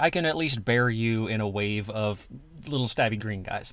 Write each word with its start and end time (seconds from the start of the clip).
I 0.00 0.08
can 0.08 0.24
at 0.24 0.34
least 0.34 0.64
bear 0.64 0.88
you 0.88 1.26
in 1.26 1.42
a 1.42 1.48
wave 1.48 1.90
of 1.90 2.26
little 2.66 2.86
stabby 2.86 3.20
green 3.20 3.42
guys. 3.42 3.70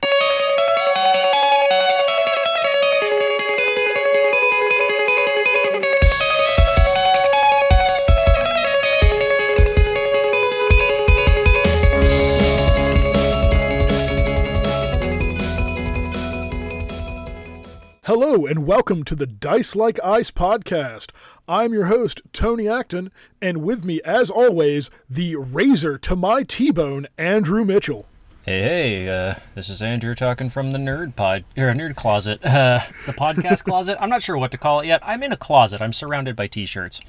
Hello 18.08 18.46
and 18.46 18.66
welcome 18.66 19.04
to 19.04 19.16
the 19.16 19.28
Dice 19.28 19.76
Like 19.76 20.00
Ice 20.02 20.32
podcast. 20.32 21.10
I'm 21.46 21.74
your 21.74 21.88
host, 21.88 22.22
Tony 22.32 22.66
Acton, 22.66 23.12
and 23.42 23.58
with 23.58 23.84
me, 23.84 24.00
as 24.06 24.30
always, 24.30 24.90
the 25.10 25.36
razor 25.36 25.98
to 25.98 26.16
my 26.16 26.44
T 26.44 26.72
bone, 26.72 27.08
Andrew 27.18 27.66
Mitchell. 27.66 28.06
Hey, 28.46 28.62
hey, 28.62 29.10
uh, 29.10 29.36
this 29.56 29.68
is 29.68 29.82
Andrew 29.82 30.16
talking 30.16 30.50
from 30.50 30.72
the 30.72 30.78
nerd 30.78 31.18
pod 31.18 31.44
or 31.58 31.70
nerd 31.74 31.98
closet, 31.98 32.40
uh, 32.46 32.80
the 33.06 33.12
podcast 33.12 33.66
closet. 33.66 33.98
I'm 34.00 34.10
not 34.10 34.24
sure 34.24 34.38
what 34.38 34.52
to 34.52 34.58
call 34.58 34.80
it 34.80 34.88
yet. 34.88 35.02
I'm 35.04 35.22
in 35.22 35.34
a 35.34 35.38
closet. 35.38 35.82
I'm 35.82 35.92
surrounded 35.92 36.38
by 36.38 36.48
t-shirts. 36.48 37.02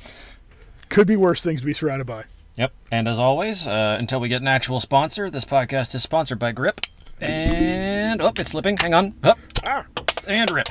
Could 0.89 1.07
be 1.07 1.15
worse 1.15 1.45
things 1.45 1.61
to 1.61 1.67
be 1.69 1.75
surrounded 1.75 2.09
by. 2.09 2.25
Yep. 2.57 2.73
And 2.91 3.07
as 3.07 3.21
always, 3.21 3.69
uh, 3.69 3.95
until 4.01 4.19
we 4.19 4.29
get 4.29 4.43
an 4.43 4.49
actual 4.49 4.81
sponsor, 4.81 5.31
this 5.31 5.45
podcast 5.45 5.95
is 5.95 6.03
sponsored 6.03 6.41
by 6.41 6.51
Grip. 6.51 6.81
And 7.21 8.21
oh, 8.21 8.33
it's 8.37 8.51
slipping. 8.51 8.77
Hang 8.79 8.95
on. 8.95 9.15
Oh, 9.23 9.35
ah, 9.69 9.85
and 10.29 10.51
rip. 10.51 10.69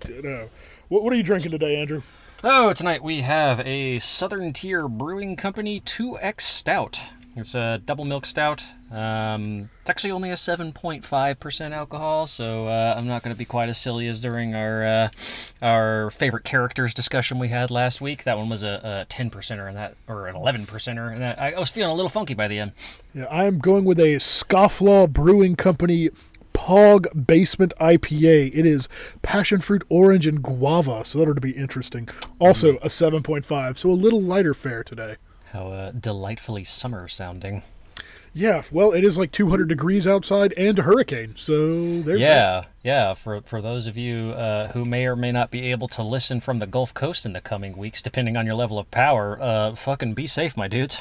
Ditto. 0.00 0.50
What, 0.88 1.04
what 1.04 1.12
are 1.12 1.16
you 1.16 1.22
drinking 1.22 1.52
today, 1.52 1.76
Andrew? 1.76 2.02
Oh, 2.42 2.72
tonight 2.72 3.02
we 3.02 3.22
have 3.22 3.60
a 3.60 3.98
Southern 4.00 4.52
Tier 4.52 4.88
Brewing 4.88 5.36
Company 5.36 5.80
2X 5.80 6.40
Stout. 6.40 7.00
It's 7.36 7.54
a 7.54 7.80
double 7.84 8.04
milk 8.04 8.26
stout. 8.26 8.64
Um, 8.90 9.70
it's 9.80 9.90
actually 9.90 10.10
only 10.10 10.30
a 10.30 10.34
7.5% 10.34 11.72
alcohol, 11.72 12.26
so 12.26 12.66
uh, 12.66 12.94
I'm 12.96 13.06
not 13.06 13.22
going 13.22 13.34
to 13.34 13.38
be 13.38 13.44
quite 13.44 13.68
as 13.68 13.78
silly 13.78 14.08
as 14.08 14.20
during 14.20 14.56
our 14.56 14.84
uh, 14.84 15.08
our 15.62 16.10
favorite 16.10 16.42
characters 16.44 16.94
discussion 16.94 17.38
we 17.38 17.48
had 17.48 17.70
last 17.70 18.00
week. 18.00 18.24
That 18.24 18.38
one 18.38 18.48
was 18.48 18.64
a, 18.64 18.80
a 18.82 19.06
10 19.08 19.30
percenter 19.30 19.68
and 19.68 19.76
that, 19.76 19.94
or 20.08 20.26
an 20.26 20.34
11 20.34 20.66
percenter, 20.66 21.12
and 21.12 21.22
that, 21.22 21.40
I, 21.40 21.52
I 21.52 21.58
was 21.58 21.68
feeling 21.68 21.92
a 21.92 21.94
little 21.94 22.08
funky 22.08 22.34
by 22.34 22.48
the 22.48 22.58
end. 22.58 22.72
Yeah, 23.14 23.26
I'm 23.30 23.58
going 23.58 23.84
with 23.84 24.00
a 24.00 24.16
Scofflaw 24.16 25.12
Brewing 25.12 25.54
Company 25.54 26.10
Pog 26.58 27.26
Basement 27.26 27.72
IPA. 27.80 28.50
It 28.52 28.66
is 28.66 28.88
passion 29.22 29.60
fruit, 29.60 29.84
orange, 29.88 30.26
and 30.26 30.42
guava, 30.42 31.04
so 31.04 31.18
that 31.18 31.28
ought 31.28 31.34
to 31.34 31.40
be 31.40 31.52
interesting. 31.52 32.08
Also 32.40 32.76
a 32.78 32.88
7.5, 32.88 33.78
so 33.78 33.88
a 33.88 33.92
little 33.92 34.20
lighter 34.20 34.54
fare 34.54 34.82
today. 34.82 35.16
How 35.52 35.68
uh, 35.68 35.92
delightfully 35.92 36.64
summer 36.64 37.06
sounding. 37.06 37.62
Yeah, 38.34 38.64
well, 38.72 38.92
it 38.92 39.04
is 39.04 39.16
like 39.16 39.30
200 39.30 39.68
degrees 39.68 40.06
outside 40.06 40.52
and 40.56 40.76
a 40.80 40.82
hurricane, 40.82 41.34
so 41.36 42.02
there's 42.02 42.20
that. 42.20 42.26
Yeah, 42.26 42.64
yeah. 42.82 43.14
For 43.14 43.40
for 43.42 43.62
those 43.62 43.86
of 43.86 43.96
you 43.96 44.32
uh, 44.32 44.72
who 44.72 44.84
may 44.84 45.06
or 45.06 45.16
may 45.16 45.32
not 45.32 45.50
be 45.50 45.70
able 45.70 45.88
to 45.88 46.02
listen 46.02 46.40
from 46.40 46.58
the 46.58 46.66
Gulf 46.66 46.92
Coast 46.92 47.24
in 47.24 47.32
the 47.32 47.40
coming 47.40 47.76
weeks, 47.76 48.02
depending 48.02 48.36
on 48.36 48.44
your 48.44 48.56
level 48.56 48.78
of 48.78 48.90
power, 48.90 49.40
uh, 49.40 49.74
fucking 49.74 50.14
be 50.14 50.26
safe, 50.26 50.56
my 50.56 50.68
dudes. 50.68 50.98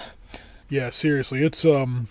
Yeah, 0.70 0.92
seriously, 0.92 1.44
it's 1.44 1.66
um, 1.66 2.08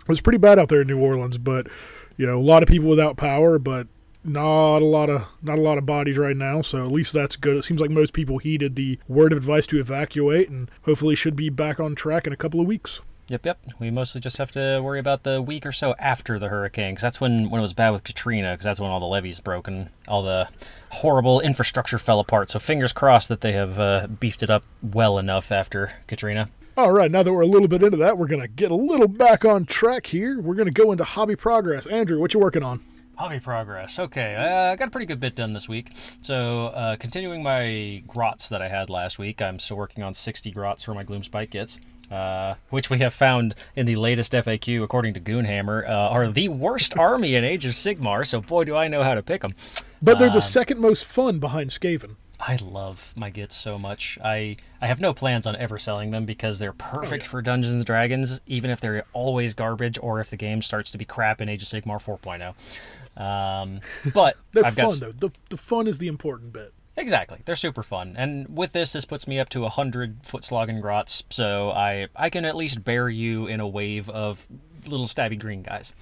it 0.00 0.08
was 0.08 0.20
pretty 0.20 0.38
bad 0.38 0.58
out 0.58 0.68
there 0.68 0.82
in 0.82 0.88
New 0.88 1.00
Orleans, 1.00 1.38
but 1.38 1.68
you 2.16 2.26
know, 2.26 2.38
a 2.38 2.42
lot 2.42 2.62
of 2.62 2.68
people 2.68 2.88
without 2.88 3.16
power, 3.16 3.58
but 3.58 3.86
not 4.24 4.78
a 4.78 4.84
lot 4.84 5.10
of 5.10 5.24
not 5.42 5.58
a 5.58 5.62
lot 5.62 5.78
of 5.78 5.86
bodies 5.86 6.16
right 6.16 6.36
now. 6.36 6.62
So 6.62 6.82
at 6.82 6.92
least 6.92 7.12
that's 7.12 7.36
good. 7.36 7.56
It 7.56 7.64
seems 7.64 7.80
like 7.80 7.90
most 7.90 8.12
people 8.12 8.38
heeded 8.38 8.76
the 8.76 8.98
word 9.08 9.32
of 9.32 9.38
advice 9.38 9.66
to 9.68 9.80
evacuate, 9.80 10.48
and 10.48 10.70
hopefully 10.82 11.14
should 11.14 11.36
be 11.36 11.50
back 11.50 11.80
on 11.80 11.94
track 11.94 12.26
in 12.26 12.32
a 12.32 12.36
couple 12.36 12.60
of 12.60 12.66
weeks. 12.66 13.00
Yep, 13.28 13.46
yep. 13.46 13.58
We 13.78 13.90
mostly 13.90 14.20
just 14.20 14.36
have 14.38 14.50
to 14.52 14.80
worry 14.82 14.98
about 14.98 15.22
the 15.22 15.40
week 15.40 15.64
or 15.64 15.72
so 15.72 15.94
after 15.98 16.38
the 16.38 16.48
hurricane, 16.48 16.92
because 16.92 17.02
that's 17.02 17.20
when 17.20 17.50
when 17.50 17.60
it 17.60 17.62
was 17.62 17.72
bad 17.72 17.90
with 17.90 18.04
Katrina, 18.04 18.52
because 18.52 18.64
that's 18.64 18.80
when 18.80 18.90
all 18.90 19.00
the 19.00 19.06
levees 19.06 19.40
broke 19.40 19.68
and 19.68 19.88
all 20.06 20.22
the 20.22 20.48
horrible 20.90 21.40
infrastructure 21.40 21.98
fell 21.98 22.20
apart. 22.20 22.50
So 22.50 22.58
fingers 22.58 22.92
crossed 22.92 23.28
that 23.28 23.40
they 23.40 23.52
have 23.52 23.80
uh, 23.80 24.06
beefed 24.06 24.42
it 24.42 24.50
up 24.50 24.64
well 24.82 25.18
enough 25.18 25.50
after 25.50 25.94
Katrina. 26.06 26.50
All 26.74 26.90
right, 26.90 27.10
now 27.10 27.22
that 27.22 27.30
we're 27.30 27.42
a 27.42 27.46
little 27.46 27.68
bit 27.68 27.82
into 27.82 27.98
that, 27.98 28.16
we're 28.16 28.26
gonna 28.26 28.48
get 28.48 28.70
a 28.70 28.74
little 28.74 29.06
back 29.06 29.44
on 29.44 29.66
track 29.66 30.06
here. 30.06 30.40
We're 30.40 30.54
gonna 30.54 30.70
go 30.70 30.90
into 30.90 31.04
hobby 31.04 31.36
progress. 31.36 31.86
Andrew, 31.86 32.18
what 32.18 32.32
you 32.32 32.40
working 32.40 32.62
on? 32.62 32.82
Hobby 33.16 33.40
progress. 33.40 33.98
Okay, 33.98 34.34
uh, 34.34 34.72
I 34.72 34.76
got 34.76 34.88
a 34.88 34.90
pretty 34.90 35.04
good 35.04 35.20
bit 35.20 35.36
done 35.36 35.52
this 35.52 35.68
week. 35.68 35.90
So, 36.22 36.68
uh, 36.68 36.96
continuing 36.96 37.42
my 37.42 38.02
grots 38.06 38.48
that 38.48 38.62
I 38.62 38.68
had 38.68 38.88
last 38.88 39.18
week, 39.18 39.42
I'm 39.42 39.58
still 39.58 39.76
working 39.76 40.02
on 40.02 40.14
60 40.14 40.50
grots 40.50 40.82
for 40.82 40.94
my 40.94 41.04
Gloomspite 41.04 41.50
Gitz, 41.50 41.78
uh, 42.10 42.54
which 42.70 42.88
we 42.88 43.00
have 43.00 43.12
found 43.12 43.54
in 43.76 43.84
the 43.84 43.96
latest 43.96 44.32
FAQ, 44.32 44.82
according 44.82 45.12
to 45.12 45.20
Goonhammer, 45.20 45.86
uh, 45.86 46.08
are 46.08 46.32
the 46.32 46.48
worst 46.48 46.96
army 46.98 47.34
in 47.34 47.44
Age 47.44 47.66
of 47.66 47.72
Sigmar. 47.72 48.26
So, 48.26 48.40
boy, 48.40 48.64
do 48.64 48.74
I 48.74 48.88
know 48.88 49.02
how 49.02 49.12
to 49.12 49.22
pick 49.22 49.42
them. 49.42 49.54
But 50.00 50.18
they're 50.18 50.30
the 50.30 50.40
second 50.40 50.80
most 50.80 51.04
fun 51.04 51.38
behind 51.38 51.70
Skaven. 51.70 52.16
I 52.44 52.56
love 52.56 53.12
my 53.16 53.30
gits 53.30 53.56
so 53.56 53.78
much. 53.78 54.18
I 54.22 54.56
I 54.80 54.88
have 54.88 55.00
no 55.00 55.14
plans 55.14 55.46
on 55.46 55.54
ever 55.54 55.78
selling 55.78 56.10
them 56.10 56.26
because 56.26 56.58
they're 56.58 56.72
perfect 56.72 57.24
for 57.24 57.40
Dungeons 57.40 57.76
and 57.76 57.84
Dragons, 57.84 58.40
even 58.46 58.70
if 58.70 58.80
they're 58.80 59.04
always 59.12 59.54
garbage 59.54 59.96
or 60.02 60.20
if 60.20 60.30
the 60.30 60.36
game 60.36 60.60
starts 60.60 60.90
to 60.90 60.98
be 60.98 61.04
crap 61.04 61.40
in 61.40 61.48
Age 61.48 61.62
of 61.62 61.68
Sigmar 61.68 62.02
4.0. 62.02 63.22
Um, 63.22 63.80
but 64.12 64.36
They're 64.52 64.66
I've 64.66 64.74
fun 64.74 64.86
got 64.86 65.00
though. 65.00 65.12
The 65.12 65.30
the 65.50 65.56
fun 65.56 65.86
is 65.86 65.98
the 65.98 66.08
important 66.08 66.52
bit. 66.52 66.74
Exactly. 66.96 67.38
They're 67.44 67.56
super 67.56 67.82
fun. 67.82 68.16
And 68.18 68.58
with 68.58 68.72
this, 68.72 68.92
this 68.92 69.04
puts 69.04 69.26
me 69.26 69.38
up 69.38 69.48
to 69.50 69.60
100 69.60 70.26
foot 70.26 70.44
slogging 70.44 70.80
grots, 70.80 71.22
so 71.30 71.70
I, 71.70 72.08
I 72.14 72.28
can 72.28 72.44
at 72.44 72.54
least 72.54 72.84
bear 72.84 73.08
you 73.08 73.46
in 73.46 73.60
a 73.60 73.68
wave 73.68 74.10
of 74.10 74.46
little 74.86 75.06
stabby 75.06 75.38
green 75.38 75.62
guys. 75.62 75.94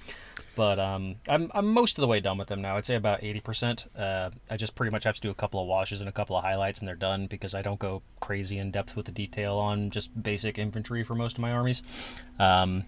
But 0.55 0.79
um, 0.79 1.15
I'm, 1.27 1.49
I'm 1.53 1.67
most 1.67 1.97
of 1.97 2.01
the 2.01 2.07
way 2.07 2.19
done 2.19 2.37
with 2.37 2.49
them 2.49 2.61
now. 2.61 2.75
I'd 2.75 2.85
say 2.85 2.95
about 2.95 3.21
80%. 3.21 3.87
Uh, 3.97 4.31
I 4.49 4.57
just 4.57 4.75
pretty 4.75 4.91
much 4.91 5.05
have 5.05 5.15
to 5.15 5.21
do 5.21 5.29
a 5.29 5.35
couple 5.35 5.61
of 5.61 5.67
washes 5.67 6.01
and 6.01 6.09
a 6.09 6.11
couple 6.11 6.35
of 6.35 6.43
highlights, 6.43 6.79
and 6.79 6.87
they're 6.87 6.95
done 6.95 7.27
because 7.27 7.55
I 7.55 7.61
don't 7.61 7.79
go 7.79 8.01
crazy 8.19 8.57
in 8.57 8.71
depth 8.71 8.95
with 8.95 9.05
the 9.05 9.11
detail 9.11 9.55
on 9.55 9.89
just 9.91 10.09
basic 10.21 10.57
infantry 10.57 11.03
for 11.03 11.15
most 11.15 11.37
of 11.37 11.41
my 11.41 11.51
armies. 11.53 11.81
Um, 12.37 12.83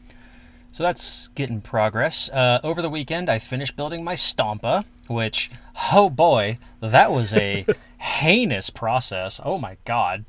so 0.73 0.83
that's 0.83 1.27
getting 1.29 1.61
progress. 1.61 2.29
Uh, 2.29 2.59
over 2.63 2.81
the 2.81 2.89
weekend, 2.89 3.29
I 3.29 3.39
finished 3.39 3.75
building 3.75 4.03
my 4.03 4.15
Stompa, 4.15 4.83
which, 5.07 5.51
oh 5.91 6.09
boy, 6.09 6.57
that 6.81 7.11
was 7.11 7.33
a 7.35 7.65
heinous 7.97 8.71
process. 8.71 9.39
Oh 9.43 9.57
my 9.57 9.77
god. 9.85 10.25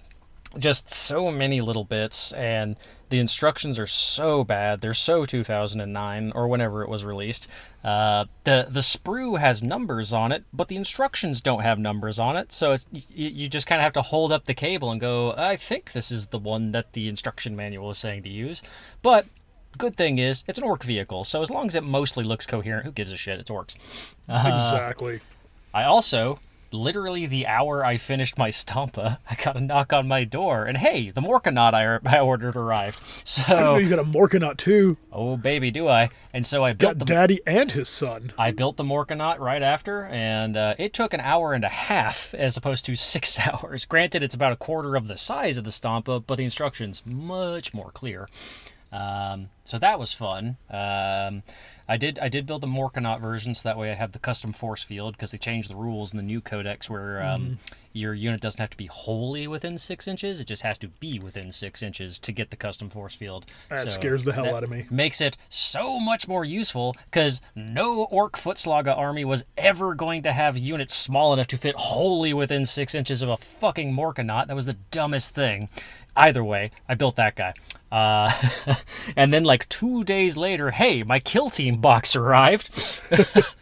Just 0.58 0.88
so 0.88 1.32
many 1.32 1.60
little 1.60 1.82
bits, 1.82 2.32
and 2.34 2.76
the 3.14 3.20
instructions 3.20 3.78
are 3.78 3.86
so 3.86 4.42
bad. 4.42 4.80
They're 4.80 4.92
so 4.92 5.24
2009 5.24 6.32
or 6.34 6.48
whenever 6.48 6.82
it 6.82 6.88
was 6.88 7.04
released. 7.04 7.46
Uh, 7.84 8.24
the 8.42 8.66
the 8.68 8.80
sprue 8.80 9.38
has 9.38 9.62
numbers 9.62 10.12
on 10.12 10.32
it, 10.32 10.42
but 10.52 10.66
the 10.66 10.74
instructions 10.74 11.40
don't 11.40 11.62
have 11.62 11.78
numbers 11.78 12.18
on 12.18 12.36
it. 12.36 12.50
So 12.50 12.72
it's, 12.72 12.84
you, 12.90 13.28
you 13.28 13.48
just 13.48 13.68
kind 13.68 13.80
of 13.80 13.84
have 13.84 13.92
to 13.92 14.02
hold 14.02 14.32
up 14.32 14.46
the 14.46 14.54
cable 14.54 14.90
and 14.90 15.00
go, 15.00 15.32
I 15.36 15.54
think 15.54 15.92
this 15.92 16.10
is 16.10 16.26
the 16.26 16.40
one 16.40 16.72
that 16.72 16.92
the 16.94 17.08
instruction 17.08 17.54
manual 17.54 17.88
is 17.90 17.98
saying 17.98 18.24
to 18.24 18.28
use. 18.28 18.64
But 19.00 19.26
good 19.78 19.96
thing 19.96 20.18
is 20.18 20.42
it's 20.48 20.58
an 20.58 20.64
orc 20.64 20.82
vehicle, 20.82 21.22
so 21.22 21.40
as 21.40 21.52
long 21.52 21.68
as 21.68 21.76
it 21.76 21.84
mostly 21.84 22.24
looks 22.24 22.46
coherent, 22.48 22.84
who 22.84 22.90
gives 22.90 23.12
a 23.12 23.16
shit? 23.16 23.38
It's 23.38 23.48
orcs. 23.48 23.76
Uh, 24.28 24.72
exactly. 24.72 25.20
I 25.72 25.84
also, 25.84 26.40
literally 26.74 27.26
the 27.26 27.46
hour 27.46 27.84
I 27.84 27.96
finished 27.96 28.36
my 28.36 28.50
Stompa, 28.50 29.18
I 29.30 29.34
got 29.42 29.56
a 29.56 29.60
knock 29.60 29.92
on 29.92 30.08
my 30.08 30.24
door, 30.24 30.64
and 30.64 30.76
hey, 30.78 31.10
the 31.10 31.20
Morkanaut 31.20 31.72
I, 31.74 31.98
I 32.16 32.20
ordered 32.20 32.56
arrived. 32.56 33.00
I 33.46 33.52
know 33.54 33.74
So, 33.74 33.76
you 33.76 33.88
got 33.88 33.98
a 33.98 34.04
Morkanaut 34.04 34.56
too. 34.56 34.96
oh 35.12 35.36
baby, 35.36 35.70
do 35.70 35.88
I? 35.88 36.10
And 36.32 36.44
so 36.44 36.64
I 36.64 36.72
built 36.72 36.98
Got 36.98 36.98
the 36.98 37.04
Daddy 37.14 37.40
and 37.46 37.70
his 37.72 37.88
son. 37.88 38.32
I 38.36 38.50
built 38.50 38.76
the 38.76 38.84
Morkanaut 38.84 39.38
right 39.38 39.62
after, 39.62 40.04
and 40.06 40.56
uh, 40.56 40.74
it 40.78 40.92
took 40.92 41.14
an 41.14 41.20
hour 41.20 41.52
and 41.52 41.64
a 41.64 41.68
half 41.68 42.34
as 42.34 42.56
opposed 42.56 42.84
to 42.86 42.96
six 43.14 43.38
hours. 43.38 43.84
Granted, 43.84 44.22
it's 44.22 44.34
about 44.34 44.52
a 44.52 44.56
quarter 44.56 44.96
of 44.96 45.06
the 45.08 45.16
size 45.16 45.56
of 45.56 45.64
the 45.64 45.70
Stompa, 45.70 46.24
but 46.26 46.36
the 46.36 46.44
instructions 46.44 47.02
much 47.06 47.72
more 47.72 47.90
clear. 47.92 48.28
Um, 48.92 49.48
so 49.64 49.78
that 49.78 49.98
was 49.98 50.12
fun. 50.12 50.56
Um, 50.70 51.42
I 51.88 51.96
did 51.96 52.18
I 52.18 52.28
did 52.28 52.46
build 52.46 52.62
the 52.62 52.66
Morkanaut 52.66 53.20
version, 53.20 53.54
so 53.54 53.68
that 53.68 53.76
way 53.76 53.90
I 53.90 53.94
have 53.94 54.12
the 54.12 54.18
custom 54.18 54.52
force 54.52 54.82
field 54.82 55.14
because 55.14 55.30
they 55.32 55.38
changed 55.38 55.70
the 55.70 55.76
rules 55.76 56.12
in 56.12 56.16
the 56.16 56.22
new 56.22 56.40
codex 56.40 56.88
where 56.88 57.22
um, 57.22 57.58
your 57.92 58.14
unit 58.14 58.40
doesn't 58.40 58.60
have 58.60 58.70
to 58.70 58.76
be 58.76 58.86
wholly 58.86 59.46
within 59.46 59.76
six 59.76 60.08
inches; 60.08 60.40
it 60.40 60.46
just 60.46 60.62
has 60.62 60.78
to 60.78 60.88
be 60.88 61.18
within 61.18 61.52
six 61.52 61.82
inches 61.82 62.18
to 62.20 62.32
get 62.32 62.50
the 62.50 62.56
custom 62.56 62.88
force 62.88 63.14
field. 63.14 63.44
That 63.68 63.80
So 63.80 63.88
scares 63.88 64.24
the 64.24 64.32
hell 64.32 64.54
out 64.54 64.64
of 64.64 64.70
me. 64.70 64.86
Makes 64.90 65.20
it 65.20 65.36
so 65.50 66.00
much 66.00 66.26
more 66.26 66.44
useful 66.44 66.96
because 67.10 67.42
no 67.54 68.04
Orc 68.04 68.36
Footslaga 68.36 68.96
army 68.96 69.26
was 69.26 69.44
ever 69.58 69.94
going 69.94 70.22
to 70.22 70.32
have 70.32 70.56
units 70.56 70.94
small 70.94 71.34
enough 71.34 71.48
to 71.48 71.58
fit 71.58 71.74
wholly 71.76 72.32
within 72.32 72.64
six 72.64 72.94
inches 72.94 73.20
of 73.20 73.28
a 73.28 73.36
fucking 73.36 73.92
Morkanaut. 73.92 74.46
That 74.46 74.56
was 74.56 74.66
the 74.66 74.76
dumbest 74.90 75.34
thing. 75.34 75.68
Either 76.16 76.44
way, 76.44 76.70
I 76.88 76.94
built 76.94 77.16
that 77.16 77.34
guy. 77.34 77.54
Uh, 77.90 78.32
and 79.16 79.32
then, 79.32 79.44
like 79.44 79.68
two 79.68 80.04
days 80.04 80.36
later, 80.36 80.70
hey, 80.70 81.02
my 81.02 81.20
kill 81.20 81.50
team 81.50 81.80
box 81.80 82.14
arrived. 82.16 83.02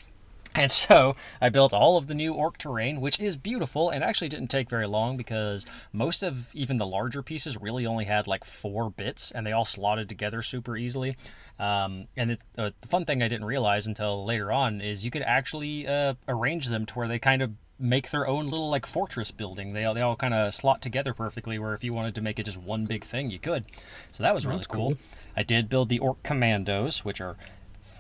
And 0.55 0.71
so 0.71 1.17
I 1.41 1.49
built 1.49 1.73
all 1.73 1.97
of 1.97 2.09
the 2.09 2.15
new 2.15 2.35
orc 2.35 2.59
terrain, 2.59 3.01
which 3.01 3.19
is 3.19 3.37
beautiful 3.37 3.89
and 3.89 4.05
actually 4.05 4.29
didn't 4.29 4.49
take 4.49 4.69
very 4.69 4.87
long 4.87 5.17
because 5.17 5.65
most 5.93 6.23
of 6.23 6.55
even 6.55 6.77
the 6.77 6.87
larger 6.87 7.23
pieces 7.23 7.57
really 7.57 7.87
only 7.87 8.05
had 8.05 8.27
like 8.27 8.45
four 8.45 8.91
bits 8.91 9.31
and 9.31 9.47
they 9.47 9.53
all 9.53 9.65
slotted 9.65 10.09
together 10.09 10.43
super 10.43 10.77
easily. 10.77 11.17
Um, 11.59 12.07
and 12.17 12.33
it, 12.33 12.41
uh, 12.59 12.71
the 12.81 12.89
fun 12.89 13.05
thing 13.07 13.23
I 13.23 13.29
didn't 13.29 13.47
realize 13.47 13.87
until 13.87 14.27
later 14.27 14.53
on 14.53 14.81
is 14.81 15.05
you 15.05 15.11
could 15.11 15.23
actually 15.23 15.87
uh, 15.87 16.15
arrange 16.29 16.67
them 16.67 16.85
to 16.87 16.95
where 16.95 17.09
they 17.09 17.19
kind 17.19 17.41
of 17.41 17.53
make 17.83 18.11
their 18.11 18.27
own 18.27 18.45
little 18.49 18.71
like 18.71 18.87
fortress 18.87 19.31
building. 19.31 19.73
They 19.73 19.85
all, 19.85 19.93
they 19.95 20.01
all 20.01 20.17
kind 20.17 20.33
of 20.33 20.55
slot 20.55 20.81
together 20.81 21.13
perfectly. 21.13 21.59
Where 21.59 21.75
if 21.75 21.83
you 21.85 21.93
wanted 21.93 22.15
to 22.15 22.21
make 22.21 22.39
it 22.39 22.45
just 22.45 22.59
one 22.59 22.87
big 22.87 23.05
thing, 23.05 23.31
you 23.31 23.39
could. 23.39 23.65
So 24.13 24.23
that 24.23 24.35
was 24.35 24.47
really 24.47 24.65
cool. 24.69 24.91
cool. 24.91 24.99
I 25.37 25.43
did 25.43 25.69
build 25.69 25.89
the 25.89 25.99
orc 25.99 26.23
commandos, 26.23 27.05
which 27.05 27.21
are 27.21 27.37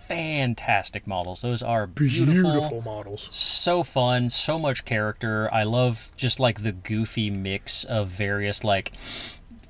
fantastic 0.08 1.06
models. 1.06 1.42
Those 1.42 1.62
are 1.62 1.86
beautiful, 1.86 2.52
Beautiful 2.52 2.82
models. 2.82 3.28
so 3.30 3.82
fun, 3.82 4.28
so 4.28 4.58
much 4.58 4.84
character. 4.84 5.48
I 5.52 5.62
love 5.64 6.10
just 6.16 6.38
like 6.38 6.62
the 6.62 6.72
goofy 6.72 7.30
mix 7.30 7.84
of 7.84 8.08
various 8.08 8.62
like 8.62 8.92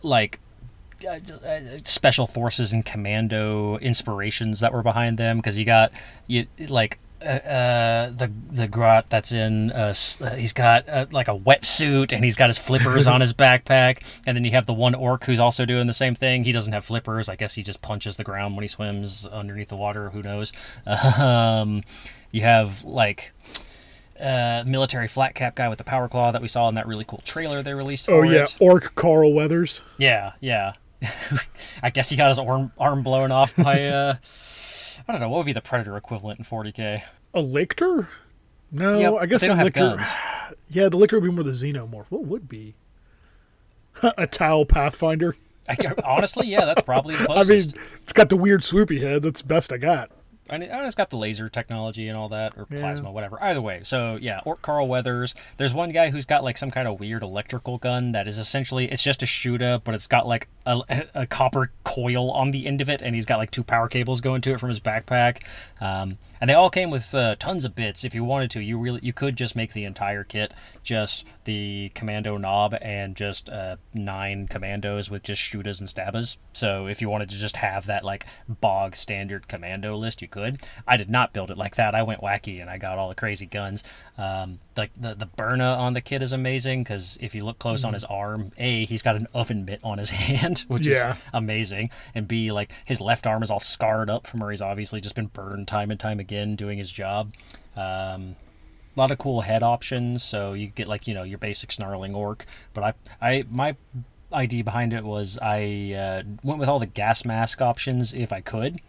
like 0.03 0.41
uh, 1.07 1.19
uh, 1.47 1.61
special 1.85 2.27
forces 2.27 2.73
and 2.73 2.85
commando 2.85 3.77
inspirations 3.79 4.61
that 4.61 4.73
were 4.73 4.83
behind 4.83 5.19
them 5.19 5.37
because 5.37 5.59
you 5.59 5.65
got 5.65 5.93
you 6.27 6.47
like 6.69 6.99
uh, 7.25 7.49
uh, 7.49 8.11
the 8.11 8.31
the 8.51 8.67
grot 8.69 9.07
that's 9.09 9.33
in 9.33 9.71
uh, 9.73 9.95
uh, 10.21 10.31
he's 10.35 10.53
got 10.53 10.89
uh, 10.89 11.07
like 11.11 11.29
a 11.29 11.39
wetsuit 11.39 12.13
and 12.13 12.25
he's 12.25 12.37
got 12.37 12.49
his 12.49 12.59
flippers 12.59 13.07
on 13.07 13.21
his 13.23 13.33
backpack 13.33 14.05
and 14.27 14.37
then 14.37 14.45
you 14.45 14.51
have 14.51 14.67
the 14.67 14.73
one 14.75 14.95
orc 14.95 15.25
who's 15.25 15.41
also 15.41 15.65
doing 15.65 15.87
the 15.87 15.93
same 15.93 16.15
thing 16.15 16.45
he 16.45 16.53
doesn't 16.53 16.73
have 16.73 16.85
flippers 16.85 17.29
i 17.29 17.37
guess 17.37 17.55
he 17.55 17.63
just 17.63 17.81
punches 17.83 18.17
the 18.17 18.25
ground 18.25 18.55
when 18.57 18.63
he 18.63 18.69
swims 18.69 19.27
underneath 19.29 19.69
the 19.69 19.77
water 19.77 20.11
who 20.11 20.23
knows 20.23 20.53
um, 21.21 21.83
you 22.31 22.43
have 22.43 22.85
like 22.85 23.33
uh, 24.21 24.63
military 24.67 25.09
flat 25.09 25.35
cap 25.35 25.55
guy 25.57 25.69
with 25.69 25.79
the 25.79 25.85
power 25.85 26.09
claw 26.09 26.31
that 26.31 26.41
we 26.43 26.49
saw 26.49 26.69
in 26.69 26.75
that 26.75 26.87
really 26.87 27.05
cool 27.05 27.23
trailer 27.25 27.63
they 27.63 27.75
released 27.75 28.09
Oh 28.09 28.23
yeah, 28.23 28.43
it. 28.43 28.57
Orc 28.61 28.95
Carl 28.95 29.33
Weathers. 29.33 29.81
Yeah, 29.99 30.33
yeah. 30.41 30.75
I 31.83 31.91
guess 31.91 32.09
he 32.11 32.17
got 32.17 32.29
his 32.29 32.39
arm 32.39 32.71
arm 32.79 33.03
blown 33.03 33.33
off 33.33 33.55
by 33.57 33.87
uh 33.87 34.17
I 35.07 35.13
don't 35.13 35.21
know, 35.21 35.29
what 35.29 35.39
would 35.39 35.47
be 35.47 35.53
the 35.53 35.61
predator 35.61 35.97
equivalent 35.97 36.39
in 36.39 36.45
40k? 36.45 37.03
A 37.35 37.43
Lictor? 37.43 38.09
No, 38.71 38.99
Yep, 38.99 39.15
I 39.21 39.27
guess 39.27 39.43
a 39.43 39.49
Lictor. 39.49 40.05
Yeah, 40.69 40.89
the 40.89 40.97
Lictor 40.97 41.21
would 41.21 41.25
be 41.29 41.31
more 41.35 41.45
the 41.45 41.51
Xenomorph. 41.51 42.07
What 42.09 42.25
would 42.25 42.49
be? 42.49 42.75
a 44.03 44.27
Tau 44.27 44.65
Pathfinder. 44.65 45.37
I, 45.69 45.77
honestly, 46.05 46.47
yeah, 46.49 46.65
that's 46.65 46.83
probably 46.83 47.15
the 47.17 47.27
closest. 47.27 47.75
I 47.75 47.79
mean, 47.79 47.87
it's 48.03 48.13
got 48.13 48.29
the 48.31 48.37
weird 48.37 48.63
swoopy 48.63 49.01
head. 49.01 49.23
That's 49.23 49.43
best 49.43 49.73
I 49.73 49.77
got. 49.77 50.11
I 50.51 50.59
mean, 50.59 50.69
it's 50.73 50.95
got 50.97 51.11
the 51.11 51.17
laser 51.17 51.49
technology 51.49 52.09
and 52.09 52.17
all 52.19 52.29
that, 52.31 52.55
or 52.59 52.67
Yeah. 52.71 52.81
plasma, 52.81 53.11
whatever. 53.13 53.41
Either 53.43 53.63
way, 53.63 53.81
so 53.85 54.19
yeah, 54.21 54.41
Orc 54.45 54.61
Carl 54.61 54.89
Weathers. 54.89 55.35
There's 55.57 55.73
one 55.73 55.93
guy 55.93 56.11
who's 56.11 56.27
got 56.27 56.43
like 56.43 56.59
some 56.59 56.71
kind 56.71 56.89
of 56.89 56.99
weird 56.99 57.23
electrical 57.23 57.79
gun 57.79 58.13
that 58.13 58.27
is 58.27 58.39
essentially 58.39 58.91
it's 58.91 59.03
just 59.05 59.23
a 59.23 59.27
shooter, 59.27 59.81
but 59.85 59.95
it's 59.95 60.07
got 60.09 60.27
like 60.27 60.49
a, 60.67 60.81
a 61.15 61.27
copper 61.27 61.71
coil 61.85 62.31
on 62.33 62.51
the 62.51 62.67
end 62.67 62.81
of 62.81 62.89
it, 62.89 63.03
and 63.03 63.15
he's 63.15 63.25
got 63.27 63.39
like 63.39 63.51
two 63.53 63.63
power 63.63 63.87
cables 63.89 64.21
going 64.21 64.41
to 64.43 64.53
it 64.53 64.59
from 64.61 64.69
his 64.69 64.81
backpack. 64.81 65.43
Um, 65.81 66.19
and 66.43 66.49
they 66.49 66.55
all 66.55 66.71
came 66.71 66.91
with 66.91 67.15
uh, 67.15 67.37
tons 67.39 67.65
of 67.65 67.77
bits. 67.77 68.03
If 68.03 68.17
you 68.17 68.25
wanted 68.25 68.51
to, 68.51 68.61
you 68.61 68.77
really 68.77 68.99
you 69.01 69.13
could 69.13 69.37
just 69.37 69.55
make 69.55 69.73
the 69.75 69.85
entire 69.85 70.25
kit 70.25 70.53
just 70.83 71.25
the 71.45 71.93
commando 71.95 72.37
knob 72.37 72.75
and 72.83 73.15
just 73.15 73.49
uh, 73.49 73.77
nine 73.95 74.49
commandos 74.49 75.09
with 75.09 75.23
just 75.23 75.41
shooters 75.41 75.79
and 75.79 75.89
stabbers. 75.89 76.39
So 76.53 76.89
if 76.89 77.01
you 77.01 77.09
wanted 77.09 77.31
to 77.31 77.37
just 77.37 77.57
have 77.59 77.87
that 77.87 78.05
like 78.05 78.27
bog 78.49 78.97
standard 78.97 79.47
commando 79.47 79.97
list, 79.97 80.21
you 80.21 80.27
could. 80.27 80.67
I 80.85 80.97
did 80.97 81.09
not 81.09 81.33
build 81.33 81.53
it 81.53 81.59
like 81.59 81.77
that. 81.77 81.95
I 81.95 82.03
went 82.03 82.23
wacky 82.23 82.61
and 82.61 82.69
I 82.69 82.77
got 82.77 82.99
all 82.99 83.09
the 83.09 83.15
crazy 83.15 83.47
guns. 83.47 83.85
Um, 84.19 84.59
like 84.77 84.91
the 84.97 85.15
the 85.15 85.27
Burna 85.27 85.77
on 85.79 85.93
the 85.95 86.01
kit 86.01 86.23
is 86.23 86.33
amazing 86.33 86.83
because 86.83 87.19
if 87.21 87.35
you 87.35 87.45
look 87.45 87.59
close 87.59 87.85
on 87.85 87.93
his 87.93 88.05
arm, 88.05 88.53
a 88.59 88.85
he's 88.87 89.03
got 89.03 89.17
an 89.17 89.27
oven 89.35 89.65
mitt 89.65 89.81
on 89.85 89.99
his 89.99 90.11
hand, 90.29 90.65
which 90.69 90.87
Yeah. 90.87 91.13
is 91.13 91.17
amazing, 91.33 91.91
and 92.15 92.27
b 92.27 92.53
like 92.53 92.73
his 92.85 93.01
left 93.01 93.27
arm 93.27 93.43
is 93.43 93.51
all 93.51 93.61
scarred 93.61 94.09
up 94.11 94.27
from 94.27 94.41
where 94.41 94.51
he's 94.51 94.63
obviously 94.63 95.01
just 95.01 95.15
been 95.15 95.27
burned 95.27 95.69
time 95.69 95.91
and 95.91 95.99
time 96.01 96.21
again 96.21 96.57
doing 96.57 96.79
his 96.79 96.91
job. 96.91 97.33
Um, 97.77 98.37
a 98.95 99.01
lot 99.01 99.11
of 99.11 99.19
cool 99.19 99.41
head 99.41 99.63
options. 99.63 100.23
So 100.23 100.53
you 100.53 100.67
get 100.69 100.87
like 100.89 101.07
you 101.07 101.15
know 101.15 101.23
your 101.23 101.39
basic 101.39 101.73
snarling 101.73 102.15
orc, 102.15 102.45
but 102.75 102.85
I 102.85 103.31
I 103.31 103.45
my 103.51 103.77
idea 104.33 104.65
behind 104.65 104.93
it 104.95 105.05
was 105.05 105.39
I 105.43 105.95
uh, 105.95 106.23
went 106.43 106.59
with 106.61 106.69
all 106.69 106.79
the 106.79 106.87
gas 106.87 107.25
mask 107.25 107.61
options 107.61 108.13
if 108.15 108.33
I 108.33 108.41
could. 108.41 108.81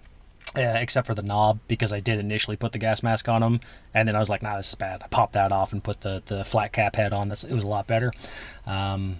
Uh, 0.55 0.61
except 0.61 1.07
for 1.07 1.15
the 1.15 1.23
knob 1.23 1.57
because 1.67 1.91
I 1.91 1.99
did 1.99 2.19
initially 2.19 2.55
put 2.55 2.73
the 2.73 2.77
gas 2.77 3.01
mask 3.01 3.27
on 3.27 3.41
them, 3.41 3.59
and 3.95 4.07
then 4.07 4.15
I 4.15 4.19
was 4.19 4.29
like, 4.29 4.43
"Nah, 4.43 4.57
this 4.57 4.69
is 4.69 4.75
bad." 4.75 5.01
I 5.03 5.07
popped 5.07 5.33
that 5.33 5.51
off 5.51 5.73
and 5.73 5.83
put 5.83 6.01
the, 6.01 6.21
the 6.27 6.45
flat 6.45 6.71
cap 6.71 6.95
head 6.95 7.11
on. 7.11 7.27
That's 7.29 7.43
it 7.43 7.53
was 7.53 7.63
a 7.63 7.67
lot 7.67 7.87
better. 7.87 8.13
Um, 8.67 9.17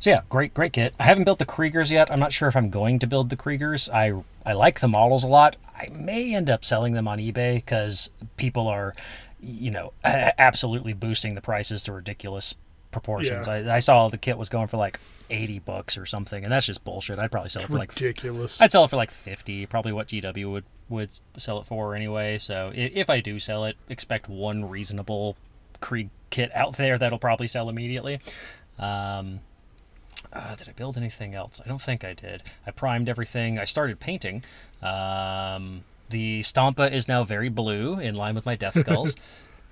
so 0.00 0.10
yeah, 0.10 0.22
great 0.28 0.52
great 0.52 0.72
kit. 0.72 0.92
I 0.98 1.04
haven't 1.04 1.24
built 1.24 1.38
the 1.38 1.46
Kriegers 1.46 1.90
yet. 1.90 2.10
I'm 2.10 2.18
not 2.18 2.32
sure 2.32 2.48
if 2.48 2.56
I'm 2.56 2.70
going 2.70 2.98
to 2.98 3.06
build 3.06 3.30
the 3.30 3.36
Kriegers. 3.36 3.88
I 3.88 4.20
I 4.44 4.52
like 4.52 4.80
the 4.80 4.88
models 4.88 5.22
a 5.22 5.28
lot. 5.28 5.56
I 5.76 5.88
may 5.92 6.34
end 6.34 6.50
up 6.50 6.64
selling 6.64 6.92
them 6.92 7.06
on 7.06 7.18
eBay 7.18 7.54
because 7.54 8.10
people 8.36 8.66
are, 8.66 8.94
you 9.40 9.70
know, 9.70 9.92
absolutely 10.04 10.92
boosting 10.92 11.34
the 11.34 11.40
prices 11.40 11.84
to 11.84 11.92
ridiculous 11.92 12.54
proportions. 12.94 13.46
Yeah. 13.46 13.54
I, 13.54 13.76
I 13.76 13.78
saw 13.80 14.08
the 14.08 14.16
kit 14.16 14.38
was 14.38 14.48
going 14.48 14.68
for 14.68 14.78
like 14.78 14.98
80 15.28 15.58
bucks 15.58 15.98
or 15.98 16.06
something, 16.06 16.42
and 16.42 16.52
that's 16.52 16.64
just 16.64 16.82
bullshit. 16.84 17.18
I'd 17.18 17.30
probably 17.30 17.50
sell 17.50 17.62
it 17.62 17.66
for 17.66 17.76
like 17.78 17.92
Ridiculous. 17.92 18.60
I'd 18.60 18.72
sell 18.72 18.84
it 18.84 18.88
for 18.88 18.96
like 18.96 19.10
50, 19.10 19.66
probably 19.66 19.92
what 19.92 20.08
GW 20.08 20.50
would 20.50 20.64
would 20.88 21.10
sell 21.38 21.58
it 21.60 21.66
for 21.66 21.94
anyway. 21.94 22.38
So 22.38 22.70
if 22.74 23.10
I 23.10 23.20
do 23.20 23.38
sell 23.38 23.64
it, 23.64 23.76
expect 23.88 24.28
one 24.28 24.68
reasonable 24.68 25.36
Krieg 25.80 26.08
kit 26.30 26.50
out 26.54 26.76
there 26.76 26.98
that'll 26.98 27.18
probably 27.18 27.46
sell 27.46 27.68
immediately. 27.68 28.20
Um, 28.78 29.40
uh, 30.32 30.54
did 30.56 30.68
I 30.68 30.72
build 30.72 30.96
anything 30.96 31.34
else? 31.34 31.60
I 31.64 31.68
don't 31.68 31.80
think 31.80 32.04
I 32.04 32.12
did. 32.12 32.42
I 32.66 32.70
primed 32.70 33.08
everything. 33.08 33.58
I 33.58 33.64
started 33.64 34.00
painting. 34.00 34.44
Um, 34.82 35.84
the 36.10 36.40
Stompa 36.40 36.92
is 36.92 37.08
now 37.08 37.24
very 37.24 37.48
blue, 37.48 37.98
in 37.98 38.14
line 38.14 38.34
with 38.34 38.44
my 38.46 38.56
Death 38.56 38.78
Skulls. 38.78 39.16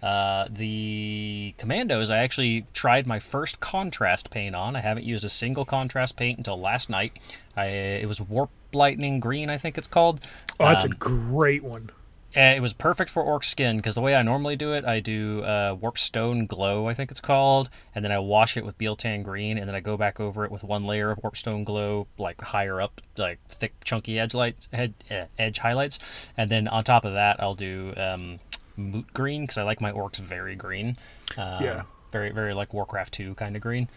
Uh, 0.02 0.46
the 0.50 1.54
Commandos, 1.58 2.10
I 2.10 2.18
actually 2.18 2.66
tried 2.74 3.06
my 3.06 3.20
first 3.20 3.60
contrast 3.60 4.30
paint 4.30 4.56
on. 4.56 4.74
I 4.74 4.80
haven't 4.80 5.04
used 5.04 5.24
a 5.24 5.28
single 5.28 5.64
contrast 5.64 6.16
paint 6.16 6.38
until 6.38 6.58
last 6.60 6.90
night. 6.90 7.18
I, 7.56 7.66
it 7.66 8.08
was 8.08 8.20
Warp 8.20 8.50
Lightning 8.72 9.20
Green, 9.20 9.48
I 9.48 9.58
think 9.58 9.78
it's 9.78 9.86
called. 9.86 10.20
oh, 10.58 10.68
that's 10.68 10.84
Um, 10.84 10.90
a 10.90 10.94
great 10.96 11.62
one. 11.62 11.90
uh, 12.36 12.40
it 12.40 12.60
was 12.60 12.72
perfect 12.72 13.10
for 13.10 13.22
orc 13.22 13.44
skin 13.44 13.76
because 13.76 13.94
the 13.94 14.00
way 14.00 14.14
I 14.16 14.22
normally 14.22 14.56
do 14.56 14.72
it, 14.72 14.84
I 14.84 14.98
do 15.00 15.42
uh, 15.44 15.76
warp 15.78 15.98
stone 15.98 16.46
glow, 16.46 16.88
I 16.88 16.94
think 16.94 17.10
it's 17.12 17.20
called, 17.20 17.68
and 17.94 18.02
then 18.04 18.10
I 18.10 18.18
wash 18.18 18.56
it 18.56 18.64
with 18.64 18.76
Biel-Tan 18.78 19.22
green, 19.22 19.56
and 19.58 19.68
then 19.68 19.74
I 19.76 19.80
go 19.80 19.96
back 19.96 20.18
over 20.18 20.44
it 20.44 20.50
with 20.50 20.64
one 20.64 20.84
layer 20.84 21.10
of 21.12 21.18
warp 21.22 21.36
stone 21.36 21.62
glow, 21.62 22.08
like 22.18 22.40
higher 22.40 22.80
up, 22.80 23.00
like 23.18 23.38
thick, 23.48 23.74
chunky 23.84 24.18
edge 24.18 24.34
lights, 24.34 24.68
head, 24.72 24.94
uh, 25.10 25.26
edge 25.38 25.58
highlights, 25.58 25.98
and 26.36 26.50
then 26.50 26.66
on 26.66 26.82
top 26.82 27.04
of 27.04 27.12
that, 27.12 27.40
I'll 27.40 27.54
do 27.54 27.92
um, 27.98 28.40
moot 28.76 29.12
green 29.14 29.42
because 29.42 29.58
I 29.58 29.62
like 29.62 29.80
my 29.80 29.92
orcs 29.92 30.18
very 30.18 30.54
green. 30.56 30.96
Um, 31.36 31.62
Yeah. 31.64 31.82
Very, 32.10 32.30
very 32.30 32.52
like 32.52 32.74
Warcraft 32.74 33.14
2 33.14 33.34
kind 33.36 33.56
of 33.56 33.62
green. 33.62 33.88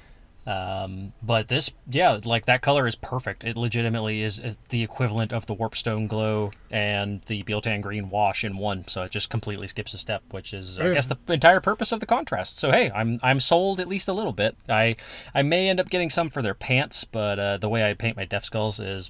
Um, 0.48 1.12
but 1.24 1.48
this, 1.48 1.72
yeah, 1.90 2.20
like 2.24 2.46
that 2.46 2.62
color 2.62 2.86
is 2.86 2.96
perfect. 2.96 3.44
It 3.44 3.58
legitimately 3.58 4.22
is 4.22 4.40
uh, 4.40 4.54
the 4.70 4.84
equivalent 4.84 5.34
of 5.34 5.48
the 5.48 5.56
Warpstone 5.56 6.08
Glow 6.08 6.52
and 6.70 7.22
the 7.26 7.42
Biel-Tan 7.44 7.82
Green 7.82 8.12
wash 8.12 8.44
in 8.44 8.58
one. 8.58 8.88
So 8.88 9.02
it 9.02 9.12
just 9.12 9.32
completely 9.32 9.66
skips 9.66 9.96
a 9.96 9.98
step, 9.98 10.22
which 10.30 10.54
is, 10.54 10.80
I 10.80 10.94
guess, 10.94 11.08
the 11.08 11.18
entire 11.28 11.60
purpose 11.62 11.92
of 11.92 12.00
the 12.00 12.06
contrast. 12.06 12.60
So 12.60 12.72
hey, 12.72 12.92
I'm 12.92 13.20
I'm 13.24 13.40
sold 13.40 13.80
at 13.80 13.88
least 13.88 14.08
a 14.08 14.14
little 14.14 14.34
bit. 14.34 14.56
I 14.70 14.96
I 15.34 15.42
may 15.42 15.68
end 15.68 15.80
up 15.80 15.90
getting 15.90 16.12
some 16.12 16.30
for 16.30 16.44
their 16.44 16.54
pants, 16.54 17.04
but 17.06 17.40
uh, 17.40 17.58
the 17.58 17.68
way 17.70 17.90
I 17.90 17.96
paint 17.96 18.16
my 18.16 18.26
Death 18.26 18.46
Skulls 18.46 18.80
is 18.80 19.10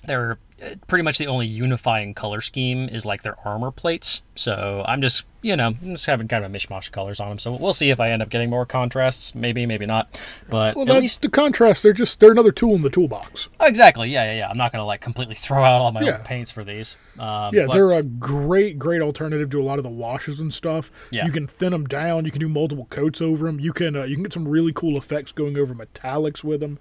they're 0.00 0.38
uh, 0.62 0.70
pretty 0.88 1.02
much 1.02 1.18
the 1.18 1.26
only 1.26 1.46
unifying 1.46 2.14
color 2.14 2.40
scheme 2.40 2.88
is 2.88 3.04
like 3.06 3.22
their 3.22 3.36
armor 3.46 3.70
plates. 3.70 4.22
So 4.34 4.84
I'm 4.86 5.00
just, 5.02 5.24
you 5.42 5.56
know, 5.56 5.66
I'm 5.68 5.78
just 5.94 6.06
having 6.06 6.26
kind 6.28 6.44
of 6.44 6.52
a 6.52 6.56
mishmash 6.56 6.86
of 6.86 6.92
colors 6.92 7.18
on 7.20 7.28
them. 7.28 7.38
So 7.38 7.52
we'll 7.52 7.72
see 7.72 7.90
if 7.90 7.98
I 8.00 8.10
end 8.10 8.22
up 8.22 8.28
getting 8.28 8.50
more 8.50 8.64
contrasts. 8.66 9.34
Maybe, 9.34 9.66
maybe 9.66 9.86
not. 9.86 10.18
But 10.48 10.74
Well, 10.76 10.82
at 10.84 10.88
that's 10.88 11.00
least 11.00 11.22
the 11.22 11.28
contrast. 11.28 11.82
They're 11.82 11.92
just 11.92 12.18
they're 12.20 12.30
another 12.32 12.52
tool 12.52 12.74
in 12.74 12.82
the 12.82 12.90
toolbox. 12.90 13.48
Oh, 13.60 13.66
exactly. 13.66 14.10
Yeah, 14.10 14.24
yeah, 14.32 14.38
yeah. 14.38 14.48
I'm 14.48 14.56
not 14.56 14.72
gonna 14.72 14.84
like 14.86 15.00
completely 15.00 15.34
throw 15.36 15.62
out 15.64 15.80
all 15.80 15.92
my 15.92 16.02
Yeah. 16.02 16.18
paints 16.18 16.50
for 16.50 16.64
these. 16.64 16.96
Um, 17.18 17.54
Yeah, 17.54 17.66
but- 17.66 17.72
they're 17.74 17.92
a 17.92 18.02
great, 18.02 18.78
great 18.78 19.00
alternative 19.02 19.50
to 19.50 19.60
a 19.60 19.64
lot 19.64 19.78
of 19.78 19.84
the 19.84 19.90
washes 19.90 20.38
and 20.40 20.52
stuff. 20.52 20.90
Yeah. 21.12 21.24
You 21.26 21.32
can 21.32 21.46
thin 21.46 21.72
them 21.72 21.86
down. 21.86 22.24
You 22.24 22.30
can 22.30 22.40
do 22.40 22.48
multiple 22.48 22.86
coats 22.90 23.20
over 23.20 23.46
them. 23.46 23.58
You 23.60 23.72
can 23.72 23.94
uh, 23.96 24.04
you 24.04 24.14
can 24.16 24.22
get 24.24 24.32
some 24.32 24.46
really 24.48 24.72
cool 24.72 24.96
effects 24.98 25.30
going 25.32 25.56
over 25.58 25.74
metallics 25.74 26.42
with 26.44 26.60
them. 26.60 26.78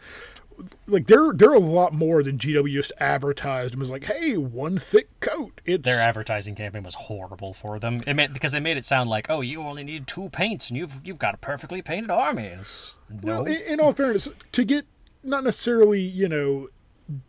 Like 0.88 1.08
they're 1.08 1.32
they're 1.34 1.54
a 1.54 1.60
lot 1.60 1.94
more 1.94 2.24
than 2.24 2.38
GW 2.38 2.72
just 2.74 2.92
advertised 3.00 3.74
and 3.74 3.80
was 3.80 3.90
like, 3.92 4.06
hey, 4.06 4.38
one 4.38 4.78
thick 4.78 5.08
coat. 5.20 5.62
It's 5.66 5.84
their 5.84 6.00
advertising 6.00 6.56
campaign 6.56 6.84
was 6.84 6.96
horrible 6.96 7.54
for 7.54 7.78
them. 7.80 8.04
It 8.08 8.14
made, 8.16 8.34
because 8.34 8.54
they 8.54 8.60
made 8.60 8.78
it 8.78 8.86
sound 8.86 9.10
like, 9.10 9.28
oh, 9.30 9.42
you 9.42 9.62
only 9.62 9.84
need 9.84 10.08
two 10.08 10.30
paints 10.30 10.70
and 10.70 10.78
you've 10.78 10.98
you've 11.04 11.20
got 11.20 11.36
a 11.36 11.38
perfectly 11.38 11.82
painted 11.82 12.10
army. 12.10 12.46
It's- 12.46 12.98
no, 13.10 13.42
Well, 13.42 13.46
in, 13.46 13.62
in 13.62 13.80
all 13.80 13.94
fairness, 13.94 14.28
to 14.52 14.64
get 14.64 14.86
not 15.24 15.44
necessarily 15.44 16.02
you 16.02 16.28
know 16.28 16.70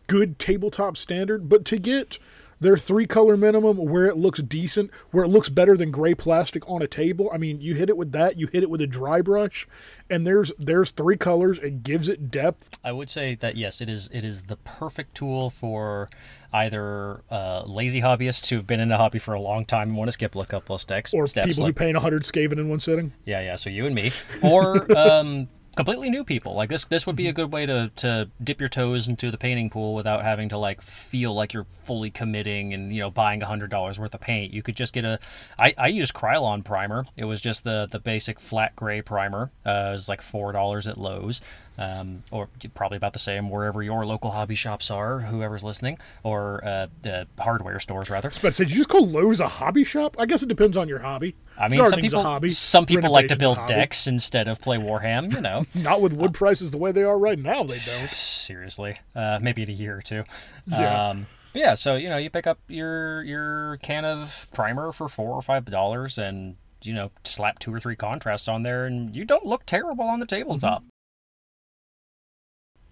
good 0.07 0.39
tabletop 0.39 0.97
standard, 0.97 1.49
but 1.49 1.65
to 1.67 1.79
get 1.79 2.19
They're 2.61 2.77
three 2.77 3.07
color 3.07 3.37
minimum 3.37 3.77
where 3.77 4.07
it 4.07 4.17
looks 4.17 4.41
decent, 4.43 4.91
where 5.11 5.25
it 5.25 5.29
looks 5.29 5.49
better 5.49 5.77
than 5.77 5.91
gray 5.91 6.15
plastic 6.15 6.69
on 6.69 6.83
a 6.83 6.87
table. 6.87 7.31
I 7.33 7.39
mean, 7.39 7.61
you 7.61 7.75
hit 7.75 7.89
it 7.89 7.97
with 7.97 8.13
that, 8.13 8.39
you 8.39 8.49
hit 8.49 8.63
it 8.63 8.71
with 8.71 8.81
a 8.81 8.87
dry 8.87 9.21
brush, 9.21 9.67
and 10.11 10.27
there's 10.27 10.53
there's 10.59 10.91
three 10.91 11.17
colors. 11.17 11.59
It 11.59 11.83
gives 11.83 12.09
it 12.09 12.31
depth. 12.31 12.79
I 12.85 12.93
would 12.93 13.11
say 13.11 13.37
that 13.37 13.57
yes, 13.57 13.81
it 13.81 13.89
is 13.89 14.09
it 14.13 14.25
is 14.25 14.43
the 14.43 14.57
perfect 14.57 15.15
tool 15.15 15.51
for 15.51 16.09
either 16.53 17.23
uh, 17.31 17.63
lazy 17.67 18.01
hobbyists 18.01 18.49
who've 18.49 18.67
been 18.67 18.81
in 18.81 18.89
the 18.89 18.97
hobby 18.97 19.19
for 19.19 19.35
a 19.35 19.41
long 19.41 19.65
time 19.67 19.89
and 19.89 19.99
want 19.99 20.09
to 20.09 20.13
skip 20.13 20.35
a 20.35 20.47
couple 20.47 20.75
of 20.75 20.81
steps, 20.81 21.13
Or 21.13 21.27
steps 21.27 21.47
people 21.47 21.65
like 21.65 21.75
who 21.75 21.85
paint 21.85 21.97
100 21.97 22.25
Skaven 22.25 22.53
in 22.53 22.69
one 22.69 22.81
sitting. 22.81 23.13
Yeah, 23.25 23.41
yeah. 23.41 23.57
So 23.57 23.69
you 23.71 23.87
and 23.87 23.95
me, 23.95 24.13
or 24.43 24.91
um, 24.99 25.49
completely 25.79 26.11
new 26.11 26.25
people. 26.25 26.55
Like 26.55 26.69
this, 26.69 26.87
this 26.87 27.07
would 27.07 27.15
be 27.15 27.29
a 27.29 27.33
good 27.33 27.53
way 27.53 27.65
to 27.65 27.89
to 27.97 28.29
dip 28.43 28.59
your 28.59 28.69
toes 28.69 29.07
into 29.07 29.31
the 29.31 29.39
painting 29.39 29.71
pool 29.71 29.95
without 29.95 30.25
having 30.25 30.49
to 30.49 30.59
like 30.59 30.83
feel 30.83 31.33
like 31.33 31.53
you're 31.53 31.69
fully 31.85 32.11
committing 32.11 32.75
and 32.75 32.93
you 32.93 33.01
know 33.01 33.13
buying 33.13 33.41
a 33.45 33.47
hundred 33.47 33.71
dollars 33.71 33.97
worth 33.97 34.13
of 34.13 34.21
paint. 34.21 34.53
You 34.53 34.61
could 34.61 34.75
just 34.75 34.93
get 34.93 35.05
a. 35.05 35.21
I 35.57 35.75
I 35.79 35.87
used 35.87 36.15
Krylon 36.15 36.65
primer. 36.65 37.07
It 37.17 37.27
was 37.27 37.41
just 37.41 37.63
the 37.63 37.87
the 37.89 38.01
basic 38.01 38.41
flat 38.41 38.75
gray 38.75 39.03
primer. 39.03 39.53
Uh, 39.65 39.71
it 39.71 39.93
was 39.93 40.09
like 40.09 40.21
four 40.21 40.51
dollars 40.51 40.89
at 40.89 40.99
Lowe's. 40.99 41.41
Um, 41.79 42.25
or 42.33 42.49
probably 42.75 42.97
about 42.97 43.13
the 43.13 43.21
same 43.21 43.51
wherever 43.51 43.83
your 43.85 44.05
local 44.05 44.33
hobby 44.33 44.57
shops 44.57 44.91
are, 44.91 45.21
whoever's 45.21 45.63
listening, 45.63 45.99
or 46.25 46.65
uh, 46.65 46.89
the 47.03 47.29
hardware 47.39 47.79
stores 47.79 48.11
rather. 48.11 48.33
But 48.43 48.53
say, 48.55 48.65
did 48.65 48.73
you 48.73 48.79
just 48.79 48.89
call 48.89 49.07
Lowe's 49.07 49.39
a 49.39 49.47
hobby 49.47 49.85
shop? 49.85 50.17
I 50.19 50.27
guess 50.27 50.43
it 50.43 50.49
depends 50.49 50.77
on 50.77 50.89
your 50.89 50.99
hobby. 50.99 51.37
I 51.57 51.69
mean, 51.69 51.79
some 51.79 51.91
Gardening's 51.91 52.13
people, 52.13 52.51
some 52.51 52.87
people 52.87 53.13
like 53.13 53.29
to 53.29 53.37
build 53.37 53.59
decks 53.67 54.07
instead 54.09 54.49
of 54.49 54.61
play 54.61 54.77
Warham. 54.77 55.33
You 55.33 55.41
know. 55.41 55.67
Not 55.75 56.01
with 56.01 56.15
wood 56.15 56.35
prices 56.35 56.73
the 56.73 56.79
way 56.79 56.91
they 56.91 57.05
are 57.05 57.19
right 57.19 57.39
now. 57.39 57.63
They 57.63 57.79
don't. 57.79 58.11
seriously 58.49 58.99
uh, 59.15 59.39
maybe 59.43 59.63
in 59.63 59.69
a 59.69 59.73
year 59.73 59.99
or 59.99 60.03
two 60.03 60.25
Yeah. 60.67 61.11
um, 61.11 61.27
yeah 61.55 61.75
so 61.75 61.97
you 61.97 62.09
know 62.09 62.17
you 62.17 62.31
pick 62.31 62.47
up 62.47 62.59
your 62.69 63.23
your 63.25 63.79
can 63.83 64.05
of 64.05 64.49
primer 64.55 64.91
for 64.91 65.09
four 65.09 65.33
or 65.35 65.43
five 65.43 65.65
dollars 65.67 66.17
and 66.19 66.57
you 66.83 66.95
know 66.95 67.11
slap 67.25 67.59
two 67.59 67.73
or 67.75 67.79
three 67.79 67.95
contrasts 67.97 68.49
on 68.49 68.63
there 68.63 68.87
and 68.87 69.15
you 69.15 69.25
don't 69.25 69.45
look 69.45 69.67
terrible 69.67 70.05
on 70.05 70.19
the 70.21 70.27
tabletop 70.27 70.83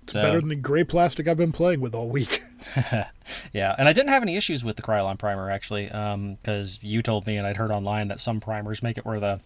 It's 0.06 0.12
So- 0.12 0.22
better 0.22 0.40
than 0.40 0.48
the 0.48 0.54
gray 0.54 0.84
plastic 0.84 1.26
I've 1.28 1.36
been 1.36 1.52
playing 1.52 1.80
with 1.80 1.94
all 1.94 2.08
week. 2.08 2.42
yeah 3.52 3.75
and 3.78 3.86
i 3.86 3.92
didn't 3.92 4.08
have 4.08 4.22
any 4.22 4.34
issues 4.34 4.64
with 4.64 4.76
the 4.76 4.82
krylon 4.82 5.18
primer 5.18 5.50
actually 5.50 5.84
because 5.86 6.78
you 6.82 7.02
told 7.02 7.26
me 7.26 7.36
and 7.36 7.46
i'd 7.46 7.56
heard 7.56 7.70
online 7.70 8.08
that 8.08 8.18
some 8.18 8.40
primers 8.40 8.82
make 8.82 8.96
it 8.96 9.04
where 9.04 9.20
the 9.20 9.40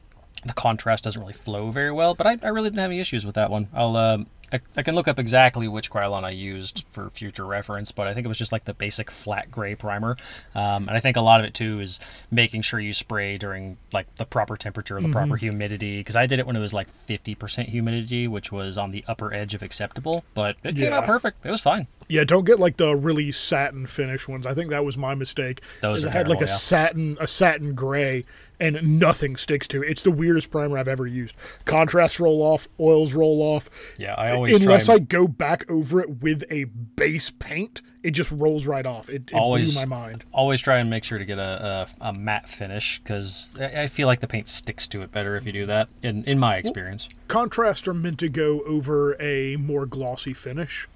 the 0.47 0.53
contrast 0.53 1.05
doesn't 1.05 1.21
really 1.21 1.33
flow 1.35 1.71
very 1.71 1.91
well 1.91 2.15
but 2.15 2.27
i, 2.27 2.39
I 2.43 2.49
really 2.49 2.71
didn't 2.71 2.81
have 2.81 2.91
any 2.91 3.01
issues 3.01 3.27
with 3.27 3.35
that 3.35 3.51
one 3.51 3.69
i'll 3.75 3.97
um 3.97 4.27
I, 4.53 4.61
I 4.77 4.83
can 4.83 4.95
look 4.95 5.09
up 5.09 5.19
exactly 5.19 5.69
which 5.69 5.91
Krylon 5.91 6.25
I 6.25 6.31
used 6.31 6.85
for 6.91 7.11
future 7.11 7.45
reference, 7.45 7.93
but 7.93 8.07
I 8.07 8.15
think 8.15 8.25
it 8.25 8.29
was 8.29 8.39
just 8.39 8.53
like 8.53 8.65
the 8.65 8.75
basic 8.75 9.11
flat 9.11 9.51
gray 9.51 9.75
primer. 9.75 10.17
Um, 10.55 10.89
and 10.89 10.91
I 10.91 11.01
think 11.01 11.17
a 11.17 11.21
lot 11.21 11.41
of 11.41 11.47
it 11.47 11.55
too 11.55 11.81
is 11.81 12.01
making 12.31 12.63
sure 12.63 12.81
you 12.81 12.93
spray 12.93 13.39
during 13.39 13.77
like 13.93 14.15
the 14.17 14.25
proper 14.25 14.57
temperature, 14.57 15.01
the 15.01 15.09
proper 15.09 15.37
humidity. 15.37 15.99
Because 15.99 16.17
I 16.17 16.27
did 16.27 16.39
it 16.39 16.47
when 16.47 16.57
it 16.57 16.61
was 16.61 16.75
like 16.75 16.89
50% 17.07 17.67
humidity, 17.67 18.29
which 18.29 18.51
was 18.51 18.79
on 18.79 18.91
the 18.91 19.05
upper 19.07 19.33
edge 19.33 19.55
of 19.55 19.63
acceptable, 19.63 20.25
but 20.35 20.57
it 20.65 20.77
came 20.77 20.93
out 20.93 21.07
perfect. 21.07 21.45
It 21.45 21.51
was 21.51 21.61
fine. 21.61 21.87
Yeah, 22.09 22.25
don't 22.25 22.45
get 22.45 22.59
like 22.59 22.77
the 22.77 22.97
really 22.97 23.31
satin 23.31 23.87
finish 23.87 24.27
ones. 24.27 24.45
I 24.45 24.55
think 24.55 24.71
that 24.71 24.85
was 24.85 24.97
my 24.97 25.15
mistake. 25.15 25.61
Those 25.81 26.05
are 26.05 26.09
it 26.09 26.13
had 26.13 26.29
like 26.29 26.41
a 26.41 26.47
yeah. 26.47 26.57
satin 26.57 27.17
a 27.21 27.29
satin 27.29 27.75
gray 27.75 28.25
and 28.61 29.01
nothing 29.01 29.37
sticks 29.37 29.67
to 29.69 29.83
it. 29.83 29.89
It's 29.89 30.03
the 30.03 30.11
weirdest 30.11 30.51
primer 30.51 30.77
I've 30.77 30.89
ever 30.89 31.07
used. 31.07 31.35
Contrasts 31.65 32.21
roll 32.21 32.43
off, 32.43 32.69
oils 32.79 33.15
roll 33.15 33.41
off. 33.41 33.71
Yeah, 33.99 34.15
I 34.15 34.31
always 34.49 34.63
Unless. 34.67 34.89
I 34.89 34.99
go 34.99 35.27
back 35.29 35.71
over 35.71 36.01
it 36.01 36.21
with 36.23 36.45
a 36.51 36.65
base 36.65 37.31
paint, 37.31 37.83
it 38.03 38.13
just 38.13 38.31
rolls 38.31 38.67
right 38.67 38.87
off. 38.87 39.09
It, 39.09 39.31
it 39.31 39.35
Always- 39.35 39.75
blew 39.75 39.87
my 39.87 39.97
mind. 40.09 40.25
always 40.33 40.61
try 40.61 40.79
and 40.79 40.89
make 40.89 41.05
sure 41.05 41.19
to 41.19 41.25
get 41.25 41.39
a, 41.39 41.87
a, 42.01 42.09
a 42.09 42.13
matte 42.13 42.49
finish 42.49 42.99
because 42.99 43.55
I 43.61 43.83
I 43.83 43.87
feel 43.87 44.07
like 44.07 44.21
the 44.21 44.27
paint 44.29 44.49
sticks 44.49 44.87
to 44.89 45.03
it 45.03 45.13
better 45.13 45.37
if 45.37 45.45
you 45.47 45.53
do 45.53 45.67
that. 45.67 45.89
In 46.03 46.25
in 46.25 46.39
my 46.39 46.57
experience, 46.57 47.09
Contrasts 47.29 47.87
are 47.89 47.95
meant 47.95 48.19
to 48.21 48.29
go 48.29 48.61
over 48.63 49.21
a 49.21 49.57
more 49.57 49.87
glossy 49.87 50.33
finish. 50.35 50.89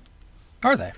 are 0.62 0.76
they? 0.76 0.92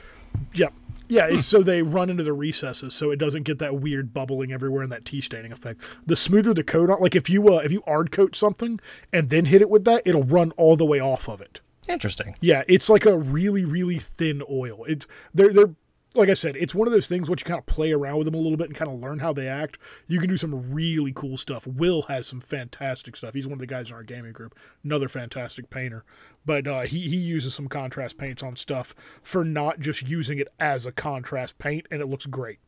Yep. 0.55 0.73
Yeah, 1.09 1.31
Hmm. 1.31 1.39
so 1.41 1.63
they 1.63 1.83
run 1.83 2.11
into 2.11 2.25
the 2.25 2.33
recesses, 2.33 2.93
so 2.93 3.13
it 3.13 3.17
doesn't 3.21 3.45
get 3.45 3.59
that 3.61 3.77
weird 3.81 4.13
bubbling 4.13 4.53
everywhere 4.53 4.83
and 4.83 4.91
that 4.91 5.05
tea 5.05 5.21
staining 5.21 5.53
effect. 5.53 5.81
The 6.05 6.17
smoother 6.17 6.53
the 6.53 6.65
coat 6.65 6.91
on, 6.91 7.01
like 7.01 7.15
if 7.15 7.31
you 7.31 7.49
uh, 7.49 7.59
if 7.59 7.71
you 7.71 7.83
ard 7.87 8.11
coat 8.11 8.35
something 8.35 8.81
and 9.13 9.31
then 9.31 9.45
hit 9.47 9.63
it 9.63 9.71
with 9.71 9.85
that, 9.85 10.03
it'll 10.05 10.25
run 10.25 10.51
all 10.57 10.75
the 10.77 10.85
way 10.85 10.99
off 11.01 11.29
of 11.29 11.41
it. 11.41 11.61
Interesting. 11.89 12.37
Yeah, 12.41 12.63
it's 12.69 12.89
like 12.89 13.07
a 13.07 13.17
really 13.17 13.65
really 13.65 13.99
thin 13.99 14.43
oil. 14.51 14.85
It's 14.87 15.07
they're 15.35 15.53
they're 15.53 15.75
like 16.17 16.29
I 16.29 16.35
said, 16.35 16.57
it's 16.57 16.75
one 16.75 16.89
of 16.89 16.93
those 16.93 17.07
things 17.07 17.29
once 17.29 17.43
you 17.43 17.45
kind 17.45 17.59
of 17.59 17.67
play 17.67 17.93
around 17.93 18.19
with 18.19 18.25
them 18.25 18.35
a 18.35 18.39
little 18.39 18.57
bit 18.57 18.69
and 18.69 18.77
kind 18.77 18.91
of 18.91 19.01
learn 19.01 19.19
how 19.19 19.33
they 19.33 19.49
act, 19.49 19.79
you 20.07 20.19
can 20.19 20.29
do 20.29 20.37
some 20.37 20.73
really 20.73 21.13
cool 21.15 21.37
stuff. 21.37 21.67
Will 21.67 22.03
has 22.03 22.27
some 22.27 22.41
fantastic 22.41 23.17
stuff. 23.17 23.35
He's 23.35 23.47
one 23.47 23.55
of 23.55 23.59
the 23.59 23.67
guys 23.67 23.91
in 23.91 23.97
our 23.97 24.03
gaming 24.03 24.33
group, 24.33 24.57
another 24.83 25.09
fantastic 25.09 25.71
painter. 25.71 26.05
But 26.45 26.67
uh, 26.67 26.83
he 26.83 27.01
he 27.01 27.17
uses 27.17 27.55
some 27.55 27.69
contrast 27.69 28.19
paints 28.19 28.43
on 28.43 28.57
stuff 28.57 28.95
for 29.23 29.45
not 29.45 29.81
just 29.81 30.09
using 30.09 30.39
it 30.39 30.49
as 30.59 30.87
a 30.87 30.93
contrast 30.93 31.59
paint, 31.59 31.87
and 31.91 32.01
it 32.01 32.07
looks 32.07 32.27
great. 32.27 32.59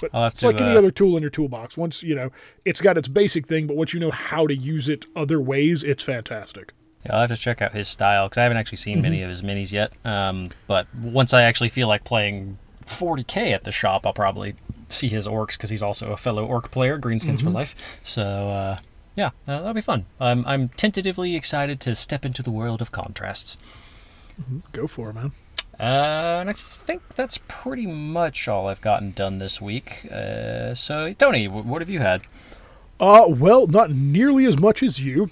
But 0.00 0.10
it's 0.12 0.40
to, 0.40 0.46
like 0.48 0.60
any 0.60 0.74
uh, 0.74 0.78
other 0.78 0.90
tool 0.90 1.16
in 1.16 1.22
your 1.22 1.30
toolbox. 1.30 1.76
Once 1.76 2.02
you 2.02 2.14
know 2.14 2.30
it's 2.64 2.80
got 2.80 2.98
its 2.98 3.08
basic 3.08 3.46
thing, 3.46 3.66
but 3.66 3.76
once 3.76 3.94
you 3.94 4.00
know 4.00 4.10
how 4.10 4.46
to 4.46 4.54
use 4.54 4.88
it 4.88 5.06
other 5.16 5.40
ways, 5.40 5.82
it's 5.82 6.02
fantastic. 6.02 6.72
Yeah, 7.04 7.14
I'll 7.14 7.20
have 7.22 7.30
to 7.30 7.36
check 7.36 7.60
out 7.62 7.72
his 7.72 7.88
style 7.88 8.26
because 8.28 8.38
I 8.38 8.42
haven't 8.44 8.58
actually 8.58 8.78
seen 8.78 9.02
many 9.02 9.22
of 9.22 9.28
his 9.28 9.42
minis 9.42 9.72
yet. 9.72 9.92
Um, 10.04 10.50
but 10.66 10.86
once 10.94 11.34
I 11.34 11.42
actually 11.42 11.68
feel 11.68 11.86
like 11.88 12.04
playing 12.04 12.56
40k 12.86 13.52
at 13.52 13.64
the 13.64 13.72
shop, 13.72 14.06
I'll 14.06 14.12
probably 14.14 14.54
see 14.88 15.08
his 15.08 15.26
orcs 15.26 15.56
because 15.56 15.70
he's 15.70 15.82
also 15.82 16.12
a 16.12 16.16
fellow 16.16 16.44
orc 16.46 16.70
player, 16.70 16.98
Greenskins 16.98 17.42
for 17.42 17.50
life. 17.50 17.74
So 18.04 18.22
uh, 18.22 18.78
yeah, 19.16 19.28
uh, 19.46 19.58
that'll 19.58 19.74
be 19.74 19.80
fun. 19.80 20.06
I'm 20.20 20.46
I'm 20.46 20.68
tentatively 20.70 21.36
excited 21.36 21.80
to 21.80 21.94
step 21.94 22.24
into 22.24 22.42
the 22.42 22.50
world 22.50 22.80
of 22.80 22.90
contrasts. 22.92 23.56
Go 24.72 24.86
for 24.86 25.10
it, 25.10 25.14
man. 25.14 25.32
Uh, 25.78 26.38
and 26.40 26.48
I 26.48 26.52
think 26.52 27.02
that's 27.16 27.38
pretty 27.48 27.86
much 27.86 28.46
all 28.48 28.68
I've 28.68 28.80
gotten 28.80 29.10
done 29.10 29.38
this 29.38 29.60
week. 29.60 30.06
Uh, 30.10 30.74
so 30.74 31.12
Tony, 31.12 31.46
wh- 31.46 31.66
what 31.66 31.82
have 31.82 31.90
you 31.90 31.98
had? 32.00 32.22
Uh, 33.00 33.24
well, 33.28 33.66
not 33.66 33.90
nearly 33.90 34.46
as 34.46 34.56
much 34.58 34.82
as 34.82 35.00
you. 35.00 35.30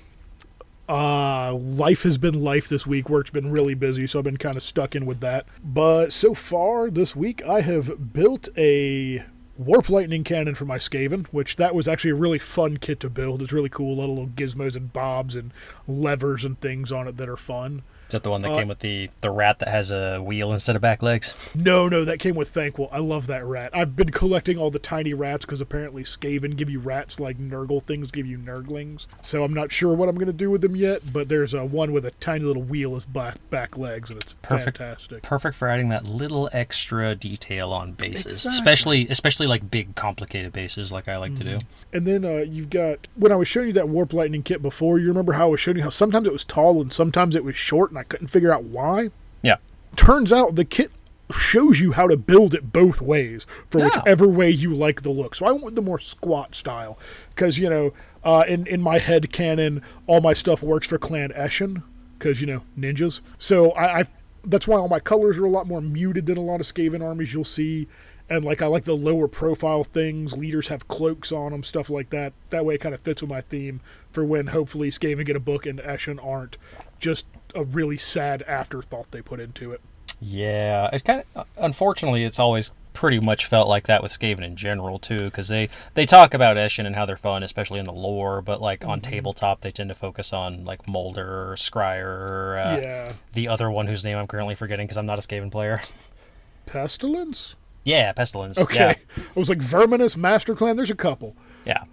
Uh, 0.88 1.54
life 1.54 2.02
has 2.02 2.18
been 2.18 2.42
life 2.42 2.68
this 2.68 2.86
week. 2.86 3.08
Work's 3.08 3.30
been 3.30 3.50
really 3.50 3.74
busy, 3.74 4.06
so 4.06 4.18
I've 4.18 4.24
been 4.24 4.36
kind 4.36 4.56
of 4.56 4.62
stuck 4.62 4.94
in 4.94 5.06
with 5.06 5.20
that. 5.20 5.46
But 5.62 6.12
so 6.12 6.34
far 6.34 6.90
this 6.90 7.14
week, 7.14 7.44
I 7.44 7.60
have 7.60 8.12
built 8.12 8.48
a 8.56 9.24
warp 9.56 9.88
lightning 9.88 10.24
cannon 10.24 10.54
for 10.54 10.64
my 10.64 10.78
Skaven, 10.78 11.26
which 11.28 11.56
that 11.56 11.74
was 11.74 11.86
actually 11.86 12.10
a 12.10 12.16
really 12.16 12.38
fun 12.38 12.78
kit 12.78 13.00
to 13.00 13.10
build. 13.10 13.42
It's 13.42 13.52
really 13.52 13.68
cool, 13.68 13.96
little, 13.96 14.16
little 14.16 14.30
gizmos 14.30 14.76
and 14.76 14.92
bobs 14.92 15.36
and 15.36 15.52
levers 15.86 16.44
and 16.44 16.60
things 16.60 16.90
on 16.90 17.06
it 17.06 17.16
that 17.16 17.28
are 17.28 17.36
fun. 17.36 17.82
Is 18.12 18.14
that 18.14 18.24
the 18.24 18.30
one 18.30 18.42
that 18.42 18.50
Uh, 18.52 18.58
came 18.58 18.68
with 18.68 18.80
the 18.80 19.08
the 19.22 19.30
rat 19.30 19.58
that 19.60 19.68
has 19.70 19.90
a 19.90 20.18
wheel 20.18 20.52
instead 20.52 20.76
of 20.76 20.82
back 20.82 21.02
legs? 21.02 21.32
No, 21.54 21.88
no, 21.88 22.04
that 22.04 22.18
came 22.18 22.34
with 22.34 22.52
Thanquol. 22.52 22.90
I 22.92 22.98
love 22.98 23.26
that 23.28 23.42
rat. 23.42 23.70
I've 23.72 23.96
been 23.96 24.10
collecting 24.10 24.58
all 24.58 24.70
the 24.70 24.78
tiny 24.78 25.14
rats 25.14 25.46
because 25.46 25.62
apparently 25.62 26.04
Skaven 26.04 26.54
give 26.54 26.68
you 26.68 26.78
rats 26.78 27.18
like 27.18 27.38
Nurgle 27.38 27.82
things 27.82 28.10
give 28.10 28.26
you 28.26 28.36
Nurglings. 28.36 29.06
So 29.22 29.44
I'm 29.44 29.54
not 29.54 29.72
sure 29.72 29.94
what 29.94 30.10
I'm 30.10 30.16
going 30.16 30.26
to 30.26 30.32
do 30.34 30.50
with 30.50 30.60
them 30.60 30.76
yet, 30.76 31.10
but 31.10 31.30
there's 31.30 31.54
a 31.54 31.64
one 31.64 31.90
with 31.92 32.04
a 32.04 32.10
tiny 32.10 32.44
little 32.44 32.62
wheel 32.62 32.94
as 32.96 33.06
back, 33.06 33.36
back 33.48 33.78
legs, 33.78 34.10
and 34.10 34.22
it's 34.22 34.34
Perfect. 34.42 34.76
fantastic. 34.76 35.22
perfect 35.22 35.56
for 35.56 35.68
adding 35.68 35.88
that 35.88 36.04
little 36.04 36.50
extra 36.52 37.14
detail 37.14 37.72
on 37.72 37.92
bases, 37.92 38.26
Exactly. 38.44 38.50
especially 38.50 39.08
especially 39.08 39.46
like 39.46 39.70
big 39.70 39.94
complicated 39.94 40.52
bases 40.52 40.92
like 40.92 41.08
I 41.08 41.16
like 41.16 41.34
to 41.36 41.44
do. 41.44 41.60
And 41.94 42.06
then 42.06 42.26
uh, 42.26 42.44
you've 42.46 42.68
got, 42.68 43.08
when 43.14 43.32
I 43.32 43.36
was 43.36 43.48
showing 43.48 43.68
you 43.68 43.72
that 43.72 43.88
Warp 43.88 44.12
Lightning 44.12 44.42
kit 44.42 44.60
before, 44.60 44.98
you 44.98 45.08
remember 45.08 45.32
how 45.32 45.44
I 45.44 45.50
was 45.52 45.60
showing 45.60 45.78
you 45.78 45.82
how 45.84 45.88
sometimes 45.88 46.26
it 46.26 46.32
was 46.32 46.44
tall 46.44 46.82
and 46.82 46.92
sometimes 46.92 47.34
it 47.34 47.44
was 47.44 47.56
short, 47.56 47.90
and 47.90 47.98
I 47.98 48.01
couldn't 48.02 48.28
figure 48.28 48.52
out 48.52 48.64
why? 48.64 49.10
Yeah. 49.42 49.56
turns 49.96 50.32
out 50.32 50.54
the 50.54 50.64
kit 50.64 50.90
shows 51.32 51.80
you 51.80 51.92
how 51.92 52.06
to 52.06 52.16
build 52.16 52.54
it 52.54 52.72
both 52.72 53.00
ways 53.00 53.46
for 53.70 53.82
whichever 53.82 54.28
way 54.28 54.50
you 54.50 54.74
like 54.74 55.02
the 55.02 55.10
look. 55.10 55.34
So 55.34 55.46
I 55.46 55.52
went 55.52 55.64
with 55.64 55.74
the 55.74 55.82
more 55.82 55.98
squat 55.98 56.54
style 56.54 56.98
because 57.30 57.58
you 57.58 57.68
know, 57.70 57.92
uh, 58.24 58.44
in 58.46 58.66
in 58.66 58.80
my 58.80 58.98
head 58.98 59.32
canon, 59.32 59.82
all 60.06 60.20
my 60.20 60.32
stuff 60.32 60.62
works 60.62 60.86
for 60.86 60.98
Clan 60.98 61.30
Eshin 61.30 61.82
because 62.18 62.40
you 62.40 62.46
know 62.46 62.62
ninjas. 62.78 63.20
So 63.38 63.70
I, 63.72 64.00
I 64.00 64.04
that's 64.44 64.66
why 64.66 64.76
all 64.76 64.88
my 64.88 65.00
colors 65.00 65.38
are 65.38 65.44
a 65.44 65.50
lot 65.50 65.66
more 65.66 65.80
muted 65.80 66.26
than 66.26 66.36
a 66.36 66.42
lot 66.42 66.60
of 66.60 66.66
Skaven 66.66 67.02
armies 67.02 67.32
you'll 67.32 67.44
see. 67.44 67.88
And 68.28 68.44
like 68.44 68.62
I 68.62 68.66
like 68.66 68.84
the 68.84 68.96
lower 68.96 69.28
profile 69.28 69.84
things. 69.84 70.32
Leaders 70.32 70.68
have 70.68 70.88
cloaks 70.88 71.32
on 71.32 71.52
them, 71.52 71.62
stuff 71.62 71.90
like 71.90 72.10
that. 72.10 72.32
That 72.50 72.64
way, 72.64 72.76
it 72.76 72.80
kind 72.80 72.94
of 72.94 73.00
fits 73.00 73.20
with 73.20 73.30
my 73.30 73.40
theme 73.40 73.80
for 74.10 74.24
when 74.24 74.48
hopefully 74.48 74.90
Skaven 74.90 75.26
get 75.26 75.36
a 75.36 75.40
book 75.40 75.66
and 75.66 75.78
Eshin 75.80 76.24
aren't 76.24 76.56
just 76.98 77.26
a 77.54 77.64
really 77.64 77.98
sad 77.98 78.42
afterthought 78.42 79.10
they 79.10 79.22
put 79.22 79.40
into 79.40 79.72
it. 79.72 79.80
Yeah, 80.20 80.88
it's 80.92 81.02
kind 81.02 81.24
of 81.34 81.46
unfortunately 81.56 82.24
it's 82.24 82.38
always 82.38 82.70
pretty 82.94 83.18
much 83.18 83.46
felt 83.46 83.68
like 83.68 83.86
that 83.86 84.02
with 84.02 84.12
Skaven 84.12 84.44
in 84.44 84.54
general 84.54 84.98
too, 84.98 85.24
because 85.24 85.48
they 85.48 85.68
they 85.94 86.06
talk 86.06 86.34
about 86.34 86.56
Eshin 86.56 86.86
and 86.86 86.94
how 86.94 87.06
they're 87.06 87.16
fun, 87.16 87.42
especially 87.42 87.80
in 87.80 87.84
the 87.84 87.92
lore, 87.92 88.40
but 88.40 88.60
like 88.60 88.84
on 88.84 89.00
tabletop 89.00 89.62
they 89.62 89.72
tend 89.72 89.88
to 89.88 89.94
focus 89.94 90.32
on 90.32 90.64
like 90.64 90.86
Moulder 90.86 91.54
Skryre 91.56 92.54
uh, 92.64 92.80
yeah. 92.80 93.12
the 93.32 93.48
other 93.48 93.70
one 93.70 93.86
whose 93.88 94.04
name 94.04 94.16
I'm 94.16 94.28
currently 94.28 94.54
forgetting 94.54 94.86
because 94.86 94.96
I'm 94.98 95.06
not 95.06 95.18
a 95.18 95.26
Skaven 95.26 95.50
player. 95.50 95.82
Pestilence? 96.66 97.56
Yeah, 97.84 98.12
pestilence. 98.12 98.58
Okay, 98.58 98.76
Yeah, 98.76 98.94
I 99.16 99.38
was 99.38 99.48
like 99.48 99.58
Verminous, 99.58 100.16
Master 100.16 100.54
Clan. 100.54 100.76
There's 100.76 100.90
a 100.90 100.94
couple. 100.94 101.36
yeah. 101.64 101.84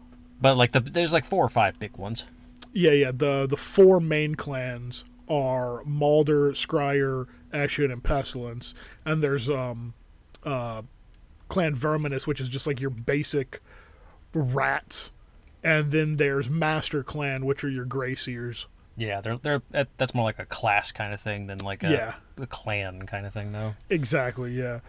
But 0.41 0.55
like 0.55 0.71
the 0.71 0.79
there's 0.79 1.11
like 1.11 1.25
four 1.25 1.43
or 1.43 1.49
five 1.49 1.79
big 1.79 1.97
ones. 1.97 2.25
Yeah, 2.71 2.91
yeah. 2.91 3.11
The 3.11 3.47
the 3.47 3.57
four 3.57 3.99
main 3.99 4.35
clans 4.35 5.03
are 5.29 5.83
Moulder, 5.85 6.51
Skryre, 6.51 7.27
Eshin, 7.53 7.91
and 7.91 8.03
Pestilence, 8.03 8.73
and 9.05 9.21
there's 9.23 9.49
um, 9.49 9.93
uh, 10.43 10.81
Clan 11.47 11.75
Verminous, 11.75 12.25
which 12.27 12.41
is 12.41 12.49
just 12.49 12.65
like 12.67 12.79
your 12.79 12.89
basic 12.89 13.61
rats, 14.33 15.11
and 15.63 15.91
then 15.91 16.15
there's 16.17 16.49
Master 16.49 17.03
Clan, 17.03 17.45
which 17.45 17.63
are 17.63 17.69
your 17.69 17.85
Grey 17.85 18.15
Seers. 18.15 18.67
Yeah, 18.97 19.21
they're 19.21 19.37
they're 19.37 19.61
that's 19.97 20.13
more 20.13 20.25
like 20.25 20.39
a 20.39 20.45
class 20.45 20.91
kind 20.91 21.13
of 21.13 21.21
thing 21.21 21.47
than 21.47 21.59
like 21.59 21.83
a, 21.83 21.89
Yeah. 21.91 22.13
a 22.37 22.47
clan 22.47 23.05
kind 23.05 23.25
of 23.25 23.31
thing 23.33 23.53
though. 23.53 23.75
Exactly, 23.89 24.51
yeah. 24.53 24.79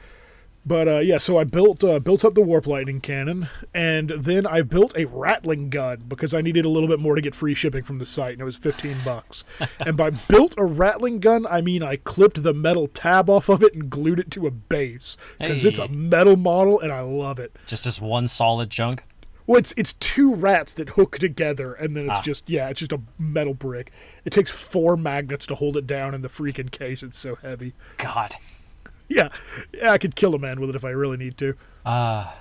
But 0.64 0.88
uh, 0.88 0.98
yeah, 0.98 1.16
so 1.18 1.38
I 1.38 1.44
built 1.44 1.82
uh, 1.82 1.98
built 2.00 2.22
up 2.24 2.34
the 2.34 2.42
warp 2.42 2.66
lightning 2.66 3.00
cannon, 3.00 3.48
and 3.72 4.10
then 4.10 4.46
I 4.46 4.60
built 4.60 4.94
a 4.94 5.06
rattling 5.06 5.70
gun 5.70 6.04
because 6.06 6.34
I 6.34 6.42
needed 6.42 6.66
a 6.66 6.68
little 6.68 6.88
bit 6.88 7.00
more 7.00 7.14
to 7.14 7.22
get 7.22 7.34
free 7.34 7.54
shipping 7.54 7.82
from 7.82 7.98
the 7.98 8.04
site, 8.04 8.34
and 8.34 8.42
it 8.42 8.44
was 8.44 8.56
fifteen 8.58 8.98
bucks. 9.04 9.42
and 9.80 9.96
by 9.96 10.10
built 10.10 10.54
a 10.58 10.64
rattling 10.64 11.18
gun, 11.18 11.46
I 11.46 11.62
mean 11.62 11.82
I 11.82 11.96
clipped 11.96 12.42
the 12.42 12.52
metal 12.52 12.88
tab 12.88 13.30
off 13.30 13.48
of 13.48 13.62
it 13.62 13.72
and 13.74 13.88
glued 13.88 14.18
it 14.20 14.30
to 14.32 14.46
a 14.46 14.50
base 14.50 15.16
because 15.38 15.64
it's 15.64 15.78
a 15.78 15.88
metal 15.88 16.36
model, 16.36 16.78
and 16.78 16.92
I 16.92 17.00
love 17.00 17.38
it. 17.38 17.56
Just 17.66 17.84
this 17.84 17.98
one 18.00 18.28
solid 18.28 18.70
chunk. 18.70 19.04
Well, 19.46 19.58
it's 19.58 19.72
it's 19.78 19.94
two 19.94 20.34
rats 20.34 20.74
that 20.74 20.90
hook 20.90 21.18
together, 21.18 21.72
and 21.72 21.96
then 21.96 22.04
it's 22.04 22.18
Ah. 22.18 22.22
just 22.22 22.48
yeah, 22.50 22.68
it's 22.68 22.80
just 22.80 22.92
a 22.92 23.00
metal 23.18 23.54
brick. 23.54 23.90
It 24.26 24.30
takes 24.34 24.50
four 24.50 24.98
magnets 24.98 25.46
to 25.46 25.54
hold 25.54 25.78
it 25.78 25.86
down 25.86 26.14
in 26.14 26.20
the 26.20 26.28
freaking 26.28 26.70
case. 26.70 27.02
It's 27.02 27.18
so 27.18 27.36
heavy. 27.36 27.72
God. 27.96 28.34
Yeah, 29.16 29.28
yeah, 29.74 29.90
I 29.90 29.98
could 29.98 30.14
kill 30.14 30.36
a 30.36 30.38
man 30.38 30.60
with 30.60 30.70
it 30.70 30.76
if 30.76 30.84
I 30.84 30.90
really 30.90 31.16
need 31.16 31.36
to. 31.38 31.54
Ah, 31.84 32.36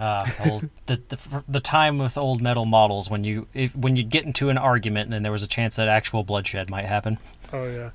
ah, 0.00 0.34
old 0.50 0.68
the, 0.86 1.00
the 1.08 1.44
the 1.46 1.60
time 1.60 1.98
with 1.98 2.18
old 2.18 2.42
metal 2.42 2.66
models 2.66 3.08
when 3.08 3.22
you 3.22 3.46
if, 3.54 3.74
when 3.76 3.94
you 3.94 4.02
get 4.02 4.24
into 4.24 4.48
an 4.48 4.58
argument 4.58 5.14
and 5.14 5.24
there 5.24 5.30
was 5.30 5.44
a 5.44 5.46
chance 5.46 5.76
that 5.76 5.86
actual 5.86 6.24
bloodshed 6.24 6.70
might 6.70 6.86
happen. 6.86 7.18
Oh 7.52 7.66
yeah. 7.66 7.90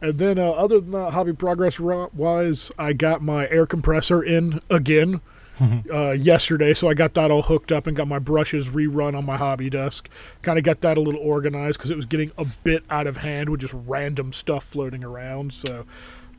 And 0.00 0.18
then 0.18 0.38
uh, 0.38 0.50
other 0.50 0.80
than 0.80 0.92
that, 0.92 1.12
hobby 1.12 1.32
progress 1.32 1.80
wise, 1.80 2.70
I 2.78 2.92
got 2.92 3.22
my 3.22 3.48
air 3.48 3.66
compressor 3.66 4.22
in 4.22 4.60
again 4.70 5.20
uh, 5.92 6.10
yesterday, 6.10 6.74
so 6.74 6.88
I 6.88 6.94
got 6.94 7.14
that 7.14 7.30
all 7.30 7.42
hooked 7.42 7.72
up 7.72 7.86
and 7.86 7.96
got 7.96 8.08
my 8.08 8.18
brushes 8.18 8.68
rerun 8.68 9.16
on 9.16 9.24
my 9.24 9.36
hobby 9.36 9.70
desk. 9.70 10.08
Kind 10.42 10.58
of 10.58 10.64
got 10.64 10.80
that 10.82 10.96
a 10.96 11.00
little 11.00 11.20
organized 11.20 11.78
because 11.78 11.90
it 11.90 11.96
was 11.96 12.06
getting 12.06 12.32
a 12.36 12.44
bit 12.64 12.84
out 12.90 13.06
of 13.06 13.18
hand 13.18 13.48
with 13.48 13.60
just 13.60 13.74
random 13.74 14.32
stuff 14.32 14.64
floating 14.64 15.04
around. 15.04 15.52
So 15.54 15.86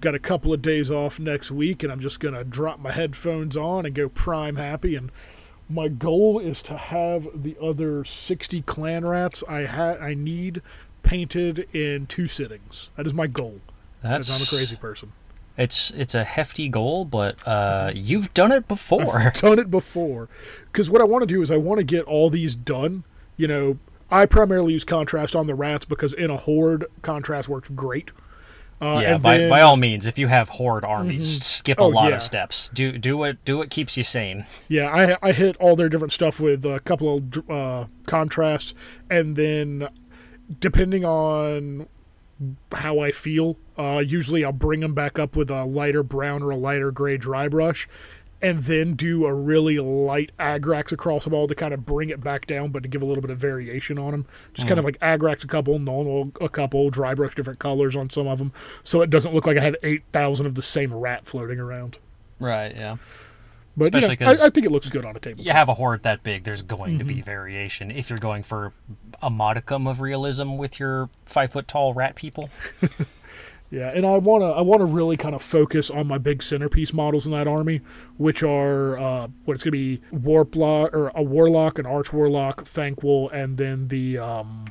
got 0.02 0.16
a 0.16 0.20
couple 0.20 0.54
of 0.54 0.62
days 0.62 0.92
off 0.92 1.20
next 1.20 1.52
week, 1.52 1.84
and 1.84 1.92
I'm 1.92 2.00
just 2.00 2.20
gonna 2.20 2.44
drop 2.44 2.80
my 2.80 2.92
headphones 2.92 3.56
on 3.58 3.86
and 3.86 3.96
go 3.96 4.10
prime 4.10 4.56
happy. 4.56 4.96
And 4.96 5.12
my 5.70 5.88
goal 5.88 6.40
is 6.40 6.62
to 6.64 6.78
have 6.78 7.28
the 7.34 7.58
other 7.62 8.04
60 8.04 8.62
clan 8.64 9.06
rats 9.06 9.44
I 9.48 9.66
ha- 9.66 9.98
I 10.00 10.14
need 10.14 10.62
painted 11.04 11.68
in 11.74 12.08
two 12.08 12.28
sittings. 12.28 12.90
That 12.98 13.06
is 13.06 13.14
my 13.14 13.28
goal. 13.28 13.62
That's 14.02 14.28
Because 14.28 14.42
I'm 14.42 14.46
a 14.46 14.58
crazy 14.60 14.76
person. 14.76 15.12
It's 15.58 15.92
it's 15.92 16.14
a 16.14 16.24
hefty 16.24 16.68
goal, 16.68 17.06
but 17.06 17.40
uh, 17.48 17.92
you've 17.96 18.34
done 18.34 18.52
it 18.52 18.68
before. 18.68 19.32
Done 19.36 19.58
it 19.58 19.72
before. 19.72 20.28
Because 20.72 20.90
what 20.90 21.02
I 21.02 21.06
want 21.06 21.22
to 21.22 21.28
do 21.28 21.42
is 21.42 21.50
I 21.50 21.58
want 21.58 21.78
to 21.80 21.84
get 21.84 22.04
all 22.04 22.30
these 22.30 22.56
done. 22.56 23.06
You 23.38 23.48
know, 23.48 23.80
I 24.12 24.26
primarily 24.26 24.74
use 24.74 24.84
contrast 24.84 25.36
on 25.36 25.48
the 25.48 25.56
rats 25.56 25.86
because 25.86 26.14
in 26.14 26.30
a 26.30 26.38
horde, 26.38 26.86
contrast 27.02 27.48
works 27.48 27.70
great. 27.74 28.12
Uh, 28.86 29.00
yeah, 29.00 29.18
by, 29.18 29.38
then- 29.38 29.50
by 29.50 29.62
all 29.62 29.78
means, 29.78 30.06
if 30.06 30.20
you 30.20 30.28
have 30.28 30.50
horde 30.50 30.84
armies, 30.86 31.44
skip 31.44 31.78
a 31.80 31.82
Oh, 31.82 31.88
lot 31.88 32.10
yeah. 32.10 32.18
of 32.18 32.24
steps. 32.24 32.70
Do 32.74 32.98
do 32.98 33.18
what 33.18 33.44
do 33.46 33.58
what 33.58 33.70
keeps 33.70 33.98
you 33.98 34.04
sane. 34.04 34.46
Yeah, 34.68 34.90
I 34.90 35.18
I 35.30 35.32
hit 35.32 35.56
all 35.58 35.76
their 35.76 35.90
different 35.90 36.14
stuff 36.14 36.40
with 36.40 36.66
a 36.66 36.80
couple 36.82 37.16
of 37.18 37.50
uh, 37.50 37.86
contrasts, 38.06 38.74
and 39.10 39.36
then 39.36 39.88
depending 40.60 41.04
on 41.06 41.88
how 42.74 43.00
I 43.00 43.12
feel, 43.12 43.56
uh, 43.78 44.04
usually 44.06 44.44
I'll 44.44 44.52
bring 44.52 44.82
them 44.82 44.94
back 44.94 45.18
up 45.18 45.36
with 45.36 45.50
a 45.50 45.64
lighter 45.64 46.04
brown 46.04 46.44
or 46.44 46.52
a 46.52 46.58
lighter 46.58 46.92
gray 46.92 47.18
dry 47.18 47.48
brush, 47.48 47.88
and 48.46 48.60
then 48.64 48.94
do 48.94 49.26
a 49.26 49.34
really 49.34 49.80
light 49.80 50.32
agrax 50.40 50.92
across 50.92 51.24
them 51.24 51.34
all 51.34 51.48
to 51.48 51.56
kind 51.56 51.74
of 51.74 51.86
bring 51.86 52.10
it 52.10 52.22
back 52.24 52.46
down, 52.46 52.70
but 52.72 52.84
to 52.84 52.90
give 52.90 53.02
a 53.02 53.06
little 53.06 53.22
bit 53.22 53.32
of 53.32 53.40
variation 53.40 53.98
on 53.98 54.12
them. 54.12 54.26
Just 54.54 54.68
kind 54.68 54.78
of 54.78 54.86
like 54.86 55.00
agrax 55.00 55.44
a 55.44 55.48
couple, 55.48 55.80
normal 55.80 56.32
a 56.40 56.48
couple, 56.48 56.90
dry 56.92 57.16
brush 57.16 57.34
different 57.34 57.60
colors 57.60 57.96
on 57.96 58.10
some 58.10 58.28
of 58.28 58.38
them, 58.38 58.54
so 58.84 59.02
it 59.02 59.10
doesn't 59.10 59.34
look 59.34 59.48
like 59.48 59.58
I 59.58 59.62
have 59.62 59.76
eight 59.82 60.04
thousand 60.12 60.46
of 60.46 60.54
the 60.56 60.62
same 60.62 60.94
rat 60.94 61.26
floating 61.26 61.60
around. 61.60 61.98
Right. 62.40 62.76
Yeah. 62.76 62.98
But 63.78 63.94
you 63.94 64.00
know, 64.02 64.08
I, 64.22 64.32
I 64.46 64.50
think 64.52 64.66
it 64.66 64.72
looks 64.72 64.88
good 64.88 65.04
on 65.04 65.18
a 65.18 65.20
table. 65.20 65.44
You 65.44 65.52
have 65.52 65.68
a 65.68 65.74
horde 65.74 66.04
that 66.04 66.24
big. 66.24 66.44
There's 66.46 66.62
going 66.62 67.00
to 67.00 67.04
Mm-hmm. 67.04 67.14
be 67.16 67.22
variation 67.22 67.92
if 67.92 68.10
you're 68.10 68.20
going 68.20 68.44
for 68.44 68.72
a 69.22 69.30
modicum 69.30 69.86
of 69.86 70.00
realism 70.00 70.56
with 70.56 70.80
your 70.80 71.10
five 71.26 71.52
foot 71.52 71.68
tall 71.68 71.94
rat 71.94 72.16
people. 72.16 72.50
Yeah, 73.72 73.90
and 73.94 74.06
I 74.06 74.18
wanna 74.18 74.52
I 74.52 74.62
wanna 74.62 74.86
really 74.86 75.18
kind 75.18 75.34
of 75.36 75.42
focus 75.42 75.90
on 75.90 76.08
my 76.08 76.18
big 76.18 76.44
centerpiece 76.44 76.94
models 76.94 77.26
in 77.26 77.32
that 77.34 77.48
army, 77.48 77.82
which 78.18 78.44
are 78.44 78.98
uh, 78.98 79.28
what 79.44 79.56
it's 79.56 79.64
gonna 79.64 79.72
be 79.72 80.02
warplock 80.14 80.94
or 80.94 81.12
a 81.16 81.24
warlock, 81.24 81.80
an 81.80 81.86
arch 81.86 82.14
warlock, 82.14 82.64
Thanquol, 82.66 83.32
and 83.34 83.58
then 83.58 83.88
the 83.90 84.18
um, 84.18 84.66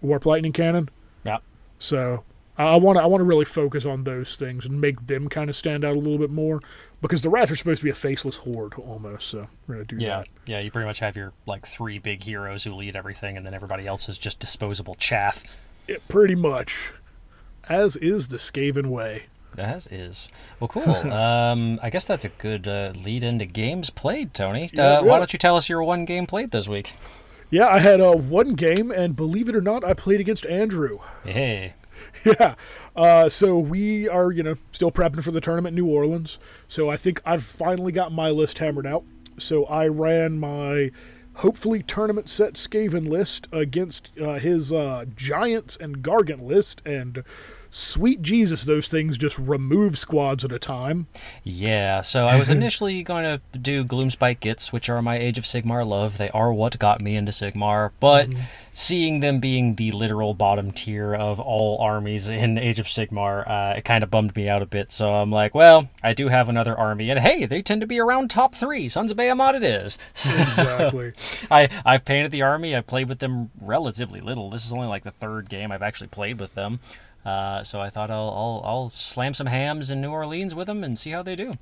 warp 0.00 0.26
lightning 0.26 0.52
cannon. 0.52 0.88
Yeah. 1.24 1.38
So 1.78 2.24
I 2.58 2.76
want 2.76 2.96
to 2.98 3.02
I 3.02 3.06
want 3.06 3.20
to 3.20 3.24
really 3.24 3.44
focus 3.44 3.84
on 3.84 4.04
those 4.04 4.36
things 4.36 4.66
and 4.66 4.80
make 4.80 5.06
them 5.06 5.28
kind 5.28 5.48
of 5.50 5.56
stand 5.56 5.84
out 5.84 5.94
a 5.96 5.98
little 5.98 6.18
bit 6.18 6.30
more 6.30 6.60
because 7.00 7.22
the 7.22 7.30
rats 7.30 7.50
are 7.50 7.56
supposed 7.56 7.78
to 7.80 7.84
be 7.84 7.90
a 7.90 7.94
faceless 7.94 8.36
horde 8.38 8.74
almost. 8.74 9.28
So 9.28 9.46
we're 9.66 9.74
gonna 9.76 9.84
do 9.84 9.96
Yeah, 9.98 10.18
that. 10.18 10.28
yeah. 10.46 10.60
You 10.60 10.70
pretty 10.70 10.86
much 10.86 11.00
have 11.00 11.16
your 11.16 11.32
like 11.46 11.66
three 11.66 11.98
big 11.98 12.22
heroes 12.22 12.64
who 12.64 12.74
lead 12.74 12.96
everything, 12.96 13.36
and 13.36 13.44
then 13.46 13.54
everybody 13.54 13.86
else 13.86 14.08
is 14.08 14.18
just 14.18 14.38
disposable 14.40 14.94
chaff. 14.96 15.44
It, 15.88 16.06
pretty 16.08 16.36
much, 16.36 16.76
as 17.68 17.96
is 17.96 18.28
the 18.28 18.36
Skaven 18.36 18.86
way. 18.86 19.24
As 19.58 19.86
is. 19.88 20.28
Well, 20.60 20.68
cool. 20.68 20.90
um, 21.12 21.78
I 21.82 21.90
guess 21.90 22.06
that's 22.06 22.24
a 22.24 22.30
good 22.30 22.66
uh, 22.66 22.92
lead 22.96 23.22
into 23.22 23.44
games 23.44 23.90
played, 23.90 24.34
Tony. 24.34 24.70
Yeah, 24.72 24.82
uh, 24.82 25.00
yeah. 25.00 25.00
Why 25.00 25.18
don't 25.18 25.32
you 25.32 25.38
tell 25.38 25.56
us 25.56 25.68
your 25.68 25.82
one 25.82 26.04
game 26.04 26.26
played 26.26 26.50
this 26.50 26.68
week? 26.68 26.94
Yeah, 27.50 27.68
I 27.68 27.80
had 27.80 28.00
uh, 28.00 28.12
one 28.12 28.54
game, 28.54 28.90
and 28.90 29.14
believe 29.14 29.48
it 29.48 29.54
or 29.54 29.60
not, 29.60 29.84
I 29.84 29.92
played 29.92 30.20
against 30.20 30.46
Andrew. 30.46 31.00
Hey, 31.22 31.74
Yeah. 32.24 32.54
Uh, 32.94 33.28
so 33.28 33.58
we 33.58 34.08
are, 34.08 34.30
you 34.30 34.42
know, 34.42 34.56
still 34.70 34.92
prepping 34.92 35.22
for 35.22 35.30
the 35.30 35.40
tournament 35.40 35.76
in 35.76 35.84
New 35.84 35.90
Orleans. 35.90 36.38
So 36.68 36.90
I 36.90 36.96
think 36.96 37.20
I've 37.24 37.42
finally 37.42 37.92
got 37.92 38.12
my 38.12 38.30
list 38.30 38.58
hammered 38.58 38.86
out. 38.86 39.04
So 39.38 39.64
I 39.64 39.88
ran 39.88 40.38
my 40.38 40.90
hopefully 41.36 41.82
tournament 41.82 42.28
set 42.28 42.54
Skaven 42.54 43.08
list 43.08 43.48
against 43.52 44.10
uh, 44.20 44.38
his 44.38 44.72
uh, 44.72 45.06
Giants 45.14 45.76
and 45.76 46.02
Gargant 46.02 46.42
list. 46.42 46.82
And 46.84 47.24
sweet 47.74 48.20
Jesus, 48.20 48.64
those 48.64 48.86
things 48.86 49.16
just 49.16 49.38
remove 49.38 49.98
squads 49.98 50.44
at 50.44 50.52
a 50.52 50.58
time. 50.58 51.06
yeah. 51.42 52.02
So 52.02 52.26
I 52.26 52.38
was 52.38 52.50
initially 52.58 53.02
going 53.02 53.24
to 53.24 53.58
do 53.58 53.82
Gloomspite 53.82 54.40
Gitz, 54.40 54.72
which 54.72 54.90
are 54.90 55.00
my 55.00 55.16
Age 55.16 55.38
of 55.38 55.44
Sigmar 55.44 55.84
love. 55.84 56.18
They 56.18 56.28
are 56.30 56.52
what 56.52 56.78
got 56.78 57.00
me 57.00 57.16
into 57.16 57.32
Sigmar, 57.32 57.90
but 57.98 58.28
seeing 58.72 59.20
them 59.20 59.40
being 59.40 59.76
the 59.76 59.90
literal 59.92 60.34
bottom 60.34 60.70
tier 60.70 61.14
of 61.14 61.40
all 61.40 61.78
armies 61.80 62.28
in 62.28 62.58
Age 62.58 62.78
of 62.78 62.86
Sigmar, 62.86 63.48
uh, 63.48 63.74
it 63.78 63.84
kind 63.86 64.04
of 64.04 64.10
bummed 64.10 64.36
me 64.36 64.48
out 64.48 64.60
a 64.60 64.66
bit. 64.66 64.92
So 64.92 65.10
I'm 65.12 65.30
like, 65.30 65.54
well, 65.54 65.88
I 66.02 66.12
do 66.12 66.28
have 66.28 66.50
another 66.50 66.78
army, 66.78 67.10
and 67.10 67.18
hey, 67.18 67.46
they 67.46 67.62
tend 67.62 67.80
to 67.80 67.86
be 67.86 67.98
around 67.98 68.30
top 68.30 68.54
three. 68.54 68.88
Sons 68.90 69.10
of 69.10 69.16
Behemoth 69.16 69.56
it 69.56 69.64
is. 69.64 69.98
Exactly. 70.24 71.12
I 71.50 71.68
I've 71.86 72.04
painted 72.04 72.32
the 72.32 72.42
army. 72.42 72.76
I've 72.76 72.86
played 72.86 73.08
with 73.08 73.18
them 73.18 73.50
relatively 73.60 74.20
little. 74.20 74.50
This 74.50 74.66
is 74.66 74.72
only 74.74 74.86
like 74.88 75.04
the 75.04 75.10
third 75.10 75.48
game 75.48 75.72
I've 75.72 75.82
actually 75.82 76.08
played 76.08 76.38
with 76.38 76.54
them. 76.54 76.80
Uh, 77.24 77.62
so 77.62 77.80
I 77.80 77.90
thought 77.90 78.10
I'll, 78.10 78.28
I'll 78.30 78.62
I'll 78.64 78.90
slam 78.94 79.34
some 79.34 79.46
hams 79.46 79.90
in 79.90 80.00
New 80.00 80.10
Orleans 80.10 80.54
with 80.54 80.66
them 80.66 80.82
and 80.84 80.98
see 80.98 81.10
how 81.10 81.22
they 81.22 81.36
do. 81.36 81.54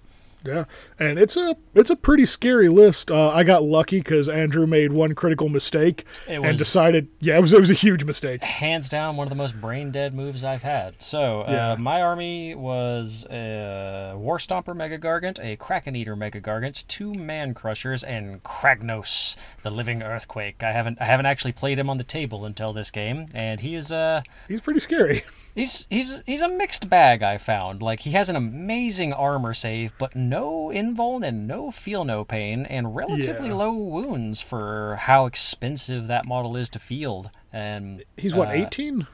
yeah. 0.43 0.65
And 0.99 1.19
it's 1.19 1.37
a 1.37 1.55
it's 1.75 1.91
a 1.91 1.97
pretty 1.97 2.25
scary 2.25 2.71
list. 2.71 3.11
Uh, 3.11 3.29
I 3.29 3.45
got 3.45 3.63
lucky 3.63 3.99
because 3.99 4.27
Andrew 4.27 4.67
made 4.67 4.91
one 4.91 5.15
critical 5.15 5.51
mistake 5.51 6.07
and 6.27 6.57
decided, 6.57 7.09
yeah, 7.21 7.37
it 7.37 7.43
was, 7.43 7.53
it 7.53 7.61
was 7.61 7.69
a 7.71 7.75
huge 7.75 8.05
mistake. 8.05 8.41
Hands 8.43 8.89
down, 8.89 9.17
one 9.17 9.27
of 9.27 9.29
the 9.29 9.37
most 9.37 9.61
brain 9.61 9.91
dead 9.91 10.15
moves 10.15 10.43
I've 10.43 10.63
had. 10.63 10.95
So 11.03 11.45
Yeah. 11.47 11.73
uh, 11.73 11.77
my 11.77 12.01
army 12.01 12.55
was 12.55 13.27
a 13.31 14.15
War 14.17 14.39
Stomper 14.39 14.75
Mega 14.75 14.99
Gargant, 14.99 15.39
a 15.45 15.57
Kraken 15.57 15.95
Eater 15.95 16.17
Mega 16.17 16.41
Gargant, 16.41 16.87
two 16.89 17.13
Man 17.13 17.53
Crushers, 17.53 18.03
and 18.03 18.43
Kragnos, 18.43 19.37
the 19.63 19.71
Living 19.71 20.03
Earthquake. 20.03 20.63
I 20.63 20.73
haven't 20.73 20.99
I 21.03 21.05
haven't 21.05 21.27
actually 21.27 21.53
played 21.53 21.79
him 21.79 21.91
on 21.91 21.99
the 21.99 22.05
table 22.05 22.47
until 22.47 22.73
this 22.73 22.91
game, 22.91 23.27
and 23.35 23.61
he 23.61 23.75
is 23.75 23.93
uh 23.93 24.23
He's 24.49 24.63
pretty 24.63 24.81
scary. 24.81 25.23
He's 25.55 25.87
he's 25.91 26.23
he's 26.27 26.43
a 26.43 26.49
mixed 26.49 26.89
bag. 26.89 27.23
I 27.23 27.37
found 27.39 27.83
like 27.83 28.01
he 28.01 28.13
has 28.13 28.29
an 28.29 28.37
amazing 28.37 29.13
armor 29.13 29.53
save, 29.55 29.93
but 29.99 30.15
no 30.15 30.71
invuln 30.73 31.27
and 31.27 31.47
no 31.49 31.71
feel 31.71 32.05
no 32.05 32.25
pain, 32.25 32.65
and 32.67 32.95
relatively 32.95 33.49
Yeah. 33.49 33.55
low 33.55 33.73
wounds 33.73 34.41
for 34.41 34.97
how 35.01 35.27
expensive 35.27 36.07
that 36.07 36.25
model 36.27 36.57
is 36.57 36.69
to 36.71 36.79
field. 36.79 37.31
And 37.53 38.05
He's 38.17 38.35
what, 38.35 38.49
uh, 38.49 38.53
18? 38.53 39.07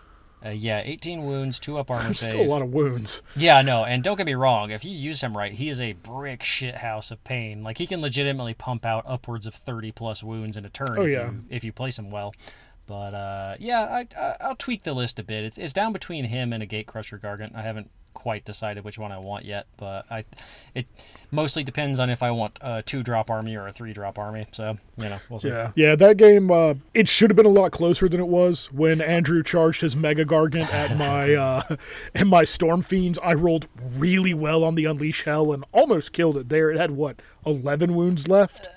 Uh, 0.45 0.51
yeah, 0.51 0.83
18 0.85 1.25
wounds, 1.25 1.59
two 1.59 1.79
up 1.79 1.91
armor 1.91 2.13
Still 2.15 2.33
save. 2.33 2.47
a 2.47 2.51
lot 2.51 2.61
of 2.63 2.69
wounds. 2.73 3.23
Yeah, 3.35 3.63
no, 3.63 3.85
and 3.85 4.05
don't 4.05 4.17
get 4.19 4.27
me 4.27 4.35
wrong. 4.35 4.71
If 4.71 4.85
you 4.85 4.93
use 4.93 5.23
him 5.23 5.37
right, 5.37 5.53
he 5.53 5.71
is 5.71 5.81
a 5.81 5.95
brick 5.95 6.43
shit 6.45 6.77
house 6.77 7.11
of 7.11 7.25
pain. 7.25 7.65
Like 7.65 7.79
he 7.79 7.87
can 7.87 8.01
legitimately 8.03 8.55
pump 8.55 8.85
out 8.85 9.05
upwards 9.09 9.47
of 9.47 9.55
30 9.55 9.91
plus 9.93 10.23
wounds 10.23 10.57
in 10.59 10.65
a 10.67 10.69
turn. 10.69 10.95
Oh, 10.99 11.03
if 11.03 11.11
yeah. 11.13 11.25
you, 11.31 11.45
if 11.49 11.65
you 11.65 11.73
place 11.73 11.99
him 11.99 12.11
well. 12.11 12.35
But 12.87 13.15
uh, 13.15 13.57
yeah, 13.59 13.83
I, 13.83 14.07
I 14.17 14.37
I'll 14.41 14.57
tweak 14.57 14.85
the 14.85 14.95
list 14.95 15.19
a 15.19 15.23
bit. 15.25 15.45
It's 15.45 15.59
it's 15.59 15.73
down 15.73 15.93
between 15.93 16.27
him 16.27 16.53
and 16.53 16.63
a 16.63 16.67
Gate 16.67 16.87
Crusher 16.87 17.19
Gargant. 17.19 17.55
I 17.55 17.63
haven't 17.63 17.91
quite 18.17 18.45
decided 18.45 18.83
which 18.83 18.99
one 18.99 19.13
I 19.13 19.19
want 19.19 19.45
yet, 19.45 19.67
but 19.77 20.05
I 20.11 20.25
it 20.75 20.87
mostly 21.31 21.63
depends 21.63 22.01
on 22.01 22.11
if 22.11 22.23
I 22.23 22.31
want 22.33 22.59
a 22.61 22.83
two 22.83 23.03
drop 23.03 23.31
army 23.31 23.55
or 23.55 23.69
a 23.69 23.73
three 23.73 23.93
drop 23.93 24.19
army. 24.19 24.47
So 24.53 24.79
you 24.97 25.09
know, 25.09 25.21
we'll 25.29 25.39
see. 25.39 25.51
Yeah, 25.51 25.71
yeah. 25.77 25.95
That 25.95 26.17
game, 26.17 26.51
uh, 26.51 26.75
it 26.95 27.09
should 27.09 27.31
have 27.31 27.37
been 27.37 27.47
a 27.47 27.51
lot 27.51 27.71
closer 27.71 28.09
than 28.09 28.19
it 28.19 28.27
was 28.29 28.73
when 28.73 29.01
Andrew 29.01 29.43
charged 29.45 29.83
his 29.83 29.95
Mega 29.95 30.25
Gargant 30.25 30.73
at 30.73 30.97
my 30.99 31.35
uh, 31.35 31.77
and 32.15 32.29
my 32.29 32.43
Storm 32.45 32.83
Fiends. 32.83 33.19
I 33.23 33.35
rolled 33.35 33.69
really 33.97 34.35
well 34.35 34.65
on 34.65 34.75
the 34.75 34.87
Unleash 34.87 35.25
Hell 35.25 35.53
and 35.53 35.65
almost 35.73 36.13
killed 36.13 36.37
it. 36.39 36.49
There, 36.49 36.71
it 36.71 36.79
had 36.79 36.93
what 36.93 37.21
eleven 37.45 37.95
wounds 37.95 38.27
left, 38.27 38.69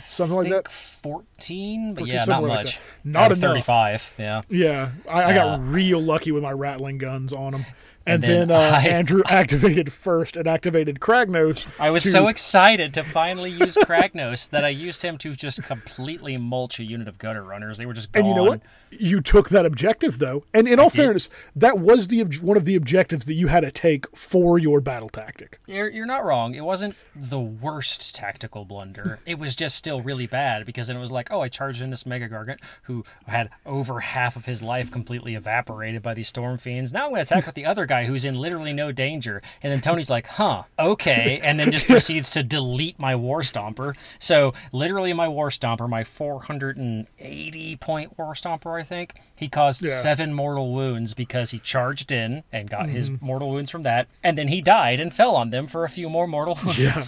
something 0.00 0.36
like 0.36 0.44
think 0.50 0.64
that. 0.64 0.70
14, 0.70 1.94
but 1.94 2.00
14, 2.02 2.14
yeah, 2.14 2.24
not 2.26 2.42
like 2.42 2.48
much. 2.64 2.74
that. 2.74 2.80
Not 3.04 3.32
enough. 3.32 3.66
35, 3.66 4.14
yeah. 4.18 4.42
Yeah, 4.48 4.90
I, 5.08 5.24
I 5.24 5.32
got 5.34 5.58
Uh, 5.58 5.58
real 5.62 6.00
lucky 6.00 6.30
with 6.30 6.42
my 6.42 6.52
rattling 6.52 6.98
guns 6.98 7.32
on 7.32 7.54
him. 7.54 7.66
And, 8.06 8.22
And 8.22 8.22
then 8.22 8.48
then, 8.48 8.56
uh, 8.56 8.78
I- 8.78 8.88
Andrew 8.88 9.22
activated 9.26 9.92
first 9.92 10.36
and 10.36 10.46
activated 10.46 11.00
Kragnos. 11.00 11.66
I 11.78 11.90
was 11.90 12.02
to- 12.04 12.10
so 12.10 12.28
excited 12.28 12.94
to 12.94 13.04
finally 13.04 13.50
use 13.50 13.76
Kragnos 13.76 14.50
that 14.50 14.64
I 14.64 14.68
used 14.70 15.02
him 15.02 15.18
to 15.18 15.34
just 15.34 15.62
completely 15.62 16.36
mulch 16.36 16.78
a 16.78 16.84
unit 16.84 17.08
of 17.08 17.18
gutter 17.18 17.42
runners. 17.42 17.78
They 17.78 17.86
were 17.86 17.92
just 17.94 18.12
gone. 18.12 18.20
And 18.24 18.28
you 18.28 18.34
know 18.34 18.44
what? 18.44 18.60
You 18.90 19.20
took 19.22 19.48
that 19.48 19.64
objective 19.64 20.18
though, 20.18 20.44
and 20.52 20.68
in 20.68 20.78
all 20.78 20.90
fairness, 20.90 21.30
that 21.56 21.78
was 21.78 22.08
the 22.08 22.22
one 22.42 22.58
of 22.58 22.66
the 22.66 22.74
objectives 22.76 23.24
that 23.24 23.32
you 23.34 23.46
had 23.46 23.60
to 23.60 23.70
take 23.72 24.04
for 24.16 24.58
your 24.58 24.82
battle 24.82 25.08
tactic. 25.08 25.58
You're, 25.66 25.88
you're 25.88 26.04
not 26.06 26.24
wrong. 26.26 26.54
It 26.54 26.60
wasn't 26.64 26.94
the 27.16 27.40
worst 27.40 28.14
tactical 28.14 28.66
blunder. 28.66 29.18
It 29.24 29.38
was 29.38 29.56
just 29.56 29.76
still 29.76 30.02
really 30.02 30.26
bad 30.26 30.66
because 30.66 30.88
then 30.88 30.96
it 30.98 31.00
was 31.00 31.10
like, 31.12 31.28
oh, 31.30 31.40
I 31.40 31.48
charged 31.48 31.80
in 31.80 31.88
this 31.88 32.04
Mega 32.04 32.28
Gargant 32.28 32.58
who 32.82 33.02
had 33.26 33.48
over 33.64 34.00
half 34.00 34.36
of 34.36 34.44
his 34.44 34.62
life 34.62 34.90
completely 34.90 35.34
evaporated 35.36 36.02
by 36.02 36.12
these 36.12 36.28
Storm 36.28 36.58
Fiends. 36.58 36.92
Now 36.92 37.04
I'm 37.06 37.12
going 37.12 37.24
to 37.24 37.34
attack 37.34 37.46
with 37.46 37.54
the 37.54 37.64
other 37.64 37.86
guy 37.92 38.04
who's 38.06 38.24
in 38.24 38.34
literally 38.36 38.72
no 38.72 38.90
danger. 38.90 39.42
And 39.62 39.70
then 39.72 39.80
Tony's 39.82 40.08
like, 40.08 40.26
huh, 40.26 40.62
okay. 40.78 41.40
And 41.42 41.58
then 41.60 41.70
just 41.70 41.86
proceeds 41.92 42.30
to 42.30 42.42
delete 42.42 42.98
my 42.98 43.14
War 43.14 43.40
Stomper. 43.42 43.94
So 44.18 44.54
literally 44.72 45.12
my 45.12 45.28
War 45.28 45.50
Stomper, 45.50 45.88
my 45.88 46.04
480 46.04 47.76
point 47.76 48.18
War 48.18 48.34
Stomper, 48.34 48.80
I 48.80 48.84
think, 48.84 49.14
he 49.34 49.48
caused 49.48 49.82
Yeah. 49.82 50.00
seven 50.00 50.32
mortal 50.32 50.72
wounds 50.72 51.14
because 51.14 51.50
he 51.50 51.58
charged 51.58 52.12
in 52.12 52.44
and 52.52 52.70
got 52.70 52.88
his 52.88 53.10
Mm-hmm. 53.10 53.26
mortal 53.26 53.50
wounds 53.50 53.70
from 53.70 53.82
that. 53.82 54.06
And 54.22 54.38
then 54.38 54.48
he 54.48 54.62
died 54.62 55.00
and 55.00 55.12
fell 55.12 55.34
on 55.36 55.50
them 55.50 55.66
for 55.66 55.84
a 55.84 55.88
few 55.88 56.08
more 56.08 56.26
mortal 56.26 56.58
wounds. 56.64 56.78
Yeah. 56.78 57.02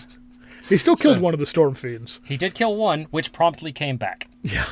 He 0.68 0.76
still 0.78 0.96
killed 0.96 1.16
So- 1.16 1.20
one 1.22 1.34
of 1.34 1.40
the 1.40 1.46
storm 1.46 1.74
fiends. 1.74 2.20
He 2.24 2.36
did 2.36 2.54
kill 2.54 2.76
one, 2.76 3.04
which 3.10 3.32
promptly 3.32 3.72
came 3.72 3.96
back. 3.96 4.28
Yeah, 4.42 4.66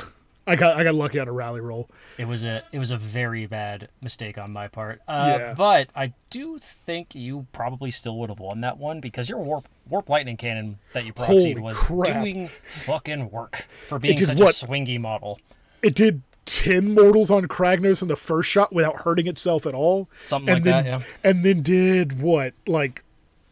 I 0.45 0.55
got 0.55 0.77
I 0.77 0.83
got 0.83 0.93
lucky 0.95 1.19
on 1.19 1.27
a 1.27 1.31
rally 1.31 1.61
roll. 1.61 1.89
It 2.17 2.25
was 2.25 2.43
a 2.43 2.63
it 2.71 2.79
was 2.79 2.91
a 2.91 2.97
very 2.97 3.45
bad 3.45 3.89
mistake 4.01 4.37
on 4.37 4.51
my 4.51 4.67
part. 4.67 5.01
Uh, 5.07 5.35
Yeah. 5.39 5.53
But 5.53 5.87
I 5.95 6.13
do 6.29 6.59
think 6.59 7.15
you 7.15 7.47
probably 7.53 7.91
still 7.91 8.17
would 8.19 8.29
have 8.29 8.39
won 8.39 8.61
that 8.61 8.77
one 8.77 8.99
because 8.99 9.29
your 9.29 9.39
warp 9.39 9.67
warp 9.89 10.09
lightning 10.09 10.37
cannon 10.37 10.79
that 10.93 11.05
you 11.05 11.13
proxied 11.13 11.25
Holy 11.27 11.55
was 11.55 11.77
crap. 11.77 12.21
doing 12.21 12.49
fucking 12.67 13.31
work 13.31 13.67
for 13.87 13.99
being 13.99 14.17
such 14.17 14.39
what? 14.39 14.61
a 14.61 14.65
swingy 14.65 14.99
model. 14.99 15.39
It 15.81 15.95
did 15.95 16.21
ten 16.45 16.93
mortals 16.93 17.31
on 17.31 17.47
Kragnos 17.47 18.01
in 18.01 18.09
the 18.09 18.17
first 18.17 18.49
shot 18.49 18.73
without 18.73 19.01
hurting 19.01 19.27
itself 19.27 19.65
at 19.65 19.73
all. 19.73 20.09
Something 20.25 20.55
and 20.55 20.57
like 20.57 20.63
then, 20.65 20.83
that, 20.83 20.89
yeah. 20.89 21.05
And 21.23 21.45
then 21.45 21.61
did 21.61 22.21
what 22.21 22.53
like. 22.67 23.03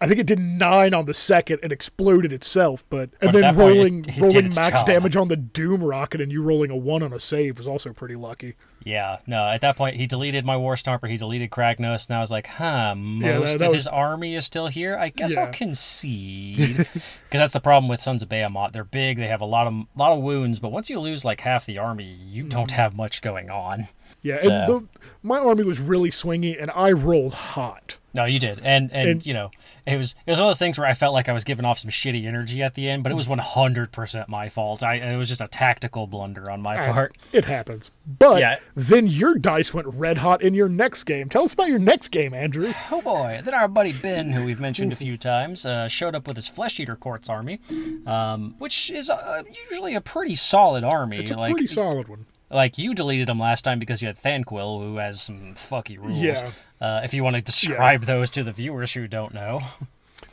I 0.02 0.08
think 0.08 0.20
it 0.20 0.26
did 0.26 0.40
nine 0.40 0.94
on 0.96 1.06
the 1.06 1.14
second 1.14 1.60
and 1.62 1.72
exploded 1.72 2.34
itself, 2.34 2.84
but 2.90 3.12
and 3.22 3.32
then 3.34 3.56
rolling 3.56 4.00
it- 4.00 4.18
it 4.18 4.20
rolling 4.22 4.46
max 4.56 4.80
job. 4.80 4.88
damage 4.88 5.16
on 5.16 5.28
the 5.28 5.36
Doom 5.38 5.84
rocket 5.84 6.20
and 6.20 6.32
you 6.32 6.42
rolling 6.42 6.72
a 6.72 6.76
one 6.76 7.04
on 7.04 7.14
a 7.14 7.20
save 7.20 7.60
was 7.60 7.68
also 7.68 7.94
pretty 7.94 8.16
lucky. 8.16 8.56
Yeah, 8.84 9.18
no, 9.28 9.46
at 9.48 9.62
that 9.62 9.78
point 9.78 9.96
he 9.98 10.08
deleted 10.08 10.44
my 10.44 10.58
War 10.58 10.74
Stomper, 10.76 11.08
he 11.08 11.18
deleted 11.18 11.52
Kragnos, 11.52 12.08
and 12.10 12.18
I 12.18 12.20
was 12.20 12.32
like, 12.32 12.48
huh, 12.48 12.96
most 12.96 13.60
that 13.60 13.66
of 13.68 13.72
was- 13.74 13.82
his 13.82 13.88
army 13.88 14.34
is 14.36 14.44
still 14.44 14.68
here. 14.68 14.98
I 14.98 15.10
guess 15.10 15.38
I'll 15.38 15.46
Yeah. 15.46 15.52
concede. 15.52 16.78
Because 17.32 17.40
that's 17.46 17.54
the 17.54 17.60
problem 17.62 17.88
with 17.88 18.02
Sons 18.02 18.22
of 18.24 18.28
Behemoth. 18.30 18.74
They're 18.74 18.84
big, 18.84 19.18
they 19.18 19.28
have 19.28 19.40
a 19.42 19.46
lot 19.46 19.68
of 19.68 19.74
lot 19.96 20.12
of 20.12 20.20
wounds, 20.22 20.60
but 20.60 20.72
once 20.72 20.90
you 20.90 21.00
lose 21.00 21.24
like 21.24 21.42
half 21.42 21.66
the 21.66 21.78
army, 21.78 22.04
you 22.06 22.44
Mm-hmm. 22.44 22.50
don't 22.50 22.72
have 22.72 22.96
much 22.96 23.22
going 23.22 23.50
on. 23.50 23.88
Yeah, 24.24 24.40
So- 24.40 24.52
and 24.52 24.68
the, 24.70 24.88
my 25.24 25.38
army 25.40 25.64
was 25.64 25.80
really 25.80 26.10
swingy, 26.12 26.60
and 26.62 26.72
I 26.76 26.92
rolled 26.92 27.34
hot. 27.34 27.98
No, 28.13 28.26
you 28.26 28.39
did, 28.39 28.60
and, 28.63 28.91
and 28.91 29.10
And- 29.10 29.26
you 29.26 29.34
know 29.34 29.52
it 29.88 29.95
was 29.97 30.15
it 30.26 30.32
was 30.32 30.38
one 30.38 30.47
of 30.47 30.50
those 30.50 30.60
things 30.60 30.78
where 30.78 30.86
I 30.88 30.93
felt 30.93 31.13
like 31.13 31.28
I 31.30 31.32
was 31.34 31.43
giving 31.43 31.65
off 31.65 31.80
some 31.80 31.89
shitty 31.89 32.26
energy 32.28 32.62
at 32.62 32.76
the 32.76 32.89
end, 32.89 33.04
but 33.04 33.12
it 33.12 33.15
was 33.15 33.28
one 33.28 33.39
hundred 33.39 33.91
percent 33.91 34.28
my 34.30 34.50
fault. 34.50 34.84
I 34.84 34.95
it 34.95 35.17
was 35.17 35.30
just 35.30 35.41
a 35.41 35.47
tactical 35.47 36.08
blunder 36.08 36.52
on 36.52 36.62
my 36.62 36.76
part. 36.91 37.17
It 37.34 37.45
happens. 37.45 37.89
But 38.19 38.41
Yeah. 38.41 38.60
then 38.76 39.08
your 39.08 39.36
dice 39.36 39.74
went 39.74 39.88
red 39.88 40.19
hot 40.19 40.41
in 40.41 40.54
your 40.54 40.67
next 40.69 41.06
game. 41.06 41.30
Tell 41.30 41.43
us 41.43 41.54
about 41.54 41.69
your 41.69 41.80
next 41.80 42.10
game, 42.10 42.34
Andrew. 42.34 42.74
Oh 42.91 43.02
boy! 43.02 43.41
Then 43.43 43.54
our 43.54 43.67
buddy 43.67 43.93
Ben, 43.93 44.32
who 44.32 44.43
we've 44.45 44.60
mentioned 44.60 44.91
a 44.93 44.95
few 44.97 45.17
times, 45.17 45.65
uh, 45.65 45.88
showed 45.88 46.13
up 46.13 46.28
with 46.28 46.36
his 46.36 46.47
Flesh 46.47 46.80
Eater 46.80 46.95
Courts 46.95 47.30
army, 47.30 47.60
um, 48.06 48.56
which 48.60 48.89
is 48.91 49.10
uh, 49.10 49.43
usually 49.71 49.95
a 49.95 50.02
pretty 50.02 50.36
solid 50.36 50.84
army. 50.84 51.17
It's 51.19 51.32
a 51.32 51.36
like 51.38 51.54
pretty 51.54 51.67
solid 51.67 52.08
one. 52.08 52.26
Like 52.52 52.78
you 52.78 52.94
deleted 52.94 53.30
him 53.30 53.40
last 53.40 53.64
time 53.64 53.80
because 53.80 54.02
you 54.02 54.08
had 54.08 54.18
Thanquol, 54.18 54.82
who 54.82 54.98
has 54.98 55.22
some 55.22 55.56
fucky 55.56 55.98
rules. 55.98 56.20
Yeah. 56.20 56.52
Uh, 56.82 57.02
if 57.04 57.14
you 57.14 57.24
want 57.24 57.38
to 57.38 57.42
describe 57.42 58.04
those 58.04 58.30
to 58.32 58.44
the 58.44 58.52
viewers 58.52 58.94
who 58.94 59.08
don't 59.08 59.34
know. 59.34 59.62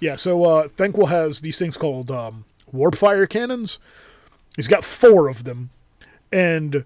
Yeah, 0.01 0.15
so 0.15 0.45
uh, 0.45 0.69
Thanquol 0.69 1.09
has 1.09 1.41
these 1.41 1.59
things 1.59 1.77
called 1.77 2.11
um, 2.11 2.45
warp 2.71 2.95
fire 2.95 3.27
cannons. 3.27 3.79
He's 4.55 4.69
got 4.69 4.85
four 4.85 5.29
of 5.29 5.43
them, 5.43 5.71
and 6.31 6.85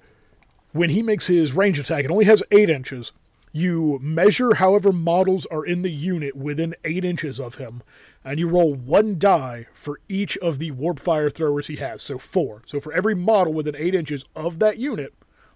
when 0.72 0.90
he 0.90 1.02
makes 1.02 1.26
his 1.26 1.52
range 1.52 1.78
attack, 1.78 2.04
it 2.04 2.10
only 2.10 2.24
has 2.24 2.42
eight 2.50 2.70
inches. 2.70 3.12
You 3.52 3.98
measure 4.00 4.54
however 4.54 4.92
models 4.92 5.44
are 5.46 5.64
in 5.64 5.82
the 5.82 5.90
unit 5.90 6.34
within 6.34 6.74
eight 6.84 7.04
inches 7.04 7.38
of 7.38 7.56
him, 7.56 7.82
and 8.24 8.38
you 8.38 8.48
roll 8.48 8.74
one 8.74 9.18
die 9.18 9.66
for 9.74 10.00
each 10.08 10.38
of 10.38 10.58
the 10.58 10.70
warp 10.70 10.98
fire 10.98 11.28
throwers 11.28 11.66
he 11.66 11.76
has. 11.76 12.02
So 12.02 12.16
four. 12.16 12.62
So 12.64 12.80
for 12.80 12.94
every 12.94 13.14
model 13.14 13.52
within 13.52 13.76
eight 13.76 13.94
inches 13.94 14.24
of 14.34 14.58
that 14.60 14.78
unit, 14.78 15.12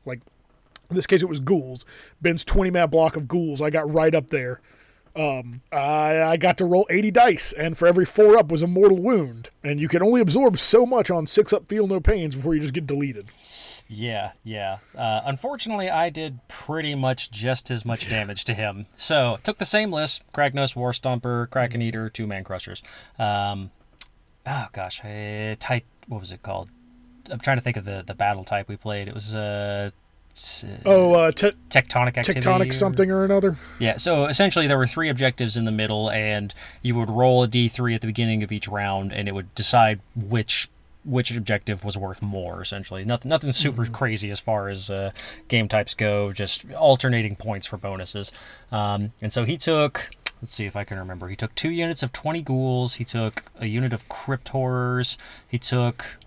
like 0.07 0.21
in 0.89 0.97
this 0.97 1.07
case 1.07 1.23
it 1.23 1.29
was 1.29 1.41
ghouls. 1.41 1.85
Ben's 2.21 2.45
twenty 2.45 2.71
man 2.71 2.89
block 2.89 3.17
of 3.17 3.29
ghouls, 3.29 3.61
I 3.61 3.71
got 3.71 3.93
right 3.93 4.15
up 4.15 4.29
there. 4.29 4.61
Um, 5.17 5.63
I, 5.73 6.23
I 6.23 6.37
got 6.37 6.59
to 6.59 6.67
roll 6.67 6.87
80 6.91 7.11
dice, 7.11 7.53
and 7.55 7.79
for 7.79 7.89
every 7.89 8.05
four 8.05 8.37
up 8.37 8.53
was 8.53 8.61
a 8.61 8.67
mortal 8.67 8.99
wound. 8.99 9.49
And 9.65 9.81
you 9.81 9.89
can 9.89 10.03
only 10.03 10.21
absorb 10.21 10.59
so 10.59 10.85
much 10.85 11.11
on 11.11 11.27
six 11.27 11.55
up, 11.55 11.69
feel 11.69 11.87
no 11.87 12.01
pains 12.01 12.37
before 12.37 12.55
you 12.55 12.61
just 12.61 12.75
get 12.75 12.87
deleted. 12.87 13.31
Yeah, 13.89 14.33
yeah. 14.45 14.79
Uh, 14.97 15.23
unfortunately, 15.25 15.89
I 15.89 16.11
did 16.11 16.41
pretty 16.49 16.95
much 16.95 17.31
just 17.31 17.71
as 17.71 17.85
much 17.85 18.09
damage 18.09 18.45
to 18.45 18.55
him. 18.55 18.87
So 18.97 19.39
took 19.43 19.59
the 19.59 19.65
same 19.65 19.93
list: 19.93 20.23
Kragnos, 20.35 20.75
War 20.75 20.91
Stomper, 20.91 21.49
Kraken 21.51 21.81
Eater, 21.81 22.11
Two 22.11 22.27
Man 22.27 22.43
Crushers. 22.43 22.83
Um, 23.19 23.71
oh 24.45 24.67
gosh, 24.73 25.05
uh, 25.05 25.55
type. 25.59 25.85
What 26.09 26.21
was 26.21 26.33
it 26.33 26.43
called? 26.43 26.69
I'm 27.31 27.41
trying 27.41 27.57
to 27.59 27.63
think 27.63 27.77
of 27.77 27.85
the 27.85 28.03
the 28.07 28.15
battle 28.15 28.45
type 28.45 28.69
we 28.69 28.77
played. 28.77 29.09
It 29.09 29.15
was 29.15 29.35
uh, 29.35 29.91
s- 30.33 30.65
Oh, 30.85 31.13
uh, 31.15 31.33
te- 31.33 31.53
tectonic 31.71 32.17
activity. 32.19 32.41
tectonic 32.41 32.71
or- 32.71 32.73
something 32.73 33.11
or 33.11 33.25
another. 33.25 33.57
Yeah, 33.79 33.97
so 33.97 34.27
essentially 34.27 34.67
there 34.67 34.79
were 34.79 34.87
three 34.87 35.09
objectives 35.09 35.57
in 35.57 35.65
the 35.65 35.71
middle, 35.73 36.11
and 36.11 36.55
you 36.83 36.95
would 36.95 37.11
roll 37.11 37.43
a 37.43 37.49
d3 37.49 37.95
at 37.95 38.01
the 38.01 38.07
beginning 38.07 38.43
of 38.43 38.53
each 38.53 38.69
round, 38.69 39.13
and 39.13 39.29
it 39.29 39.33
would 39.35 39.55
decide 39.55 40.01
which 40.15 40.69
which 41.05 41.31
objective 41.37 41.85
was 41.85 41.97
worth 41.97 42.21
more. 42.21 42.61
Essentially, 42.61 43.05
nothing 43.05 43.29
nothing 43.29 43.53
super 43.53 43.87
crazy 43.87 44.29
as 44.31 44.41
far 44.41 44.69
as 44.69 44.91
uh, 44.91 45.13
game 45.49 45.69
types 45.69 45.95
go, 45.95 46.33
just 46.33 46.71
alternating 46.73 47.37
points 47.37 47.65
for 47.67 47.77
bonuses. 47.77 48.33
Um, 48.73 49.13
and 49.23 49.33
so 49.33 49.45
he 49.45 49.57
took. 49.57 50.11
Let's 50.43 50.53
see 50.53 50.67
if 50.67 50.77
I 50.77 50.85
can 50.85 50.99
remember. 50.99 51.29
He 51.29 51.37
took 51.37 51.55
two 51.55 51.71
units 51.71 52.03
of 52.03 52.13
20 52.13 52.43
ghouls. 52.43 52.97
He 52.97 53.05
took 53.05 53.45
a 53.59 53.65
unit 53.67 53.95
of 53.95 54.07
crypt 54.11 54.49
horrors. 54.51 55.17
He 55.49 55.59
took 55.59 56.19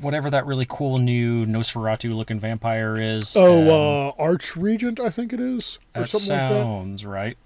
whatever 0.00 0.30
that 0.30 0.46
really 0.46 0.66
cool 0.68 0.98
new 0.98 1.46
Nosferatu 1.46 2.14
looking 2.14 2.38
vampire 2.40 2.96
is. 2.98 3.36
Oh, 3.36 3.62
Um, 3.62 3.68
uh, 4.18 4.22
Arch 4.22 4.56
Regent, 4.56 5.00
I 5.00 5.10
think 5.10 5.32
it 5.32 5.40
is, 5.40 5.78
or 5.94 6.02
that 6.02 6.10
something 6.10 6.30
like 6.36 6.48
that. 6.50 6.62
sounds 6.62 7.04
right. 7.06 7.36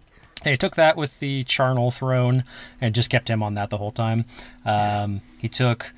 He 0.45 0.57
took 0.57 0.75
that 0.77 0.97
with 0.97 1.19
the 1.21 1.45
Charnel 1.45 1.91
throne 1.91 2.45
and 2.81 2.95
just 2.95 3.11
kept 3.11 3.29
him 3.29 3.43
on 3.43 3.55
that 3.55 3.69
the 3.71 3.77
whole 3.77 3.93
time. 3.93 4.25
Um, 4.65 5.21
he 5.39 5.49
took 5.49 5.93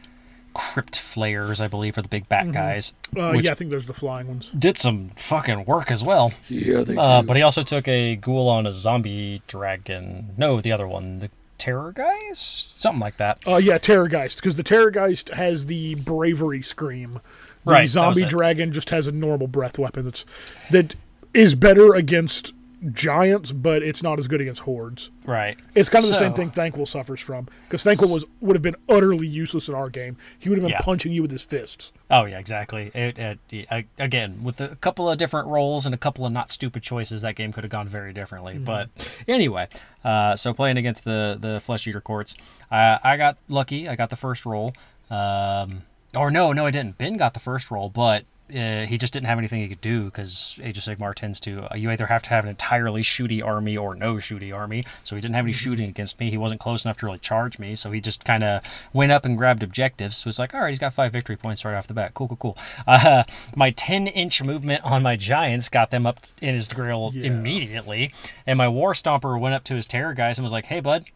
Crypt 0.53 0.99
Flayers, 0.99 1.61
I 1.61 1.69
believe, 1.69 1.97
are 1.97 2.03
the 2.03 2.09
big 2.09 2.29
bat 2.29 2.51
guys. 2.53 2.93
Uh, 3.17 3.33
yeah, 3.33 3.53
I 3.53 3.55
think 3.55 3.71
those 3.71 3.85
are 3.85 3.87
the 3.87 3.95
flying 3.95 4.27
ones. 4.29 4.51
did 4.59 4.77
some 4.79 5.11
fucking 5.17 5.65
work 5.65 5.91
as 5.93 6.03
well. 6.05 6.33
Yeah, 6.49 6.83
they 6.83 6.97
Uh, 6.97 7.23
but 7.23 7.37
he 7.37 7.43
also 7.43 7.63
took 7.63 7.87
a 7.87 8.17
ghoul 8.17 8.49
on 8.49 8.67
a 8.67 8.73
zombie 8.73 9.43
dragon. 9.47 10.31
No, 10.37 10.61
the 10.61 10.73
other 10.73 10.89
one, 10.89 11.21
the 11.21 11.31
Terror 11.63 11.93
guys, 11.93 12.75
something 12.77 12.99
like 12.99 13.19
that. 13.19 13.39
Uh, 13.47 13.55
yeah, 13.55 13.79
Terrorgheist, 13.79 14.35
because 14.35 14.57
the 14.57 14.65
Terrorgheist 14.65 15.33
has 15.35 15.67
the 15.67 15.95
bravery 15.95 16.61
scream. 16.61 17.21
The 17.65 17.71
Right, 17.71 17.89
zombie 17.89 18.25
dragon 18.25 18.73
just 18.73 18.91
has 18.91 19.07
a 19.07 19.13
normal 19.13 19.47
breath 19.47 19.79
weapon 19.79 20.07
that's 20.07 20.25
that 20.73 20.97
is 21.33 21.55
better 21.55 21.95
against 21.95 22.53
giants, 22.93 23.53
but 23.53 23.83
it's 23.83 24.03
not 24.03 24.19
as 24.19 24.27
good 24.27 24.41
against 24.41 24.63
hordes. 24.63 25.11
Right. 25.25 25.57
It's 25.75 25.89
kind 25.89 26.05
of 26.05 26.11
the 26.11 26.17
same 26.17 26.33
So- 26.33 26.37
thing 26.37 26.51
Thanquol 26.51 26.87
suffers 26.89 27.21
from 27.21 27.47
because 27.69 27.85
Thanquol 27.85 28.13
was 28.13 28.25
would 28.41 28.57
have 28.57 28.63
been 28.63 28.77
utterly 28.89 29.27
useless 29.27 29.69
in 29.69 29.75
our 29.75 29.89
game. 29.89 30.17
He 30.39 30.49
would 30.49 30.59
have 30.59 30.63
been 30.63 30.73
Yeah. 30.73 30.81
punching 30.81 31.13
you 31.13 31.23
with 31.23 31.31
his 31.31 31.43
fists. 31.43 31.93
Oh 32.11 32.25
yeah, 32.25 32.39
exactly. 32.39 32.91
It, 32.95 33.19
it, 33.51 33.67
I- 33.71 33.85
again 33.99 34.43
with 34.43 34.61
a 34.61 34.77
couple 34.77 35.09
of 35.09 35.19
different 35.19 35.49
roles 35.49 35.87
and 35.87 35.95
a 35.95 35.99
couple 35.99 36.27
of 36.27 36.33
not 36.33 36.51
stupid 36.51 36.83
choices, 36.83 37.23
that 37.23 37.37
game 37.37 37.53
could 37.53 37.65
have 37.65 37.71
gone 37.71 37.89
very 37.89 38.13
differently. 38.13 38.59
But 38.59 38.89
anyway, 39.29 39.69
uh, 40.05 40.35
so 40.37 40.53
playing 40.53 40.77
against 40.77 41.05
the 41.05 41.37
the 41.41 41.61
flesh 41.61 41.87
eater 41.87 42.01
courts, 42.01 42.37
uh, 42.71 42.99
I 43.05 43.17
got 43.17 43.37
lucky. 43.49 43.89
I 43.89 43.95
got 43.97 44.11
the 44.11 44.17
first 44.17 44.45
roll. 44.45 44.75
Um, 45.11 45.83
or 46.17 46.31
no, 46.31 46.53
no, 46.53 46.67
I 46.67 46.71
didn't. 46.71 46.99
Ben 46.99 47.17
got 47.17 47.35
the 47.35 47.41
first 47.41 47.71
roll, 47.71 47.89
but. 47.91 48.25
Uh, 48.51 48.85
he 48.85 48.99
just 48.99 49.15
didn't 49.15 49.29
have 49.29 49.39
anything 49.39 49.61
he 49.63 49.69
could 49.69 49.81
do 49.81 50.05
because 50.07 50.59
Age 50.63 50.77
of 50.77 50.85
Sigmar 50.85 51.15
tends 51.15 51.41
to. 51.41 51.73
Uh, 51.73 51.77
you 51.77 51.91
either 51.91 52.07
have 52.07 52.23
to 52.25 52.29
have 52.31 52.45
an 52.45 52.51
entirely 52.51 53.01
shooty 53.03 53.43
army 53.43 53.79
or 53.79 53.95
no 53.95 54.17
shooty 54.17 54.55
army. 54.55 54.85
So 55.05 55.15
he 55.17 55.23
didn't 55.23 55.37
have 55.37 55.47
any 55.47 55.53
shooting 55.53 55.89
against 55.89 56.21
me. 56.21 56.29
He 56.29 56.37
wasn't 56.37 56.61
close 56.61 56.85
enough 56.85 56.99
to 56.99 57.07
really 57.07 57.19
charge 57.19 57.59
me. 57.59 57.75
So 57.75 57.91
he 57.93 58.01
just 58.03 58.25
kind 58.27 58.45
of 58.45 58.63
went 58.93 59.11
up 59.11 59.25
and 59.25 59.39
grabbed 59.39 59.63
objectives. 59.63 60.19
So 60.19 60.29
it's 60.29 60.39
like, 60.39 60.53
all 60.53 60.61
right, 60.61 60.69
he's 60.69 60.79
got 60.79 60.93
five 60.93 61.13
victory 61.15 61.37
points 61.37 61.65
right 61.65 61.75
off 61.75 61.87
the 61.87 61.95
bat. 61.95 62.13
Cool, 62.13 62.29
cool, 62.29 62.37
cool. 62.37 62.59
Uh, 62.87 63.23
my 63.57 63.71
10 63.71 64.07
inch 64.09 64.43
movement 64.43 64.85
on 64.85 65.03
my 65.03 65.17
giants 65.17 65.71
got 65.71 65.91
them 65.91 66.05
up 66.07 66.21
in 66.43 66.53
his 66.53 66.69
grill 66.69 67.13
Yeah. 67.15 67.29
immediately. 67.29 68.13
And 68.47 68.59
my 68.59 68.69
war 68.69 68.93
stomper 68.93 69.41
went 69.41 69.55
up 69.55 69.65
to 69.65 69.75
his 69.75 69.87
terror 69.87 70.13
guys 70.13 70.37
and 70.37 70.43
was 70.45 70.53
like, 70.53 70.67
hey, 70.67 70.81
bud, 70.81 71.07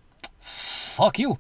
fuck 0.41 1.19
you. 1.19 1.37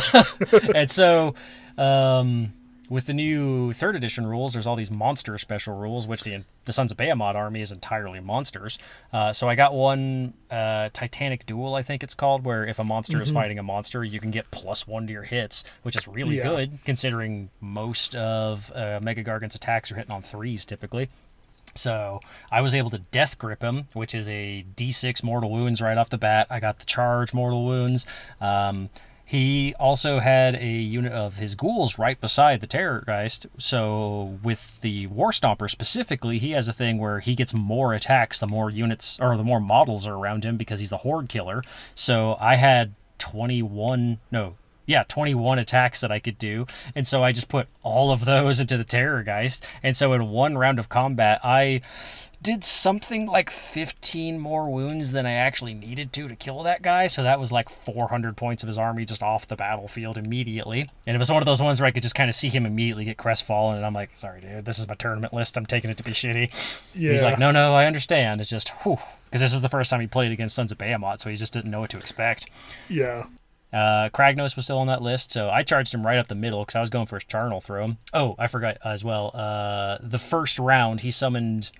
and 0.74 0.90
so. 0.90 1.34
Um, 1.76 2.54
with 2.88 3.06
the 3.06 3.12
new 3.14 3.72
third 3.72 3.94
edition 3.96 4.26
rules, 4.26 4.52
there's 4.54 4.66
all 4.66 4.76
these 4.76 4.90
monster 4.90 5.36
special 5.38 5.76
rules, 5.76 6.06
which 6.06 6.22
the 6.22 6.42
the 6.64 6.72
Sons 6.72 6.90
of 6.90 6.96
Behemoth 6.98 7.34
army 7.36 7.60
is 7.62 7.72
entirely 7.72 8.20
monsters. 8.20 8.78
Uh, 9.12 9.32
so 9.32 9.48
I 9.48 9.54
got 9.54 9.72
one 9.74 10.34
uh, 10.50 10.90
Titanic 10.92 11.46
Duel, 11.46 11.74
I 11.74 11.82
think 11.82 12.02
it's 12.02 12.14
called, 12.14 12.44
where 12.44 12.66
if 12.66 12.78
a 12.78 12.84
monster 12.84 13.22
is 13.22 13.30
fighting 13.30 13.58
a 13.58 13.62
monster, 13.62 14.04
you 14.04 14.20
can 14.20 14.30
get 14.30 14.50
plus 14.50 14.86
one 14.86 15.06
to 15.06 15.12
your 15.12 15.22
hits, 15.22 15.64
which 15.82 15.96
is 15.96 16.06
really 16.06 16.36
Yeah. 16.36 16.42
good 16.44 16.78
considering 16.84 17.48
most 17.60 18.14
of 18.14 18.70
uh, 18.74 19.00
Mega 19.02 19.22
Gargant's 19.22 19.54
attacks 19.56 19.90
are 19.92 19.94
hitting 19.96 20.10
on 20.12 20.20
threes 20.22 20.64
typically. 20.66 21.08
So 21.74 22.20
I 22.50 22.60
was 22.60 22.74
able 22.74 22.90
to 22.90 22.98
death 22.98 23.38
grip 23.38 23.62
him, 23.62 23.88
which 23.92 24.14
is 24.14 24.28
a 24.28 24.64
D6 24.76 25.22
mortal 25.22 25.50
wounds 25.50 25.80
right 25.80 25.96
off 25.96 26.08
the 26.10 26.18
bat. 26.18 26.48
I 26.50 26.60
got 26.60 26.80
the 26.80 26.86
charge 26.86 27.32
mortal 27.32 27.64
wounds. 27.64 28.04
Um, 28.40 28.88
he 29.28 29.74
also 29.78 30.20
had 30.20 30.54
a 30.54 30.66
unit 30.66 31.12
of 31.12 31.36
his 31.36 31.54
ghouls 31.54 31.98
right 31.98 32.18
beside 32.18 32.62
the 32.62 32.66
Terrorgheist. 32.66 33.44
So 33.58 34.38
with 34.42 34.80
the 34.80 35.06
War 35.08 35.32
Stomper 35.32 35.68
specifically, 35.68 36.38
he 36.38 36.52
has 36.52 36.66
a 36.66 36.72
thing 36.72 36.96
where 36.96 37.20
he 37.20 37.34
gets 37.34 37.52
more 37.52 37.92
attacks 37.92 38.40
the 38.40 38.46
more 38.46 38.70
units 38.70 39.20
or 39.20 39.36
the 39.36 39.44
more 39.44 39.60
models 39.60 40.06
are 40.06 40.14
around 40.14 40.44
him 40.44 40.56
because 40.56 40.80
he's 40.80 40.88
the 40.88 40.96
Horde 40.96 41.28
killer. 41.28 41.62
So 41.94 42.38
I 42.40 42.56
had 42.56 42.94
21, 43.18 44.18
no, 44.30 44.56
yeah, 44.86 45.04
21 45.06 45.58
attacks 45.58 46.00
that 46.00 46.10
I 46.10 46.20
could 46.20 46.38
do. 46.38 46.64
And 46.94 47.06
so 47.06 47.22
I 47.22 47.32
just 47.32 47.48
put 47.48 47.68
all 47.82 48.10
of 48.10 48.24
those 48.24 48.60
into 48.60 48.78
the 48.78 48.84
Terrorgheist. 48.84 49.60
And 49.82 49.94
so 49.94 50.14
in 50.14 50.30
one 50.30 50.56
round 50.56 50.78
of 50.78 50.88
combat, 50.88 51.40
I 51.44 51.82
did 52.40 52.64
something 52.64 53.26
like 53.26 53.50
15 53.50 54.38
more 54.38 54.70
wounds 54.70 55.10
than 55.10 55.26
I 55.26 55.32
actually 55.32 55.74
needed 55.74 56.12
to 56.14 56.28
to 56.28 56.36
kill 56.36 56.62
that 56.62 56.82
guy. 56.82 57.06
So 57.08 57.22
that 57.22 57.40
was 57.40 57.50
like 57.50 57.68
400 57.68 58.36
points 58.36 58.62
of 58.62 58.68
his 58.68 58.78
army 58.78 59.04
just 59.04 59.22
off 59.22 59.48
the 59.48 59.56
battlefield 59.56 60.16
immediately. 60.16 60.90
And 61.06 61.16
it 61.16 61.18
was 61.18 61.30
one 61.30 61.42
of 61.42 61.46
those 61.46 61.60
ones 61.60 61.80
where 61.80 61.88
I 61.88 61.90
could 61.90 62.02
just 62.02 62.14
kind 62.14 62.28
of 62.28 62.34
see 62.34 62.48
him 62.48 62.64
immediately 62.64 63.04
get 63.04 63.16
crestfallen. 63.16 63.76
And 63.76 63.84
I'm 63.84 63.94
like, 63.94 64.10
sorry, 64.14 64.40
dude, 64.40 64.64
this 64.64 64.78
is 64.78 64.86
my 64.86 64.94
tournament 64.94 65.32
list. 65.32 65.56
I'm 65.56 65.66
taking 65.66 65.90
it 65.90 65.96
to 65.96 66.04
be 66.04 66.12
shitty. 66.12 66.86
Yeah. 66.94 67.10
He's 67.10 67.22
like, 67.22 67.38
no, 67.38 67.50
no, 67.50 67.74
I 67.74 67.86
understand. 67.86 68.40
It's 68.40 68.50
just, 68.50 68.70
whew. 68.82 68.98
Because 69.24 69.40
this 69.40 69.52
was 69.52 69.62
the 69.62 69.68
first 69.68 69.90
time 69.90 70.00
he 70.00 70.06
played 70.06 70.32
against 70.32 70.54
Sons 70.54 70.72
of 70.72 70.78
Behemoth, 70.78 71.20
so 71.20 71.28
he 71.28 71.36
just 71.36 71.52
didn't 71.52 71.70
know 71.70 71.80
what 71.80 71.90
to 71.90 71.98
expect. 71.98 72.48
Yeah. 72.88 73.26
Uh, 73.70 74.08
Kragnos 74.08 74.56
was 74.56 74.64
still 74.64 74.78
on 74.78 74.86
that 74.86 75.02
list, 75.02 75.32
so 75.32 75.50
I 75.50 75.62
charged 75.62 75.92
him 75.92 76.06
right 76.06 76.16
up 76.16 76.28
the 76.28 76.34
middle 76.34 76.60
because 76.60 76.76
I 76.76 76.80
was 76.80 76.88
going 76.88 77.06
for 77.06 77.16
his 77.16 77.24
Charnel 77.24 77.60
throne. 77.60 77.98
Oh, 78.14 78.34
I 78.38 78.46
forgot 78.46 78.78
as 78.82 79.04
well. 79.04 79.30
Uh, 79.34 79.98
the 80.00 80.16
first 80.18 80.58
round, 80.58 81.00
he 81.00 81.10
summoned 81.10 81.70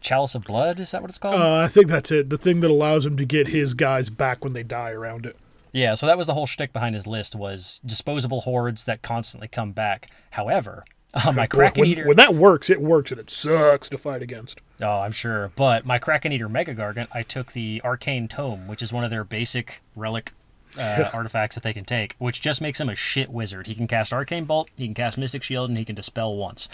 Chalice 0.00 0.34
of 0.34 0.44
Blood. 0.44 0.80
Is 0.80 0.90
that 0.92 1.02
what 1.02 1.10
it's 1.10 1.18
called? 1.18 1.34
Uh, 1.40 1.56
I 1.56 1.68
think 1.68 1.88
that's 1.88 2.10
it. 2.10 2.30
The 2.30 2.38
thing 2.38 2.60
that 2.60 2.70
allows 2.70 3.06
him 3.06 3.16
to 3.16 3.24
get 3.24 3.48
his 3.48 3.74
guys 3.74 4.10
back 4.10 4.42
when 4.44 4.52
they 4.52 4.62
die 4.62 4.90
around 4.90 5.26
it. 5.26 5.36
yeah, 5.72 5.94
so 5.94 6.06
that 6.06 6.18
was 6.18 6.26
the 6.26 6.34
whole 6.34 6.46
shtick 6.46 6.72
behind 6.72 6.94
his 6.94 7.06
list 7.06 7.34
was 7.36 7.80
disposable 7.84 8.42
hordes 8.42 8.84
that 8.84 9.02
constantly 9.02 9.48
come 9.48 9.72
back. 9.72 10.10
However, 10.32 10.84
uh, 11.14 11.32
my 11.32 11.46
Kraken 11.46 11.80
when, 11.80 11.88
Eater. 11.90 12.06
when 12.06 12.16
that 12.16 12.34
works, 12.34 12.70
it 12.70 12.80
works, 12.80 13.10
and 13.10 13.20
it 13.20 13.30
sucks 13.30 13.88
to 13.88 13.98
fight 13.98 14.22
against. 14.22 14.60
Oh, 14.80 15.00
I'm 15.00 15.12
sure. 15.12 15.50
But 15.56 15.84
my 15.84 15.98
Kraken 15.98 16.32
Eater 16.32 16.48
Mega 16.48 16.74
Gargant, 16.74 17.08
I 17.12 17.22
took 17.22 17.52
the 17.52 17.80
Arcane 17.84 18.28
Tome, 18.28 18.66
which 18.68 18.82
is 18.82 18.92
one 18.92 19.04
of 19.04 19.10
their 19.10 19.24
basic 19.24 19.82
relic 19.96 20.32
uh, 20.78 21.10
artifacts 21.12 21.56
that 21.56 21.62
they 21.64 21.72
can 21.72 21.84
take, 21.84 22.14
which 22.18 22.40
just 22.40 22.60
makes 22.60 22.80
him 22.80 22.88
a 22.88 22.94
shit 22.94 23.28
wizard. 23.28 23.66
He 23.66 23.74
can 23.74 23.88
cast 23.88 24.12
Arcane 24.12 24.44
Bolt, 24.44 24.70
he 24.76 24.86
can 24.86 24.94
cast 24.94 25.18
Mystic 25.18 25.42
Shield, 25.42 25.68
and 25.68 25.76
he 25.78 25.84
can 25.84 25.96
dispel 25.96 26.36
once. 26.36 26.68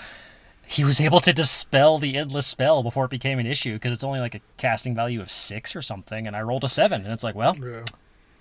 He 0.66 0.84
was 0.84 1.00
able 1.00 1.20
to 1.20 1.32
dispel 1.32 1.98
the 1.98 2.16
endless 2.16 2.46
spell 2.46 2.82
before 2.82 3.04
it 3.04 3.10
became 3.10 3.38
an 3.38 3.46
issue 3.46 3.74
because 3.74 3.92
it's 3.92 4.04
only 4.04 4.20
like 4.20 4.34
a 4.34 4.40
casting 4.56 4.94
value 4.94 5.20
of 5.20 5.30
six 5.30 5.76
or 5.76 5.82
something, 5.82 6.26
and 6.26 6.34
I 6.36 6.42
rolled 6.42 6.64
a 6.64 6.68
seven, 6.68 7.04
and 7.04 7.12
it's 7.12 7.22
like, 7.24 7.34
well, 7.36 7.56
Yeah. 7.56 7.84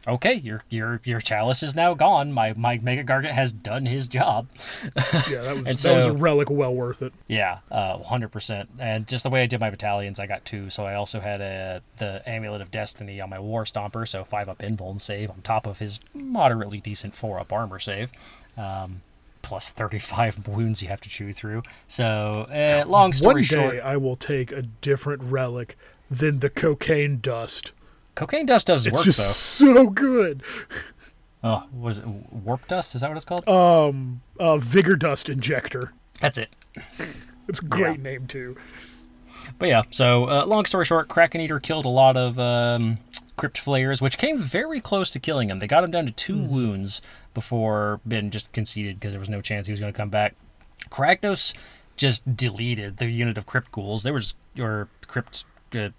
okay, 0.07 0.33
your 0.33 0.63
your 0.69 1.01
your 1.03 1.19
chalice 1.21 1.61
is 1.63 1.75
now 1.75 1.93
gone. 1.93 2.31
My 2.31 2.53
my 2.53 2.79
Mega 2.79 3.03
Gargant 3.03 3.31
has 3.33 3.51
done 3.53 3.85
his 3.85 4.07
job. 4.07 4.47
Yeah, 5.29 5.41
that 5.41 5.55
was 5.57 5.65
And 5.67 5.77
that 5.77 5.93
was 5.95 6.05
a 6.05 6.11
relic 6.13 6.49
well 6.49 6.73
worth 6.73 7.01
it. 7.01 7.13
Yeah, 7.27 7.59
uh, 7.71 7.97
100%. 7.99 8.67
And 8.79 9.07
just 9.07 9.23
the 9.23 9.29
way 9.29 9.41
I 9.41 9.45
did 9.47 9.59
my 9.59 9.69
battalions, 9.69 10.19
I 10.19 10.27
got 10.27 10.45
two. 10.45 10.69
So 10.69 10.85
I 10.85 10.95
also 10.95 11.19
had 11.19 11.41
a, 11.41 11.81
the 11.97 12.21
Amulet 12.29 12.61
of 12.61 12.69
Destiny 12.69 13.19
on 13.21 13.29
my 13.29 13.39
War 13.39 13.63
Stomper, 13.65 14.07
so 14.07 14.23
5 14.23 14.49
up 14.49 14.59
invuln 14.59 14.99
save 15.01 15.29
on 15.31 15.41
top 15.41 15.65
of 15.65 15.79
his 15.79 15.99
moderately 16.13 16.79
decent 16.79 17.15
4 17.15 17.39
up 17.39 17.51
armor 17.53 17.79
save. 17.79 18.11
Um, 18.57 19.01
plus 19.45 19.69
35 19.69 20.47
wounds 20.47 20.81
you 20.81 20.87
have 20.87 20.99
to 21.01 21.09
chew 21.09 21.31
through. 21.31 21.61
So, 21.87 22.47
uh, 22.51 22.83
long 22.87 23.13
story 23.13 23.33
One 23.35 23.41
day 23.43 23.47
short, 23.47 23.79
I 23.81 23.95
will 23.97 24.15
take 24.15 24.51
a 24.51 24.63
different 24.63 25.21
relic 25.23 25.77
than 26.09 26.39
the 26.39 26.49
cocaine 26.49 27.19
dust. 27.21 27.71
cocaine 28.15 28.47
dust 28.47 28.67
does 28.67 28.87
It's 28.87 28.95
work, 28.95 29.05
just 29.05 29.19
though. 29.59 29.73
so 29.73 29.89
good. 29.89 30.41
Oh, 31.43 31.63
was 31.71 31.99
it 31.99 32.07
warp 32.07 32.67
dust? 32.67 32.95
Is 32.95 33.01
that 33.01 33.09
what 33.09 33.17
it's 33.17 33.25
called? 33.25 33.47
Um, 33.47 34.21
uh, 34.39 34.57
vigor 34.57 34.95
dust 34.95 35.29
injector. 35.29 35.93
That's 36.19 36.39
it. 36.39 36.49
It's 37.47 37.59
a 37.59 37.65
great 37.65 37.99
name 38.01 38.25
too. 38.25 38.57
But 39.59 39.69
yeah, 39.69 39.83
so 39.91 40.25
uh, 40.25 40.45
long 40.45 40.65
story 40.65 40.85
short, 40.85 41.07
Kraken 41.07 41.41
Eater 41.41 41.59
killed 41.59 41.85
a 41.85 41.89
lot 41.89 42.17
of 42.17 42.39
um, 42.39 42.97
Crypt 43.37 43.57
Flayers, 43.57 44.01
which 44.01 44.17
came 44.17 44.39
very 44.39 44.79
close 44.79 45.11
to 45.11 45.19
killing 45.19 45.49
him. 45.49 45.57
They 45.57 45.67
got 45.67 45.83
him 45.83 45.91
down 45.91 46.05
to 46.05 46.11
2 46.11 46.37
wounds 46.37 47.01
before 47.33 47.99
Ben 48.05 48.31
just 48.31 48.51
conceded 48.51 48.99
because 48.99 49.13
there 49.13 49.19
was 49.19 49.29
no 49.29 49.41
chance 49.41 49.67
he 49.67 49.73
was 49.73 49.79
going 49.79 49.91
to 49.91 49.97
come 49.97 50.09
back. 50.09 50.35
Kragnos 50.89 51.53
just 51.97 52.35
deleted 52.35 52.97
the 52.97 53.07
unit 53.07 53.37
of 53.37 53.45
Crypt 53.45 53.71
Ghouls. 53.71 54.03
They 54.03 54.11
were 54.11 54.19
just, 54.19 54.37
or 54.59 54.87
Crypt, 55.07 55.45
uh, 55.75 55.89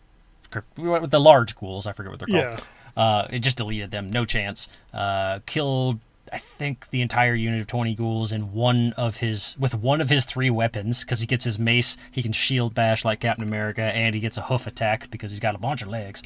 crypt 0.51 0.79
with 0.79 1.11
the 1.11 1.21
large 1.21 1.57
ghouls, 1.57 1.87
I 1.87 1.93
forget 1.93 2.11
what 2.11 2.19
they're 2.21 2.29
called. 2.29 2.65
Yeah. 2.97 3.03
Uh, 3.03 3.27
it 3.31 3.41
just 3.41 3.59
deleted 3.59 3.91
them, 3.91 4.11
no 4.11 4.25
chance. 4.25 4.69
Uh, 4.93 5.41
killed, 5.45 5.99
I 6.33 6.39
think, 6.39 6.91
the 6.91 7.03
entire 7.03 7.35
unit 7.35 7.61
of 7.61 7.67
twenty 7.67 7.95
ghouls 7.95 8.33
in 8.33 8.53
one 8.53 8.93
of 8.97 9.17
his 9.17 9.57
with 9.59 9.75
one 9.75 10.01
of 10.01 10.09
his 10.11 10.25
three 10.25 10.51
weapons 10.51 11.03
because 11.03 11.21
he 11.21 11.27
gets 11.27 11.45
his 11.45 11.59
mace, 11.59 11.97
he 12.13 12.23
can 12.23 12.33
shield 12.33 12.75
bash 12.75 13.05
like 13.05 13.21
Captain 13.21 13.45
America, 13.47 13.83
and 13.83 14.15
he 14.15 14.21
gets 14.21 14.37
a 14.37 14.43
hoof 14.43 14.67
attack 14.67 15.11
because 15.11 15.31
he's 15.31 15.41
got 15.41 15.55
a 15.55 15.59
bunch 15.59 15.83
of 15.83 15.89
legs. 15.89 16.23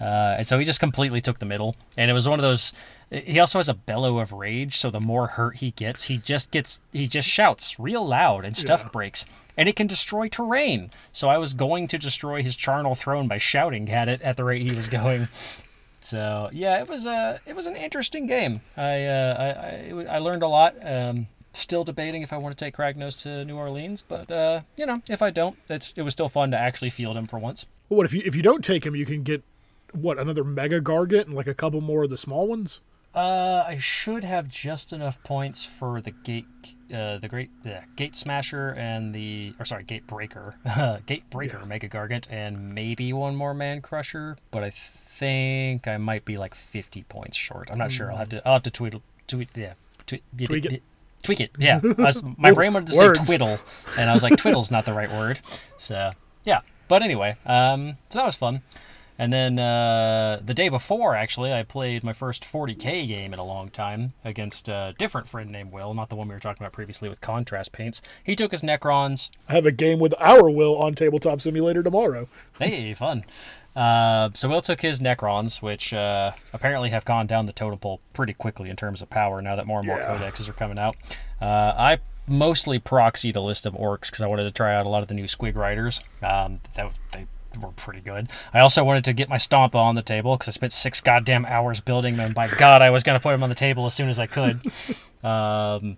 Uh, 0.00 0.36
and 0.38 0.48
so 0.48 0.58
he 0.58 0.64
just 0.64 0.80
completely 0.80 1.20
took 1.20 1.38
the 1.38 1.46
middle, 1.46 1.76
and 1.96 2.10
it 2.10 2.14
was 2.14 2.28
one 2.28 2.38
of 2.38 2.42
those. 2.42 2.72
He 3.10 3.38
also 3.38 3.58
has 3.58 3.68
a 3.68 3.74
bellow 3.74 4.18
of 4.18 4.32
rage, 4.32 4.76
so 4.78 4.90
the 4.90 4.98
more 4.98 5.26
hurt 5.28 5.56
he 5.58 5.70
gets, 5.72 6.04
he 6.04 6.16
just 6.16 6.50
gets 6.50 6.80
he 6.92 7.06
just 7.06 7.28
shouts 7.28 7.78
real 7.78 8.04
loud, 8.06 8.44
and 8.44 8.56
stuff 8.56 8.82
Yeah. 8.84 8.88
breaks. 8.90 9.24
And 9.56 9.68
it 9.68 9.76
can 9.76 9.86
destroy 9.86 10.26
terrain. 10.28 10.90
So 11.12 11.28
I 11.28 11.38
was 11.38 11.54
going 11.54 11.86
to 11.88 11.96
destroy 11.98 12.42
his 12.42 12.56
charnel 12.56 12.96
throne 12.96 13.28
by 13.28 13.38
shouting 13.38 13.88
at 13.88 14.08
it 14.08 14.20
at 14.22 14.36
the 14.36 14.42
rate 14.42 14.62
he 14.62 14.72
was 14.74 14.88
going. 14.88 15.28
So 16.04 16.50
yeah, 16.52 16.80
it 16.80 16.88
was 16.88 17.06
a 17.06 17.40
it 17.46 17.56
was 17.56 17.66
an 17.66 17.76
interesting 17.76 18.26
game. 18.26 18.60
I 18.76 19.04
uh, 19.06 19.36
I, 19.38 20.02
I, 20.02 20.16
I 20.16 20.18
learned 20.18 20.42
a 20.42 20.48
lot. 20.48 20.74
Um, 20.82 21.28
still 21.54 21.82
debating 21.84 22.20
if 22.22 22.32
I 22.32 22.36
want 22.36 22.56
to 22.58 22.62
take 22.64 22.76
Kragnos 22.76 23.22
to 23.22 23.44
New 23.44 23.56
Orleans, 23.56 24.02
but 24.02 24.30
uh, 24.30 24.60
you 24.76 24.84
know, 24.86 25.00
if 25.08 25.22
I 25.22 25.30
don't, 25.30 25.56
it's 25.68 25.94
it 25.96 26.02
was 26.02 26.12
still 26.12 26.28
fun 26.28 26.50
to 26.50 26.58
actually 26.58 26.90
field 26.90 27.16
him 27.16 27.26
for 27.26 27.38
once. 27.38 27.64
Well, 27.88 27.96
what 27.98 28.06
if 28.06 28.12
you 28.12 28.22
if 28.24 28.36
you 28.36 28.42
don't 28.42 28.62
take 28.64 28.84
him, 28.84 28.94
you 28.94 29.06
can 29.06 29.22
get 29.22 29.42
what 29.92 30.18
another 30.18 30.44
mega 30.44 30.80
gargant 30.80 31.24
and 31.26 31.34
like 31.34 31.46
a 31.46 31.54
couple 31.54 31.80
more 31.80 32.02
of 32.04 32.10
the 32.10 32.18
small 32.18 32.46
ones. 32.46 32.80
Uh, 33.14 33.64
I 33.66 33.78
should 33.78 34.24
have 34.24 34.48
just 34.48 34.92
enough 34.92 35.22
points 35.22 35.64
for 35.64 36.00
the 36.00 36.10
gate, 36.10 36.46
uh, 36.92 37.18
the 37.18 37.28
great 37.28 37.48
uh, 37.64 37.82
gate 37.94 38.16
smasher 38.16 38.70
and 38.76 39.14
the 39.14 39.54
or 39.58 39.64
sorry, 39.64 39.84
gate 39.84 40.06
breaker, 40.06 40.56
gate 41.06 41.30
breaker, 41.30 41.58
Yeah. 41.60 41.64
mega 41.66 41.88
gargant, 41.88 42.26
and 42.28 42.74
maybe 42.74 43.12
one 43.12 43.36
more 43.36 43.54
man 43.54 43.80
crusher. 43.82 44.36
But 44.50 44.64
I 44.64 44.72
think 45.14 45.86
I 45.88 45.96
might 45.96 46.24
be 46.24 46.36
like 46.36 46.54
fifty 46.54 47.04
points 47.04 47.36
short. 47.36 47.70
I'm 47.70 47.78
not 47.78 47.92
sure. 47.92 48.10
I'll 48.10 48.18
have 48.18 48.28
to 48.30 48.46
I'll 48.46 48.54
have 48.54 48.62
to 48.64 48.70
tweet 48.70 48.94
tweet 49.26 49.48
yeah 49.54 49.74
tweet 50.06 50.22
Tweak 50.46 50.64
it. 50.66 50.82
Tweak 51.22 51.40
it, 51.40 51.50
yeah. 51.58 51.80
I 51.98 52.02
was, 52.02 52.22
my 52.36 52.52
brain 52.52 52.74
wanted 52.74 52.88
to 52.88 52.92
say 52.92 53.12
twiddle, 53.14 53.58
and 53.96 54.10
I 54.10 54.12
was 54.12 54.22
like, 54.22 54.36
twiddle's 54.36 54.70
not 54.70 54.84
the 54.84 54.92
right 54.92 55.10
word. 55.10 55.40
So, 55.78 56.10
yeah. 56.44 56.60
but 56.86 57.02
anyway, 57.02 57.36
um, 57.46 57.96
so 58.10 58.18
that 58.18 58.26
was 58.26 58.34
fun. 58.34 58.60
And 59.18 59.32
then 59.32 59.58
uh, 59.58 60.40
the 60.44 60.54
day 60.54 60.68
before, 60.68 61.14
actually, 61.14 61.52
I 61.52 61.62
played 61.62 62.02
my 62.02 62.12
first 62.12 62.42
40k 62.42 63.06
game 63.06 63.32
in 63.32 63.38
a 63.38 63.44
long 63.44 63.68
time 63.68 64.12
against 64.24 64.68
a 64.68 64.94
different 64.98 65.28
friend 65.28 65.50
named 65.50 65.72
Will, 65.72 65.94
not 65.94 66.08
the 66.08 66.16
one 66.16 66.26
we 66.26 66.34
were 66.34 66.40
talking 66.40 66.62
about 66.62 66.72
previously 66.72 67.08
with 67.08 67.20
contrast 67.20 67.70
paints. 67.72 68.02
He 68.24 68.34
took 68.34 68.50
his 68.50 68.62
Necrons. 68.62 69.30
I 69.48 69.52
have 69.52 69.66
a 69.66 69.72
game 69.72 70.00
with 70.00 70.14
our 70.18 70.50
Will 70.50 70.76
on 70.76 70.94
Tabletop 70.94 71.40
Simulator 71.40 71.82
tomorrow. 71.82 72.28
Hey, 72.58 72.92
fun. 72.94 73.24
Uh, 73.76 74.30
so 74.34 74.48
Will 74.48 74.60
took 74.60 74.80
his 74.80 75.00
Necrons, 75.00 75.60
which 75.60 75.92
uh, 75.92 76.32
apparently 76.52 76.90
have 76.90 77.04
gone 77.04 77.26
down 77.26 77.46
the 77.46 77.52
totem 77.52 77.78
pole 77.78 78.00
pretty 78.12 78.32
quickly 78.32 78.70
in 78.70 78.76
terms 78.76 79.02
of 79.02 79.10
power 79.10 79.42
now 79.42 79.56
that 79.56 79.66
more 79.66 79.78
and 79.80 79.86
more 79.88 79.98
Yeah. 79.98 80.16
codexes 80.16 80.48
are 80.48 80.52
coming 80.52 80.78
out. 80.78 80.96
Uh, 81.42 81.74
I 81.76 81.98
mostly 82.26 82.78
proxied 82.78 83.36
a 83.36 83.40
list 83.40 83.66
of 83.66 83.74
orcs 83.74 84.06
because 84.06 84.22
I 84.22 84.26
wanted 84.28 84.44
to 84.44 84.50
try 84.52 84.74
out 84.74 84.86
a 84.86 84.90
lot 84.90 85.02
of 85.02 85.08
the 85.08 85.14
new 85.14 85.24
Squig 85.24 85.56
Riders. 85.56 86.00
Um, 86.22 86.60
that, 86.74 86.90
they 87.12 87.26
were 87.60 87.68
pretty 87.72 88.00
good. 88.00 88.28
I 88.52 88.60
also 88.60 88.82
wanted 88.84 89.04
to 89.04 89.12
get 89.12 89.28
my 89.28 89.36
Stompa 89.36 89.74
on 89.74 89.94
the 89.96 90.02
table 90.02 90.36
because 90.36 90.48
I 90.48 90.52
spent 90.52 90.72
six 90.72 91.00
goddamn 91.00 91.44
hours 91.44 91.80
building 91.80 92.16
them. 92.16 92.32
By 92.32 92.48
God, 92.48 92.80
I 92.80 92.90
was 92.90 93.02
going 93.02 93.18
to 93.18 93.22
put 93.22 93.32
them 93.32 93.42
on 93.42 93.48
the 93.48 93.54
table 93.56 93.86
as 93.86 93.94
soon 93.94 94.08
as 94.08 94.18
I 94.18 94.26
could. 94.26 94.60
um, 95.24 95.96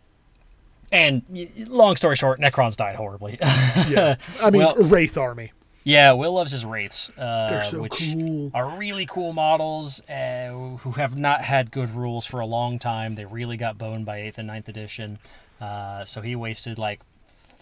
and 0.93 1.23
long 1.69 1.97
story 1.97 2.17
short, 2.17 2.41
Necrons 2.41 2.77
died 2.77 2.97
horribly. 2.97 3.39
Yeah. 3.89 4.17
I 4.43 4.51
mean, 4.51 4.62
Well- 4.62 4.77
Wraith 4.77 5.17
Army. 5.19 5.53
Yeah, 5.87 6.12
Will 6.14 6.33
loves 6.33 6.51
his 6.51 6.64
wraiths, 6.64 7.11
uh, 7.11 7.62
so 7.62 7.81
which 7.81 8.12
cool. 8.12 8.51
are 8.53 8.77
really 8.77 9.07
cool 9.07 9.33
models 9.33 10.01
uh, 10.11 10.49
who 10.81 10.90
have 10.92 11.16
not 11.16 11.42
had 11.42 11.70
good 11.70 11.94
rules 11.94 12.27
for 12.27 12.40
a 12.40 12.46
long 12.46 12.81
time. 12.81 13.14
They 13.14 13.25
really 13.25 13.57
got 13.57 13.79
boned 13.79 14.05
by 14.05 14.22
eighth 14.22 14.38
and 14.38 14.51
9th 14.51 14.66
edition, 14.66 15.20
uh, 15.61 16.05
so 16.05 16.22
he 16.22 16.35
wasted 16.35 16.77
like 16.77 17.03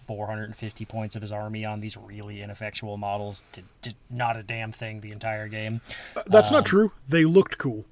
450 0.07 0.87
points 0.87 1.17
of 1.17 1.21
his 1.23 1.33
army 1.33 1.67
on 1.67 1.81
these 1.81 1.99
really 1.99 2.41
ineffectual 2.41 2.97
models. 2.97 3.43
Did, 3.53 3.65
did 3.83 3.95
not 4.09 4.39
a 4.39 4.43
damn 4.43 4.73
thing 4.73 5.03
the 5.03 5.13
entire 5.13 5.47
game. 5.49 5.83
That's 6.27 6.49
Um, 6.49 6.55
not 6.55 6.65
true. 6.65 6.93
They 7.07 7.27
looked 7.27 7.59
cool. 7.59 7.85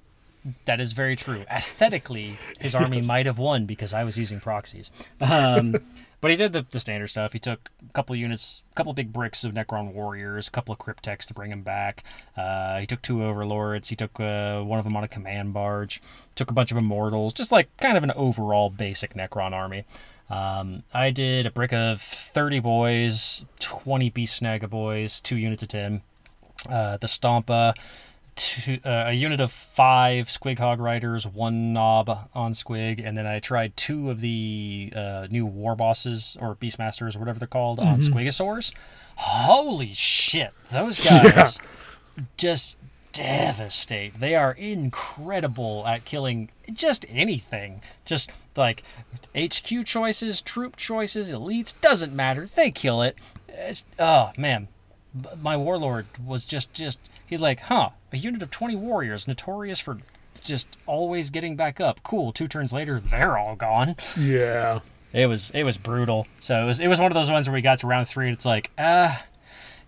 That 0.64 0.80
is 0.80 0.92
very 0.92 1.14
true. 1.14 1.44
Aesthetically, 1.50 2.36
his 2.58 2.74
army 2.74 3.00
might 3.02 3.26
have 3.26 3.38
won 3.38 3.64
because 3.66 3.94
I 3.94 4.02
was 4.02 4.18
using 4.18 4.40
proxies. 4.40 4.90
Um, 5.20 5.76
but 6.20 6.30
he 6.32 6.36
did 6.36 6.52
the, 6.52 6.66
the 6.70 6.80
standard 6.80 7.08
stuff. 7.08 7.32
He 7.32 7.38
took 7.38 7.70
a 7.88 7.92
couple 7.92 8.16
units, 8.16 8.64
a 8.72 8.74
couple 8.74 8.92
big 8.92 9.12
bricks 9.12 9.44
of 9.44 9.52
Necron 9.52 9.92
warriors, 9.92 10.48
a 10.48 10.50
couple 10.50 10.72
of 10.72 10.80
Crypteks 10.80 11.26
to 11.26 11.34
bring 11.34 11.52
him 11.52 11.62
back. 11.62 12.02
Uh, 12.36 12.80
he 12.80 12.86
took 12.86 13.02
two 13.02 13.22
overlords. 13.22 13.88
He 13.88 13.94
took 13.94 14.18
uh, 14.18 14.62
one 14.62 14.78
of 14.78 14.84
them 14.84 14.96
on 14.96 15.04
a 15.04 15.08
command 15.08 15.52
barge. 15.52 16.02
Took 16.34 16.50
a 16.50 16.54
bunch 16.54 16.72
of 16.72 16.76
immortals, 16.76 17.34
just 17.34 17.52
like 17.52 17.76
kind 17.76 17.96
of 17.96 18.02
an 18.02 18.10
overall 18.12 18.68
basic 18.68 19.14
Necron 19.14 19.52
army. 19.52 19.84
Um, 20.28 20.82
I 20.94 21.10
did 21.10 21.46
a 21.46 21.50
brick 21.50 21.72
of 21.72 22.00
30 22.00 22.60
boys, 22.60 23.44
20 23.60 24.10
beast 24.10 24.42
snagga 24.42 24.68
boys, 24.68 25.20
two 25.20 25.36
units 25.36 25.62
of 25.62 25.68
10. 25.68 26.02
Uh, 26.68 26.96
the 26.96 27.06
Stompa, 27.06 27.74
two, 28.36 28.78
uh, 28.84 29.04
a 29.06 29.12
unit 29.12 29.40
of 29.40 29.52
five 29.52 30.28
Squig 30.28 30.58
Hog 30.58 30.80
Riders, 30.80 31.26
one 31.26 31.72
Nob 31.72 32.28
on 32.34 32.52
Squig, 32.52 33.06
and 33.06 33.16
then 33.16 33.26
I 33.26 33.40
tried 33.40 33.76
two 33.76 34.10
of 34.10 34.20
the 34.20 34.92
uh, 34.94 35.26
new 35.30 35.46
War 35.46 35.76
Bosses 35.76 36.36
or 36.40 36.56
Beastmasters 36.56 37.16
or 37.16 37.18
whatever 37.18 37.38
they're 37.38 37.48
called 37.48 37.78
on 37.78 38.00
Squigosaurs. 38.00 38.72
Holy 39.16 39.92
shit, 39.92 40.52
those 40.70 41.00
guys 41.00 41.58
just 42.36 42.76
devastate. 43.12 44.18
They 44.18 44.34
are 44.34 44.52
incredible 44.52 45.86
at 45.86 46.04
killing 46.04 46.50
just 46.72 47.04
anything. 47.08 47.82
Just 48.04 48.30
like 48.56 48.82
HQ 49.36 49.84
choices, 49.84 50.40
troop 50.40 50.76
choices, 50.76 51.30
elites, 51.30 51.74
doesn't 51.80 52.14
matter. 52.14 52.46
They 52.46 52.70
kill 52.70 53.02
it. 53.02 53.16
It's, 53.48 53.84
oh 53.98 54.32
man, 54.36 54.68
my 55.40 55.56
warlord 55.56 56.06
was 56.24 56.44
just 56.44 56.72
just 56.72 56.98
he's 57.26 57.40
like, 57.40 57.60
huh, 57.60 57.90
a 58.12 58.16
unit 58.18 58.42
of 58.42 58.50
20 58.50 58.76
warriors 58.76 59.26
notorious 59.26 59.80
for 59.80 59.98
just 60.42 60.76
always 60.86 61.30
getting 61.30 61.56
back 61.56 61.80
up. 61.80 62.02
Cool. 62.02 62.32
Two 62.32 62.48
turns 62.48 62.72
later, 62.72 63.00
they're 63.00 63.38
all 63.38 63.56
gone. 63.56 63.96
Yeah. 64.18 64.80
It 65.12 65.26
was 65.26 65.50
it 65.50 65.64
was 65.64 65.76
brutal. 65.76 66.26
So 66.40 66.62
it 66.62 66.66
was 66.66 66.80
it 66.80 66.88
was 66.88 66.98
one 66.98 67.10
of 67.10 67.14
those 67.14 67.30
ones 67.30 67.46
where 67.48 67.54
we 67.54 67.60
got 67.60 67.80
to 67.80 67.86
round 67.86 68.08
three 68.08 68.26
and 68.28 68.34
it's 68.34 68.46
like, 68.46 68.70
ah, 68.78 69.22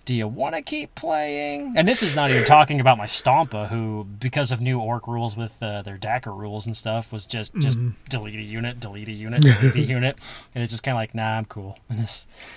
do 0.05 0.15
you 0.15 0.29
want 0.29 0.55
to 0.55 0.61
keep 0.61 0.95
playing? 0.95 1.75
And 1.77 1.89
this 1.89 2.03
is 2.03 2.15
not 2.15 2.31
even 2.31 2.45
talking 2.45 2.79
about 2.79 2.99
my 2.99 3.07
Stompa, 3.07 3.69
who 3.69 4.07
because 4.21 4.53
of 4.53 4.61
new 4.61 4.79
orc 4.79 5.07
rules 5.09 5.35
with 5.37 5.61
uh, 5.63 5.81
their 5.81 5.97
Dakka 5.97 6.37
rules 6.37 6.67
and 6.67 6.77
stuff, 6.77 7.11
was 7.11 7.25
just 7.25 7.55
just 7.57 7.79
delete 8.11 8.39
a 8.39 8.43
unit, 8.43 8.81
delete 8.81 9.09
a 9.09 9.13
unit, 9.13 9.41
delete 9.41 9.77
a 9.77 9.81
unit, 9.83 10.19
and 10.55 10.63
it's 10.63 10.71
just 10.71 10.83
kind 10.83 10.95
of 10.95 11.01
like, 11.01 11.15
nah, 11.15 11.39
I'm 11.39 11.47
cool. 11.47 11.79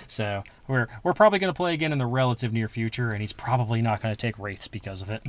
So 0.06 0.42
we're 0.66 0.88
we're 1.02 1.14
probably 1.14 1.38
gonna 1.38 1.54
play 1.54 1.72
again 1.72 1.92
in 1.92 1.98
the 1.98 2.06
relative 2.06 2.52
near 2.52 2.68
future, 2.68 3.10
and 3.10 3.20
he's 3.20 3.32
probably 3.32 3.80
not 3.80 4.02
gonna 4.02 4.16
take 4.16 4.38
wraiths 4.38 4.68
because 4.68 5.00
of 5.00 5.08
it. 5.08 5.22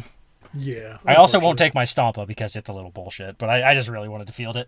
Yeah. 0.53 0.97
I 1.05 1.15
also 1.15 1.39
won't 1.39 1.59
take 1.59 1.75
my 1.75 1.83
Stompa 1.83 2.25
because 2.27 2.55
it's 2.55 2.69
a 2.69 2.73
little 2.73 2.91
bullshit, 2.91 3.37
but 3.37 3.49
I, 3.49 3.71
I 3.71 3.73
just 3.73 3.87
really 3.87 4.09
wanted 4.09 4.27
to 4.27 4.33
field 4.33 4.57
it. 4.57 4.67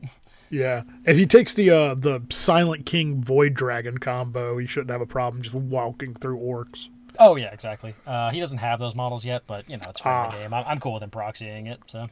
Yeah. 0.49 0.83
If 1.05 1.17
he 1.17 1.25
takes 1.25 1.53
the 1.53 1.69
uh, 1.69 1.95
the 1.95 2.21
Silent 2.29 2.85
King 2.85 3.23
Void 3.23 3.53
Dragon 3.53 3.97
combo, 3.97 4.57
he 4.57 4.67
shouldn't 4.67 4.91
have 4.91 5.01
a 5.01 5.05
problem 5.05 5.41
just 5.41 5.55
walking 5.55 6.13
through 6.13 6.39
orcs. 6.39 6.89
Oh 7.19 7.35
yeah, 7.35 7.51
exactly. 7.53 7.93
Uh, 8.07 8.29
he 8.31 8.39
doesn't 8.39 8.57
have 8.59 8.79
those 8.79 8.95
models 8.95 9.23
yet, 9.25 9.43
but 9.47 9.69
you 9.69 9.77
know 9.77 9.83
it's 9.89 9.99
for 9.99 10.09
Ah. 10.09 10.29
the 10.31 10.37
game. 10.37 10.53
I'm, 10.53 10.63
I'm 10.67 10.79
cool 10.79 10.93
with 10.93 11.03
him 11.03 11.09
proxying 11.11 11.67
it. 11.71 11.79
So 11.87 12.07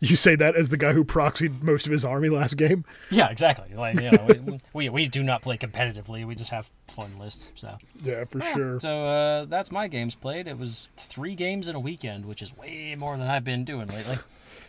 You 0.00 0.16
say 0.16 0.36
that 0.36 0.54
as 0.56 0.68
the 0.68 0.76
guy 0.76 0.92
who 0.92 1.04
proxied 1.04 1.62
most 1.62 1.86
of 1.86 1.92
his 1.92 2.04
army 2.04 2.28
last 2.28 2.56
game. 2.56 2.84
yeah, 3.10 3.28
exactly. 3.30 3.74
Like 3.74 4.00
you 4.00 4.10
know, 4.10 4.26
we, 4.44 4.60
we 4.72 4.88
we 4.88 5.08
do 5.08 5.22
not 5.22 5.42
play 5.42 5.56
competitively. 5.58 6.26
We 6.26 6.34
just 6.34 6.50
have 6.50 6.70
fun 6.88 7.18
lists. 7.18 7.50
So 7.54 7.76
Yeah, 8.02 8.24
for 8.24 8.40
sure. 8.40 8.78
so 8.80 9.06
uh, 9.06 9.44
that's 9.46 9.72
my 9.72 9.88
games 9.88 10.14
played. 10.14 10.46
It 10.48 10.58
was 10.58 10.88
three 10.96 11.34
games 11.34 11.68
in 11.68 11.74
a 11.74 11.80
weekend, 11.80 12.24
which 12.26 12.42
is 12.42 12.56
way 12.56 12.94
more 12.98 13.16
than 13.16 13.26
I've 13.26 13.44
been 13.44 13.64
doing 13.64 13.88
lately. 13.88 14.18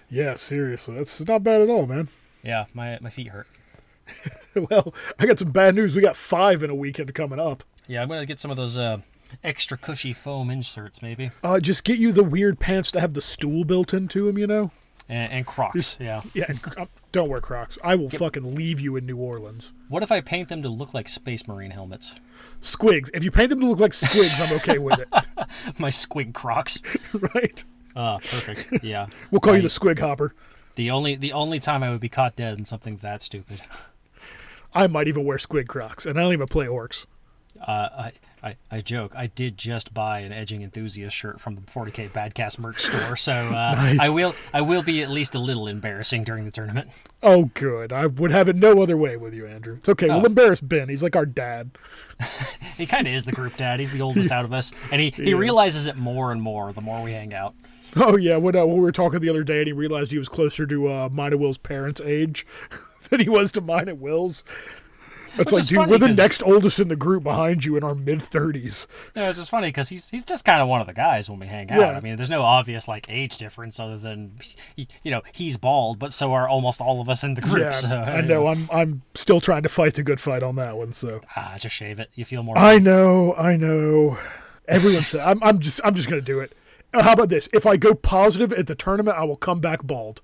Yeah, 0.09 0.35
seriously, 0.35 0.95
that's 0.97 1.25
not 1.25 1.43
bad 1.43 1.61
at 1.61 1.69
all, 1.69 1.87
man. 1.87 2.07
Yeah, 2.43 2.65
my 2.73 2.99
my 3.01 3.09
feet 3.09 3.29
hurt. 3.29 3.47
Well, 4.69 4.93
I 5.17 5.25
got 5.25 5.39
some 5.39 5.49
bad 5.51 5.73
news. 5.73 5.95
We 5.95 6.01
got 6.03 6.15
five 6.15 6.61
in 6.61 6.69
a 6.69 6.75
weekend 6.75 7.11
coming 7.15 7.39
up. 7.39 7.63
Yeah, 7.87 8.03
I'm 8.03 8.07
gonna 8.09 8.25
get 8.27 8.39
some 8.39 8.51
of 8.51 8.57
those 8.57 8.77
uh, 8.77 8.99
extra 9.43 9.77
cushy 9.77 10.13
foam 10.13 10.49
inserts 10.49 11.01
maybe, 11.01 11.31
Uh, 11.43 11.59
just 11.59 11.83
get 11.83 11.97
you 11.99 12.11
the 12.11 12.23
weird 12.23 12.59
pants 12.59 12.91
that 12.91 12.99
have 13.01 13.13
the 13.13 13.21
stool 13.21 13.63
built 13.63 13.93
into 13.93 14.25
them. 14.27 14.37
You 14.37 14.47
know. 14.47 14.71
and, 15.09 15.31
and 15.31 15.45
Crocs. 15.45 15.97
Yeah. 15.99 16.21
Yeah. 16.33 16.45
and, 16.49 16.59
uh, 16.77 16.85
don't 17.11 17.29
wear 17.29 17.41
Crocs. 17.41 17.77
I 17.83 17.95
will 17.95 18.09
fucking 18.09 18.55
leave 18.55 18.79
you 18.79 18.95
in 18.95 19.05
New 19.05 19.17
Orleans. 19.17 19.71
What 19.89 20.01
if 20.03 20.11
I 20.11 20.21
paint 20.21 20.49
them 20.49 20.61
to 20.63 20.69
look 20.69 20.93
like 20.93 21.07
Space 21.07 21.47
Marine 21.47 21.71
helmets? 21.71 22.15
Squigs. 22.61 23.09
If 23.13 23.23
you 23.23 23.29
paint 23.31 23.49
them 23.49 23.59
to 23.59 23.67
look 23.67 23.79
like 23.79 23.91
squigs, 23.91 24.39
I'm 24.39 24.55
okay 24.57 24.77
with 24.79 24.99
it. 24.99 25.07
my 25.77 25.89
Squig 25.89 26.33
Crocs. 26.33 26.81
right? 27.35 27.63
Ah, 27.95 28.17
perfect. 28.17 28.83
Yeah. 28.83 29.07
We'll 29.29 29.41
call 29.41 29.55
you 29.55 29.61
the 29.61 29.67
Squig 29.67 29.99
Hopper. 29.99 30.33
The 30.75 30.89
only 30.89 31.15
the 31.15 31.33
only 31.33 31.59
time 31.59 31.83
I 31.83 31.91
would 31.91 31.99
be 31.99 32.09
caught 32.09 32.35
dead 32.35 32.57
in 32.57 32.65
something 32.65 32.97
that 32.97 33.21
stupid. 33.21 33.61
I 34.73 34.87
might 34.87 35.07
even 35.07 35.23
wear 35.23 35.37
squig 35.37 35.67
Crocs, 35.67 36.05
and 36.07 36.17
I 36.17 36.23
don't 36.23 36.33
even 36.33 36.47
play 36.47 36.65
orcs. 36.65 37.05
Uh, 37.61 37.89
I, 37.95 38.11
I 38.43 38.55
I 38.69 38.81
joke. 38.81 39.13
I 39.15 39.27
did 39.27 39.57
just 39.57 39.93
buy 39.93 40.19
an 40.19 40.31
edging 40.33 40.61
enthusiast 40.63 41.15
shirt 41.15 41.39
from 41.39 41.55
the 41.55 41.61
40k 41.61 42.09
Badcast 42.09 42.59
merch 42.59 42.81
store, 42.83 43.15
so 43.15 43.33
uh, 43.33 43.73
Nice. 43.75 43.99
I 43.99 44.09
will 44.09 44.35
I 44.53 44.61
will 44.61 44.83
be 44.83 45.01
at 45.01 45.09
least 45.09 45.33
a 45.35 45.39
little 45.39 45.67
embarrassing 45.67 46.23
during 46.23 46.45
the 46.45 46.51
tournament. 46.51 46.89
Oh, 47.21 47.45
good. 47.53 47.93
I 47.93 48.05
would 48.07 48.31
have 48.31 48.49
it 48.49 48.55
no 48.55 48.81
other 48.81 48.97
way 48.97 49.15
with 49.15 49.33
you, 49.33 49.47
Andrew. 49.47 49.75
It's 49.75 49.87
okay. 49.89 50.09
Oh. 50.09 50.17
We'll 50.17 50.25
embarrass 50.25 50.59
Ben. 50.59 50.89
He's 50.89 51.03
like 51.03 51.15
our 51.15 51.25
dad. 51.25 51.71
He 52.77 52.87
kind 52.87 53.05
of 53.07 53.13
is 53.13 53.23
the 53.23 53.31
group 53.31 53.55
dad. 53.55 53.79
He's 53.79 53.91
the 53.91 54.01
oldest 54.01 54.31
out 54.33 54.45
of 54.45 54.51
us, 54.51 54.73
and 54.91 54.99
he, 54.99 55.11
he 55.11 55.31
is. 55.31 55.37
realizes 55.37 55.85
it 55.85 55.95
more 55.95 56.31
and 56.31 56.41
more 56.41 56.73
the 56.73 56.81
more 56.81 57.03
we 57.03 57.11
hang 57.11 57.33
out. 57.33 57.53
Oh 57.95 58.15
yeah, 58.17 58.37
when, 58.37 58.55
uh, 58.55 58.65
when 58.65 58.77
we 58.77 58.81
were 58.81 58.91
talking 58.91 59.19
the 59.19 59.29
other 59.29 59.43
day, 59.43 59.59
and 59.59 59.67
he 59.67 59.73
realized 59.73 60.11
he 60.11 60.17
was 60.17 60.27
closer 60.29 60.65
to 60.65 60.89
uh, 60.89 61.09
mine 61.11 61.33
and 61.33 61.39
Will's 61.41 61.59
parents' 61.59 62.01
age 62.01 62.47
than 63.09 63.19
he 63.19 63.29
was 63.29 63.51
to 63.51 63.61
mine 63.61 63.87
and 63.87 64.01
Will's. 64.01 64.43
It's 65.37 65.51
Which 65.51 65.71
like, 65.71 65.89
dude, 65.89 65.89
we're 65.89 65.97
the 65.97 66.13
next 66.13 66.43
oldest 66.43 66.79
in 66.79 66.89
the 66.89 66.95
group 66.95 67.23
behind 67.23 67.65
you 67.65 67.75
in 67.75 67.83
our 67.83 67.95
mid 67.95 68.21
thirties. 68.21 68.87
No, 69.15 69.29
it's 69.29 69.37
just 69.39 69.49
funny 69.49 69.69
because 69.69 69.89
he's 69.89 70.09
he's 70.09 70.23
just 70.23 70.45
kind 70.45 70.61
of 70.61 70.67
one 70.67 70.79
of 70.79 70.87
the 70.87 70.93
guys 70.93 71.29
when 71.29 71.39
we 71.39 71.47
hang 71.47 71.71
out. 71.71 71.79
Yeah. 71.79 71.91
I 71.91 71.99
mean, 72.01 72.15
there's 72.17 72.29
no 72.29 72.43
obvious 72.43 72.87
like 72.87 73.07
age 73.09 73.37
difference 73.37 73.79
other 73.79 73.97
than 73.97 74.37
you 74.75 74.85
know 75.05 75.21
he's 75.33 75.57
bald, 75.57 75.97
but 75.97 76.13
so 76.13 76.33
are 76.33 76.47
almost 76.47 76.81
all 76.81 77.01
of 77.01 77.09
us 77.09 77.23
in 77.23 77.33
the 77.33 77.41
group. 77.41 77.63
Yeah, 77.63 77.71
so, 77.71 77.87
I 77.87 78.21
know. 78.21 78.47
I'm 78.47 78.67
I'm 78.71 79.01
still 79.15 79.41
trying 79.41 79.63
to 79.63 79.69
fight 79.69 79.95
the 79.95 80.03
good 80.03 80.19
fight 80.19 80.43
on 80.43 80.55
that 80.57 80.77
one. 80.77 80.93
So 80.93 81.21
Ah, 81.35 81.55
just 81.59 81.75
shave 81.75 81.99
it. 81.99 82.09
You 82.13 82.25
feel 82.25 82.43
more. 82.43 82.57
I 82.57 82.77
know, 82.77 83.33
I 83.35 83.55
know. 83.55 84.19
Everyone 84.67 85.03
said 85.03 85.21
I'm. 85.21 85.41
I'm 85.43 85.59
just. 85.59 85.81
I'm 85.83 85.95
just 85.95 86.09
gonna 86.09 86.21
do 86.21 86.39
it. 86.39 86.55
Uh, 86.93 87.01
How 87.01 87.13
about 87.13 87.29
this? 87.29 87.49
If 87.51 87.65
I 87.65 87.75
go 87.75 87.95
positive 87.95 88.53
at 88.53 88.67
the 88.67 88.75
tournament, 88.75 89.17
I 89.17 89.23
will 89.23 89.35
come 89.35 89.59
back 89.59 89.83
bald. 89.83 90.21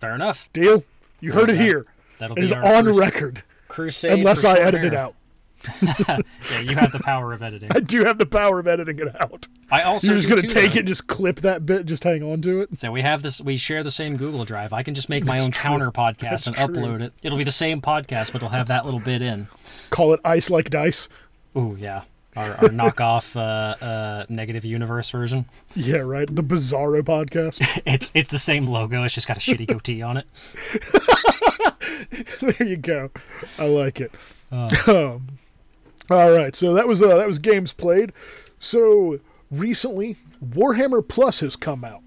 Fair 0.00 0.14
enough. 0.14 0.50
Deal? 0.52 0.84
You 1.20 1.32
heard 1.32 1.48
it 1.48 1.58
here. 1.58 1.86
That'll 2.18 2.36
It 2.36 2.40
be 2.40 2.44
is 2.44 2.52
on 2.52 2.94
record. 2.94 3.42
Crusade. 3.74 4.12
Unless 4.12 4.44
I 4.44 4.54
short 4.56 4.66
edit 4.66 4.84
it 4.84 4.94
out. 4.94 5.14
Yeah, 6.50 6.60
you 6.60 6.76
have 6.76 6.92
the 6.92 7.00
power 7.00 7.32
of 7.32 7.42
editing. 7.42 7.70
I 7.74 7.80
do 7.80 8.04
have 8.04 8.18
the 8.18 8.26
power 8.26 8.58
of 8.60 8.66
editing 8.68 8.98
it 8.98 9.16
out. 9.20 9.48
I 9.70 9.82
also 9.82 10.08
You're 10.08 10.16
just 10.16 10.28
gonna 10.28 10.42
take 10.42 10.72
though. 10.72 10.76
it 10.76 10.76
and 10.80 10.88
just 10.88 11.06
clip 11.06 11.40
that 11.40 11.64
bit, 11.64 11.86
just 11.86 12.04
hang 12.04 12.22
on 12.22 12.42
to 12.42 12.60
it. 12.60 12.78
So 12.78 12.92
we 12.92 13.00
have 13.00 13.22
this. 13.22 13.40
We 13.40 13.56
share 13.56 13.82
the 13.82 13.90
same 13.90 14.16
Google 14.18 14.44
Drive. 14.44 14.74
I 14.74 14.82
can 14.82 14.92
just 14.94 15.08
make 15.08 15.24
my 15.24 15.38
own 15.38 15.50
true. 15.50 15.62
counter 15.62 15.90
podcast 15.90 16.20
That's 16.20 16.46
and 16.48 16.56
true. 16.56 16.66
upload 16.66 17.00
it. 17.00 17.14
It'll 17.22 17.38
be 17.38 17.44
the 17.44 17.50
same 17.50 17.80
podcast, 17.80 18.32
but 18.32 18.36
it'll 18.36 18.50
have 18.50 18.68
that 18.68 18.84
little 18.84 19.00
bit 19.00 19.22
in. 19.22 19.48
Call 19.90 20.12
it 20.12 20.20
ice 20.24 20.50
like 20.50 20.68
dice. 20.68 21.08
Ooh, 21.56 21.76
yeah. 21.80 22.02
Our, 22.36 22.50
our 22.52 22.68
knockoff 22.68 23.36
uh, 23.36 23.84
uh, 23.84 24.26
negative 24.28 24.64
universe 24.64 25.10
version. 25.10 25.46
Yeah, 25.76 25.98
right. 25.98 26.32
The 26.32 26.42
Bizarro 26.42 27.02
podcast. 27.02 27.60
It's 27.86 28.12
it's 28.14 28.28
the 28.28 28.38
same 28.38 28.66
logo. 28.66 29.02
It's 29.02 29.14
just 29.14 29.26
got 29.26 29.36
a 29.36 29.40
shitty 29.40 29.66
goatee 29.66 30.02
on 30.02 30.16
it. 30.18 30.26
there 32.40 32.66
you 32.68 32.76
go. 32.76 33.10
I 33.58 33.66
like 33.66 34.00
it. 34.00 34.12
Uh, 34.52 34.70
Um, 34.86 35.28
all 36.10 36.30
right, 36.36 36.54
so 36.54 36.74
that 36.74 36.86
was 36.86 37.00
uh, 37.02 37.16
that 37.16 37.26
was 37.26 37.38
games 37.38 37.72
played. 37.72 38.12
So 38.58 39.18
recently, 39.50 40.16
Warhammer 40.44 41.06
Plus 41.06 41.40
has 41.40 41.56
come 41.56 41.84
out. 41.84 42.03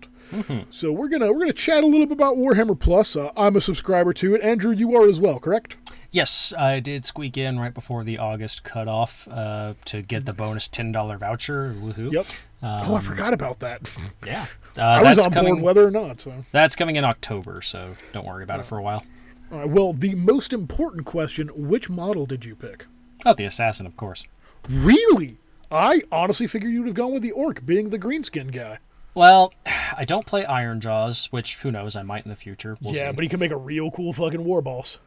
So 0.70 0.92
we're 0.92 1.08
gonna 1.10 1.32
we're 1.32 1.40
gonna 1.40 1.54
chat 1.54 1.84
a 1.84 1.88
little 1.88 2.06
bit 2.06 2.14
about 2.18 2.38
Warhammer 2.38 2.78
Plus. 2.80 3.16
Uh, 3.16 3.32
I'm 3.38 3.56
a 3.56 3.62
subscriber 3.62 4.14
to 4.14 4.36
it. 4.36 4.42
Andrew, 4.42 4.72
you 4.72 4.96
are 4.96 5.08
as 5.08 5.20
well, 5.20 5.40
correct? 5.40 5.78
yes, 6.12 6.54
I 6.58 6.80
did 6.80 7.06
squeak 7.06 7.38
in 7.38 7.60
right 7.60 7.74
before 7.74 8.04
the 8.04 8.18
August 8.18 8.64
cutoff 8.64 9.28
uh, 9.30 9.74
to 9.86 10.02
get 10.02 10.26
the 10.26 10.34
bonus 10.34 10.68
ten 10.68 10.92
dollar 10.92 11.18
voucher. 11.18 11.74
Woohoo! 11.80 12.12
Yep. 12.12 12.26
Um, 12.62 12.92
oh, 12.92 12.96
I 12.96 13.00
forgot 13.02 13.34
about 13.34 13.60
that. 13.60 13.90
Yeah, 14.26 14.48
uh, 14.78 14.82
I 14.82 15.04
was 15.04 15.20
on 15.20 15.32
coming. 15.32 15.56
board 15.56 15.64
whether 15.64 15.86
or 15.88 15.92
not. 15.92 16.20
So, 16.22 16.46
That's 16.52 16.76
coming 16.76 16.96
in 16.96 17.06
October, 17.06 17.62
so 17.62 17.96
don't 18.14 18.26
worry 18.26 18.44
about 18.44 18.60
it 18.60 18.66
for 18.66 18.78
a 18.78 18.82
while. 18.82 19.04
all 19.52 19.60
right. 19.60 19.70
Well, 19.70 19.94
the 19.94 20.16
most 20.16 20.54
important 20.54 21.06
question: 21.06 21.50
Which 21.50 21.90
model 21.90 22.26
did 22.26 22.46
you 22.46 22.56
pick? 22.56 22.86
Oh, 23.26 23.34
the 23.34 23.46
assassin, 23.46 23.86
of 23.86 23.96
course. 23.98 24.26
Really? 24.70 25.38
I 25.72 26.02
honestly 26.12 26.48
figured 26.48 26.72
you'd 26.72 26.86
have 26.88 26.96
gone 26.96 27.14
with 27.14 27.24
the 27.24 27.32
orc, 27.32 27.66
being 27.66 27.90
the 27.90 28.00
greenskin 28.00 28.52
guy. 28.52 28.80
Well, 29.18 29.54
I 29.98 30.06
don't 30.06 30.26
play 30.26 30.44
Ironjawz, 30.46 31.28
which 31.28 31.56
who 31.58 31.72
knows, 31.72 31.96
I 31.96 32.04
might 32.04 32.24
in 32.24 32.30
the 32.30 32.36
future. 32.36 32.78
We'll 32.82 32.94
yeah, 32.96 33.10
see. 33.10 33.16
but 33.16 33.24
he 33.24 33.30
can 33.30 33.40
make 33.40 33.52
a 33.52 33.58
real 33.58 33.92
cool 33.92 34.14
fucking 34.14 34.44
war 34.44 34.62
boss. 34.62 35.00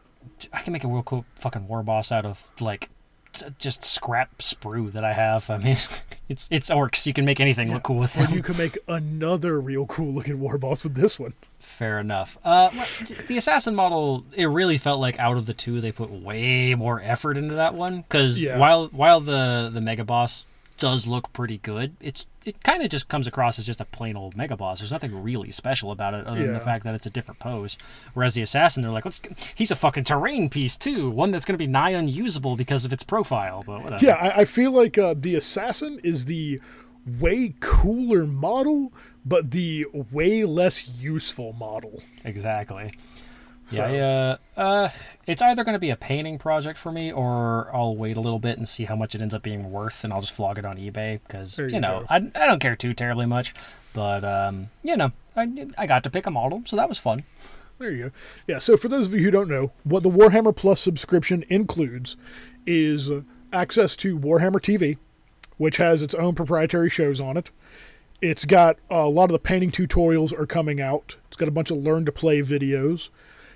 I 0.53 0.61
can 0.63 0.73
make 0.73 0.85
a 0.85 0.89
real 0.89 1.03
cool 1.03 1.25
fucking 1.37 1.67
war 1.69 1.83
boss 1.83 2.13
out 2.13 2.27
of 2.27 2.49
like 2.61 2.91
just 3.61 3.85
scrap 3.85 4.39
sprue 4.39 4.91
that 4.93 5.05
I 5.05 5.13
have. 5.13 5.49
I 5.49 5.59
mean, 5.59 5.77
it's 6.29 6.49
it's 6.51 6.69
orcs. 6.69 7.07
You 7.07 7.13
can 7.15 7.25
make 7.25 7.39
anything 7.41 7.73
look 7.73 7.85
cool 7.85 7.99
with 7.99 8.17
Or 8.19 8.25
them. 8.25 8.35
you 8.35 8.43
can 8.43 8.57
make 8.57 8.77
another 8.89 9.61
real 9.61 9.87
cool 9.87 10.13
looking 10.13 10.41
war 10.41 10.59
boss 10.59 10.83
with 10.83 10.95
this 10.95 11.19
one. 11.19 11.33
Fair 11.61 12.01
enough. 12.01 12.37
Uh, 12.45 12.71
the 13.29 13.37
assassin 13.37 13.75
model, 13.77 14.25
it 14.35 14.47
really 14.47 14.79
felt 14.79 14.99
like 14.99 15.17
out 15.21 15.37
of 15.37 15.47
the 15.47 15.55
two, 15.55 15.81
they 15.81 15.93
put 15.93 16.11
way 16.11 16.75
more 16.75 17.01
effort 17.01 17.37
into 17.37 17.55
that 17.55 17.75
one. 17.75 17.99
Because 18.03 18.43
Yeah. 18.43 18.59
while 18.59 18.89
while 18.89 19.21
the 19.21 19.71
the 19.73 19.81
mega 19.81 20.05
boss 20.05 20.45
does 20.81 21.07
look 21.07 21.33
pretty 21.33 21.59
good, 21.59 21.95
it's 22.01 22.27
it 22.45 22.61
kind 22.65 22.83
of 22.83 22.91
just 22.91 23.09
comes 23.09 23.27
across 23.27 23.59
as 23.59 23.67
just 23.67 23.81
a 23.81 23.85
plain 23.85 24.17
old 24.17 24.37
mega 24.37 24.57
boss. 24.57 24.81
There's 24.81 24.91
nothing 24.91 25.23
really 25.23 25.51
special 25.51 25.93
about 25.93 26.15
it 26.15 26.27
other 26.27 26.43
than 26.43 26.55
the 26.55 26.61
fact 26.61 26.85
that 26.85 26.95
it's 26.95 27.07
a 27.07 27.11
different 27.11 27.39
pose. 27.39 27.77
Whereas 28.15 28.35
the 28.35 28.43
assassin, 28.43 28.83
they're 28.83 28.91
like, 28.91 29.05
Let's, 29.05 29.21
he's 29.55 29.71
a 29.71 29.77
fucking 29.77 30.05
terrain 30.05 30.49
piece 30.49 30.77
too, 30.77 31.11
one 31.11 31.31
that's 31.31 31.45
going 31.45 31.55
to 31.55 31.59
be 31.59 31.67
nigh 31.67 31.91
unusable 31.91 32.57
because 32.57 32.85
of 32.85 32.93
its 32.93 33.05
profile. 33.05 33.63
But 33.65 33.85
whatever. 33.85 34.05
Yeah, 34.05 34.15
I, 34.15 34.41
I 34.41 34.45
feel 34.47 34.73
like 34.73 34.99
uh, 34.99 35.15
the 35.17 35.37
assassin 35.37 36.01
is 36.03 36.25
the 36.25 36.61
way 37.19 37.55
cooler 37.61 38.25
model, 38.27 38.93
but 39.25 39.51
the 39.51 39.87
way 40.11 40.45
less 40.45 40.89
useful 40.89 41.53
model. 41.53 42.03
Exactly. 42.25 42.93
So- 43.71 43.87
Yeah, 43.87 44.37
I, 44.57 44.61
uh, 44.61 44.65
uh, 44.65 44.89
it's 45.27 45.43
either 45.43 45.65
going 45.65 45.75
to 45.75 45.79
be 45.79 45.91
a 45.91 45.97
painting 45.97 46.39
project 46.39 46.79
for 46.79 46.91
me, 46.93 47.13
or 47.13 47.71
I'll 47.75 47.97
wait 47.97 48.17
a 48.17 48.21
little 48.21 48.39
bit 48.39 48.59
and 48.59 48.69
see 48.69 48.85
how 48.85 48.97
much 48.97 49.15
it 49.15 49.21
ends 49.23 49.35
up 49.35 49.43
being 49.43 49.71
worth, 49.71 50.05
and 50.05 50.13
I'll 50.13 50.21
just 50.21 50.33
flog 50.33 50.59
it 50.59 50.65
on 50.65 50.77
eBay 50.77 51.21
because 51.27 51.59
you, 51.59 51.67
you 51.69 51.81
know 51.81 52.01
go. 52.01 52.07
I, 52.11 52.17
I 52.17 52.47
don't 52.47 52.61
care 52.61 52.77
too 52.77 52.93
terribly 52.95 53.27
much, 53.27 53.55
but 53.95 54.25
um, 54.25 54.69
you 54.83 54.97
know 54.97 55.13
I 55.37 55.49
I 55.79 55.87
got 55.87 56.03
to 56.05 56.11
pick 56.11 56.27
a 56.27 56.31
model, 56.31 56.63
so 56.67 56.77
that 56.77 56.89
was 56.89 56.99
fun. 56.99 57.25
There 57.79 57.91
you 57.91 58.05
go. 58.05 58.11
Yeah, 58.47 58.59
so 58.59 58.77
for 58.77 58.89
those 58.89 59.07
of 59.07 59.15
you 59.15 59.23
who 59.23 59.31
don't 59.31 59.49
know, 59.49 59.73
what 59.85 60.03
the 60.03 60.11
Warhammer 60.11 60.55
Plus 60.55 60.81
subscription 60.81 61.45
includes 61.49 62.17
is 62.67 63.11
uh, 63.11 63.23
access 63.53 63.97
to 63.97 64.19
Warhammer 64.19 64.61
TV, 64.61 64.99
which 65.57 65.79
has 65.79 66.03
its 66.03 66.15
own 66.15 66.35
proprietary 66.35 66.91
shows 66.91 67.21
on 67.21 67.37
it. 67.39 67.51
It's 68.21 68.45
got 68.45 68.77
uh, 68.91 68.97
a 68.97 69.09
lot 69.09 69.25
of 69.25 69.33
the 69.33 69.39
painting 69.39 69.71
tutorials 69.73 70.39
are 70.39 70.45
coming 70.45 70.79
out. 70.79 71.17
It's 71.29 71.39
got 71.39 71.49
a 71.49 71.53
bunch 71.53 71.71
of 71.71 71.79
learn 71.79 72.05
to 72.05 72.13
play 72.13 72.43
videos. 72.43 73.09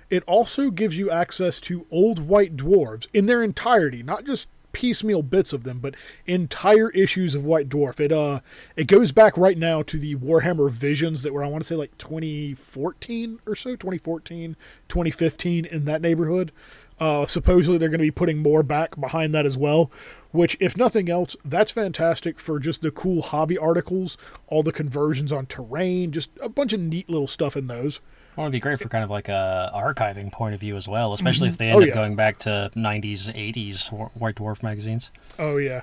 It 0.09 0.23
also 0.27 0.69
gives 0.69 0.97
you 0.97 1.09
access 1.09 1.59
to 1.61 1.85
old 1.89 2.19
white 2.19 2.55
dwarves 2.55 3.07
in 3.13 3.25
their 3.25 3.43
entirety, 3.43 4.03
not 4.03 4.25
just 4.25 4.47
piecemeal 4.75 5.23
bits 5.23 5.53
of 5.53 5.63
them, 5.63 5.79
but 5.79 5.95
entire 6.27 6.89
issues 6.89 7.33
of 7.33 7.45
White 7.45 7.69
Dwarf. 7.69 8.01
It 8.01 8.11
uh 8.11 8.41
it 8.75 8.87
goes 8.87 9.13
back 9.13 9.37
right 9.37 9.57
now 9.57 9.81
to 9.83 9.97
the 9.97 10.15
Warhammer 10.15 10.69
Visions 10.69 11.23
that 11.23 11.33
were 11.33 11.45
I 11.45 11.47
want 11.47 11.63
to 11.63 11.67
say 11.67 11.75
like 11.75 11.97
2014 11.97 13.39
or 13.45 13.55
so, 13.55 13.71
2014, 13.71 14.57
2015 14.89 15.65
in 15.65 15.85
that 15.85 16.01
neighborhood. 16.01 16.51
Uh, 16.99 17.25
supposedly 17.25 17.77
they're 17.77 17.89
going 17.89 17.99
to 17.99 18.05
be 18.05 18.11
putting 18.11 18.37
more 18.37 18.63
back 18.63 18.99
behind 18.99 19.33
that 19.33 19.45
as 19.45 19.57
well, 19.57 19.91
which 20.31 20.55
if 20.61 20.77
nothing 20.77 21.09
else, 21.09 21.35
that's 21.43 21.71
fantastic 21.71 22.39
for 22.39 22.57
just 22.57 22.81
the 22.81 22.91
cool 22.91 23.21
hobby 23.21 23.57
articles, 23.57 24.17
all 24.47 24.63
the 24.63 24.71
conversions 24.71 25.31
on 25.31 25.45
terrain, 25.45 26.11
just 26.11 26.29
a 26.41 26.47
bunch 26.47 26.71
of 26.71 26.79
neat 26.79 27.09
little 27.09 27.27
stuff 27.27 27.57
in 27.57 27.67
those. 27.67 27.99
Well, 28.35 28.45
it'd 28.45 28.51
be 28.51 28.59
great 28.59 28.79
for 28.79 28.89
kind 28.89 29.03
of 29.03 29.09
like 29.09 29.29
a 29.29 29.71
archiving 29.73 30.31
point 30.31 30.53
of 30.55 30.59
view 30.59 30.75
as 30.75 30.87
well, 30.87 31.13
especially 31.13 31.47
if 31.49 31.57
they 31.57 31.69
Oh, 31.71 31.75
end 31.75 31.83
up 31.83 31.87
yeah. 31.89 31.93
going 31.93 32.15
back 32.15 32.37
to 32.39 32.69
90s, 32.75 33.31
80s 33.33 33.87
White 34.19 34.35
Dwarf 34.35 34.61
magazines. 34.61 35.11
Oh 35.39 35.57
yeah. 35.57 35.81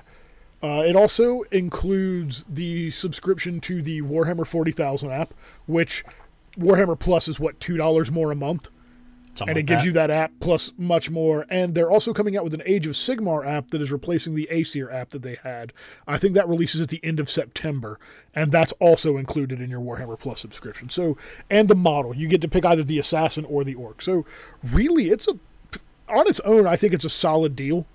Uh, 0.61 0.81
it 0.87 0.95
also 0.95 1.41
includes 1.51 2.45
the 2.47 2.89
subscription 2.91 3.59
to 3.59 3.81
the 3.81 4.01
Warhammer 4.01 4.47
40,000 4.47 5.11
app, 5.11 5.33
which 5.65 6.05
Warhammer 6.57 6.97
Plus 6.97 7.27
is 7.27 7.39
what 7.39 7.59
two 7.59 7.75
dollars 7.75 8.09
more 8.11 8.31
a 8.31 8.35
month, 8.35 8.69
Something 9.35 9.49
and 9.49 9.57
it 9.57 9.61
like 9.61 9.65
gives 9.65 9.81
that. 9.81 9.85
you 9.87 9.93
that 9.93 10.11
app 10.11 10.31
plus 10.39 10.73
much 10.77 11.09
more. 11.09 11.45
And 11.49 11.73
they're 11.73 11.89
also 11.89 12.13
coming 12.13 12.37
out 12.37 12.43
with 12.43 12.53
an 12.53 12.61
Age 12.65 12.85
of 12.85 12.93
Sigmar 12.93 13.45
app 13.47 13.71
that 13.71 13.81
is 13.81 13.91
replacing 13.91 14.35
the 14.35 14.47
Azyr 14.51 14.93
app 14.93 15.09
that 15.09 15.23
they 15.23 15.39
had. 15.41 15.73
I 16.07 16.17
think 16.17 16.35
that 16.35 16.47
releases 16.47 16.81
at 16.81 16.89
the 16.89 16.99
end 17.03 17.19
of 17.19 17.31
September, 17.31 17.99
and 18.35 18.51
that's 18.51 18.73
also 18.73 19.17
included 19.17 19.59
in 19.59 19.71
your 19.71 19.81
Warhammer 19.81 20.19
Plus 20.19 20.39
subscription. 20.39 20.89
So, 20.89 21.17
and 21.49 21.67
the 21.67 21.75
model 21.75 22.15
you 22.15 22.27
get 22.27 22.41
to 22.41 22.47
pick 22.47 22.63
either 22.63 22.83
the 22.83 22.99
assassin 22.99 23.45
or 23.45 23.63
the 23.63 23.73
orc. 23.75 24.01
So, 24.03 24.25
really, 24.63 25.09
it's 25.09 25.27
a 25.27 25.33
on 26.09 26.27
its 26.27 26.39
own. 26.41 26.67
I 26.67 26.75
think 26.75 26.93
it's 26.93 27.05
a 27.05 27.09
solid 27.09 27.55
deal. 27.55 27.87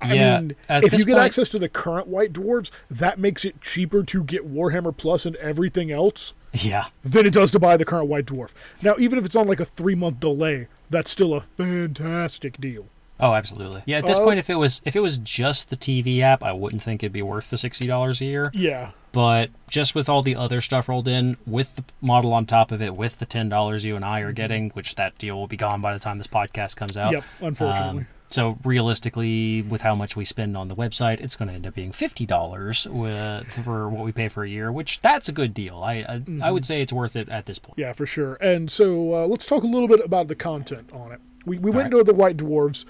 I 0.00 0.14
Yeah, 0.14 0.40
mean, 0.40 0.56
if 0.70 0.92
you 0.94 1.04
get 1.04 1.16
point- 1.16 1.26
access 1.26 1.50
to 1.50 1.58
the 1.58 1.68
current 1.68 2.06
White 2.06 2.32
Dwarves, 2.32 2.70
that 2.90 3.18
makes 3.18 3.44
it 3.44 3.60
cheaper 3.60 4.02
to 4.04 4.24
get 4.24 4.50
Warhammer 4.50 4.96
Plus 4.96 5.26
and 5.26 5.36
everything 5.36 5.90
else 5.92 6.32
Yeah. 6.52 6.86
than 7.04 7.26
it 7.26 7.32
does 7.32 7.50
to 7.52 7.58
buy 7.58 7.76
the 7.76 7.84
current 7.84 8.08
White 8.08 8.26
Dwarf. 8.26 8.50
Now, 8.82 8.96
even 8.98 9.18
if 9.18 9.24
it's 9.24 9.36
on 9.36 9.46
like 9.46 9.60
a 9.60 9.64
three 9.64 9.94
month 9.94 10.20
delay, 10.20 10.66
that's 10.90 11.10
still 11.10 11.34
a 11.34 11.42
fantastic 11.56 12.60
deal. 12.60 12.86
Oh, 13.22 13.34
absolutely. 13.34 13.82
Yeah, 13.84 13.98
at 13.98 14.06
this 14.06 14.18
Uh, 14.18 14.24
point, 14.24 14.38
if 14.38 14.48
it 14.48 14.54
was 14.54 14.80
if 14.86 14.96
it 14.96 15.00
was 15.00 15.18
just 15.18 15.68
the 15.68 15.76
TV 15.76 16.20
app, 16.22 16.42
I 16.42 16.52
wouldn't 16.52 16.82
think 16.82 17.02
it'd 17.02 17.12
be 17.12 17.20
worth 17.22 17.50
the 17.50 17.58
sixty 17.58 17.86
dollars 17.86 18.20
a 18.22 18.24
year. 18.24 18.50
Yeah, 18.54 18.90
But 19.12 19.50
just 19.68 19.94
with 19.94 20.08
all 20.08 20.22
the 20.22 20.36
other 20.36 20.60
stuff 20.62 20.88
rolled 20.88 21.06
in, 21.06 21.36
with 21.46 21.76
the 21.76 21.84
model 22.00 22.32
on 22.32 22.46
top 22.46 22.72
of 22.72 22.80
it, 22.80 22.96
with 22.96 23.18
the 23.18 23.26
ten 23.26 23.48
dollars 23.50 23.84
you 23.84 23.94
and 23.94 24.04
I 24.06 24.20
are 24.20 24.32
getting, 24.32 24.70
which 24.70 24.94
that 24.94 25.18
deal 25.18 25.36
will 25.36 25.46
be 25.48 25.58
gone 25.58 25.82
by 25.82 25.92
the 25.92 25.98
time 25.98 26.16
this 26.16 26.26
podcast 26.28 26.76
comes 26.76 26.96
out. 26.96 27.12
Yep, 27.12 27.24
unfortunately. 27.42 28.00
Um, 28.00 28.06
so 28.30 28.58
realistically, 28.64 29.62
with 29.62 29.80
how 29.80 29.94
much 29.94 30.16
we 30.16 30.24
spend 30.24 30.56
on 30.56 30.68
the 30.68 30.76
website, 30.76 31.20
it's 31.20 31.36
going 31.36 31.48
to 31.48 31.54
end 31.54 31.66
up 31.66 31.74
being 31.74 31.92
fifty 31.92 32.26
dollars 32.26 32.84
for 32.84 33.88
what 33.88 34.04
we 34.04 34.12
pay 34.12 34.28
for 34.28 34.44
a 34.44 34.48
year, 34.48 34.70
which 34.72 35.00
that's 35.00 35.28
a 35.28 35.32
good 35.32 35.52
deal. 35.54 35.82
I 35.82 36.04
I, 36.08 36.20
Mm-hmm. 36.20 36.42
I 36.42 36.50
would 36.50 36.64
say 36.64 36.80
it's 36.82 36.92
worth 36.92 37.16
it 37.16 37.28
at 37.28 37.46
this 37.46 37.58
point. 37.58 37.78
yeah, 37.78 37.92
for 37.92 38.06
sure. 38.06 38.34
And 38.40 38.70
so 38.70 39.14
uh, 39.14 39.26
let's 39.26 39.46
talk 39.46 39.62
a 39.62 39.66
little 39.66 39.88
bit 39.88 40.00
about 40.04 40.28
the 40.28 40.34
content 40.36 40.90
on 40.92 41.12
it. 41.12 41.20
We, 41.46 41.58
we 41.58 41.70
went 41.70 41.92
right. 41.92 42.00
into 42.00 42.04
the 42.04 42.14
White 42.14 42.36
Dwarves. 42.36 42.84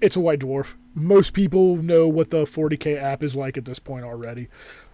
It's 0.00 0.16
a 0.16 0.20
White 0.20 0.40
Dwarf. 0.40 0.74
Most 0.94 1.32
people 1.32 1.76
know 1.76 2.06
what 2.06 2.30
the 2.30 2.44
40k 2.44 3.00
app 3.02 3.22
is 3.22 3.34
like 3.34 3.56
at 3.56 3.64
this 3.64 3.78
point 3.78 4.04
already. 4.04 4.48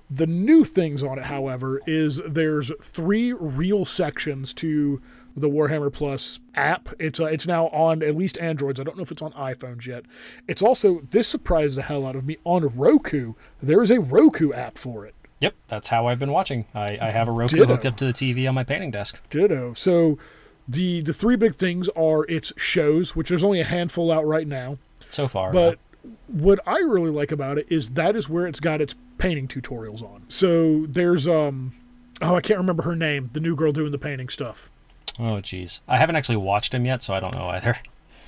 The 0.09 0.27
new 0.27 0.65
things 0.65 1.03
on 1.03 1.19
it, 1.19 1.25
however, 1.27 1.81
is 1.87 2.23
there's 2.27 2.73
three 2.83 3.33
real 3.33 3.85
sections 3.85 4.55
to 4.55 5.03
the 5.37 5.49
Warhammer 5.49 5.93
Plus 5.93 6.39
app. 6.55 6.89
It's 6.99 7.21
uh, 7.21 7.25
it's 7.27 7.47
now 7.47 7.67
on 7.69 8.03
at 8.03 8.17
least 8.17 8.39
Androids. 8.39 8.81
I 8.81 8.85
don't 8.85 8.97
know 8.97 9.03
if 9.03 9.11
it's 9.11 9.23
on 9.23 9.33
iPhones 9.33 9.87
yet. 9.87 10.05
It's 10.49 10.63
also 10.63 11.01
this 11.11 11.29
surprised 11.29 11.77
the 11.77 11.83
hell 11.83 12.07
out 12.07 12.17
of 12.17 12.25
me 12.27 12.37
on 12.45 12.67
Roku. 12.77 13.35
There 13.63 13.83
is 13.83 13.91
a 13.91 14.01
Roku 14.01 14.53
app 14.53 14.79
for 14.79 15.07
it. 15.07 15.15
Yep, 15.41 15.55
that's 15.69 15.89
how 15.89 16.07
I've 16.07 16.19
been 16.19 16.33
watching. 16.33 16.67
I, 16.75 16.99
I 17.01 17.11
have 17.11 17.27
a 17.27 17.33
Roku 17.33 17.57
Ditto. 17.57 17.67
hooked 17.73 17.87
up 17.87 17.97
to 17.99 18.05
the 18.05 18.13
TV 18.13 18.47
on 18.49 18.55
my 18.55 18.65
painting 18.65 18.91
desk. 18.91 19.19
Ditto. 19.31 19.73
So 19.75 20.19
the 20.69 21.01
the 21.01 21.13
three 21.13 21.37
big 21.37 21.55
things 21.55 21.89
are 21.91 22.25
its 22.27 22.53
shows, 22.57 23.17
which 23.17 23.29
there's 23.31 23.45
only 23.45 23.61
a 23.61 23.65
handful 23.65 24.13
out 24.13 24.27
right 24.27 24.47
now. 24.47 24.79
So 25.09 25.27
far, 25.27 25.53
But 25.53 25.79
what 26.27 26.61
I 26.67 26.79
really 26.79 27.11
like 27.11 27.33
about 27.33 27.59
it 27.59 27.67
is 27.71 27.91
that 27.91 28.17
is 28.17 28.29
where 28.29 28.47
it's 28.47 28.61
got 28.61 28.81
its 28.81 28.95
painting 29.19 29.49
tutorials 29.49 30.03
on. 30.03 30.25
So 30.29 30.87
there's 30.87 31.27
um 31.27 31.73
oh 32.23 32.37
I 32.37 32.41
can't 32.41 32.59
remember 32.59 32.83
her 32.85 32.95
name, 32.97 33.31
the 33.33 33.41
new 33.41 33.57
girl 33.57 33.73
doing 33.73 33.93
the 33.93 33.99
painting 33.99 34.29
stuff. 34.29 34.71
Oh 35.21 35.41
jeez, 35.43 35.81
I 35.87 35.99
haven't 35.99 36.17
actually 36.17 36.37
watched 36.39 36.75
him 36.75 36.85
yet, 36.87 37.03
so 37.03 37.15
I 37.15 37.21
don't 37.21 37.35
know 37.35 37.49
either. 37.49 37.77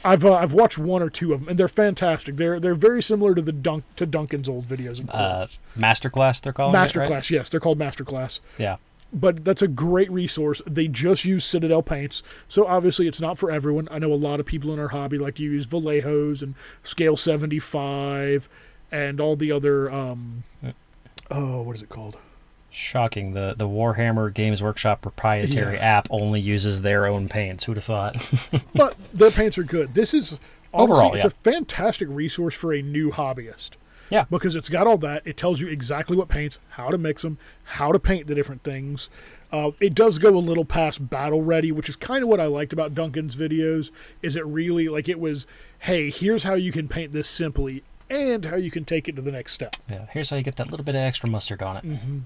I've 0.04 0.24
uh, 0.24 0.34
I've 0.34 0.52
watched 0.52 0.78
one 0.78 1.00
or 1.02 1.08
two 1.10 1.32
of 1.32 1.40
them 1.40 1.48
and 1.48 1.58
they're 1.58 1.68
fantastic. 1.68 2.36
They're 2.36 2.58
they're 2.60 2.74
very 2.74 3.02
similar 3.02 3.34
to 3.36 3.42
the 3.42 3.52
Dunk 3.52 3.84
to 3.96 4.04
Duncan's 4.06 4.48
old 4.48 4.66
videos. 4.66 4.98
Of 5.00 5.10
Uh, 5.10 5.38
course. 5.46 5.58
Masterclass, 5.78 6.40
they're 6.42 6.52
calling 6.52 6.74
it, 6.74 6.78
Masterclass, 6.78 7.08
right? 7.10 7.30
yes, 7.30 7.48
they're 7.48 7.60
called 7.60 7.78
Masterclass. 7.78 8.40
Yeah. 8.58 8.76
but 9.12 9.44
that's 9.44 9.62
a 9.62 9.68
great 9.68 10.10
resource. 10.10 10.60
They 10.66 10.88
just 10.88 11.24
use 11.24 11.44
Citadel 11.44 11.82
paints, 11.82 12.22
so 12.48 12.66
obviously 12.66 13.06
it's 13.06 13.20
not 13.20 13.38
for 13.38 13.50
everyone. 13.52 13.86
I 13.92 13.98
know 14.00 14.12
a 14.12 14.14
lot 14.16 14.40
of 14.40 14.46
people 14.46 14.72
in 14.72 14.80
our 14.80 14.88
hobby 14.88 15.18
like 15.18 15.36
to 15.36 15.42
use 15.44 15.66
Vallejos 15.68 16.42
and 16.42 16.54
Scale 16.82 17.16
75 17.16 18.48
and 18.90 19.20
all 19.20 19.36
the 19.36 19.52
other 19.52 19.90
um, 19.90 20.42
oh, 21.30 21.62
what 21.62 21.76
is 21.76 21.82
it 21.82 21.88
called? 21.88 22.16
Shocking. 22.72 23.34
The 23.34 23.54
the 23.56 23.68
Warhammer 23.68 24.32
Games 24.32 24.62
Workshop 24.62 25.02
proprietary 25.02 25.76
Yeah. 25.76 25.98
app 25.98 26.08
only 26.10 26.40
uses 26.40 26.80
their 26.80 27.06
own 27.06 27.28
paints. 27.28 27.64
Who'd 27.64 27.76
have 27.76 27.84
thought? 27.84 28.16
But 28.74 28.96
their 29.12 29.30
paints 29.30 29.58
are 29.58 29.62
good. 29.62 29.94
This 29.94 30.14
is 30.14 30.38
Overall, 30.74 31.12
it's 31.12 31.22
yeah. 31.24 31.28
a 31.28 31.30
fantastic 31.30 32.08
resource 32.10 32.54
for 32.54 32.72
a 32.72 32.80
new 32.80 33.10
hobbyist. 33.12 33.70
Yeah. 34.10 34.24
because 34.30 34.56
it's 34.56 34.68
got 34.68 34.86
all 34.86 34.98
that. 34.98 35.22
It 35.26 35.38
tells 35.38 35.60
you 35.60 35.68
exactly 35.68 36.16
what 36.18 36.28
paints, 36.28 36.58
how 36.70 36.90
to 36.90 36.98
mix 36.98 37.22
them, 37.22 37.38
how 37.64 37.92
to 37.92 37.98
paint 37.98 38.26
the 38.26 38.34
different 38.34 38.62
things. 38.62 39.08
Uh, 39.50 39.70
it 39.80 39.94
does 39.94 40.18
go 40.18 40.28
a 40.30 40.38
little 40.38 40.66
past 40.66 41.08
battle 41.08 41.42
ready, 41.42 41.72
which 41.72 41.88
is 41.88 41.96
kind 41.96 42.22
of 42.22 42.28
what 42.28 42.38
I 42.40 42.44
liked 42.44 42.74
about 42.74 42.94
Duncan's 42.94 43.36
videos. 43.36 43.90
Is 44.20 44.36
it 44.36 44.44
really 44.44 44.88
like 44.88 45.08
it 45.08 45.18
was, 45.18 45.46
hey, 45.80 46.10
here's 46.10 46.42
how 46.42 46.52
you 46.54 46.72
can 46.72 46.88
paint 46.88 47.12
this 47.12 47.26
simply, 47.28 47.82
and 48.12 48.44
how 48.44 48.56
you 48.56 48.70
can 48.70 48.84
take 48.84 49.08
it 49.08 49.16
to 49.16 49.22
the 49.22 49.32
next 49.32 49.52
step. 49.54 49.74
yeah. 49.88 50.06
Here's 50.10 50.30
how 50.30 50.36
you 50.36 50.42
get 50.42 50.56
that 50.56 50.70
little 50.70 50.84
bit 50.84 50.94
of 50.94 51.00
extra 51.00 51.28
mustard 51.28 51.62
on 51.62 51.76
it. 51.78 51.84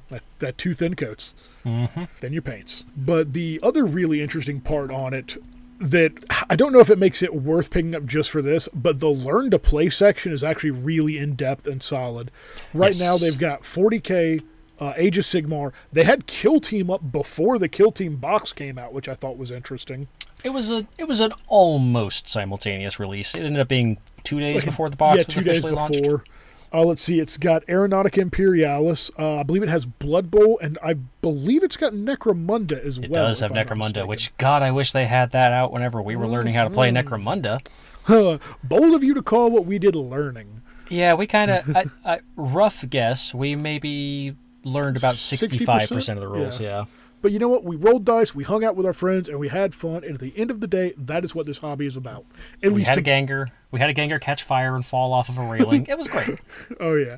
That, 0.08 0.22
that 0.40 0.58
two 0.58 0.74
thin 0.74 0.94
coats, 0.96 1.34
Mm-hmm. 1.64 2.04
then 2.20 2.32
your 2.32 2.42
paints. 2.42 2.84
But 2.96 3.32
the 3.32 3.58
other 3.62 3.84
really 3.84 4.20
interesting 4.20 4.60
part 4.60 4.90
on 4.90 5.12
it 5.14 5.36
that 5.80 6.12
I 6.48 6.56
don't 6.56 6.72
know 6.72 6.78
if 6.80 6.88
it 6.90 6.98
makes 6.98 7.22
it 7.22 7.34
worth 7.34 7.70
picking 7.70 7.94
up 7.94 8.06
just 8.06 8.30
for 8.30 8.40
this, 8.40 8.68
but 8.72 9.00
the 9.00 9.08
learn 9.10 9.50
to 9.50 9.58
play 9.58 9.90
section 9.90 10.32
is 10.32 10.42
actually 10.44 10.70
really 10.70 11.18
in 11.18 11.34
depth 11.34 11.66
and 11.66 11.82
solid. 11.82 12.30
Right 12.72 12.94
Yes. 12.96 13.00
now 13.00 13.16
they've 13.18 13.36
got 13.38 13.62
40k, 13.62 14.42
uh, 14.80 14.92
Age 14.96 15.18
of 15.18 15.24
Sigmar. 15.24 15.72
They 15.92 16.04
had 16.04 16.26
Kill 16.26 16.60
Team 16.60 16.90
up 16.90 17.10
before 17.12 17.58
the 17.58 17.68
Kill 17.68 17.92
Team 17.92 18.16
box 18.16 18.52
came 18.52 18.78
out, 18.78 18.92
which 18.94 19.08
I 19.08 19.14
thought 19.14 19.36
was 19.36 19.50
interesting. 19.50 20.08
It 20.44 20.50
was 20.50 20.70
a 20.70 20.86
it 20.98 21.08
was 21.08 21.20
an 21.20 21.32
almost 21.48 22.28
simultaneous 22.28 22.98
release. 23.00 23.34
It 23.34 23.42
ended 23.42 23.60
up 23.60 23.68
being 23.68 23.98
two 24.26 24.40
days 24.40 24.64
before 24.64 24.90
the 24.90 24.96
box 24.96 25.18
yeah, 25.18 25.24
was 25.26 25.34
two 25.34 25.42
days 25.42 25.58
officially 25.58 25.72
launched. 25.72 26.02
before. 26.02 26.24
Uh, 26.72 26.82
let's 26.84 27.00
see, 27.00 27.20
it's 27.20 27.36
got 27.36 27.64
Aeronautica 27.66 28.18
Imperialis. 28.18 29.10
Uh, 29.18 29.36
I 29.36 29.42
believe 29.44 29.62
it 29.62 29.68
has 29.68 29.86
Blood 29.86 30.30
Bowl, 30.30 30.58
and 30.60 30.78
I 30.82 30.94
believe 30.94 31.62
it's 31.62 31.76
got 31.76 31.92
Necromunda 31.92 32.84
as 32.84 32.98
It 32.98 33.08
well. 33.10 33.24
It 33.24 33.28
does 33.28 33.40
have 33.40 33.52
I'm 33.52 33.66
Necromunda. 33.66 34.06
Which 34.06 34.36
God, 34.36 34.62
I 34.62 34.72
wish 34.72 34.92
they 34.92 35.06
had 35.06 35.30
that 35.30 35.52
out 35.52 35.72
whenever 35.72 36.02
we 36.02 36.16
were 36.16 36.26
learning 36.26 36.54
how 36.54 36.64
to 36.64 36.70
play 36.70 36.90
Necromunda. 36.90 37.60
bold 38.64 38.94
of 38.94 39.04
you 39.04 39.14
to 39.14 39.22
call 39.22 39.50
what 39.50 39.64
we 39.64 39.78
did 39.78 39.94
learning. 39.94 40.62
Yeah, 40.88 41.14
we 41.14 41.26
kind 41.26 41.50
of, 41.50 41.76
I, 41.76 41.86
I, 42.04 42.20
rough 42.36 42.84
guess, 42.88 43.32
we 43.32 43.56
maybe 43.56 44.36
learned 44.64 44.96
about 44.96 45.14
65% 45.14 46.12
of 46.14 46.20
the 46.20 46.28
rules, 46.28 46.60
Yeah. 46.60 46.68
yeah. 46.68 46.84
But 47.26 47.32
you 47.32 47.40
know 47.40 47.48
what? 47.48 47.64
We 47.64 47.74
rolled 47.74 48.04
dice, 48.04 48.36
we 48.36 48.44
hung 48.44 48.62
out 48.62 48.76
with 48.76 48.86
our 48.86 48.92
friends, 48.92 49.28
and 49.28 49.40
we 49.40 49.48
had 49.48 49.74
fun. 49.74 50.04
And 50.04 50.14
at 50.14 50.20
the 50.20 50.32
end 50.36 50.48
of 50.48 50.60
the 50.60 50.68
day, 50.68 50.94
that 50.96 51.24
is 51.24 51.34
what 51.34 51.44
this 51.44 51.58
hobby 51.58 51.84
is 51.84 51.96
about. 51.96 52.24
At 52.62 52.70
We 52.70 52.76
least, 52.78 52.90
had 52.90 52.98
a 52.98 53.02
Ganger. 53.02 53.48
We 53.72 53.80
had 53.80 53.90
a 53.90 53.92
Ganger 53.92 54.20
catch 54.20 54.44
fire 54.44 54.76
and 54.76 54.86
fall 54.86 55.12
off 55.12 55.28
of 55.28 55.36
a 55.36 55.42
railing. 55.44 55.86
it 55.88 55.98
was 55.98 56.06
great. 56.06 56.38
oh 56.78 56.94
yeah. 56.94 57.16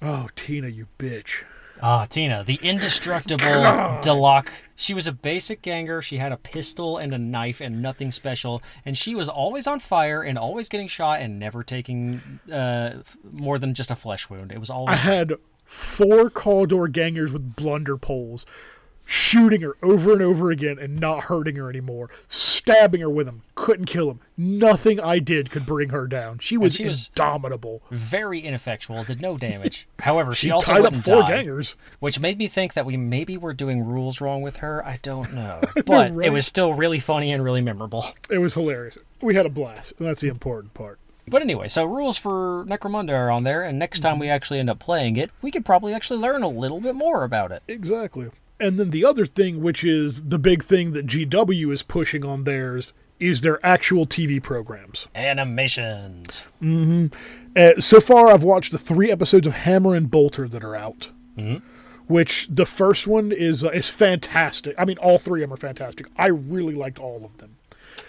Oh 0.00 0.28
Tina, 0.36 0.68
you 0.68 0.86
bitch. 0.96 1.42
Ah, 1.82 2.04
Tina, 2.04 2.44
the 2.44 2.54
indestructible 2.62 3.44
Delaque. 4.00 4.50
She 4.76 4.94
was 4.94 5.08
a 5.08 5.12
basic 5.12 5.60
ganger. 5.60 6.00
She 6.00 6.18
had 6.18 6.30
a 6.30 6.36
pistol 6.36 6.98
and 6.98 7.12
a 7.12 7.18
knife 7.18 7.60
and 7.60 7.82
nothing 7.82 8.12
special. 8.12 8.62
And 8.86 8.96
she 8.96 9.16
was 9.16 9.28
always 9.28 9.66
on 9.66 9.80
fire 9.80 10.22
and 10.22 10.38
always 10.38 10.68
getting 10.68 10.86
shot 10.86 11.20
and 11.20 11.40
never 11.40 11.64
taking 11.64 12.38
uh, 12.52 13.02
more 13.28 13.58
than 13.58 13.74
just 13.74 13.90
a 13.90 13.96
flesh 13.96 14.30
wound. 14.30 14.52
It 14.52 14.60
was 14.60 14.70
I 14.70 14.94
had 14.94 15.32
four 15.64 16.30
Cawdor 16.30 16.86
gangers 16.86 17.32
with 17.32 17.56
blunder 17.56 17.96
poles, 17.96 18.46
shooting 19.12 19.60
her 19.60 19.76
over 19.82 20.14
and 20.14 20.22
over 20.22 20.50
again 20.50 20.78
and 20.78 20.98
not 20.98 21.24
hurting 21.24 21.56
her 21.56 21.68
anymore, 21.68 22.08
stabbing 22.26 23.02
her 23.02 23.10
with 23.10 23.26
them, 23.26 23.42
couldn't 23.54 23.84
kill 23.84 24.10
him. 24.10 24.20
Nothing 24.38 24.98
I 24.98 25.18
did 25.18 25.50
could 25.50 25.66
bring 25.66 25.90
her 25.90 26.06
down. 26.06 26.38
She 26.38 26.56
was 26.56 26.76
she 26.76 26.86
was- 26.86 27.08
indomitable. 27.08 27.82
very 27.90 28.40
ineffectual, 28.40 29.04
did 29.04 29.20
no 29.20 29.36
damage. 29.36 29.86
However, 30.00 30.32
she, 30.32 30.46
She 30.46 30.50
also 30.50 30.72
tied 30.72 30.86
up 30.86 30.94
four 30.96 31.20
die, 31.22 31.36
gangers. 31.36 31.76
which 32.00 32.20
made 32.20 32.38
me 32.38 32.48
think 32.48 32.72
that 32.72 32.86
we 32.86 32.96
maybe 32.96 33.36
were 33.36 33.52
doing 33.52 33.84
rules 33.84 34.22
wrong 34.22 34.40
with 34.40 34.56
her. 34.56 34.84
I 34.86 34.98
don't 35.02 35.34
know, 35.34 35.60
but 35.84 36.14
right? 36.14 36.26
it 36.26 36.30
was 36.30 36.46
still 36.46 36.72
really 36.72 36.98
funny 36.98 37.32
and 37.32 37.44
really 37.44 37.60
memorable. 37.60 38.06
It 38.30 38.38
was 38.38 38.54
hilarious. 38.54 38.96
We 39.20 39.34
had 39.34 39.44
a 39.44 39.50
blast, 39.50 39.92
and 39.98 40.08
that's 40.08 40.22
the 40.22 40.28
important 40.28 40.72
part. 40.72 40.98
But 41.28 41.42
anyway, 41.42 41.68
so 41.68 41.84
rules 41.84 42.16
for 42.16 42.64
Necromunda 42.66 43.10
are 43.12 43.30
on 43.30 43.44
there, 43.44 43.62
and 43.62 43.78
next 43.78 44.00
time 44.00 44.14
mm-hmm. 44.14 44.20
we 44.22 44.28
actually 44.30 44.58
end 44.58 44.70
up 44.70 44.78
playing 44.78 45.16
it, 45.18 45.30
we 45.42 45.50
could 45.50 45.64
probably 45.66 45.92
actually 45.92 46.18
learn 46.18 46.42
a 46.42 46.48
little 46.48 46.80
bit 46.80 46.94
more 46.94 47.24
about 47.24 47.52
it. 47.52 47.62
Exactly. 47.68 48.30
And 48.62 48.78
then 48.78 48.90
the 48.90 49.04
other 49.04 49.26
thing, 49.26 49.60
which 49.60 49.82
is 49.84 50.24
the 50.28 50.38
big 50.38 50.62
thing 50.62 50.92
that 50.92 51.06
GW 51.06 51.72
is 51.72 51.82
pushing 51.82 52.24
on 52.24 52.44
theirs, 52.44 52.92
is 53.18 53.40
their 53.40 53.64
actual 53.64 54.06
TV 54.06 54.42
programs. 54.42 55.08
Animations. 55.14 56.42
Uh, 57.56 57.80
so 57.80 58.00
far, 58.00 58.28
I've 58.28 58.42
watched 58.44 58.72
the 58.72 58.78
three 58.78 59.10
episodes 59.10 59.46
of 59.46 59.52
Hammer 59.54 59.94
and 59.94 60.10
Bolter 60.10 60.48
that 60.48 60.62
are 60.64 60.76
out. 60.76 61.10
Mm-hmm. 61.36 61.64
Which 62.08 62.48
the 62.50 62.66
first 62.66 63.06
one 63.06 63.32
is 63.32 63.64
uh, 63.64 63.68
is 63.70 63.88
fantastic. 63.88 64.74
I 64.76 64.84
mean, 64.84 64.98
all 64.98 65.18
three 65.18 65.42
of 65.42 65.48
them 65.48 65.54
are 65.54 65.56
fantastic. 65.60 66.08
I 66.16 66.26
really 66.26 66.74
liked 66.74 66.98
all 66.98 67.24
of 67.24 67.38
them. 67.38 67.56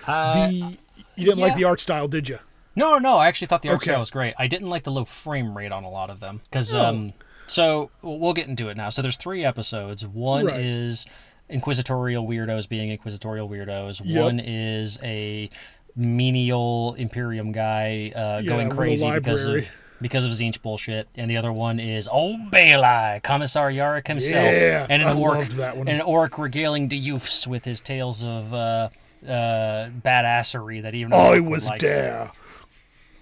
Uh, 0.05 0.33
The 0.49 0.77
you 1.15 1.25
didn't 1.25 1.37
like 1.39 1.55
the 1.55 1.63
art 1.63 1.79
style, 1.79 2.07
did 2.07 2.27
you? 2.27 2.39
no, 2.75 2.97
no, 2.97 3.17
I 3.17 3.27
actually 3.27 3.47
thought 3.47 3.61
the 3.61 3.69
art 3.69 3.77
Okay. 3.77 3.91
style 3.91 3.99
was 3.99 4.09
great. 4.09 4.33
I 4.39 4.47
didn't 4.47 4.67
like 4.69 4.83
the 4.83 4.91
low 4.91 5.05
frame 5.05 5.55
rate 5.55 5.71
on 5.71 5.83
a 5.83 5.89
lot 5.89 6.09
of 6.09 6.19
them 6.19 6.41
because 6.49 6.73
Oh. 6.73 6.85
um. 6.85 7.13
So 7.45 7.91
we'll 8.01 8.33
get 8.33 8.47
into 8.47 8.69
it 8.69 8.77
now. 8.77 8.89
So 8.89 9.01
there's 9.01 9.17
three 9.17 9.43
episodes. 9.45 10.05
One 10.05 10.45
Right. 10.45 10.59
is 10.59 11.05
inquisitorial 11.49 12.25
weirdos 12.27 12.67
being 12.69 12.89
inquisitorial 12.89 13.49
weirdos. 13.49 14.01
Yep. 14.03 14.23
One 14.23 14.39
is 14.39 14.97
a 15.03 15.49
menial 15.95 16.95
Imperium 16.97 17.51
guy 17.51 18.11
uh, 18.15 18.39
Yeah, 18.43 18.49
going 18.49 18.69
crazy 18.69 19.09
because 19.11 19.45
of 19.45 19.65
because 20.01 20.25
of 20.25 20.31
Tzeentch 20.31 20.61
bullshit, 20.61 21.07
and 21.15 21.29
the 21.31 21.37
other 21.37 21.53
one 21.53 21.79
is 21.79 22.09
old 22.09 22.51
Bale 22.51 22.83
Eye, 22.83 23.21
Commissar 23.23 23.71
Yarrick 23.71 24.07
himself, 24.07 24.51
Yeah, 24.53 24.85
and 24.89 25.01
an 25.01 25.07
I 25.07 25.13
orc, 25.15 25.37
loved 25.37 25.51
that 25.53 25.77
one. 25.77 25.87
and 25.87 26.01
an 26.01 26.05
orc 26.05 26.37
regaling 26.37 26.89
the 26.89 26.97
youths 26.97 27.47
with 27.47 27.63
his 27.63 27.79
tales 27.79 28.21
of 28.21 28.53
uh, 28.53 28.89
uh, 29.25 29.89
badassery 30.03 30.81
that 30.81 30.93
even 30.93 31.13
I 31.13 31.39
was 31.39 31.67
like. 31.67 31.79
there. 31.81 32.31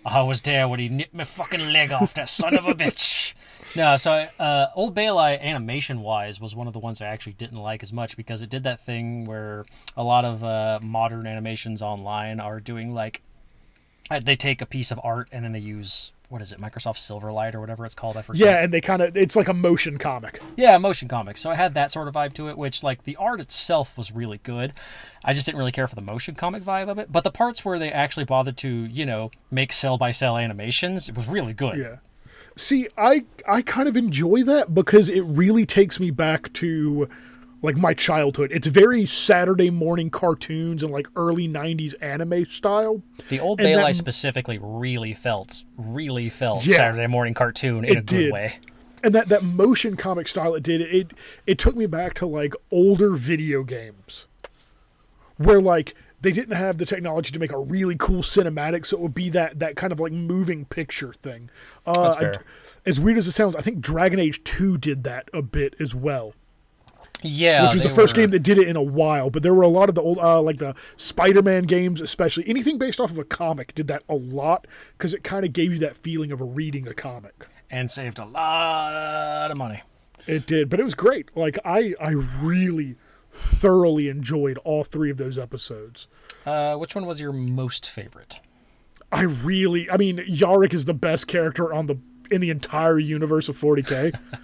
I 0.03 0.23
was 0.23 0.41
there 0.41 0.67
when 0.67 0.79
he 0.79 0.89
nipped 0.89 1.13
my 1.13 1.23
fucking 1.23 1.71
leg 1.71 1.91
off, 1.91 2.15
that 2.15 2.27
son 2.29 2.57
of 2.57 2.65
a 2.65 2.73
bitch. 2.73 3.33
No, 3.75 3.95
so 3.95 4.27
uh, 4.39 4.67
Old 4.75 4.93
Bale 4.93 5.17
Eye, 5.17 5.35
animation 5.35 6.01
wise, 6.01 6.39
was 6.39 6.55
one 6.55 6.67
of 6.67 6.73
the 6.73 6.79
ones 6.79 7.01
I 7.01 7.07
actually 7.07 7.33
didn't 7.33 7.57
like 7.57 7.83
as 7.83 7.93
much 7.93 8.17
because 8.17 8.41
it 8.41 8.49
did 8.49 8.63
that 8.63 8.81
thing 8.81 9.25
where 9.25 9.65
a 9.95 10.03
lot 10.03 10.25
of 10.25 10.43
uh, 10.43 10.79
modern 10.81 11.25
animations 11.25 11.81
online 11.81 12.39
are 12.39 12.59
doing 12.59 12.93
like 12.93 13.21
uh, 14.09 14.19
they 14.19 14.35
take 14.35 14.61
a 14.61 14.65
piece 14.65 14.91
of 14.91 14.99
art 15.03 15.29
and 15.31 15.45
then 15.45 15.53
they 15.53 15.59
use 15.59 16.11
what 16.31 16.41
is 16.41 16.53
it, 16.53 16.61
Microsoft 16.61 16.95
Silverlight 16.95 17.53
or 17.55 17.59
whatever 17.59 17.85
it's 17.85 17.93
called. 17.93 18.15
I 18.15 18.21
forget. 18.21 18.47
Yeah, 18.47 18.63
and 18.63 18.73
they 18.73 18.79
kind 18.79 19.01
of 19.01 19.17
it's 19.17 19.35
like 19.35 19.49
a 19.49 19.53
motion 19.53 19.97
comic. 19.97 20.41
Yeah, 20.55 20.77
motion 20.77 21.09
comic. 21.09 21.35
So 21.35 21.49
I 21.49 21.55
had 21.55 21.73
that 21.73 21.91
sort 21.91 22.07
of 22.07 22.13
vibe 22.13 22.33
to 22.35 22.47
it, 22.49 22.57
which 22.57 22.83
like 22.83 23.03
the 23.03 23.17
art 23.17 23.41
itself 23.41 23.97
was 23.97 24.13
really 24.13 24.37
good. 24.37 24.71
I 25.25 25.33
just 25.33 25.45
didn't 25.45 25.59
really 25.59 25.73
care 25.73 25.87
for 25.87 25.95
the 25.95 26.01
motion 26.01 26.35
comic 26.35 26.63
vibe 26.63 26.89
of 26.89 26.97
it. 26.99 27.11
But 27.11 27.25
the 27.25 27.31
parts 27.31 27.65
where 27.65 27.77
they 27.77 27.91
actually 27.91 28.23
bothered 28.23 28.55
to, 28.57 28.69
you 28.69 29.05
know, 29.05 29.29
make 29.51 29.73
cell 29.73 29.97
by 29.97 30.11
cell 30.11 30.37
animations, 30.37 31.09
it 31.09 31.17
was 31.17 31.27
really 31.27 31.53
good. 31.53 31.77
Yeah. 31.77 31.95
See, 32.57 32.87
I 32.97 33.25
I 33.47 33.61
kind 33.61 33.87
of 33.87 33.95
enjoy 33.97 34.43
that 34.43 34.73
because 34.73 35.09
it 35.09 35.21
really 35.21 35.65
takes 35.65 35.99
me 35.99 36.11
back 36.11 36.51
to 36.53 37.07
like 37.63 37.77
my 37.77 37.93
childhood. 37.93 38.51
It's 38.51 38.67
very 38.67 39.05
Saturday 39.05 39.69
morning 39.69 40.09
cartoons 40.09 40.83
and 40.83 40.91
like 40.91 41.07
early 41.15 41.47
90s 41.47 41.93
anime 42.01 42.45
style. 42.47 43.03
The 43.29 43.39
old 43.39 43.59
And 43.59 43.67
Bale 43.67 43.79
Eye 43.79 43.91
that- 43.91 43.95
specifically 43.95 44.59
really 44.61 45.13
felt, 45.13 45.63
really 45.77 46.27
felt 46.29 46.65
Yeah. 46.65 46.77
Saturday 46.77 47.07
morning 47.07 47.33
cartoon 47.35 47.85
in 47.85 47.91
a 47.97 48.01
good 48.01 48.05
did. 48.05 48.33
way. 48.33 48.55
And 49.03 49.15
that 49.15 49.29
that 49.29 49.43
motion 49.43 49.95
comic 49.95 50.27
style 50.27 50.53
it 50.55 50.63
did 50.63 50.81
it 50.81 51.11
it 51.47 51.57
took 51.57 51.75
me 51.75 51.85
back 51.85 52.13
to 52.15 52.25
like 52.25 52.53
older 52.71 53.11
video 53.11 53.63
games 53.63 54.25
where 55.37 55.61
like 55.61 55.95
they 56.21 56.31
didn't 56.31 56.55
have 56.55 56.77
the 56.77 56.85
technology 56.85 57.31
to 57.31 57.39
make 57.39 57.51
a 57.51 57.57
really 57.59 57.95
cool 57.97 58.21
cinematic 58.21 58.85
so 58.85 58.97
it 58.97 59.01
would 59.01 59.13
be 59.15 59.29
that 59.29 59.59
that 59.59 59.75
kind 59.75 59.91
of 59.91 59.99
like 59.99 60.11
moving 60.11 60.65
picture 60.65 61.13
thing. 61.13 61.49
Uh, 61.85 62.03
That's 62.03 62.15
I- 62.17 62.19
fair. 62.19 62.43
as 62.85 62.99
weird 62.99 63.17
as 63.17 63.27
it 63.27 63.31
sounds, 63.31 63.55
I 63.55 63.61
think 63.61 63.79
Dragon 63.81 64.19
Age 64.19 64.43
2 64.43 64.77
did 64.77 65.03
that 65.03 65.29
a 65.33 65.41
bit 65.41 65.75
as 65.79 65.93
well. 65.95 66.33
Yeah, 67.23 67.65
which 67.65 67.75
was 67.75 67.83
the 67.83 67.89
first 67.89 68.15
were- 68.17 68.23
game 68.23 68.31
that 68.31 68.39
did 68.41 68.57
it 68.57 68.67
in 68.67 68.75
a 68.75 68.81
while. 68.81 69.29
But 69.29 69.43
there 69.43 69.53
were 69.53 69.61
a 69.61 69.67
lot 69.67 69.89
of 69.89 69.95
the 69.95 70.01
old, 70.01 70.17
uh, 70.17 70.41
like 70.41 70.57
the 70.57 70.73
Spider-Man 70.97 71.65
games, 71.65 72.01
especially 72.01 72.47
anything 72.47 72.79
based 72.79 72.99
off 72.99 73.11
of 73.11 73.19
a 73.19 73.23
comic, 73.23 73.75
did 73.75 73.87
that 73.87 74.01
a 74.09 74.15
lot 74.15 74.65
because 74.97 75.13
it 75.13 75.23
kind 75.23 75.45
of 75.45 75.53
gave 75.53 75.71
you 75.71 75.77
that 75.79 75.95
feeling 75.97 76.31
of 76.31 76.41
reading 76.55 76.87
a 76.87 76.93
comic. 76.95 77.45
and 77.69 77.89
saved 77.91 78.17
a 78.19 78.25
lot 78.25 79.49
of 79.49 79.55
money. 79.57 79.81
It 80.27 80.45
did, 80.45 80.69
but 80.69 80.79
it 80.79 80.83
was 80.83 80.93
great. 80.93 81.29
Like 81.35 81.57
I, 81.63 81.93
I 82.01 82.09
really 82.41 82.95
thoroughly 83.31 84.07
enjoyed 84.09 84.57
all 84.59 84.83
three 84.83 85.09
of 85.09 85.17
those 85.17 85.37
episodes. 85.37 86.07
Uh, 86.45 86.75
which 86.75 86.95
one 86.95 87.05
was 87.05 87.21
your 87.21 87.31
most 87.33 87.87
favorite? 87.87 88.39
I 89.11 89.21
really, 89.23 89.89
I 89.89 89.97
mean, 89.97 90.17
Yarrick 90.17 90.73
is 90.73 90.85
the 90.85 90.93
best 90.93 91.27
character 91.27 91.73
on 91.73 91.87
the 91.87 91.97
in 92.29 92.39
the 92.39 92.49
entire 92.49 92.97
universe 92.97 93.49
of 93.49 93.59
40k. 93.59 94.17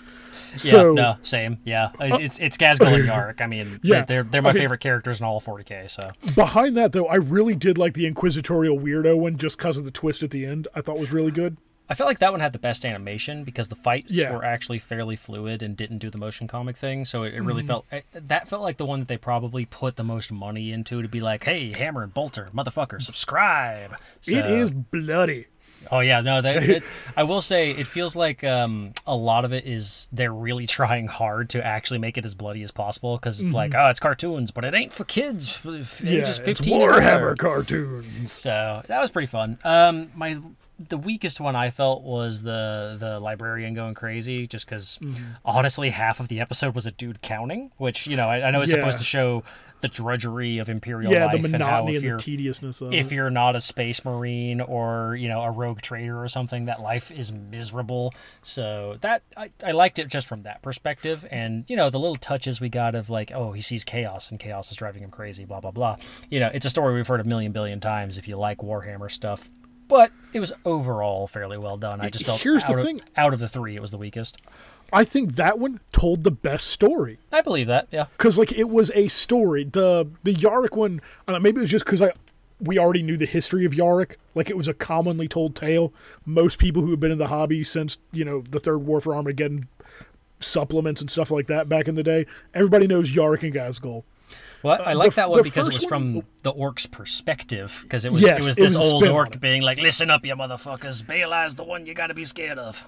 so 0.55 0.95
yeah, 0.95 1.01
no, 1.01 1.15
same. 1.23 1.57
Yeah, 1.65 1.91
it's 1.99 2.39
it's 2.39 2.57
Ghazghkull 2.57 2.93
and 2.95 3.03
Yarrick. 3.09 3.41
I 3.41 3.47
mean, 3.47 3.79
Yeah, 3.83 4.05
they're 4.05 4.23
they're 4.23 4.41
my 4.41 4.49
okay. 4.49 4.59
favorite 4.59 4.79
characters 4.79 5.19
in 5.19 5.25
all 5.25 5.37
of 5.37 5.45
40k. 5.45 5.89
So 5.89 6.11
behind 6.35 6.75
that 6.77 6.93
though, 6.93 7.05
I 7.07 7.15
really 7.15 7.55
did 7.55 7.77
like 7.77 7.93
the 7.93 8.05
inquisitorial 8.05 8.77
weirdo 8.77 9.17
one 9.17 9.37
just 9.37 9.57
because 9.57 9.77
of 9.77 9.83
the 9.85 9.91
twist 9.91 10.23
at 10.23 10.31
the 10.31 10.45
end. 10.45 10.67
I 10.73 10.81
thought 10.81 10.99
was 10.99 11.11
really 11.11 11.31
good. 11.31 11.57
I 11.89 11.93
felt 11.93 12.07
like 12.07 12.19
that 12.19 12.31
one 12.31 12.39
had 12.41 12.51
the 12.53 12.59
best 12.59 12.85
animation 12.85 13.43
because 13.43 13.69
the 13.69 13.75
fights 13.75 14.11
Yeah. 14.11 14.33
were 14.35 14.43
actually 14.43 14.79
fairly 14.79 15.15
fluid 15.15 15.63
and 15.63 15.75
didn't 15.77 15.99
do 15.99 16.09
the 16.09 16.17
motion 16.17 16.47
comic 16.47 16.75
thing. 16.77 17.05
So 17.05 17.23
it, 17.23 17.33
it 17.33 17.41
really 17.41 17.61
Mm-hmm. 17.61 17.67
felt 17.67 17.85
eh, 17.91 18.01
that 18.13 18.47
felt 18.47 18.61
like 18.61 18.77
the 18.77 18.85
one 18.85 18.99
that 18.99 19.07
they 19.07 19.17
probably 19.17 19.65
put 19.65 19.95
the 19.95 20.03
most 20.03 20.31
money 20.31 20.71
into 20.71 21.01
to 21.01 21.07
be 21.07 21.19
like, 21.21 21.43
"Hey, 21.45 21.71
Hammer 21.77 22.03
and 22.03 22.13
Bolter, 22.13 22.49
motherfucker, 22.53 23.01
subscribe." 23.01 23.93
It 24.25 24.43
So- 24.45 24.53
is 24.53 24.71
bloody. 24.71 25.45
Oh 25.91 25.99
yeah, 25.99 26.21
no. 26.21 26.41
They, 26.41 26.55
it, 26.55 26.83
I 27.15 27.23
will 27.23 27.39
say 27.39 27.69
it 27.71 27.85
feels 27.87 28.15
like 28.15 28.43
um, 28.43 28.93
a 29.05 29.15
lot 29.15 29.45
of 29.45 29.53
it 29.53 29.65
is 29.65 30.09
they're 30.11 30.33
really 30.33 30.65
trying 30.79 31.07
hard 31.07 31.51
to 31.51 31.65
actually 31.65 31.99
make 31.99 32.17
it 32.17 32.25
as 32.25 32.33
bloody 32.33 32.63
as 32.63 32.71
possible 32.71 33.15
because 33.15 33.39
it's 33.41 33.53
like, 33.53 33.75
oh, 33.75 33.87
it's 33.87 33.99
cartoons, 33.99 34.49
but 34.51 34.65
it 34.65 34.73
ain't 34.73 34.91
for 34.91 35.05
kids, 35.05 35.47
f- 35.55 35.63
Mm-hmm. 35.63 36.07
Yeah, 36.07 36.13
ages 36.15 36.29
it's 36.29 36.39
fifteen. 36.39 36.81
and 36.81 36.91
Warhammer 36.91 37.37
cartoons. 37.37 38.31
So 38.31 38.81
that 38.87 38.99
was 38.99 39.11
pretty 39.11 39.27
fun. 39.27 39.59
Um, 39.63 40.09
my 40.15 40.37
the 40.79 40.97
weakest 40.97 41.39
one 41.39 41.55
I 41.55 41.69
felt 41.69 42.03
was 42.03 42.41
the 42.43 42.95
the 42.99 43.19
librarian 43.19 43.73
going 43.73 43.93
crazy, 43.95 44.47
just 44.47 44.65
because 44.65 44.97
Mm-hmm. 45.01 45.23
honestly, 45.45 45.89
half 45.89 46.19
of 46.19 46.27
the 46.27 46.39
episode 46.39 46.75
was 46.75 46.85
a 46.85 46.91
dude 46.91 47.21
counting, 47.21 47.71
which 47.77 48.07
you 48.07 48.15
know 48.17 48.27
I, 48.29 48.47
I 48.47 48.51
know 48.51 48.61
it's 48.61 48.71
Yeah. 48.71 48.77
supposed 48.79 48.97
to 48.99 49.03
show 49.03 49.43
the 49.81 49.87
drudgery 49.87 50.57
of 50.57 50.69
imperial 50.69 51.13
Yeah, 51.13 51.25
life 51.25 51.31
the 51.41 51.47
and 51.53 51.61
how 51.63 51.81
monotony 51.83 51.95
and 51.97 52.19
the 52.19 52.23
tediousness 52.23 52.81
of 52.81 52.93
if 52.93 53.11
it. 53.11 53.15
you're 53.15 53.29
not 53.29 53.55
a 53.55 53.59
space 53.59 54.03
marine 54.03 54.59
or 54.59 55.15
you 55.15 55.27
know 55.29 55.41
a 55.41 55.51
rogue 55.51 55.81
trader 55.81 56.19
or 56.21 56.27
something 56.27 56.65
that 56.65 56.81
life 56.81 57.11
is 57.11 57.31
miserable 57.31 58.11
so 58.41 58.97
that 59.01 59.21
I, 59.35 59.51
I 59.63 59.71
liked 59.71 59.99
it 59.99 60.07
just 60.07 60.25
from 60.25 60.41
that 60.43 60.63
perspective 60.63 61.27
and 61.29 61.63
you 61.67 61.75
know 61.75 61.91
the 61.91 61.99
little 61.99 62.15
touches 62.15 62.59
we 62.59 62.69
got 62.69 62.95
of 62.95 63.11
like 63.11 63.31
oh 63.31 63.51
he 63.51 63.61
sees 63.61 63.83
chaos 63.83 64.31
and 64.31 64.39
chaos 64.39 64.71
is 64.71 64.77
driving 64.77 65.03
him 65.03 65.11
crazy 65.11 65.45
blah 65.45 65.59
blah 65.59 65.69
blah 65.71 65.97
you 66.29 66.39
know 66.39 66.49
it's 66.53 66.65
a 66.65 66.71
story 66.71 66.95
we've 66.95 67.07
heard 67.07 67.19
a 67.19 67.23
million 67.23 67.51
billion 67.51 67.79
times 67.79 68.17
if 68.17 68.27
you 68.27 68.35
like 68.35 68.57
warhammer 68.59 69.11
stuff 69.11 69.47
but 69.87 70.11
it 70.33 70.39
was 70.39 70.53
overall 70.65 71.27
fairly 71.27 71.57
well 71.57 71.77
done 71.77 72.01
i 72.01 72.09
just 72.09 72.25
felt 72.25 72.41
Here's 72.41 72.63
the 72.63 72.73
out, 72.73 72.79
of, 72.79 72.85
thing. 72.85 73.01
out 73.15 73.33
of 73.33 73.39
the 73.39 73.47
three 73.47 73.75
it 73.75 73.81
was 73.81 73.91
the 73.91 73.97
weakest 73.97 74.37
I 74.93 75.03
think 75.03 75.35
that 75.35 75.59
one 75.59 75.81
told 75.91 76.23
the 76.23 76.31
best 76.31 76.67
story. 76.67 77.19
i 77.31 77.41
believe 77.41 77.67
that 77.67 77.87
yeah 77.91 78.05
because 78.17 78.37
like 78.37 78.51
it 78.53 78.69
was 78.69 78.91
a 78.95 79.07
story. 79.09 79.63
The 79.65 80.07
the 80.23 80.33
Yarrick 80.33 80.77
one, 80.77 81.01
uh, 81.27 81.39
maybe 81.39 81.57
it 81.57 81.61
was 81.61 81.69
just 81.69 81.83
because 81.85 82.01
I 82.01 82.13
we 82.59 82.79
already 82.79 83.03
knew 83.03 83.17
the 83.17 83.25
history 83.25 83.65
of 83.65 83.73
Yarrick. 83.73 84.15
Like 84.33 84.49
it 84.49 84.57
was 84.57 84.67
a 84.67 84.73
commonly 84.73 85.27
told 85.27 85.55
tale. 85.55 85.93
Most 86.25 86.57
people 86.57 86.81
who 86.83 86.91
have 86.91 86.99
been 86.99 87.11
in 87.11 87.17
the 87.17 87.27
hobby 87.27 87.63
since 87.65 87.97
you 88.13 88.23
know 88.23 88.43
the 88.49 88.59
Third 88.61 88.79
War 88.79 89.01
for 89.01 89.13
Armageddon 89.13 89.67
supplements 90.39 91.01
and 91.01 91.09
stuff 91.11 91.31
like 91.31 91.47
that 91.47 91.67
back 91.67 91.87
in 91.87 91.95
the 91.95 92.03
day, 92.03 92.25
everybody 92.53 92.87
knows 92.87 93.11
Yarick 93.13 93.43
and 93.43 93.53
Ghazghkull. 93.53 94.03
Well, 94.63 94.81
I 94.83 94.93
like 94.93 95.11
the- 95.11 95.15
that 95.17 95.29
one 95.29 95.43
because 95.43 95.67
it 95.67 95.73
was 95.73 95.83
first 95.83 95.91
one- 95.91 96.13
from 96.21 96.23
the 96.43 96.51
orc's 96.51 96.85
perspective. 96.85 97.79
Because 97.83 98.05
it 98.05 98.11
was 98.11 98.21
Yes, 98.21 98.39
it 98.39 98.45
was 98.45 98.57
it 98.57 98.61
this 98.61 98.75
was 98.75 98.93
old 98.93 99.07
orc 99.07 99.39
being 99.39 99.61
like, 99.61 99.77
"Listen 99.79 100.09
up, 100.09 100.25
you 100.25 100.35
motherfuckers! 100.35 101.05
Belial's 101.05 101.55
the 101.55 101.63
one 101.63 101.85
you 101.85 101.93
got 101.93 102.07
to 102.07 102.13
be 102.13 102.25
scared 102.25 102.57
of." 102.57 102.85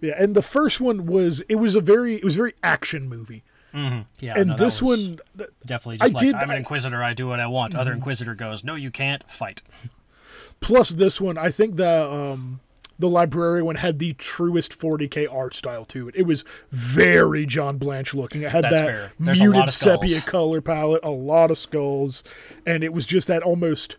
Yeah, 0.00 0.14
and 0.18 0.34
the 0.34 0.42
first 0.42 0.80
one 0.80 1.06
was 1.06 1.42
it 1.48 1.56
was 1.56 1.74
a 1.74 1.80
very 1.80 2.16
it 2.16 2.24
was 2.24 2.34
a 2.36 2.38
very 2.38 2.54
action 2.62 3.08
movie, 3.08 3.42
Mm-hmm. 3.74 4.00
Yeah, 4.20 4.34
and 4.36 4.50
no, 4.50 4.56
this 4.56 4.82
one. 4.82 5.18
definitely 5.64 5.98
I 6.00 6.04
just 6.06 6.14
like 6.14 6.24
did- 6.24 6.34
I'm 6.34 6.42
an 6.42 6.48
Mm-hmm. 6.50 6.56
inquisitor. 6.58 7.02
I 7.02 7.14
do 7.14 7.28
what 7.28 7.40
I 7.40 7.46
want. 7.46 7.74
Other 7.74 7.92
inquisitor 7.92 8.34
goes, 8.34 8.62
"No, 8.64 8.74
you 8.74 8.90
can't 8.90 9.22
fight." 9.30 9.62
plus 10.60 10.90
this 10.90 11.20
one 11.20 11.36
i 11.36 11.50
think 11.50 11.74
the 11.74 12.08
um 12.08 12.60
the 13.02 13.08
library 13.08 13.62
one 13.62 13.74
had 13.76 13.98
the 13.98 14.14
truest 14.14 14.78
40k 14.78 15.30
art 15.30 15.54
style 15.54 15.84
to 15.84 16.08
it 16.08 16.14
it 16.16 16.22
was 16.22 16.44
very 16.70 17.44
john 17.44 17.76
blanche 17.76 18.14
looking 18.14 18.40
it 18.42 18.50
had 18.50 18.64
That's 18.64 18.74
that 18.74 18.86
fair. 18.86 19.12
There's 19.20 19.40
a 19.40 19.44
lot 19.44 19.52
muted 19.52 19.72
sepia 19.74 20.20
color 20.22 20.60
palette 20.62 21.04
a 21.04 21.10
lot 21.10 21.50
of 21.50 21.58
skulls 21.58 22.24
and 22.64 22.82
it 22.82 22.94
was 22.94 23.04
just 23.04 23.28
that 23.28 23.42
almost 23.42 23.96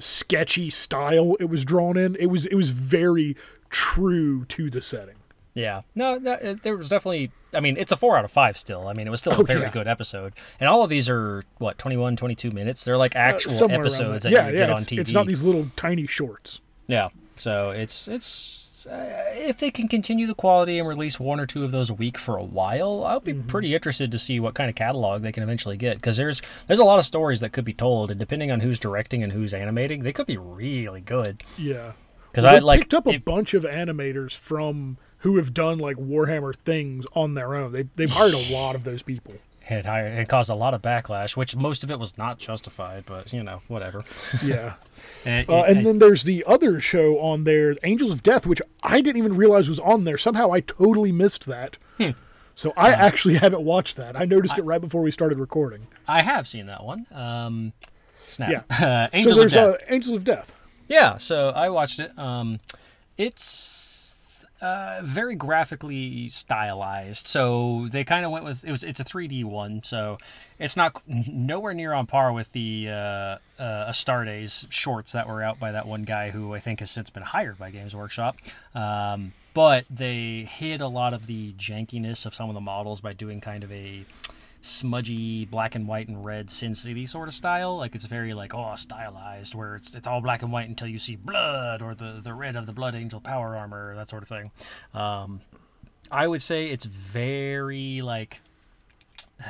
sketchy 0.00 0.70
style 0.70 1.36
it 1.40 1.46
was 1.46 1.64
drawn 1.64 1.96
in 1.96 2.16
it 2.16 2.26
was 2.26 2.46
it 2.46 2.54
was 2.54 2.70
very 2.70 3.36
true 3.70 4.44
to 4.46 4.70
the 4.70 4.80
setting 4.80 5.14
Yeah, 5.54 5.82
no, 5.94 6.18
that, 6.20 6.42
uh, 6.44 6.54
there 6.62 6.76
was 6.76 6.88
definitely. 6.88 7.32
I 7.52 7.58
mean, 7.60 7.76
it's 7.76 7.90
a 7.90 7.96
four 7.96 8.16
out 8.16 8.24
of 8.24 8.30
five 8.30 8.56
still. 8.56 8.86
I 8.86 8.92
mean, 8.92 9.06
it 9.08 9.10
was 9.10 9.18
still 9.20 9.32
a 9.32 9.38
Oh, 9.40 9.42
very 9.42 9.62
yeah. 9.62 9.70
good 9.70 9.88
episode. 9.88 10.34
And 10.60 10.68
all 10.68 10.84
of 10.84 10.90
these 10.90 11.08
are 11.08 11.42
what 11.58 11.78
21, 11.78 12.14
22 12.16 12.50
minutes. 12.52 12.84
They're 12.84 12.96
like 12.98 13.16
Uh, 13.16 13.18
actual 13.18 13.62
around 13.62 13.72
episodes 13.72 14.22
that, 14.22 14.30
yeah 14.32 14.46
you 14.48 14.52
yeah 14.52 14.58
get 14.66 14.70
on 14.70 14.82
TV. 14.82 15.00
it's 15.00 15.10
not 15.12 15.26
these 15.26 15.42
little 15.42 15.66
tiny 15.74 16.06
shorts 16.06 16.60
Yeah, 16.86 17.08
so 17.40 17.70
it's 17.70 18.08
it's 18.08 18.86
uh, 18.86 19.24
if 19.34 19.58
they 19.58 19.70
can 19.72 19.88
continue 19.88 20.26
the 20.26 20.34
quality 20.34 20.78
and 20.78 20.86
release 20.86 21.18
one 21.18 21.40
or 21.40 21.46
two 21.46 21.64
of 21.64 21.72
those 21.72 21.90
a 21.90 21.94
week 21.94 22.16
for 22.16 22.36
a 22.36 22.44
while, 22.44 23.04
I'll 23.04 23.18
be 23.20 23.32
Mm-hmm. 23.32 23.48
pretty 23.48 23.74
interested 23.74 24.12
to 24.12 24.18
see 24.18 24.38
what 24.40 24.54
kind 24.54 24.68
of 24.70 24.76
catalog 24.76 25.22
they 25.22 25.32
can 25.32 25.42
eventually 25.42 25.76
get 25.76 25.96
because 25.96 26.16
there's 26.16 26.42
there's 26.68 26.78
a 26.78 26.84
lot 26.84 26.98
of 26.98 27.04
stories 27.04 27.40
that 27.40 27.52
could 27.52 27.64
be 27.64 27.74
told, 27.74 28.10
and 28.10 28.20
depending 28.20 28.50
on 28.50 28.60
who's 28.60 28.78
directing 28.78 29.22
and 29.22 29.32
who's 29.32 29.52
animating, 29.52 30.02
they 30.04 30.12
could 30.12 30.26
be 30.26 30.36
really 30.36 31.00
good. 31.00 31.42
yeah 31.56 31.92
Because 32.30 32.44
Well, 32.44 32.54
I 32.54 32.58
like 32.60 32.80
picked 32.80 32.94
up 32.94 33.06
a 33.06 33.10
it- 33.10 33.24
bunch 33.24 33.52
of 33.54 33.64
animators 33.64 34.32
from 34.36 34.96
who 35.22 35.36
have 35.38 35.52
done 35.52 35.78
like 35.78 35.96
Warhammer 35.96 36.54
things 36.54 37.04
on 37.14 37.34
their 37.34 37.56
own. 37.56 37.72
They 37.72 37.88
they've 37.96 38.10
hired 38.10 38.34
a 38.34 38.52
lot 38.54 38.76
of 38.76 38.84
those 38.84 39.02
people. 39.02 39.34
It, 39.70 39.84
hired- 39.86 40.18
it 40.18 40.28
caused 40.28 40.50
a 40.50 40.54
lot 40.54 40.74
of 40.74 40.82
backlash, 40.82 41.36
which 41.36 41.54
most 41.56 41.84
of 41.84 41.90
it 41.90 41.98
was 41.98 42.16
not 42.18 42.38
justified, 42.38 43.04
but 43.06 43.32
you 43.32 43.42
know 43.42 43.62
whatever. 43.68 44.04
Yeah. 44.44 44.74
And, 45.24 45.48
Uh, 45.48 45.62
and 45.62 45.86
then 45.86 45.98
there's 46.00 46.24
the 46.24 46.44
other 46.46 46.80
show 46.80 47.18
on 47.20 47.44
there, 47.44 47.74
Angels 47.82 48.10
of 48.12 48.22
Death, 48.22 48.46
which 48.46 48.60
I 48.82 49.00
didn't 49.00 49.16
even 49.18 49.36
realize 49.36 49.68
was 49.68 49.80
on 49.80 50.04
there. 50.04 50.18
Somehow 50.18 50.52
I 50.52 50.60
totally 50.60 51.12
missed 51.12 51.46
that. 51.46 51.76
Hmm. 51.98 52.10
So 52.54 52.72
I 52.76 52.90
actually 52.90 53.34
haven't 53.44 53.62
watched 53.62 53.96
that. 53.96 54.16
I 54.20 54.24
noticed 54.24 54.58
it 54.58 54.62
right 54.62 54.80
before 54.80 55.00
we 55.02 55.10
started 55.10 55.38
recording. 55.38 55.86
I 56.06 56.22
have 56.22 56.46
seen 56.46 56.66
that 56.66 56.84
one. 56.84 57.06
Um, 57.12 57.72
snap. 58.26 58.66
Yeah. 58.70 58.86
Uh, 58.86 59.08
Angels 59.16 59.34
so 59.34 59.40
there's 59.40 59.52
of 59.56 59.72
Death. 59.72 59.80
Uh, 59.80 59.94
Angels 59.94 60.16
of 60.16 60.24
Death. 60.24 60.52
Yeah, 60.88 61.16
so 61.16 61.48
I 61.50 61.68
watched 61.70 62.00
it. 62.00 62.16
Um, 62.18 62.60
it's 63.16 63.42
uh, 64.60 65.00
very 65.02 65.36
graphically 65.36 66.28
stylized. 66.28 67.26
So 67.26 67.86
they 67.90 68.04
kind 68.04 68.24
of 68.24 68.30
went 68.30 68.44
with 68.44 68.64
it 68.64 68.70
was 68.70 68.82
it's 68.84 69.00
a 69.00 69.04
3D 69.04 69.44
one, 69.44 69.82
so 69.82 70.18
it's 70.58 70.76
not 70.76 71.00
nowhere 71.06 71.74
near 71.74 71.92
on 71.92 72.06
par 72.06 72.32
with 72.32 72.52
the 72.52 72.88
uh, 72.88 72.92
uh, 72.92 73.38
Astartes 73.88 74.66
shorts 74.70 75.12
that 75.12 75.28
were 75.28 75.42
out 75.42 75.60
by 75.60 75.72
that 75.72 75.86
one 75.86 76.02
guy 76.02 76.30
who 76.30 76.54
I 76.54 76.60
think 76.60 76.80
has 76.80 76.90
since 76.90 77.10
been 77.10 77.22
hired 77.22 77.58
by 77.58 77.70
Games 77.70 77.94
Workshop. 77.94 78.36
Um, 78.74 79.32
but 79.54 79.84
they 79.90 80.48
hid 80.48 80.80
a 80.80 80.88
lot 80.88 81.14
of 81.14 81.26
the 81.26 81.52
jankiness 81.52 82.26
of 82.26 82.34
some 82.34 82.48
of 82.48 82.54
the 82.54 82.60
models 82.60 83.00
by 83.00 83.12
doing 83.12 83.40
kind 83.40 83.64
of 83.64 83.72
a 83.72 84.04
smudgy 84.60 85.44
black 85.44 85.74
and 85.74 85.86
white 85.86 86.08
and 86.08 86.24
red 86.24 86.50
Sin 86.50 86.74
City 86.74 87.06
sort 87.06 87.28
of 87.28 87.34
style. 87.34 87.76
Like 87.76 87.94
it's 87.94 88.06
very 88.06 88.34
like 88.34 88.54
oh 88.54 88.74
stylized, 88.76 89.54
where 89.54 89.76
it's 89.76 89.94
it's 89.94 90.06
all 90.06 90.20
black 90.20 90.42
and 90.42 90.52
white 90.52 90.68
until 90.68 90.88
you 90.88 90.98
see 90.98 91.16
blood 91.16 91.82
or 91.82 91.94
the 91.94 92.20
the 92.22 92.34
red 92.34 92.56
of 92.56 92.66
the 92.66 92.72
Blood 92.72 92.94
Angel 92.94 93.20
power 93.20 93.56
armor, 93.56 93.94
that 93.94 94.08
sort 94.08 94.22
of 94.22 94.28
thing. 94.28 94.50
Um, 94.94 95.40
I 96.10 96.26
would 96.26 96.42
say 96.42 96.68
it's 96.68 96.84
very 96.84 98.02
like. 98.02 98.40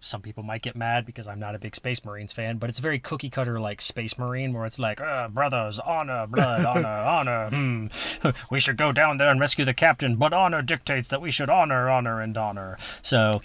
Some 0.00 0.20
people 0.20 0.42
might 0.42 0.62
get 0.62 0.76
mad 0.76 1.06
because 1.06 1.26
I'm 1.26 1.40
not 1.40 1.56
a 1.56 1.58
big 1.58 1.74
Space 1.74 2.04
Marines 2.04 2.32
fan, 2.32 2.58
but 2.58 2.68
it's 2.68 2.78
very 2.78 2.98
cookie 3.00 3.30
cutter 3.30 3.58
like 3.58 3.80
Space 3.80 4.16
Marine, 4.16 4.52
where 4.52 4.64
it's 4.64 4.78
like, 4.78 5.00
uh, 5.00 5.28
brothers, 5.28 5.78
honor, 5.80 6.26
blood, 6.28 6.64
honor, 6.66 6.88
honor. 6.88 7.48
Hmm. 7.50 7.86
We 8.50 8.60
should 8.60 8.76
go 8.76 8.92
down 8.92 9.16
there 9.16 9.28
and 9.28 9.40
rescue 9.40 9.64
the 9.64 9.74
captain, 9.74 10.16
but 10.16 10.32
honor 10.32 10.62
dictates 10.62 11.08
that 11.08 11.20
we 11.20 11.30
should 11.32 11.48
honor, 11.48 11.88
honor, 11.88 12.20
and 12.20 12.36
honor. 12.36 12.78
So, 13.02 13.42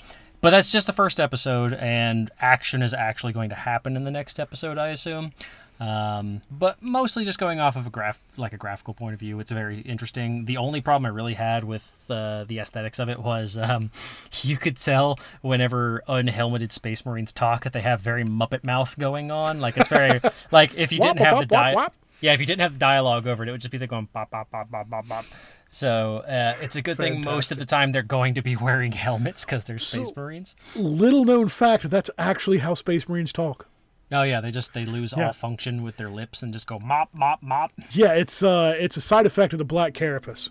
but 0.47 0.51
that's 0.51 0.71
just 0.71 0.87
the 0.87 0.93
first 0.93 1.19
episode, 1.19 1.73
and 1.73 2.31
action 2.39 2.81
is 2.81 2.93
actually 2.93 3.33
going 3.33 3.49
to 3.49 3.55
happen 3.55 3.97
in 3.97 4.05
the 4.05 4.11
next 4.11 4.39
episode, 4.39 4.77
I 4.77 4.87
assume. 4.91 5.33
Um, 5.81 6.41
but 6.49 6.81
mostly 6.81 7.25
just 7.25 7.37
going 7.37 7.59
off 7.59 7.75
of 7.75 7.85
a 7.85 7.89
graph, 7.89 8.17
like 8.37 8.53
a 8.53 8.57
graphical 8.57 8.93
point 8.93 9.13
of 9.13 9.19
view, 9.19 9.41
it's 9.41 9.51
very 9.51 9.81
interesting. 9.81 10.45
The 10.45 10.55
only 10.55 10.79
problem 10.79 11.05
I 11.05 11.13
really 11.13 11.33
had 11.33 11.65
with 11.65 12.01
uh, 12.09 12.45
the 12.45 12.59
aesthetics 12.59 12.97
of 12.97 13.09
it 13.09 13.19
was 13.19 13.57
um, 13.57 13.91
you 14.41 14.55
could 14.55 14.77
tell 14.77 15.19
whenever 15.41 16.01
unhelmeted 16.07 16.71
Space 16.71 17.05
Marines 17.05 17.33
talk 17.33 17.65
that 17.65 17.73
they 17.73 17.81
have 17.81 17.99
very 17.99 18.23
Muppet 18.23 18.63
mouth 18.63 18.97
going 18.97 19.31
on. 19.31 19.59
Like 19.59 19.75
it's 19.75 19.89
very 19.89 20.21
like 20.53 20.73
if 20.75 20.93
you 20.93 20.99
didn't 20.99 21.19
have 21.19 21.45
the 21.45 21.53
wop, 21.53 21.75
di- 21.75 21.91
yeah, 22.21 22.33
if 22.33 22.39
you 22.39 22.45
didn't 22.45 22.61
have 22.61 22.71
the 22.71 22.79
dialogue 22.79 23.27
over 23.27 23.43
it, 23.43 23.49
it 23.49 23.51
would 23.51 23.59
just 23.59 23.71
be 23.71 23.79
like 23.79 23.89
going 23.89 24.07
bop 24.13 24.29
bop 24.29 24.49
bop 24.49 24.71
bop 24.71 24.89
bop 24.89 25.09
bop. 25.09 25.25
So 25.69 26.17
uh, 26.19 26.55
it's 26.61 26.75
a 26.75 26.81
good 26.81 26.97
thing 26.97 27.21
most 27.21 27.51
of 27.51 27.57
the 27.57 27.65
time 27.65 27.91
they're 27.91 28.01
going 28.03 28.33
to 28.35 28.41
be 28.41 28.55
wearing 28.55 28.91
helmets 28.93 29.43
because 29.45 29.63
they're 29.65 29.77
Space 29.77 30.07
So- 30.09 30.13
Marines. 30.21 30.55
Little 30.75 31.25
known 31.25 31.49
fact 31.49 31.89
that's 31.89 32.09
actually 32.17 32.59
how 32.59 32.73
Space 32.73 33.07
Marines 33.09 33.31
talk. 33.33 33.67
Oh 34.11 34.23
yeah, 34.23 34.39
they 34.39 34.51
just 34.51 34.73
they 34.73 34.85
lose 34.85 35.13
Yeah. 35.17 35.27
all 35.27 35.33
function 35.33 35.83
with 35.83 35.97
their 35.97 36.09
lips 36.09 36.41
and 36.41 36.53
just 36.53 36.65
go 36.67 36.79
mop 36.79 37.09
mop 37.13 37.43
mop. 37.43 37.71
Yeah, 37.91 38.13
it's 38.13 38.41
uh, 38.41 38.73
it's 38.79 38.95
a 38.95 39.01
side 39.01 39.25
effect 39.25 39.51
of 39.53 39.59
the 39.59 39.65
black 39.65 39.93
carapace. 39.93 40.49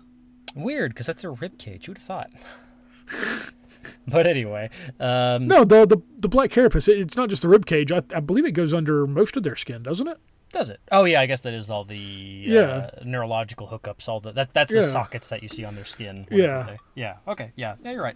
Weird, 0.55 0.91
because 0.93 1.07
that's 1.07 1.23
a 1.23 1.29
rib 1.31 1.57
cage. 1.57 1.87
Who'd 1.87 1.97
have 1.97 2.05
thought? 2.05 2.29
but 4.07 4.27
anyway, 4.27 4.69
um, 4.99 5.47
No, 5.47 5.63
the 5.63 5.85
the, 5.87 5.97
the 6.19 6.29
black 6.29 6.51
carapace. 6.51 6.87
It, 6.87 6.99
it's 6.99 7.17
not 7.17 7.29
just 7.29 7.41
the 7.41 7.49
rib 7.49 7.65
cage. 7.65 7.91
I, 7.91 8.03
I 8.13 8.19
believe 8.19 8.45
it 8.45 8.51
goes 8.51 8.73
under 8.73 9.07
most 9.07 9.35
of 9.35 9.41
their 9.43 9.55
skin, 9.55 9.81
doesn't 9.83 10.07
it? 10.07 10.17
Does 10.51 10.69
it? 10.69 10.79
Oh 10.91 11.03
yeah, 11.05 11.21
I 11.21 11.25
guess 11.25 11.41
that 11.41 11.53
is 11.53 11.69
all 11.69 11.83
the 11.83 11.97
Yeah. 11.97 12.61
uh, 12.61 12.89
neurological 13.03 13.67
hookups. 13.67 14.07
All 14.09 14.19
the 14.19 14.31
that 14.33 14.53
that's 14.53 14.71
the 14.71 14.77
Yeah. 14.79 14.87
sockets 14.87 15.27
that 15.29 15.43
you 15.43 15.49
see 15.49 15.63
on 15.65 15.75
their 15.75 15.85
skin. 15.85 16.25
Yeah. 16.31 16.63
they- 16.63 16.77
yeah. 17.01 17.15
Okay. 17.27 17.51
Yeah. 17.55 17.75
Yeah. 17.83 17.91
You're 17.91 18.03
right. 18.03 18.15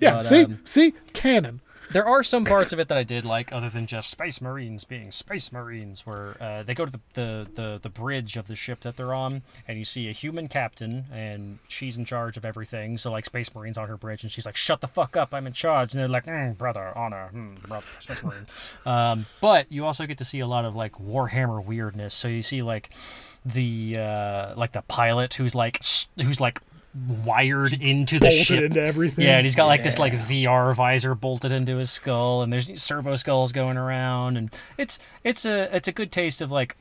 Yeah. 0.00 0.12
But, 0.12 0.26
see, 0.26 0.44
um, 0.44 0.60
see, 0.64 0.94
canon. 1.12 1.60
There 1.92 2.06
are 2.06 2.22
some 2.22 2.44
parts 2.44 2.72
of 2.72 2.78
it 2.78 2.88
that 2.88 2.98
I 2.98 3.02
did 3.02 3.24
like, 3.24 3.52
other 3.52 3.68
than 3.68 3.86
just 3.86 4.10
Space 4.10 4.40
Marines 4.40 4.84
being 4.84 5.10
Space 5.10 5.52
Marines, 5.52 6.06
where 6.06 6.36
uh, 6.40 6.62
they 6.62 6.74
go 6.74 6.84
to 6.84 6.92
the, 6.92 7.00
the, 7.14 7.46
the, 7.54 7.78
the 7.82 7.88
bridge 7.88 8.36
of 8.36 8.46
the 8.46 8.56
ship 8.56 8.80
that 8.80 8.96
they're 8.96 9.14
on, 9.14 9.42
and 9.68 9.78
you 9.78 9.84
see 9.84 10.08
a 10.08 10.12
human 10.12 10.48
captain, 10.48 11.04
and 11.12 11.58
she's 11.68 11.96
in 11.96 12.04
charge 12.04 12.36
of 12.36 12.44
everything. 12.44 12.98
So, 12.98 13.10
like, 13.10 13.24
Space 13.24 13.54
Marines 13.54 13.78
on 13.78 13.88
her 13.88 13.96
bridge, 13.96 14.22
and 14.22 14.32
she's 14.32 14.46
like, 14.46 14.56
shut 14.56 14.80
the 14.80 14.88
fuck 14.88 15.16
up, 15.16 15.34
I'm 15.34 15.46
in 15.46 15.52
charge. 15.52 15.92
And 15.92 16.00
they're 16.00 16.08
like, 16.08 16.26
mm, 16.26 16.56
brother, 16.56 16.92
honor, 16.96 17.30
mm, 17.34 17.60
brother, 17.66 17.86
Space 18.00 18.22
Marine. 18.22 18.46
um, 18.86 19.26
but 19.40 19.70
you 19.70 19.84
also 19.84 20.06
get 20.06 20.18
to 20.18 20.24
see 20.24 20.40
a 20.40 20.46
lot 20.46 20.64
of, 20.64 20.74
like, 20.74 20.92
Warhammer 20.94 21.64
weirdness. 21.64 22.14
So 22.14 22.28
you 22.28 22.42
see, 22.42 22.62
like, 22.62 22.90
the 23.44 23.96
uh 23.98 24.54
like 24.56 24.70
the 24.70 24.82
pilot 24.82 25.34
who's 25.34 25.52
like 25.52 25.82
who's 26.16 26.40
like 26.40 26.60
wired 27.24 27.72
into 27.74 28.18
the 28.18 28.26
Bolted 28.26 28.44
ship 28.44 28.64
into 28.64 28.80
everything. 28.82 29.24
yeah, 29.24 29.36
and 29.38 29.46
he's 29.46 29.56
got 29.56 29.66
like 29.66 29.82
this 29.82 29.98
like 29.98 30.12
VR 30.12 30.74
visor 30.74 31.14
bolted 31.14 31.52
into 31.52 31.76
his 31.76 31.90
skull, 31.90 32.42
and 32.42 32.52
there's 32.52 32.82
servo 32.82 33.14
skulls 33.14 33.52
going 33.52 33.76
around, 33.76 34.36
and 34.36 34.50
it's 34.78 34.98
it's 35.24 35.44
a 35.46 35.74
it's 35.74 35.88
a 35.88 35.92
good 35.92 36.12
taste 36.12 36.42
of 36.42 36.50
like 36.50 36.76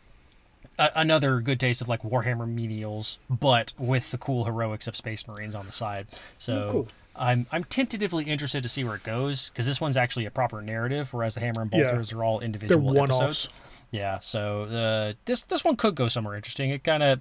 a, 0.78 0.90
another 0.96 1.40
good 1.40 1.60
taste 1.60 1.82
of 1.82 1.88
like 1.90 2.02
Warhammer 2.02 2.48
menials, 2.48 3.18
but 3.30 3.74
with 3.78 4.12
the 4.12 4.18
cool 4.18 4.44
heroics 4.46 4.88
of 4.88 4.96
Space 4.96 5.28
Marines 5.28 5.56
on 5.56 5.66
the 5.66 5.72
side. 5.72 6.08
So. 6.38 6.54
Oh, 6.54 6.72
cool. 6.72 6.88
I'm 7.14 7.46
I'm 7.52 7.66
tentatively 7.66 8.24
interested 8.24 8.64
to 8.64 8.70
see 8.70 8.86
where 8.86 8.96
it 8.96 9.04
goes 9.04 9.50
because 9.50 9.66
this 9.66 9.82
one's 9.82 9.98
actually 9.98 10.26
a 10.26 10.32
proper 10.32 10.62
narrative, 10.62 11.14
whereas 11.14 11.34
the 11.36 11.42
Hammer 11.42 11.64
and 11.64 11.72
Yeah. 11.74 11.84
Bolters 11.90 12.14
are 12.14 12.24
all 12.24 12.40
They're 12.40 12.46
individual 12.46 12.94
one 12.94 13.10
episodes. 13.12 13.46
offs. 13.48 13.50
Yeah, 13.92 14.20
so 14.20 14.64
uh, 14.64 15.14
this 15.26 15.42
this 15.42 15.62
one 15.66 15.76
could 15.76 15.94
go 15.94 16.08
somewhere 16.08 16.38
interesting. 16.38 16.70
It 16.70 16.86
kind 16.86 17.04
of 17.04 17.20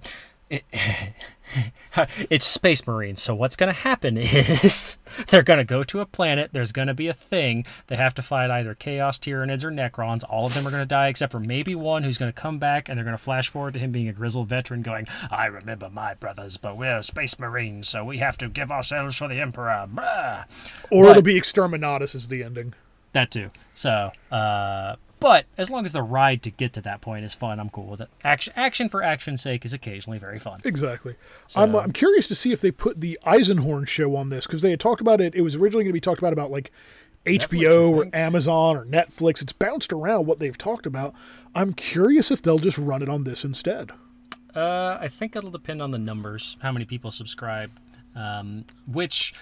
it, 0.49 0.63
it's 2.29 2.45
Space 2.45 2.85
Marines. 2.85 3.21
So 3.21 3.35
what's 3.35 3.55
going 3.55 3.71
to 3.73 3.79
happen 3.79 4.17
is 4.17 4.97
they're 5.27 5.43
going 5.43 5.59
to 5.59 5.63
go 5.63 5.83
to 5.83 5.99
a 5.99 6.05
planet. 6.05 6.51
There's 6.53 6.71
going 6.71 6.87
to 6.87 6.93
be 6.93 7.07
a 7.07 7.13
thing. 7.13 7.65
They 7.87 7.95
have 7.95 8.13
to 8.15 8.21
fight 8.21 8.49
either 8.49 8.75
Chaos 8.75 9.19
Tyranids 9.19 9.63
or 9.63 9.71
Necrons. 9.71 10.23
All 10.29 10.45
of 10.45 10.53
them 10.53 10.67
are 10.67 10.71
going 10.71 10.81
to 10.83 10.87
die 10.87 11.07
except 11.07 11.31
for 11.31 11.39
maybe 11.39 11.75
one 11.75 12.03
who's 12.03 12.17
going 12.17 12.31
to 12.31 12.39
come 12.39 12.59
back, 12.59 12.87
and 12.89 12.97
they're 12.97 13.03
going 13.05 13.17
to 13.17 13.23
flash 13.23 13.49
forward 13.49 13.73
to 13.73 13.79
him 13.79 13.91
being 13.91 14.07
a 14.07 14.13
grizzled 14.13 14.47
veteran, 14.47 14.81
going, 14.81 15.07
"I 15.29 15.45
remember 15.45 15.89
my 15.89 16.13
brothers, 16.13 16.57
but 16.57 16.77
we're 16.77 17.01
Space 17.01 17.37
Marines, 17.39 17.87
so 17.89 18.03
we 18.03 18.17
have 18.19 18.37
to 18.39 18.49
give 18.49 18.71
ourselves 18.71 19.15
for 19.17 19.27
the 19.27 19.39
Emperor." 19.39 19.87
Blah. 19.89 20.43
Or 20.89 21.05
But- 21.05 21.11
it'll 21.11 21.21
be 21.23 21.39
Exterminatus 21.39 22.15
is 22.15 22.27
the 22.27 22.43
ending. 22.43 22.73
That 23.13 23.31
too. 23.31 23.51
So, 23.73 24.11
uh, 24.31 24.95
but 25.21 25.45
as 25.55 25.69
long 25.69 25.85
as 25.85 25.91
the 25.91 26.01
ride 26.01 26.41
to 26.43 26.49
get 26.49 26.73
to 26.73 26.81
that 26.81 26.99
point 26.99 27.23
is 27.23 27.35
fun, 27.35 27.59
I'm 27.59 27.69
cool 27.69 27.85
with 27.85 28.01
it. 28.01 28.09
Action, 28.23 28.51
action 28.55 28.89
for 28.89 29.03
action's 29.03 29.39
sake 29.39 29.63
is 29.63 29.71
occasionally 29.71 30.17
very 30.17 30.39
fun. 30.39 30.61
Exactly. 30.65 31.15
I'm, 31.55 31.75
I'm 31.75 31.93
curious 31.93 32.27
to 32.29 32.35
see 32.35 32.51
if 32.51 32.59
they 32.59 32.71
put 32.71 32.99
the 32.99 33.19
Eisenhorn 33.23 33.87
show 33.87 34.15
on 34.15 34.29
this 34.29 34.47
because 34.47 34.63
they 34.63 34.71
had 34.71 34.79
talked 34.79 34.99
about 34.99 35.21
it. 35.21 35.35
It 35.35 35.41
was 35.41 35.55
originally 35.55 35.83
going 35.83 35.91
to 35.91 35.93
be 35.93 36.01
talked 36.01 36.19
about 36.19 36.33
about 36.33 36.49
like 36.49 36.71
HBO 37.27 37.93
I 37.93 38.07
or. 38.07 38.09
Amazon 38.15 38.75
or 38.75 38.83
Netflix. 38.83 39.43
It's 39.43 39.53
bounced 39.53 39.93
around 39.93 40.25
what 40.25 40.39
they've 40.39 40.57
talked 40.57 40.87
about. 40.87 41.13
I'm 41.53 41.73
curious 41.73 42.31
if 42.31 42.41
they'll 42.41 42.57
just 42.57 42.79
run 42.79 43.03
it 43.03 43.09
on 43.09 43.23
this 43.23 43.43
instead. 43.43 43.91
Uh, 44.55 44.97
I 44.99 45.07
think 45.07 45.35
it'll 45.35 45.51
depend 45.51 45.83
on 45.83 45.91
the 45.91 45.99
numbers, 45.99 46.57
how 46.61 46.71
many 46.71 46.85
people 46.85 47.11
subscribe. 47.11 47.71
Um, 48.15 48.65
which, 48.87 49.33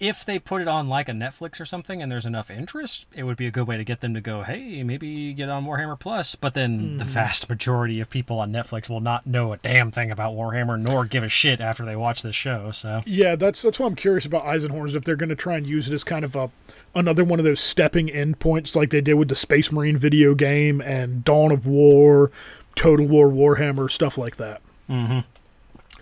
if 0.00 0.24
they 0.24 0.38
put 0.38 0.62
it 0.62 0.68
on 0.68 0.88
like 0.88 1.08
a 1.08 1.12
Netflix 1.12 1.60
or 1.60 1.64
something, 1.64 2.02
and 2.02 2.10
there's 2.10 2.26
enough 2.26 2.50
interest, 2.50 3.06
it 3.14 3.24
would 3.24 3.36
be 3.36 3.46
a 3.46 3.50
good 3.50 3.66
way 3.66 3.76
to 3.76 3.84
get 3.84 4.00
them 4.00 4.14
to 4.14 4.20
go, 4.20 4.42
"Hey, 4.42 4.82
maybe 4.82 5.32
get 5.32 5.48
on 5.48 5.64
Warhammer 5.64 5.98
Plus." 5.98 6.34
But 6.34 6.54
then 6.54 6.98
the 6.98 7.04
mm-hmm. 7.04 7.12
vast 7.12 7.48
majority 7.48 8.00
of 8.00 8.10
people 8.10 8.38
on 8.38 8.52
Netflix 8.52 8.88
will 8.88 9.00
not 9.00 9.26
know 9.26 9.52
a 9.52 9.56
damn 9.58 9.90
thing 9.90 10.10
about 10.10 10.34
Warhammer, 10.34 10.78
nor 10.78 11.04
give 11.04 11.22
a 11.22 11.28
shit 11.28 11.60
after 11.60 11.84
they 11.84 11.96
watch 11.96 12.22
this 12.22 12.36
show. 12.36 12.70
So. 12.70 13.02
Yeah, 13.06 13.36
that's 13.36 13.62
that's 13.62 13.78
what 13.78 13.86
I'm 13.86 13.96
curious 13.96 14.26
about 14.26 14.44
Eisenhorns 14.44 14.94
if 14.94 15.04
they're 15.04 15.16
going 15.16 15.28
to 15.28 15.36
try 15.36 15.56
and 15.56 15.66
use 15.66 15.88
it 15.88 15.94
as 15.94 16.04
kind 16.04 16.24
of 16.24 16.36
a 16.36 16.50
another 16.94 17.24
one 17.24 17.38
of 17.38 17.44
those 17.44 17.60
stepping 17.60 18.08
in 18.08 18.34
points 18.34 18.74
like 18.74 18.90
they 18.90 19.00
did 19.00 19.14
with 19.14 19.28
the 19.28 19.36
Space 19.36 19.70
Marine 19.70 19.96
video 19.96 20.34
game 20.34 20.80
and 20.80 21.24
Dawn 21.24 21.52
of 21.52 21.66
War, 21.66 22.30
Total 22.74 23.06
War 23.06 23.28
Warhammer 23.28 23.90
stuff 23.90 24.18
like 24.18 24.36
that. 24.36 24.60
Mm-hmm. 24.88 25.20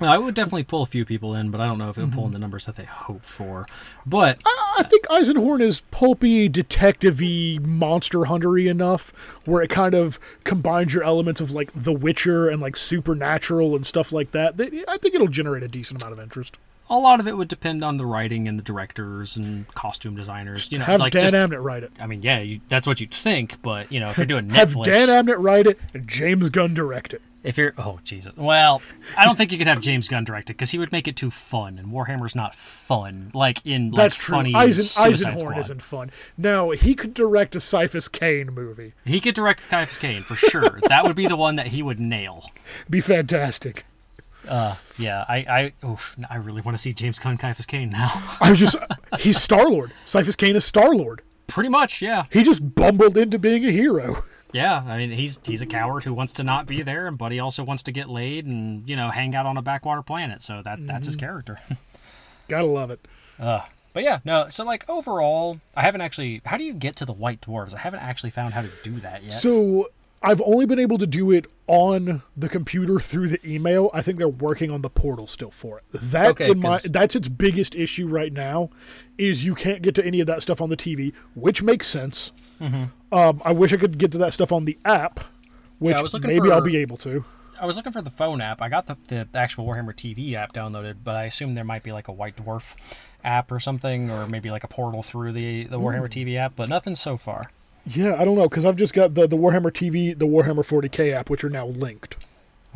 I 0.01 0.19
would 0.19 0.35
definitely 0.35 0.65
pull 0.65 0.83
a 0.83 0.87
few 0.87 1.05
people 1.05 1.35
in, 1.35 1.51
but 1.51 1.61
I 1.61 1.67
don't 1.67 1.79
know 1.79 1.89
if 1.89 1.97
it'll 1.97 2.11
pull 2.11 2.25
in 2.25 2.31
mhm. 2.31 2.35
the 2.35 2.39
numbers 2.39 2.67
that 2.67 2.77
they 2.77 2.85
hope 2.85 3.25
for. 3.25 3.65
But 4.05 4.39
I 4.45 4.83
think 4.83 5.07
Eisenhorn 5.07 5.63
is 5.63 5.81
pulpy, 5.91 6.49
detective-y, 6.49 7.59
monster 7.63 8.21
huntery 8.21 8.69
enough 8.69 9.13
where 9.47 9.63
it 9.63 9.71
kind 9.71 9.95
of 9.95 10.21
combines 10.45 10.93
your 10.93 11.03
elements 11.03 11.41
of 11.41 11.51
like 11.51 11.71
The 11.75 11.93
Witcher 11.93 12.49
and 12.49 12.61
like 12.61 12.77
supernatural 12.77 13.75
and 13.75 13.87
stuff 13.87 14.13
like 14.13 14.33
that. 14.33 14.61
I 14.87 14.99
think 14.99 15.15
it'll 15.15 15.29
generate 15.29 15.63
a 15.63 15.69
decent 15.69 16.03
amount 16.03 16.13
of 16.13 16.21
interest. 16.21 16.59
a 16.89 16.99
lot 16.99 17.19
of 17.19 17.27
it 17.27 17.37
would 17.37 17.49
depend 17.49 17.83
on 17.83 17.97
the 17.97 18.07
writing 18.07 18.47
and 18.47 18.59
the 18.59 18.63
directors 18.63 19.37
and 19.37 19.67
costume 19.75 20.15
designers. 20.15 20.71
You 20.71 20.79
know, 20.79 20.85
Have 20.85 21.01
like 21.01 21.13
Dan 21.13 21.23
just, 21.23 21.35
Abnett 21.35 21.63
write 21.63 21.83
it. 21.83 21.93
I 22.01 22.07
mean, 22.07 22.23
yeah, 22.23 22.41
you, 22.41 22.61
that's 22.69 22.87
what 22.87 23.01
you'd 23.01 23.15
think, 23.15 23.61
but 23.63 23.91
you 23.91 23.99
know, 24.01 24.11
if 24.11 24.17
you're 24.17 24.27
doing 24.27 24.51
Have 24.51 24.75
Dan 24.85 25.09
Abnett 25.09 25.43
write 25.43 25.67
it 25.67 25.79
and 25.95 26.07
James 26.07 26.51
Gunn 26.51 26.75
direct 26.75 27.15
it. 27.15 27.23
If 27.47 27.57
you're 27.57 27.75
oh 27.79 28.01
Jesus, 28.03 28.37
well, 28.37 28.83
I 29.17 29.25
don't 29.25 29.37
think 29.37 29.53
you 29.53 29.59
could 29.59 29.69
have 29.69 29.81
James 29.81 30.09
Gunn 30.09 30.25
direct 30.25 30.51
it 30.51 30.55
because 30.55 30.73
he 30.73 30.79
would 30.79 30.91
make 30.91 31.07
it 31.07 31.15
too 31.15 31.31
fun, 31.31 31.79
and 31.79 31.89
Warhammer's 31.93 32.35
not 32.35 32.57
fun. 32.57 33.31
Like 33.35 33.65
in 33.65 33.93
like 33.93 33.97
That's 33.97 34.17
true. 34.17 34.37
funny 34.37 34.53
Eisen, 34.53 34.83
Suicide 34.83 35.35
Eisenhorn 35.35 35.41
Squad. 35.41 35.59
isn't 35.59 35.83
fun. 35.83 36.11
No, 36.37 36.71
he 36.71 36.95
could 36.97 37.15
direct 37.15 37.55
a 37.55 37.59
Ciaphas 37.59 38.11
Cain 38.11 38.53
movie. 38.53 38.95
He 39.05 39.21
could 39.21 39.37
direct 39.37 39.63
Ciaphas 39.71 39.99
Cain 39.99 40.23
for 40.23 40.35
sure. 40.35 40.81
that 40.89 41.05
would 41.05 41.15
be 41.15 41.29
the 41.29 41.37
one 41.37 41.55
that 41.57 41.69
he 41.69 41.83
would 41.83 42.01
nail. 42.01 42.51
Be 42.91 43.01
fantastic. 43.01 43.87
Uh, 44.49 44.77
yeah, 44.99 45.25
I, 45.29 45.73
I, 45.83 45.87
oof, 45.87 46.17
I 46.29 46.37
really 46.37 46.61
want 46.63 46.77
to 46.77 46.83
see 46.83 46.93
James 46.93 47.19
Gunn 47.19 47.39
Ciaphas 47.39 47.67
Cain 47.67 47.91
now. 47.91 48.23
I 48.41 48.51
was 48.51 48.59
just 48.59 48.77
he's 49.21 49.41
Star 49.41 49.69
Lord. 49.69 49.93
Ciaphas 50.05 50.37
Cain 50.37 50.57
is 50.57 50.65
Star 50.65 50.95
Lord. 50.95 51.23
Pretty 51.47 51.69
much, 51.69 52.03
yeah. 52.03 52.25
He 52.31 52.43
just 52.43 52.75
bumbled 52.75 53.17
into 53.17 53.39
being 53.39 53.65
a 53.65 53.71
hero. 53.71 54.25
Yeah, 54.57 54.83
I 54.87 54.97
mean 54.99 55.11
he's 55.11 55.39
he's 55.45 55.61
a 55.63 55.67
coward 55.67 56.05
who 56.05 56.13
wants 56.15 56.33
to 56.35 56.43
not 56.43 56.67
be 56.67 56.83
there, 56.83 57.11
but 57.11 57.31
he 57.33 57.39
also 57.41 57.63
wants 57.63 57.83
to 57.85 57.93
get 57.93 58.09
laid 58.09 58.47
and 58.47 58.89
you 58.89 58.97
know 58.97 59.11
hang 59.11 59.35
out 59.35 59.45
on 59.47 59.57
a 59.57 59.63
backwater 59.63 60.03
planet. 60.03 60.43
So 60.43 60.63
that 60.65 60.79
that's 60.87 61.01
Mm-hmm. 61.01 61.05
his 61.05 61.17
character. 61.17 61.59
Gotta 62.49 62.67
love 62.67 62.91
it. 62.91 63.07
uh, 63.39 63.63
but 63.93 64.03
yeah, 64.03 64.21
no. 64.25 64.49
So 64.49 64.65
like 64.65 64.89
overall, 64.89 65.61
I 65.75 65.83
haven't 65.83 66.01
actually. 66.01 66.43
How 66.45 66.57
do 66.57 66.65
you 66.65 66.75
get 66.75 66.97
to 66.97 67.05
the 67.05 67.13
white 67.13 67.41
dwarves? 67.41 67.75
I 67.75 67.79
haven't 67.79 68.01
actually 68.01 68.31
found 68.31 68.55
how 68.55 68.63
to 68.63 68.71
do 68.83 68.93
that 69.01 69.23
yet. 69.25 69.41
So 69.43 69.89
I've 70.23 70.41
only 70.43 70.67
been 70.67 70.79
able 70.79 70.99
to 70.99 71.07
do 71.07 71.31
it 71.31 71.47
on 71.67 72.23
the 72.37 72.49
computer 72.49 73.01
through 73.01 73.29
the 73.29 73.41
email. 73.49 73.91
I 73.93 74.03
think 74.03 74.19
they're 74.19 74.29
working 74.29 74.71
on 74.71 74.83
the 74.83 74.91
portal 74.91 75.27
still 75.27 75.51
for 75.51 75.79
it. 75.79 75.85
That 75.93 76.31
Okay, 76.31 76.51
in 76.51 76.61
my 76.61 76.79
that's 76.85 77.15
its 77.17 77.29
biggest 77.29 77.75
issue 77.75 78.07
right 78.07 78.33
now, 78.33 78.71
is 79.19 79.45
you 79.45 79.55
can't 79.55 79.83
get 79.83 79.95
to 79.97 80.05
any 80.07 80.21
of 80.21 80.27
that 80.29 80.43
stuff 80.43 80.61
on 80.61 80.69
the 80.71 80.77
TV, 80.77 81.13
which 81.35 81.63
makes 81.63 81.87
sense. 81.89 82.31
Mm-hmm. 82.61 83.15
Um, 83.15 83.43
I 83.45 83.53
wish 83.53 83.73
I 83.73 83.77
could 83.77 83.99
get 83.99 84.13
to 84.13 84.19
that 84.19 84.33
stuff 84.33 84.53
on 84.53 84.65
the 84.65 84.79
app, 84.85 85.21
which 85.79 85.97
looking 85.97 86.29
maybe 86.29 86.51
I'll 86.51 86.61
be 86.61 86.77
able 86.77 86.97
to. 86.99 87.25
I 87.61 87.67
was 87.67 87.77
looking 87.77 87.93
for 87.93 88.03
the 88.03 88.11
phone 88.11 88.41
app. 88.41 88.61
I 88.61 88.69
got 88.69 88.87
the, 88.87 88.97
the 89.09 89.27
actual 89.35 89.67
Warhammer 89.67 89.95
TV 89.95 90.35
app 90.35 90.53
downloaded, 90.53 90.97
but 91.03 91.17
I 91.17 91.25
assume 91.25 91.55
there 91.55 91.65
might 91.65 91.83
be 91.83 91.93
like 91.93 92.09
a 92.09 92.13
White 92.13 92.37
Dwarf 92.37 92.75
app 93.25 93.51
or 93.51 93.61
something, 93.61 94.11
or 94.11 94.27
maybe 94.27 94.51
like 94.51 94.65
a 94.65 94.69
portal 94.69 95.03
through 95.03 95.33
the 95.33 95.65
the 95.65 95.79
Warhammer 95.79 96.09
TV 96.09 96.37
app. 96.37 96.55
But 96.57 96.69
nothing 96.69 96.97
so 96.97 97.17
far. 97.17 97.51
Yeah, 97.87 98.17
I 98.19 98.25
don't 98.25 98.37
know 98.37 98.49
because 98.49 98.65
I've 98.65 98.77
just 98.77 98.93
got 98.93 99.15
the 99.15 99.27
the 99.27 99.37
Warhammer 99.37 99.71
TV, 99.71 100.19
the 100.19 100.27
Warhammer 100.27 100.67
40k 100.67 101.13
app, 101.13 101.31
which 101.31 101.45
are 101.45 101.51
now 101.51 101.67
linked. 101.67 102.16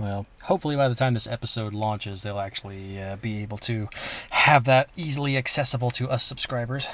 Well, 0.01 0.25
hopefully 0.45 0.77
by 0.77 0.89
the 0.89 0.95
time 0.95 1.13
this 1.13 1.27
episode 1.27 1.75
launches, 1.75 2.23
they'll 2.23 2.41
actually 2.41 2.99
uh, 3.01 3.17
be 3.17 3.43
able 3.43 3.59
to 3.59 3.89
have 4.31 4.65
that 4.65 4.89
easily 4.97 5.37
accessible 5.37 5.91
to 5.91 6.09
us 6.09 6.23
subscribers. 6.23 6.87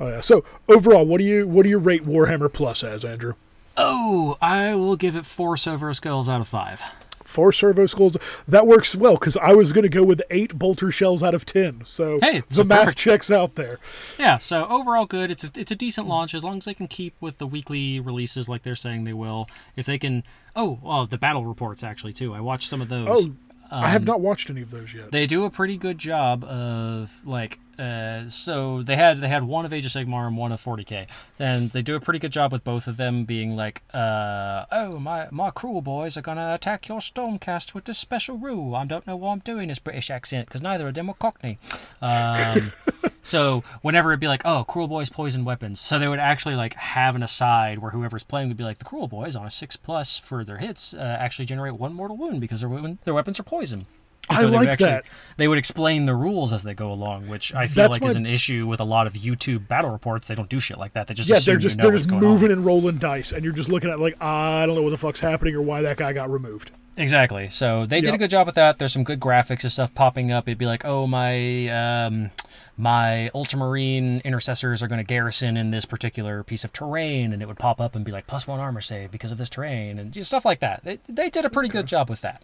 Oh 0.00 0.08
yeah. 0.08 0.20
So 0.22 0.44
overall, 0.66 1.04
what 1.04 1.18
do 1.18 1.24
you 1.24 1.46
what 1.46 1.64
do 1.64 1.68
you 1.68 1.78
rate 1.78 2.06
Warhammer 2.06 2.50
Plus 2.50 2.82
as, 2.82 3.04
Andrew? 3.04 3.34
Oh, 3.76 4.38
I 4.40 4.74
will 4.74 4.96
give 4.96 5.14
it 5.14 5.26
four 5.26 5.58
Silver 5.58 5.92
Skulls 5.92 6.28
out 6.28 6.40
of 6.40 6.48
five. 6.48 6.82
Four 7.28 7.52
servo 7.52 7.84
skulls. 7.84 8.16
That 8.48 8.66
works 8.66 8.96
well 8.96 9.14
because 9.16 9.36
I 9.36 9.52
was 9.52 9.74
going 9.74 9.82
to 9.82 9.90
go 9.90 10.02
with 10.02 10.22
eight 10.30 10.58
bolter 10.58 10.90
shells 10.90 11.22
out 11.22 11.34
of 11.34 11.44
ten. 11.44 11.82
So 11.84 12.18
Hey, 12.22 12.42
the 12.48 12.64
math 12.64 12.78
perfect. 12.86 12.98
checks 12.98 13.30
out 13.30 13.54
there. 13.54 13.78
Yeah, 14.18 14.38
so 14.38 14.66
overall 14.66 15.04
good. 15.04 15.30
It's 15.30 15.44
a, 15.44 15.50
it's 15.54 15.70
a 15.70 15.76
decent 15.76 16.08
launch 16.08 16.34
as 16.34 16.42
long 16.42 16.56
as 16.56 16.64
they 16.64 16.72
can 16.72 16.88
keep 16.88 17.14
with 17.20 17.36
the 17.36 17.46
weekly 17.46 18.00
releases 18.00 18.48
like 18.48 18.62
they're 18.62 18.74
saying 18.74 19.04
they 19.04 19.12
will. 19.12 19.46
If 19.76 19.84
they 19.84 19.98
can, 19.98 20.24
oh, 20.56 20.78
well, 20.82 21.06
the 21.06 21.18
battle 21.18 21.44
reports 21.44 21.84
actually 21.84 22.14
too. 22.14 22.32
I 22.32 22.40
watched 22.40 22.70
some 22.70 22.80
of 22.80 22.88
those. 22.88 23.26
Oh, 23.26 23.32
I 23.70 23.90
have 23.90 24.02
um, 24.02 24.06
not 24.06 24.20
watched 24.22 24.48
any 24.48 24.62
of 24.62 24.70
those 24.70 24.94
yet. 24.94 25.12
They 25.12 25.26
do 25.26 25.44
a 25.44 25.50
pretty 25.50 25.76
good 25.76 25.98
job 25.98 26.44
of 26.44 27.12
like 27.26 27.58
uh, 27.78 28.28
so 28.28 28.82
they 28.82 28.96
had 28.96 29.20
they 29.20 29.28
had 29.28 29.44
one 29.44 29.64
of 29.64 29.72
Age 29.72 29.86
of 29.86 29.92
Sigmar 29.92 30.26
and 30.26 30.36
one 30.36 30.50
of 30.50 30.62
40k, 30.62 31.06
and 31.38 31.70
they 31.70 31.82
do 31.82 31.94
a 31.94 32.00
pretty 32.00 32.18
good 32.18 32.32
job 32.32 32.52
with 32.52 32.64
both 32.64 32.88
of 32.88 32.96
them 32.96 33.24
being 33.24 33.54
like, 33.54 33.82
uh, 33.94 34.64
oh 34.72 34.98
my 34.98 35.28
my 35.30 35.50
Kruleboyz 35.50 36.16
are 36.16 36.22
gonna 36.22 36.54
attack 36.54 36.88
your 36.88 36.98
stormcast 36.98 37.74
with 37.74 37.84
this 37.84 37.98
special 37.98 38.36
rule. 38.36 38.74
I 38.74 38.84
don't 38.84 39.06
know 39.06 39.16
why 39.16 39.32
I'm 39.32 39.38
doing 39.40 39.68
this 39.68 39.78
British 39.78 40.10
accent 40.10 40.46
because 40.48 40.60
neither 40.60 40.88
of 40.88 40.94
them 40.94 41.06
were 41.06 41.14
Cockney. 41.14 41.58
Um, 42.02 42.72
so 43.22 43.62
whenever 43.82 44.10
it'd 44.10 44.20
be 44.20 44.28
like, 44.28 44.44
oh, 44.44 44.64
Kruleboyz 44.68 45.12
poison 45.12 45.44
weapons, 45.44 45.80
so 45.80 45.98
they 45.98 46.08
would 46.08 46.18
actually 46.18 46.56
like 46.56 46.74
have 46.74 47.14
an 47.14 47.22
aside 47.22 47.78
where 47.78 47.92
whoever's 47.92 48.24
playing 48.24 48.48
would 48.48 48.56
be 48.56 48.64
like, 48.64 48.78
the 48.78 48.84
Kruleboyz 48.84 49.38
on 49.38 49.46
a 49.46 49.50
six 49.50 49.76
plus 49.76 50.18
for 50.18 50.44
their 50.44 50.58
hits 50.58 50.94
uh, 50.94 51.16
actually 51.20 51.44
generate 51.44 51.74
one 51.74 51.92
mortal 51.92 52.16
wound 52.16 52.40
because 52.40 52.60
their 52.60 52.96
their 53.04 53.14
weapons 53.14 53.38
are 53.38 53.44
poison. 53.44 53.86
And 54.28 54.38
I 54.38 54.40
they 54.42 54.46
would 54.46 54.54
like 54.54 54.68
actually, 54.68 54.86
that. 54.88 55.04
They 55.36 55.48
would 55.48 55.58
explain 55.58 56.04
the 56.04 56.14
rules 56.14 56.52
as 56.52 56.62
they 56.62 56.74
go 56.74 56.92
along, 56.92 57.28
which 57.28 57.54
I 57.54 57.66
feel 57.66 57.88
That's 57.88 58.00
like 58.00 58.10
is 58.10 58.16
an 58.16 58.26
issue 58.26 58.66
with 58.66 58.80
a 58.80 58.84
lot 58.84 59.06
of 59.06 59.14
YouTube 59.14 59.68
battle 59.68 59.90
reports. 59.90 60.28
They 60.28 60.34
don't 60.34 60.48
do 60.48 60.60
shit 60.60 60.78
like 60.78 60.92
that. 60.94 61.06
They 61.06 61.14
just 61.14 61.28
Yeah, 61.28 61.38
they're 61.38 61.56
just 61.56 61.76
you 61.76 61.82
know 61.82 61.88
they're 61.88 61.98
just 61.98 62.10
moving 62.10 62.48
on. 62.48 62.58
and 62.58 62.66
rolling 62.66 62.98
dice, 62.98 63.32
and 63.32 63.44
you're 63.44 63.54
just 63.54 63.68
looking 63.68 63.90
at 63.90 64.00
like 64.00 64.20
I 64.20 64.66
don't 64.66 64.74
know 64.74 64.82
what 64.82 64.90
the 64.90 64.98
fuck's 64.98 65.20
happening 65.20 65.54
or 65.54 65.62
why 65.62 65.82
that 65.82 65.96
guy 65.96 66.12
got 66.12 66.30
removed. 66.30 66.70
Exactly. 66.98 67.48
So 67.48 67.86
they 67.86 68.00
did 68.00 68.12
a 68.12 68.18
good 68.18 68.30
job 68.30 68.46
with 68.46 68.56
that. 68.56 68.78
There's 68.78 68.92
some 68.92 69.04
good 69.04 69.20
graphics 69.20 69.62
and 69.62 69.70
stuff 69.70 69.94
popping 69.94 70.32
up. 70.32 70.48
It'd 70.48 70.58
be 70.58 70.66
like, 70.66 70.84
oh 70.84 71.06
my, 71.06 71.68
um, 71.68 72.32
my 72.76 73.30
ultramarine 73.36 74.20
intercessors 74.24 74.82
are 74.82 74.88
going 74.88 74.98
to 74.98 75.04
garrison 75.04 75.56
in 75.56 75.70
this 75.70 75.84
particular 75.84 76.42
piece 76.42 76.64
of 76.64 76.72
terrain, 76.72 77.32
and 77.32 77.40
it 77.40 77.46
would 77.46 77.58
pop 77.58 77.80
up 77.80 77.94
and 77.94 78.04
be 78.04 78.10
like 78.10 78.26
plus 78.26 78.48
one 78.48 78.58
armor 78.58 78.80
save 78.80 79.12
because 79.12 79.30
of 79.30 79.38
this 79.38 79.48
terrain 79.48 80.00
and 80.00 80.12
just 80.12 80.28
stuff 80.28 80.44
like 80.44 80.58
that. 80.58 80.82
They, 80.82 80.98
they 81.08 81.30
did 81.30 81.44
a 81.44 81.50
pretty 81.50 81.68
good 81.68 81.86
job 81.86 82.10
with 82.10 82.20
that. 82.22 82.42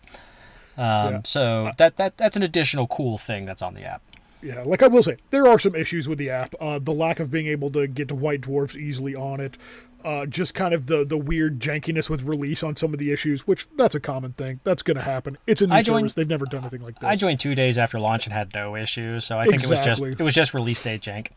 Um, 0.76 0.84
Yeah. 1.14 1.20
So 1.24 1.70
that 1.78 1.96
that 1.96 2.16
that's 2.16 2.36
an 2.36 2.42
additional 2.42 2.86
cool 2.86 3.18
thing 3.18 3.44
that's 3.44 3.62
on 3.62 3.74
the 3.74 3.82
app. 3.84 4.02
Yeah, 4.42 4.62
like 4.62 4.82
I 4.82 4.88
will 4.88 5.02
say, 5.02 5.16
there 5.30 5.46
are 5.46 5.58
some 5.58 5.74
issues 5.74 6.06
with 6.06 6.18
the 6.18 6.28
app. 6.28 6.54
Uh, 6.60 6.78
the 6.78 6.92
lack 6.92 7.18
of 7.18 7.30
being 7.30 7.46
able 7.46 7.70
to 7.70 7.86
get 7.86 8.08
to 8.08 8.14
white 8.14 8.42
dwarfs 8.42 8.76
easily 8.76 9.14
on 9.14 9.40
it. 9.40 9.56
Uh, 10.04 10.26
just 10.26 10.52
kind 10.52 10.74
of 10.74 10.84
the 10.86 11.02
the 11.02 11.16
weird 11.16 11.58
jankiness 11.60 12.10
with 12.10 12.20
release 12.24 12.62
on 12.62 12.76
some 12.76 12.92
of 12.92 12.98
the 12.98 13.10
issues, 13.10 13.46
which 13.46 13.66
that's 13.76 13.94
a 13.94 14.00
common 14.00 14.32
thing. 14.32 14.60
That's 14.62 14.82
going 14.82 14.98
to 14.98 15.02
happen. 15.02 15.38
It's 15.46 15.62
a 15.62 15.66
new 15.66 15.80
joined- 15.80 15.86
service. 16.02 16.14
They've 16.14 16.28
never 16.28 16.44
done 16.44 16.60
anything 16.60 16.82
like 16.82 16.98
this. 17.00 17.06
I 17.08 17.16
joined 17.16 17.40
two 17.40 17.54
days 17.54 17.78
after 17.78 17.98
launch 17.98 18.26
and 18.26 18.34
had 18.34 18.52
no 18.52 18.76
issues, 18.76 19.24
so 19.24 19.38
I 19.38 19.46
think 19.46 19.64
it 19.64 19.70
was 19.70 19.80
just 19.80 20.02
it 20.02 20.20
was 20.20 20.34
just 20.34 20.52
release 20.52 20.80
date 20.82 21.00
jank. 21.00 21.28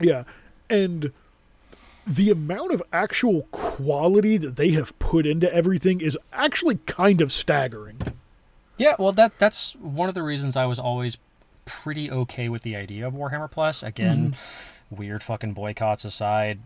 Yeah, 0.00 0.24
and 0.68 1.12
the 2.04 2.30
amount 2.30 2.72
of 2.72 2.82
actual 2.92 3.42
quality 3.52 4.36
that 4.38 4.56
they 4.56 4.70
have 4.70 4.98
put 4.98 5.24
into 5.24 5.52
everything 5.54 6.00
is 6.00 6.18
actually 6.32 6.80
kind 6.86 7.20
of 7.20 7.30
staggering. 7.32 7.98
Yeah, 8.76 8.94
well, 8.98 9.12
that 9.12 9.38
that's 9.38 9.74
one 9.76 10.08
of 10.08 10.14
the 10.14 10.22
reasons 10.22 10.56
I 10.56 10.66
was 10.66 10.78
always 10.78 11.16
pretty 11.64 12.10
okay 12.10 12.48
with 12.48 12.62
the 12.62 12.76
idea 12.76 13.06
of 13.06 13.14
Warhammer 13.14 13.50
Plus. 13.50 13.82
Again, 13.82 14.36
weird 14.90 15.22
fucking 15.22 15.52
boycotts 15.52 16.04
aside, 16.04 16.60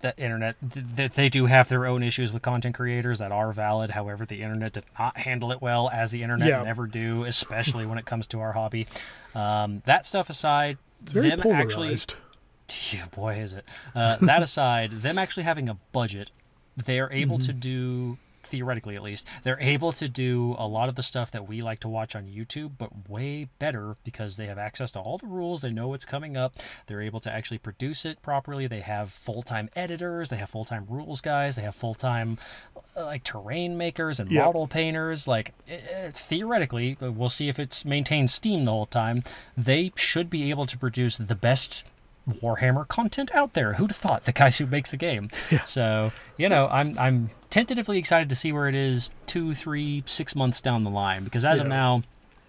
the 0.00 0.12
internet 0.16 0.56
th- 0.72 0.84
th- 0.96 1.12
they 1.12 1.28
do 1.28 1.46
have 1.46 1.68
their 1.68 1.86
own 1.86 2.02
issues 2.02 2.32
with 2.32 2.42
content 2.42 2.74
creators 2.74 3.18
that 3.20 3.30
are 3.30 3.52
valid. 3.52 3.90
However, 3.90 4.26
the 4.26 4.42
internet 4.42 4.72
did 4.72 4.84
not 4.98 5.18
handle 5.18 5.52
it 5.52 5.60
well, 5.62 5.88
as 5.90 6.10
the 6.10 6.22
internet 6.22 6.48
Yeah. 6.48 6.62
never 6.62 6.86
do, 6.86 7.24
especially 7.24 7.86
when 7.86 7.98
it 7.98 8.06
comes 8.06 8.26
to 8.28 8.40
our 8.40 8.52
hobby. 8.52 8.86
Um, 9.34 9.82
that 9.84 10.06
stuff 10.06 10.28
aside, 10.28 10.78
It's 11.02 11.12
very 11.12 11.30
them 11.30 11.40
actually 11.52 11.96
yeah, 12.92 13.04
boy, 13.14 13.36
is 13.38 13.52
it. 13.52 13.64
Uh, 13.94 14.16
that 14.22 14.42
aside, 14.42 15.02
them 15.02 15.18
actually 15.18 15.42
having 15.42 15.68
a 15.68 15.74
budget, 15.92 16.30
they 16.76 16.98
are 16.98 17.12
able 17.12 17.38
to 17.38 17.52
do, 17.52 18.16
theoretically 18.54 18.94
at 18.96 19.02
least, 19.02 19.26
they're 19.42 19.60
able 19.60 19.90
to 19.92 20.08
do 20.08 20.54
a 20.58 20.66
lot 20.66 20.88
of 20.88 20.94
the 20.94 21.02
stuff 21.02 21.30
that 21.32 21.48
we 21.48 21.60
like 21.60 21.80
to 21.80 21.88
watch 21.88 22.14
on 22.14 22.26
YouTube, 22.26 22.72
but 22.78 23.08
way 23.08 23.48
better 23.58 23.96
because 24.04 24.36
they 24.36 24.46
have 24.46 24.58
access 24.58 24.92
to 24.92 25.00
all 25.00 25.18
the 25.18 25.26
rules. 25.26 25.62
They 25.62 25.70
know 25.70 25.88
what's 25.88 26.04
coming 26.04 26.36
up. 26.36 26.54
They're 26.86 27.02
able 27.02 27.20
to 27.20 27.30
actually 27.32 27.58
produce 27.58 28.04
it 28.04 28.22
properly. 28.22 28.66
They 28.66 28.80
have 28.80 29.10
full 29.10 29.42
time 29.42 29.68
editors, 29.74 30.28
they 30.28 30.36
have 30.36 30.50
full 30.50 30.64
time 30.64 30.86
rules 30.88 31.20
guys, 31.20 31.56
they 31.56 31.62
have 31.62 31.74
full 31.74 31.94
time 31.94 32.38
like 32.96 33.24
terrain 33.24 33.76
makers 33.76 34.20
and 34.20 34.30
Yep. 34.30 34.44
model 34.44 34.66
painters. 34.68 35.26
Like 35.26 35.52
eh, 35.68 36.10
theoretically, 36.12 36.96
but 36.98 37.12
we'll 37.12 37.28
see 37.28 37.48
if 37.48 37.58
it's 37.58 37.84
maintained 37.84 38.30
Steam 38.30 38.64
the 38.64 38.70
whole 38.70 38.86
time. 38.86 39.24
They 39.56 39.92
should 39.96 40.30
be 40.30 40.48
able 40.50 40.66
to 40.66 40.78
produce 40.78 41.16
the 41.18 41.34
best 41.34 41.84
Warhammer 42.28 42.88
content 42.88 43.30
out 43.34 43.52
there. 43.52 43.74
Who'd 43.74 43.90
have 43.90 43.96
thought 43.96 44.24
the 44.24 44.32
guys 44.32 44.58
who 44.58 44.66
make 44.66 44.88
the 44.88 44.96
game? 44.96 45.30
So 45.66 46.12
you 46.36 46.48
know, 46.48 46.68
I'm 46.68 46.98
I'm 46.98 47.30
tentatively 47.50 47.98
excited 47.98 48.28
to 48.30 48.36
see 48.36 48.52
where 48.52 48.68
it 48.68 48.74
is 48.74 49.10
two, 49.26 49.54
three, 49.54 50.02
six 50.06 50.34
months 50.34 50.60
down 50.60 50.84
the 50.84 50.90
line 50.90 51.24
because 51.24 51.44
as 51.44 51.60
of 51.60 51.66
now, 51.66 52.02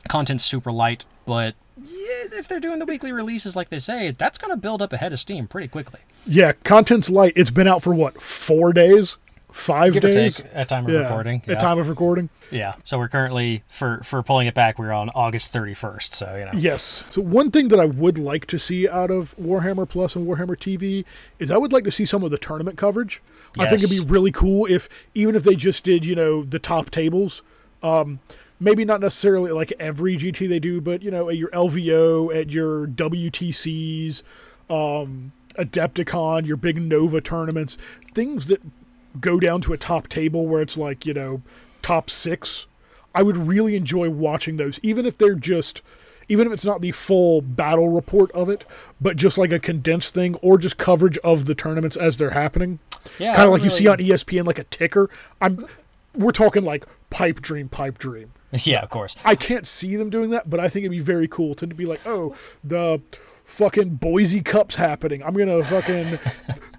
content's 0.08 0.44
super 0.46 0.72
light. 0.72 1.06
But 1.26 1.56
yeah, 1.78 2.26
if 2.34 2.48
they're 2.48 2.60
doing 2.60 2.80
the 2.80 2.86
weekly 2.86 3.12
releases 3.12 3.56
like 3.56 3.70
they 3.70 3.80
say, 3.80 4.12
that's 4.12 4.38
going 4.38 4.52
to 4.52 4.58
build 4.58 4.82
up 4.82 4.94
ahead 4.94 5.12
of 5.12 5.20
Steam 5.20 5.48
pretty 5.48 5.68
quickly. 5.68 6.00
Yeah, 6.26 6.54
content's 6.64 7.10
light. 7.10 7.34
It's 7.36 7.52
been 7.52 7.68
out 7.68 7.84
for 7.84 7.94
what 7.94 8.22
four 8.22 8.74
days, 8.74 9.18
five 9.56 9.94
Give 9.94 10.02
days. 10.02 10.36
take 10.36 10.46
at 10.54 10.68
time 10.68 10.86
of 10.86 10.92
yeah, 10.92 11.00
recording. 11.00 11.42
At 11.48 11.60
time 11.62 11.80
of 11.80 11.88
recording. 11.88 12.30
Yeah. 12.52 12.76
So 12.84 12.98
we're 12.98 13.08
currently 13.08 13.64
for 13.70 14.02
for 14.04 14.22
pulling 14.22 14.48
it 14.48 14.54
back. 14.54 14.78
We're 14.78 14.92
on 14.92 15.10
August 15.12 15.54
31st. 15.54 16.14
So 16.14 16.36
you 16.36 16.46
know. 16.46 16.52
Yes. 16.54 17.04
So 17.10 17.22
one 17.22 17.52
thing 17.52 17.70
that 17.70 17.80
I 17.80 17.86
would 17.86 18.18
like 18.18 18.48
to 18.48 18.60
see 18.60 18.88
out 18.88 19.10
of 19.10 19.36
Warhammer 19.38 19.88
Plus 19.88 20.16
and 20.16 20.28
Warhammer 20.28 20.58
TV 20.58 21.06
is 21.40 21.50
I 21.50 21.58
would 21.58 21.72
like 21.72 21.86
to 21.86 21.92
see 21.92 22.06
some 22.06 22.24
of 22.24 22.32
the 22.32 22.38
tournament 22.38 22.78
coverage. 22.78 23.22
I 23.58 23.68
think 23.68 23.84
it'd 23.84 23.90
be 23.90 24.04
really 24.04 24.32
cool 24.32 24.66
if 24.66 24.90
even 25.14 25.36
if 25.36 25.44
they 25.44 25.56
just 25.56 25.86
did, 25.86 26.04
you 26.04 26.16
know, 26.16 26.44
the 26.44 26.60
top 26.60 26.92
tables. 26.92 27.42
Um, 27.82 28.20
maybe 28.60 28.84
not 28.84 29.00
necessarily 29.00 29.52
like 29.52 29.72
every 29.80 30.18
GT 30.18 30.50
they 30.50 30.60
do, 30.60 30.82
but 30.82 31.02
you 31.02 31.12
know, 31.12 31.30
at 31.30 31.38
your 31.38 31.50
LVO, 31.52 32.36
at 32.36 32.50
your 32.50 32.88
WTCs, 32.88 34.22
um, 34.70 35.32
Adepticon, 35.58 36.46
your 36.46 36.58
big 36.58 36.82
Nova 36.82 37.22
tournaments, 37.22 37.78
things 38.14 38.48
that 38.48 38.62
go 39.22 39.40
down 39.40 39.62
to 39.62 39.74
a 39.74 39.78
top 39.78 40.08
table 40.08 40.48
where 40.48 40.62
it's 40.62 40.78
like, 40.78 41.06
you 41.06 41.14
know, 41.14 41.42
top 41.82 42.10
six. 42.10 42.66
I 43.14 43.24
would 43.24 43.38
really 43.38 43.76
enjoy 43.76 44.10
watching 44.10 44.58
those, 44.58 44.80
even 44.84 45.06
if 45.06 45.18
they're 45.18 45.36
just, 45.36 45.82
even 46.28 46.48
if 46.48 46.54
it's 46.54 46.66
not 46.66 46.82
the 46.82 46.92
full 46.92 47.42
battle 47.42 47.90
report 47.90 48.32
of 48.34 48.50
it, 48.50 48.66
but 49.00 49.16
just 49.16 49.38
like 49.38 49.52
a 49.52 49.60
condensed 49.60 50.14
thing 50.14 50.36
or 50.36 50.58
just 50.58 50.78
coverage 50.78 51.18
of 51.20 51.46
the 51.46 51.56
tournaments 51.56 51.96
as 51.96 52.18
they're 52.18 52.32
happening. 52.32 52.80
Yeah. 53.20 53.36
kind 53.36 53.48
of 53.48 53.54
like 53.54 53.64
you 53.64 53.70
see 53.70 53.88
on 53.88 54.00
ESPN, 54.00 54.46
like 54.46 54.60
a 54.60 54.64
ticker. 54.66 55.10
I'm, 55.40 55.66
we're 56.14 56.32
talking 56.32 56.64
like 56.64 56.86
pipe 57.10 57.42
dream, 57.42 57.70
pipe 57.70 57.98
dream. 57.98 58.32
Yeah, 58.64 58.82
of 58.84 58.90
course. 58.90 59.18
I 59.26 59.36
can't 59.36 59.68
see 59.68 59.98
them 59.98 60.10
doing 60.10 60.30
that, 60.30 60.50
but 60.50 60.62
I 60.62 60.70
think 60.70 60.86
it'd 60.86 60.92
be 60.92 61.00
very 61.00 61.28
cool 61.28 61.56
to 61.56 61.68
be 61.68 61.86
like, 61.86 62.00
oh, 62.06 62.36
the 62.64 63.02
fucking 63.44 63.96
Boise 63.96 64.42
Cup's 64.42 64.76
happening. 64.76 65.22
I'm 65.24 65.34
gonna 65.34 65.62
fucking 65.62 66.20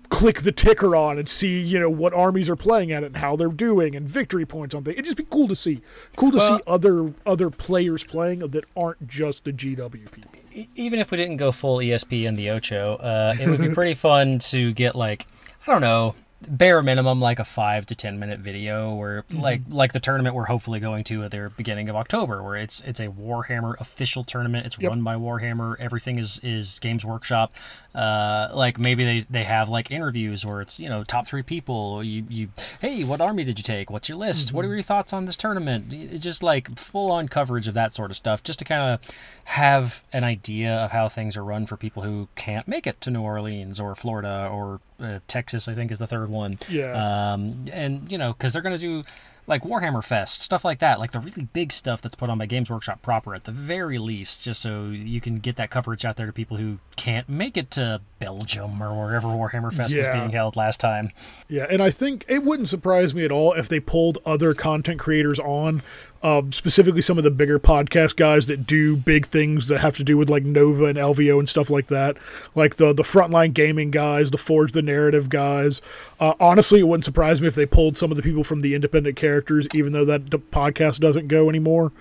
click 0.08 0.42
the 0.42 0.52
ticker 0.52 0.94
on 0.96 1.18
and 1.18 1.28
see, 1.28 1.58
you 1.60 1.78
know, 1.78 1.90
what 1.90 2.12
armies 2.14 2.48
are 2.48 2.56
playing 2.56 2.92
at 2.92 3.02
it 3.02 3.06
and 3.06 3.16
how 3.18 3.36
they're 3.36 3.48
doing 3.48 3.94
and 3.94 4.08
victory 4.08 4.44
points 4.46 4.74
on 4.74 4.84
things. 4.84 4.94
It'd 4.94 5.04
just 5.04 5.16
be 5.16 5.24
cool 5.24 5.48
to 5.48 5.54
see. 5.56 5.80
Cool 6.16 6.32
to 6.32 6.38
Well- 6.38 6.56
see 6.58 6.62
other 6.66 7.12
other 7.26 7.50
players 7.50 8.04
playing 8.04 8.40
that 8.40 8.64
aren't 8.76 9.06
just 9.08 9.44
the 9.44 9.52
GW 9.52 10.10
people. 10.10 10.30
E- 10.54 10.68
even 10.76 10.98
if 11.00 11.10
we 11.10 11.16
didn't 11.18 11.36
go 11.36 11.52
full 11.52 11.78
ESP 11.80 12.26
and 12.26 12.36
the 12.38 12.50
Ocho, 12.50 12.96
uh, 12.96 13.34
it 13.40 13.48
would 13.48 13.60
be 13.60 13.68
pretty 13.70 13.94
fun 13.94 14.38
to 14.50 14.72
get 14.72 14.94
like 14.96 15.26
I 15.66 15.72
don't 15.72 15.80
know, 15.80 16.14
bare 16.48 16.80
minimum 16.82 17.20
like 17.20 17.38
a 17.38 17.44
five 17.44 17.86
to 17.86 17.94
ten 17.94 18.18
minute 18.20 18.38
video 18.40 18.90
or 18.94 19.24
Mm-hmm. 19.30 19.40
like 19.42 19.62
like 19.68 19.92
the 19.92 20.00
tournament 20.00 20.34
we're 20.34 20.44
hopefully 20.46 20.78
going 20.80 21.02
to 21.04 21.24
at 21.24 21.30
the 21.32 21.50
beginning 21.56 21.88
of 21.88 21.96
October, 21.96 22.42
where 22.42 22.56
it's 22.56 22.80
it's 22.82 23.00
a 23.00 23.08
Warhammer 23.08 23.74
official 23.80 24.22
tournament. 24.22 24.64
It's 24.66 24.78
Yep. 24.78 24.90
run 24.90 25.02
by 25.02 25.16
Warhammer. 25.16 25.74
Everything 25.80 26.18
is 26.18 26.38
is 26.42 26.78
Games 26.78 27.04
Workshop. 27.04 27.52
Uh, 27.96 28.50
like 28.54 28.78
maybe 28.78 29.04
they, 29.04 29.26
they 29.30 29.44
have 29.44 29.70
like 29.70 29.90
interviews 29.90 30.44
where 30.44 30.60
it's 30.60 30.78
you 30.78 30.86
know 30.88 31.02
top 31.02 31.26
three 31.26 31.42
people. 31.42 32.04
You 32.04 32.24
you 32.28 32.48
hey, 32.82 33.02
what 33.04 33.22
army 33.22 33.42
did 33.42 33.58
you 33.58 33.62
take? 33.62 33.90
What's 33.90 34.06
your 34.08 34.18
list? 34.18 34.52
What 34.52 34.66
are 34.66 34.74
your 34.74 34.82
thoughts 34.82 35.14
on 35.14 35.24
this 35.24 35.36
tournament? 35.36 35.92
It- 35.92 36.18
Just 36.18 36.42
like 36.42 36.78
full 36.78 37.10
on 37.10 37.26
coverage 37.28 37.66
of 37.68 37.74
that 37.74 37.94
sort 37.94 38.10
of 38.10 38.16
stuff, 38.18 38.42
just 38.42 38.58
to 38.58 38.64
kind 38.66 38.82
of 38.92 39.00
have 39.44 40.02
an 40.12 40.24
idea 40.24 40.74
of 40.76 40.90
how 40.90 41.08
things 41.08 41.36
are 41.38 41.44
run 41.44 41.64
for 41.66 41.76
people 41.78 42.02
who 42.02 42.28
can't 42.36 42.68
make 42.68 42.86
it 42.86 43.00
to 43.00 43.10
New 43.10 43.22
Orleans 43.22 43.80
or 43.80 43.94
Florida 43.94 44.48
or 44.52 44.80
uh, 45.00 45.20
Texas. 45.26 45.66
I 45.66 45.74
think 45.74 45.90
is 45.90 45.98
the 45.98 46.06
third 46.06 46.28
one. 46.28 46.58
Yeah. 46.68 47.32
Um, 47.32 47.64
and 47.72 48.12
you 48.12 48.18
know, 48.18 48.32
because 48.34 48.52
they're 48.52 48.62
gonna 48.62 48.76
do 48.76 49.04
like 49.46 49.62
Warhammer 49.62 50.02
Fest 50.02 50.42
stuff 50.42 50.64
like 50.64 50.80
that, 50.80 50.98
like 50.98 51.12
the 51.12 51.20
really 51.20 51.44
big 51.52 51.72
stuff 51.72 52.02
that's 52.02 52.14
put 52.14 52.28
on 52.30 52.38
by 52.38 52.46
Games 52.46 52.70
Workshop 52.70 53.02
proper, 53.02 53.34
at 53.34 53.44
the 53.44 53.52
very 53.52 53.98
least, 53.98 54.42
just 54.42 54.60
so 54.60 54.86
you 54.86 55.20
can 55.20 55.38
get 55.38 55.56
that 55.56 55.70
coverage 55.70 56.04
out 56.04 56.16
there 56.16 56.26
to 56.26 56.32
people 56.32 56.56
who 56.56 56.78
can't 56.96 57.28
make 57.28 57.56
it 57.56 57.70
to 57.72 58.00
Belgium 58.18 58.82
or 58.82 58.94
wherever 58.94 59.28
Warhammer 59.28 59.72
Fest 59.72 59.94
was 59.94 60.06
being 60.08 60.30
held 60.30 60.56
last 60.56 60.80
time. 60.80 61.10
Yeah, 61.48 61.66
and 61.68 61.82
I 61.82 61.90
think 61.90 62.24
it 62.28 62.42
wouldn't 62.42 62.68
surprise 62.68 63.14
me 63.14 63.24
at 63.24 63.30
all 63.32 63.52
if 63.52 63.68
they 63.68 63.78
pulled 63.80 64.18
other 64.24 64.54
content 64.54 64.98
creators 64.98 65.38
on, 65.38 65.82
um, 66.22 66.50
specifically 66.52 67.02
some 67.02 67.18
of 67.18 67.24
the 67.24 67.30
bigger 67.30 67.58
podcast 67.58 68.16
guys 68.16 68.46
that 68.46 68.66
do 68.66 68.96
big 68.96 69.26
things 69.26 69.68
that 69.68 69.80
have 69.80 69.96
to 69.98 70.04
do 70.04 70.16
with 70.16 70.30
like 70.30 70.44
Nova 70.44 70.86
and 70.86 70.96
LVO 70.96 71.38
and 71.38 71.48
stuff 71.48 71.68
like 71.68 71.88
that, 71.88 72.16
like 72.54 72.76
the 72.76 72.92
the 72.92 73.02
frontline 73.02 73.52
gaming 73.52 73.90
guys, 73.90 74.30
the 74.30 74.38
Forge 74.38 74.72
the 74.72 74.82
Narrative 74.82 75.28
guys. 75.28 75.82
Uh, 76.18 76.34
honestly, 76.40 76.80
it 76.80 76.88
wouldn't 76.88 77.04
surprise 77.04 77.40
me 77.42 77.48
if 77.48 77.54
they 77.54 77.66
pulled 77.66 77.98
some 77.98 78.10
of 78.10 78.16
the 78.16 78.22
people 78.22 78.44
from 78.44 78.60
the 78.60 78.74
independent 78.74 79.16
characters, 79.16 79.66
even 79.74 79.92
though 79.92 80.04
that 80.06 80.30
d- 80.30 80.38
podcast 80.38 81.00
doesn't 81.00 81.28
go 81.28 81.48
anymore. 81.50 81.92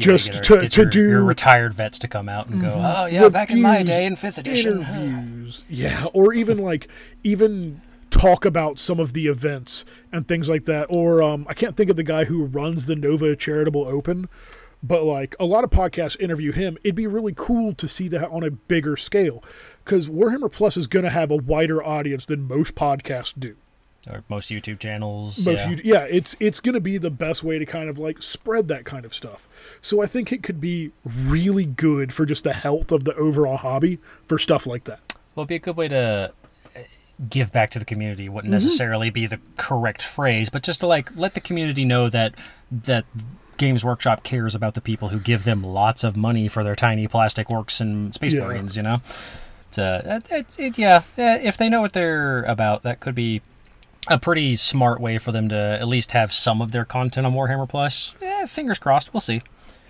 Just 0.00 0.32
to, 0.44 0.68
to 0.68 0.80
your, 0.82 0.90
do 0.90 1.08
your 1.08 1.24
retired 1.24 1.74
vets 1.74 1.98
to 2.00 2.08
come 2.08 2.28
out 2.28 2.48
and 2.48 2.60
go, 2.60 2.74
oh 2.74 3.06
yeah, 3.06 3.28
back 3.28 3.50
in 3.50 3.62
my 3.62 3.82
day 3.82 4.04
in 4.04 4.16
fifth 4.16 4.38
edition. 4.38 4.82
interviews, 4.82 5.64
yeah, 5.68 6.06
or 6.12 6.32
even 6.32 6.58
like 6.58 6.88
even 7.22 7.80
talk 8.10 8.44
about 8.44 8.78
some 8.78 8.98
of 9.00 9.12
the 9.12 9.26
events 9.26 9.84
and 10.12 10.26
things 10.26 10.48
like 10.48 10.64
that. 10.64 10.86
Or 10.88 11.22
um, 11.22 11.46
I 11.48 11.54
can't 11.54 11.76
think 11.76 11.90
of 11.90 11.96
the 11.96 12.02
guy 12.02 12.24
who 12.24 12.44
runs 12.44 12.86
the 12.86 12.96
Nova 12.96 13.36
Charitable 13.36 13.86
Open, 13.86 14.28
but 14.82 15.04
like 15.04 15.34
a 15.38 15.44
lot 15.44 15.64
of 15.64 15.70
podcasts 15.70 16.20
interview 16.20 16.52
him. 16.52 16.76
It'd 16.82 16.94
be 16.94 17.06
really 17.06 17.34
cool 17.34 17.74
to 17.74 17.88
see 17.88 18.08
that 18.08 18.28
on 18.30 18.42
a 18.42 18.50
bigger 18.50 18.96
scale 18.96 19.42
because 19.84 20.08
Warhammer 20.08 20.50
Plus 20.50 20.76
is 20.76 20.86
going 20.86 21.04
to 21.04 21.10
have 21.10 21.30
a 21.30 21.36
wider 21.36 21.82
audience 21.82 22.26
than 22.26 22.46
most 22.46 22.74
podcasts 22.74 23.38
do. 23.38 23.56
Or 24.08 24.24
most 24.28 24.50
YouTube 24.50 24.78
channels. 24.78 25.44
most 25.44 25.58
yeah. 25.58 25.70
you, 25.70 25.80
yeah 25.84 26.00
it's 26.08 26.34
it's 26.40 26.60
going 26.60 26.74
to 26.74 26.80
be 26.80 26.96
the 26.98 27.10
best 27.10 27.42
way 27.44 27.58
to 27.58 27.66
kind 27.66 27.88
of 27.88 27.98
like 27.98 28.22
spread 28.22 28.68
that 28.68 28.84
kind 28.84 29.04
of 29.04 29.12
stuff 29.14 29.46
so 29.82 30.02
i 30.02 30.06
think 30.06 30.32
it 30.32 30.42
could 30.42 30.58
be 30.60 30.90
really 31.04 31.66
good 31.66 32.12
for 32.12 32.24
just 32.24 32.42
the 32.44 32.54
health 32.54 32.90
of 32.92 33.04
the 33.04 33.14
overall 33.16 33.58
hobby 33.58 33.98
for 34.26 34.38
stuff 34.38 34.66
like 34.66 34.84
that 34.84 35.00
Well, 35.34 35.42
it'd 35.42 35.48
be 35.48 35.56
a 35.56 35.58
good 35.58 35.76
way 35.76 35.88
to 35.88 36.32
uh, 36.74 36.80
give 37.28 37.52
back 37.52 37.70
to 37.70 37.78
the 37.78 37.84
community. 37.84 38.24
Mm-hmm. 38.24 38.34
Wouldn't 38.34 38.50
necessarily 38.50 39.10
be 39.10 39.26
the 39.26 39.38
correct 39.58 40.02
phrase, 40.02 40.48
but 40.48 40.62
just 40.62 40.80
to 40.80 40.86
like 40.86 41.14
let 41.14 41.34
the 41.34 41.40
community 41.40 41.84
know 41.84 42.08
that 42.08 42.34
that 42.70 43.04
Games 43.58 43.84
Workshop 43.84 44.22
cares 44.22 44.54
about 44.54 44.72
the 44.72 44.80
people 44.80 45.10
who 45.10 45.20
give 45.20 45.44
them 45.44 45.62
lots 45.62 46.02
of 46.02 46.16
money 46.16 46.48
for 46.48 46.64
their 46.64 46.74
tiny 46.74 47.06
plastic 47.06 47.50
works 47.50 47.78
and 47.82 48.14
Space 48.14 48.32
Yeah. 48.32 48.46
Marines. 48.46 48.74
You 48.78 48.82
know, 48.84 49.02
it's, 49.68 49.76
uh, 49.78 50.20
it, 50.24 50.32
it, 50.32 50.58
it, 50.58 50.78
yeah, 50.78 51.02
uh, 51.18 51.38
if 51.42 51.58
they 51.58 51.68
know 51.68 51.82
what 51.82 51.92
they're 51.92 52.42
about, 52.44 52.82
that 52.84 53.00
could 53.00 53.14
be 53.14 53.42
a 54.08 54.18
pretty 54.18 54.56
smart 54.56 55.00
way 55.00 55.18
for 55.18 55.32
them 55.32 55.48
to 55.50 55.56
at 55.56 55.86
least 55.88 56.12
have 56.12 56.32
some 56.32 56.60
of 56.62 56.72
their 56.72 56.84
content 56.84 57.26
on 57.26 57.34
Warhammer 57.34 57.68
Plus. 57.68 58.14
Eh, 58.22 58.46
fingers 58.46 58.78
crossed. 58.78 59.12
We'll 59.12 59.20
see. 59.20 59.42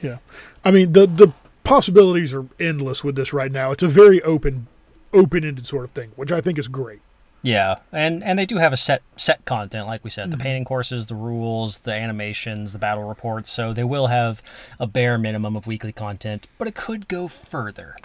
yeah 0.02 0.18
i 0.64 0.70
mean 0.70 0.92
the 0.92 1.06
the 1.06 1.32
possibilities 1.64 2.34
are 2.34 2.46
endless 2.58 3.04
with 3.04 3.14
this 3.16 3.32
right 3.32 3.52
now 3.52 3.70
it's 3.70 3.82
a 3.82 3.88
very 3.88 4.20
open 4.22 4.66
open-ended 5.12 5.66
sort 5.66 5.84
of 5.84 5.90
thing 5.92 6.10
which 6.16 6.32
i 6.32 6.40
think 6.40 6.58
is 6.58 6.68
great 6.68 7.00
Yeah, 7.42 7.76
and 7.92 8.22
and 8.24 8.38
they 8.38 8.44
do 8.46 8.56
have 8.58 8.72
a 8.72 8.76
set 8.76 9.00
set 9.16 9.44
content, 9.46 9.86
like 9.86 10.04
we 10.04 10.10
said, 10.10 10.30
the 10.30 10.36
painting 10.36 10.64
courses, 10.66 11.06
the 11.06 11.14
rules, 11.14 11.78
the 11.78 11.92
animations, 11.94 12.72
the 12.72 12.78
battle 12.78 13.04
reports. 13.04 13.50
So 13.50 13.72
they 13.72 13.84
will 13.84 14.08
have 14.08 14.42
a 14.78 14.86
bare 14.86 15.16
minimum 15.16 15.56
of 15.56 15.66
weekly 15.66 15.92
content, 15.92 16.48
but 16.58 16.68
it 16.68 16.74
could 16.74 17.08
go 17.08 17.28
further. 17.28 17.96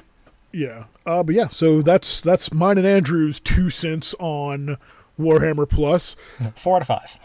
Yeah. 0.54 0.86
Uh, 1.06 1.22
but 1.24 1.36
yeah, 1.36 1.50
so 1.50 1.82
that's 1.82 2.22
that's 2.22 2.54
mine 2.54 2.78
and 2.78 2.88
Andrew's 2.88 3.42
two 3.42 3.70
cents 3.70 4.16
on 4.20 4.78
Warhammer 5.20 5.68
Plus. 5.70 6.16
Four 6.56 6.78
out 6.78 6.82
of 6.82 6.88
five. 6.88 7.20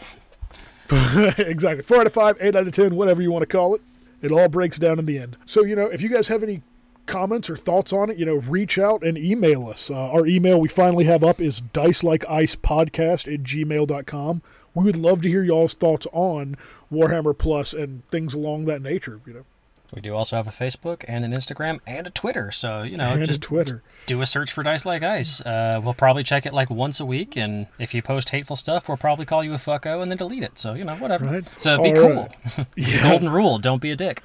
exactly. 1.39 1.83
Four 1.83 2.01
out 2.01 2.07
of 2.07 2.13
five, 2.13 2.37
eight 2.39 2.55
out 2.55 2.67
of 2.67 2.73
ten, 2.73 2.95
whatever 2.95 3.21
you 3.21 3.31
want 3.31 3.43
to 3.43 3.47
call 3.47 3.75
it. 3.75 3.81
It 4.21 4.31
all 4.31 4.49
breaks 4.49 4.77
down 4.77 4.99
in 4.99 5.05
the 5.05 5.17
end. 5.17 5.37
So, 5.45 5.63
you 5.63 5.75
know, 5.75 5.87
if 5.87 6.01
you 6.01 6.09
guys 6.09 6.27
have 6.27 6.43
any 6.43 6.61
comments 7.05 7.49
or 7.49 7.57
thoughts 7.57 7.91
on 7.91 8.09
it, 8.09 8.17
you 8.17 8.25
know, 8.25 8.35
reach 8.35 8.77
out 8.77 9.03
and 9.03 9.17
email 9.17 9.67
us. 9.67 9.89
Uh, 9.89 10.11
our 10.11 10.27
email 10.27 10.59
we 10.59 10.67
finally 10.67 11.05
have 11.05 11.23
up 11.23 11.41
is 11.41 11.61
dice 11.73 12.03
like 12.03 12.27
ice 12.29 12.55
podcast 12.55 13.31
at 13.31 13.43
gmail.com. 13.43 14.41
We 14.73 14.83
would 14.85 14.95
love 14.95 15.21
to 15.23 15.29
hear 15.29 15.43
y'all's 15.43 15.73
thoughts 15.73 16.07
on 16.13 16.55
Warhammer 16.91 17.37
Plus 17.37 17.73
and 17.73 18.07
things 18.07 18.33
along 18.33 18.65
that 18.65 18.81
nature, 18.81 19.19
you 19.25 19.33
know. 19.33 19.45
We 19.93 20.01
do 20.01 20.15
also 20.15 20.37
have 20.37 20.47
a 20.47 20.51
Facebook 20.51 21.03
and 21.07 21.25
an 21.25 21.33
Instagram 21.33 21.79
and 21.85 22.07
a 22.07 22.09
Twitter. 22.09 22.51
So 22.51 22.83
you 22.83 22.97
know, 22.97 23.09
and 23.11 23.25
just 23.25 23.41
Twitter. 23.41 23.83
do 24.05 24.21
a 24.21 24.25
search 24.25 24.51
for 24.51 24.63
Dice 24.63 24.85
Like 24.85 25.03
Ice. 25.03 25.41
Uh, 25.41 25.81
we'll 25.83 25.93
probably 25.93 26.23
check 26.23 26.45
it 26.45 26.53
like 26.53 26.69
once 26.69 26.99
a 26.99 27.05
week, 27.05 27.35
and 27.35 27.67
if 27.77 27.93
you 27.93 28.01
post 28.01 28.29
hateful 28.29 28.55
stuff, 28.55 28.87
we'll 28.87 28.97
probably 28.97 29.25
call 29.25 29.43
you 29.43 29.53
a 29.53 29.57
fucko 29.57 30.01
and 30.01 30.09
then 30.09 30.17
delete 30.17 30.43
it. 30.43 30.57
So 30.59 30.73
you 30.73 30.83
know, 30.85 30.95
whatever. 30.95 31.25
Right. 31.25 31.43
So 31.57 31.81
be 31.81 31.89
All 31.89 31.95
cool. 31.95 32.29
right. 32.57 32.67
The 32.75 32.99
golden 33.01 33.29
rule: 33.29 33.59
don't 33.59 33.81
be 33.81 33.91
a 33.91 33.95
dick. 33.95 34.23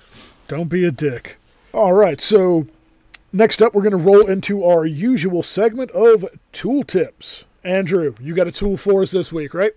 Don't 0.48 0.68
be 0.68 0.84
a 0.84 0.90
dick. 0.92 1.36
All 1.72 1.92
right, 1.92 2.20
so 2.20 2.66
next 3.32 3.60
up, 3.60 3.74
we're 3.74 3.82
going 3.82 3.90
to 3.90 3.96
roll 3.98 4.26
into 4.26 4.64
our 4.64 4.86
usual 4.86 5.42
segment 5.42 5.90
of 5.90 6.24
tool 6.52 6.84
tips. 6.84 7.44
Andrew, 7.64 8.14
you 8.20 8.34
got 8.34 8.46
a 8.46 8.52
tool 8.52 8.76
for 8.76 9.02
us 9.02 9.10
this 9.10 9.30
week, 9.32 9.52
right? 9.52 9.72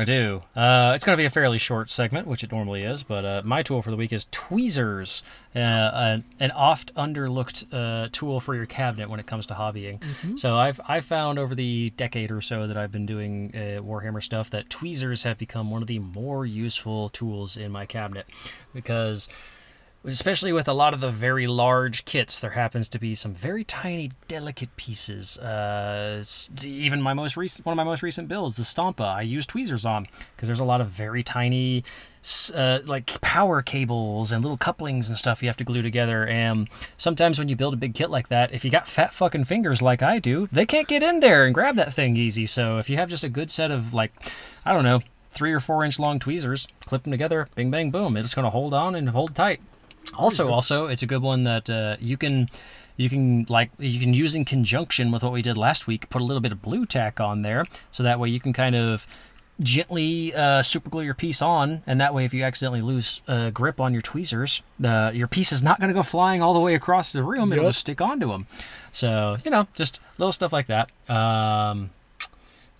I 0.00 0.04
do. 0.04 0.42
Uh, 0.56 0.92
it's 0.94 1.04
going 1.04 1.12
to 1.12 1.20
be 1.20 1.26
a 1.26 1.30
fairly 1.30 1.58
short 1.58 1.90
segment, 1.90 2.26
which 2.26 2.42
it 2.42 2.50
normally 2.50 2.84
is, 2.84 3.02
but 3.02 3.22
uh, 3.22 3.42
my 3.44 3.62
tool 3.62 3.82
for 3.82 3.90
the 3.90 3.98
week 3.98 4.14
is 4.14 4.26
tweezers, 4.30 5.22
uh, 5.54 5.58
an, 5.58 6.24
an 6.40 6.52
oft 6.52 6.94
underlooked 6.94 7.66
uh, 7.70 8.08
tool 8.10 8.40
for 8.40 8.54
your 8.54 8.64
cabinet 8.64 9.10
when 9.10 9.20
it 9.20 9.26
comes 9.26 9.44
to 9.48 9.54
hobbying. 9.54 10.02
So 10.38 10.56
I've 10.56 10.80
I 10.88 11.00
found 11.00 11.38
over 11.38 11.54
the 11.54 11.90
decade 11.98 12.30
or 12.30 12.40
so 12.40 12.66
that 12.66 12.78
I've 12.78 12.90
been 12.90 13.04
doing 13.04 13.50
uh, 13.54 13.82
Warhammer 13.82 14.22
stuff 14.22 14.48
that 14.50 14.70
tweezers 14.70 15.24
have 15.24 15.36
become 15.36 15.70
one 15.70 15.82
of 15.82 15.88
the 15.88 15.98
more 15.98 16.46
useful 16.46 17.10
tools 17.10 17.58
in 17.58 17.70
my 17.70 17.84
cabinet 17.84 18.24
because 18.72 19.28
especially 20.04 20.52
with 20.52 20.66
a 20.66 20.72
lot 20.72 20.94
of 20.94 21.00
the 21.00 21.10
very 21.10 21.46
large 21.46 22.06
kits, 22.06 22.38
there 22.38 22.50
happens 22.50 22.88
to 22.88 22.98
be 22.98 23.14
some 23.14 23.34
very 23.34 23.64
tiny, 23.64 24.10
delicate 24.28 24.74
pieces. 24.76 25.38
Uh, 25.38 26.24
even 26.64 27.02
my 27.02 27.12
most 27.12 27.36
recent, 27.36 27.66
one 27.66 27.74
of 27.74 27.76
my 27.76 27.84
most 27.84 28.02
recent 28.02 28.26
builds, 28.26 28.56
the 28.56 28.62
Stompa, 28.62 29.04
I 29.04 29.22
use 29.22 29.44
tweezers 29.44 29.84
on 29.84 30.06
because 30.34 30.48
there's 30.48 30.60
a 30.60 30.64
lot 30.64 30.80
of 30.80 30.88
very 30.88 31.22
tiny, 31.22 31.84
uh, 32.54 32.78
like 32.86 33.20
power 33.20 33.60
cables 33.60 34.32
and 34.32 34.42
little 34.42 34.56
couplings 34.56 35.08
and 35.08 35.18
stuff 35.18 35.42
you 35.42 35.48
have 35.50 35.58
to 35.58 35.64
glue 35.64 35.82
together. 35.82 36.26
And 36.26 36.70
sometimes 36.96 37.38
when 37.38 37.48
you 37.50 37.56
build 37.56 37.74
a 37.74 37.78
big 37.78 37.92
kit 37.92 38.08
like 38.08 38.28
that, 38.28 38.54
if 38.54 38.64
you 38.64 38.70
got 38.70 38.88
fat 38.88 39.12
fucking 39.12 39.44
fingers 39.44 39.82
like 39.82 40.02
I 40.02 40.18
do, 40.18 40.48
they 40.50 40.64
can't 40.64 40.88
get 40.88 41.02
in 41.02 41.20
there 41.20 41.44
and 41.44 41.54
grab 41.54 41.76
that 41.76 41.92
thing 41.92 42.16
easy. 42.16 42.46
So 42.46 42.78
if 42.78 42.88
you 42.88 42.96
have 42.96 43.10
just 43.10 43.24
a 43.24 43.28
good 43.28 43.50
set 43.50 43.70
of 43.70 43.92
like, 43.92 44.12
I 44.64 44.72
don't 44.72 44.84
know. 44.84 45.02
Three 45.32 45.52
or 45.52 45.60
four 45.60 45.84
inch 45.84 46.00
long 46.00 46.18
tweezers, 46.18 46.66
clip 46.86 47.04
them 47.04 47.12
together, 47.12 47.48
bing 47.54 47.70
bang 47.70 47.92
boom. 47.92 48.16
It's 48.16 48.34
going 48.34 48.46
to 48.46 48.50
hold 48.50 48.74
on 48.74 48.96
and 48.96 49.10
hold 49.10 49.32
tight. 49.32 49.60
Also, 50.16 50.48
also, 50.48 50.86
it's 50.86 51.02
a 51.02 51.06
good 51.06 51.22
one 51.22 51.44
that 51.44 51.70
uh, 51.70 51.96
you 52.00 52.16
can, 52.16 52.48
you 52.96 53.08
can 53.08 53.46
like 53.48 53.70
you 53.78 54.00
can 54.00 54.12
use 54.12 54.34
in 54.34 54.44
conjunction 54.44 55.10
with 55.10 55.22
what 55.22 55.32
we 55.32 55.42
did 55.42 55.56
last 55.56 55.86
week. 55.86 56.08
Put 56.10 56.20
a 56.20 56.24
little 56.24 56.40
bit 56.40 56.52
of 56.52 56.60
blue 56.62 56.84
tack 56.86 57.20
on 57.20 57.42
there, 57.42 57.64
so 57.90 58.02
that 58.02 58.18
way 58.18 58.28
you 58.28 58.40
can 58.40 58.52
kind 58.52 58.76
of 58.76 59.06
gently 59.62 60.34
uh, 60.34 60.62
super 60.62 60.88
glue 60.88 61.02
your 61.02 61.14
piece 61.14 61.42
on, 61.42 61.82
and 61.86 62.00
that 62.00 62.14
way 62.14 62.24
if 62.24 62.32
you 62.34 62.42
accidentally 62.44 62.80
lose 62.80 63.20
uh, 63.28 63.50
grip 63.50 63.80
on 63.80 63.92
your 63.92 64.02
tweezers, 64.02 64.62
uh, 64.82 65.10
your 65.14 65.28
piece 65.28 65.52
is 65.52 65.62
not 65.62 65.78
going 65.78 65.88
to 65.88 65.94
go 65.94 66.02
flying 66.02 66.42
all 66.42 66.54
the 66.54 66.60
way 66.60 66.74
across 66.74 67.12
the 67.12 67.22
room. 67.22 67.52
It'll 67.52 67.64
just 67.68 67.80
stick 67.80 68.00
onto 68.00 68.28
them. 68.28 68.46
So 68.92 69.36
you 69.44 69.50
know, 69.50 69.68
just 69.74 70.00
little 70.18 70.32
stuff 70.32 70.52
like 70.52 70.66
that. 70.68 70.90
Um, 71.10 71.90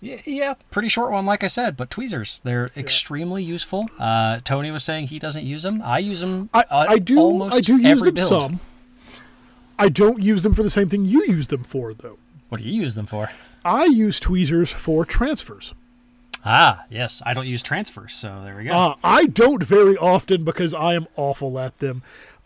yeah, 0.01 0.19
yeah, 0.25 0.53
pretty 0.71 0.89
short 0.89 1.11
one, 1.11 1.25
like 1.27 1.43
I 1.43 1.47
said, 1.47 1.77
but 1.77 1.91
tweezers, 1.91 2.39
they're 2.43 2.69
extremely 2.75 3.43
useful. 3.43 3.87
Uh, 3.99 4.39
Tony 4.43 4.71
was 4.71 4.83
saying 4.83 5.07
he 5.07 5.19
doesn't 5.19 5.45
use 5.45 5.61
them. 5.63 5.81
I 5.83 5.99
use 5.99 6.21
them. 6.21 6.49
I, 6.53 6.61
uh, 6.61 6.85
I 6.89 6.97
do 6.97 7.19
almost 7.19 7.55
I 7.55 7.59
do 7.61 7.77
use 7.77 7.85
every 7.85 8.07
them 8.07 8.15
build. 8.15 8.29
some. 8.29 8.59
I 9.77 9.89
don't 9.89 10.21
use 10.21 10.41
them 10.41 10.55
for 10.55 10.63
the 10.63 10.69
same 10.69 10.89
thing 10.89 11.05
you 11.05 11.23
use 11.25 11.47
them 11.47 11.63
for, 11.63 11.93
though. 11.93 12.17
What 12.49 12.61
do 12.61 12.67
you 12.67 12.81
use 12.81 12.95
them 12.95 13.05
for? 13.05 13.29
I 13.63 13.85
use 13.85 14.19
tweezers 14.19 14.71
for 14.71 15.05
transfers. 15.05 15.73
Ah, 16.43 16.85
yes, 16.89 17.21
I 17.23 17.35
don't 17.35 17.45
use 17.45 17.61
transfers, 17.61 18.13
so 18.13 18.41
there 18.43 18.57
we 18.57 18.63
go. 18.63 18.71
Uh, 18.71 18.95
I 19.03 19.25
don't 19.25 19.63
very 19.63 19.95
often 19.97 20.43
because 20.43 20.73
I 20.73 20.95
am 20.95 21.07
awful 21.15 21.59
at 21.59 21.77
them. 21.77 22.01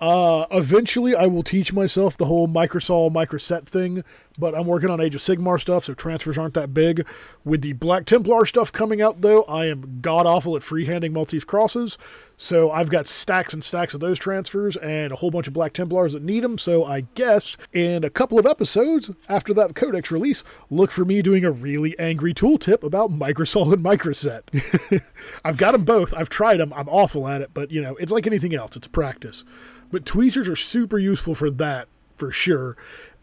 Uh, 0.06 0.46
eventually, 0.52 1.16
I 1.16 1.26
will 1.26 1.42
teach 1.42 1.74
myself 1.74 2.16
the 2.16 2.26
whole 2.26 2.48
microsol 2.48 3.12
microset 3.12 3.66
thing, 3.66 4.04
but 4.38 4.54
I'm 4.54 4.68
working 4.68 4.92
on 4.92 5.02
Age 5.02 5.16
of 5.16 5.22
Sigmar 5.22 5.60
stuff, 5.60 5.86
so 5.86 5.96
transfers 5.96 6.38
aren't 6.38 6.54
that 6.54 6.76
big. 6.76 7.08
With 7.44 7.62
the 7.62 7.74
Black 7.74 8.06
Templar 8.06 8.46
stuff 8.46 8.72
coming 8.72 9.02
out, 9.02 9.22
though, 9.22 9.42
I 9.46 9.66
am 9.66 10.02
god 10.04 10.28
awful 10.28 10.56
at 10.56 10.62
freehanding 10.62 11.12
Maltese 11.12 11.44
crosses, 11.44 11.98
so 12.38 12.70
I've 12.70 12.92
got 12.92 13.08
stacks 13.08 13.52
and 13.52 13.64
stacks 13.64 13.96
of 13.96 14.00
those 14.00 14.20
transfers 14.20 14.78
and 14.78 15.12
a 15.12 15.16
whole 15.16 15.32
bunch 15.32 15.48
of 15.48 15.54
Black 15.54 15.74
Templars 15.74 16.14
that 16.14 16.22
need 16.22 16.44
them. 16.44 16.60
So 16.60 16.86
I 16.86 17.06
guess 17.16 17.58
in 17.74 18.04
a 18.04 18.12
couple 18.12 18.38
of 18.38 18.46
episodes 18.46 19.10
after 19.28 19.56
that 19.56 19.74
Codex 19.74 20.12
release, 20.12 20.44
look 20.70 20.92
for 20.92 21.04
me 21.04 21.24
doing 21.24 21.44
a 21.44 21.52
really 21.52 21.98
angry 21.98 22.36
tooltip 22.36 22.84
about 22.84 23.10
Microsol 23.10 23.74
and 23.74 23.84
Microset. 23.84 25.02
I've 25.44 25.58
got 25.58 25.72
them 25.72 25.84
both. 25.84 26.14
I've 26.14 26.30
tried 26.30 26.58
them. 26.58 26.74
I'm 26.74 26.90
awful 26.90 27.28
at 27.28 27.42
it, 27.42 27.50
but 27.56 27.72
you 27.72 27.82
know, 27.82 27.96
it's 27.96 28.12
like 28.12 28.28
anything 28.28 28.54
else. 28.54 28.76
It's 28.76 28.88
practice. 28.88 29.44
But 29.92 30.06
tweezers 30.06 30.48
are 30.48 30.56
super 30.56 30.98
useful 30.98 31.36
for 31.36 31.50
that, 31.52 31.88
for 32.18 32.32
sure. 32.32 32.76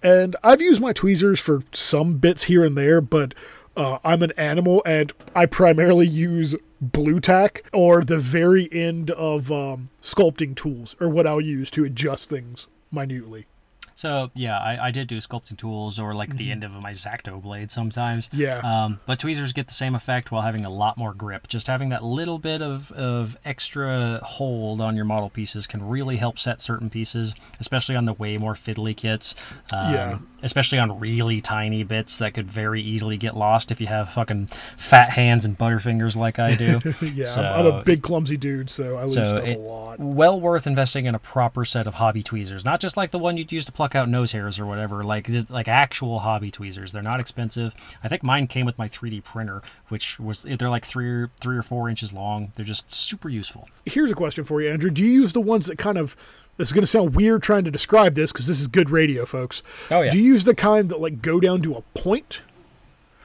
And 0.03 0.37
I've 0.43 0.61
used 0.61 0.81
my 0.81 0.93
tweezers 0.93 1.39
for 1.39 1.63
some 1.73 2.19
bits 2.19 2.45
here 2.45 2.65
and 2.65 2.77
there, 2.77 3.01
but 3.01 3.35
uh, 3.77 3.99
I'm 4.05 4.23
an 4.23 4.33
animal 4.37 4.83
and 4.85 5.13
I 5.35 5.47
primarily 5.47 6.07
use 6.07 6.55
blue 6.81 7.21
tack 7.21 7.65
or 7.73 8.03
the 8.03 8.19
very 8.19 8.69
end 8.73 9.11
of 9.13 9.53
um, 9.53 9.91
sculpting 10.03 10.57
tools, 10.57 10.97
or 11.01 11.09
what 11.09 11.27
I'll 11.27 11.41
use 11.41 11.71
to 11.73 11.85
adjust 11.85 12.29
things 12.29 12.67
minutely. 12.91 13.47
So 13.95 14.31
yeah, 14.35 14.59
I, 14.59 14.89
I 14.89 14.91
did 14.91 15.09
do 15.09 15.19
sculpting 15.19 15.57
tools 15.57 15.99
or 15.99 16.15
like 16.15 16.37
the 16.37 16.51
end 16.51 16.65
of 16.65 16.73
my 16.73 16.91
X-Acto 16.91 17.43
blade 17.43 17.71
sometimes. 17.71 18.29
Mm-hmm. 18.29 18.41
Yeah. 18.41 18.59
Um, 18.85 19.01
but 19.07 19.19
tweezers 19.19 19.53
get 19.53 19.67
the 19.67 19.75
same 19.75 19.95
effect 19.95 20.31
while 20.31 20.43
having 20.43 20.65
a 20.65 20.71
lot 20.71 20.97
more 20.97 21.15
grip. 21.15 21.49
Just 21.49 21.67
having 21.67 21.91
that 21.91 22.03
little 22.03 22.39
bit 22.39 22.63
of, 22.63 22.91
of 22.93 23.37
extra 23.45 24.21
hold 24.23 24.81
on 24.81 24.97
your 24.97 25.05
model 25.05 25.31
pieces 25.31 25.67
can 25.67 25.87
really 25.87 26.17
help 26.17 26.39
set 26.39 26.61
certain 26.61 26.91
pieces, 26.91 27.35
especially 27.61 27.97
on 27.97 28.05
the 28.05 28.13
way 28.15 28.39
more 28.39 28.55
fiddly 28.55 28.97
kits. 28.97 29.35
Um, 29.73 29.93
Yeah. 29.95 30.19
Especially 30.43 30.79
on 30.79 30.99
really 30.99 31.41
tiny 31.41 31.85
bits 31.85 32.19
that 32.19 32.35
could 32.35 32.51
very 32.51 32.83
easily 32.83 33.17
get 33.17 33.37
lost 33.37 33.71
if 33.71 33.81
you 33.81 33.87
have 33.87 34.11
fucking 34.11 34.49
fat 34.77 35.11
hands 35.11 35.45
and 35.45 35.57
butterfingers 35.57 36.17
like 36.17 36.39
I 36.39 36.55
do. 36.55 36.81
yeah, 37.15 37.25
so, 37.25 37.43
I'm, 37.43 37.67
I'm 37.67 37.73
a 37.75 37.85
big 37.85 38.03
clumsy 38.03 38.37
dude, 38.37 38.69
so 38.71 38.97
I 38.97 39.03
lose 39.05 39.15
so 39.15 39.25
stuff 39.25 39.45
it- 39.47 39.59
a 39.59 39.61
lot. 39.61 40.01
well 40.01 40.41
worth 40.41 40.67
investing 40.67 41.07
in 41.07 41.15
a 41.15 41.19
proper 41.19 41.65
set 41.65 41.87
of 41.87 41.95
hobby 41.95 42.23
tweezers, 42.23 42.65
not 42.65 42.81
just 42.81 42.97
like 42.97 43.11
the 43.11 43.19
one 43.19 43.37
you'd 43.37 43.53
use 43.53 43.65
to 43.67 43.73
pluck 43.73 43.95
out 43.95 44.09
nose 44.09 44.33
hairs 44.33 44.59
or 44.59 44.67
whatever. 44.67 45.03
Like 45.03 45.27
just 45.27 45.51
like 45.51 45.69
actual 45.69 46.19
hobby 46.21 46.51
tweezers. 46.51 46.93
They're 46.93 47.03
not 47.03 47.21
expensive. 47.21 47.75
I 48.03 48.09
think 48.09 48.23
mine 48.23 48.47
came 48.47 48.67
with 48.67 48.79
my 48.79 48.89
3D 48.89 49.23
printer, 49.25 49.63
which 49.89 50.19
was 50.19 50.43
they're 50.43 50.71
like 50.71 50.85
three 50.85 51.09
or 51.09 51.31
three 51.41 51.57
or 51.57 51.63
four 51.63 51.89
inches 51.89 52.13
long. 52.13 52.53
They're 52.57 52.65
just 52.65 52.93
super 52.95 53.29
useful. 53.29 53.69
Here's 53.87 54.11
a 54.11 54.15
question 54.15 54.45
for 54.45 54.61
you, 54.61 54.71
Andrew. 54.71 54.91
Do 54.91 55.03
you 55.03 55.11
use 55.11 55.33
the 55.33 55.41
ones 55.41 55.67
that 55.67 55.79
kind 55.79 55.99
of 55.99 56.17
this 56.57 56.69
is 56.69 56.73
going 56.73 56.83
to 56.83 56.87
sound 56.87 57.15
weird 57.15 57.43
trying 57.43 57.65
to 57.65 57.71
describe 57.71 58.15
this 58.15 58.33
because 58.33 58.47
this 58.47 58.61
is 58.61 58.69
good 58.69 58.91
radio, 58.91 59.25
folks. 59.25 59.63
Oh, 59.91 60.03
yeah. 60.03 60.11
Do 60.11 60.19
you 60.19 60.25
use 60.25 60.45
the 60.45 60.55
kind 60.55 60.89
that 60.91 61.01
like 61.01 61.23
go 61.23 61.41
down 61.41 61.63
to 61.63 61.75
a 61.75 61.83
point? 61.99 62.43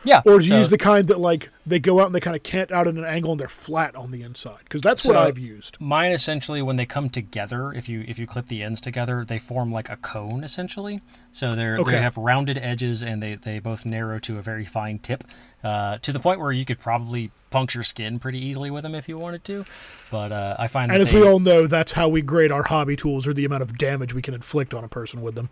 Yeah. 0.08 0.22
Or 0.26 0.40
do 0.40 0.46
you 0.46 0.50
so- 0.50 0.58
use 0.60 0.70
the 0.70 0.78
kind 0.78 1.08
that 1.10 1.20
like 1.20 1.50
they 1.66 1.80
go 1.80 2.00
out 2.00 2.06
and 2.06 2.16
they 2.16 2.20
kind 2.20 2.36
of 2.36 2.44
cant 2.44 2.72
out 2.72 2.88
at 2.88 2.94
an 2.96 3.04
angle 3.06 3.32
and 3.32 3.40
they're 3.40 3.48
flat 3.48 3.96
on 3.96 4.12
the 4.12 4.22
inside? 4.24 4.60
Because 4.64 4.82
that's 4.82 5.06
what 5.06 5.18
I've 5.18 5.38
used. 5.38 5.80
Mine 5.82 6.12
essentially, 6.12 6.62
when 6.62 6.78
they 6.78 6.86
come 6.86 7.10
together, 7.10 7.74
if 7.74 7.90
you 7.90 8.04
if 8.08 8.18
you 8.18 8.26
clip 8.26 8.48
the 8.48 8.64
ends 8.64 8.80
together, 8.82 9.26
they 9.26 9.38
form 9.40 9.72
like 9.72 9.90
a 9.90 9.98
cone 9.98 10.44
essentially. 10.44 11.02
So 11.34 11.56
they're 11.56 11.78
Okay. 11.78 11.92
they 11.92 12.02
have 12.02 12.18
rounded 12.18 12.58
edges 12.58 13.04
and 13.04 13.22
they 13.22 13.36
they 13.36 13.60
both 13.60 13.86
narrow 13.86 14.18
to 14.20 14.38
a 14.40 14.42
very 14.42 14.66
fine 14.66 15.00
tip, 15.00 15.24
uh, 15.64 15.98
to 16.00 16.12
the 16.14 16.20
point 16.20 16.40
where 16.40 16.52
you 16.52 16.64
could 16.66 16.80
probably 16.80 17.32
puncture 17.50 17.84
skin 17.84 18.20
pretty 18.20 18.40
easily 18.40 18.70
with 18.72 18.84
them 18.84 18.96
if 18.96 19.08
you 19.10 19.18
wanted 19.18 19.44
to. 19.46 19.66
But 20.12 20.32
uh, 20.32 20.56
I 20.60 20.68
find 20.68 20.92
And 20.92 21.00
that 21.00 21.02
as 21.02 21.12
they, 21.12 21.20
we 21.22 21.28
all 21.28 21.40
know, 21.40 21.68
that's 21.68 21.92
how 21.94 22.08
we 22.08 22.22
grade 22.22 22.52
our 22.52 22.64
hobby 22.64 22.96
tools 22.96 23.28
or 23.28 23.34
the 23.34 23.46
amount 23.46 23.62
of 23.64 23.78
damage 23.78 24.14
we 24.14 24.22
can 24.22 24.34
inflict 24.34 24.74
on 24.74 24.84
a 24.84 24.88
person 24.90 25.22
with 25.22 25.36
them. 25.36 25.50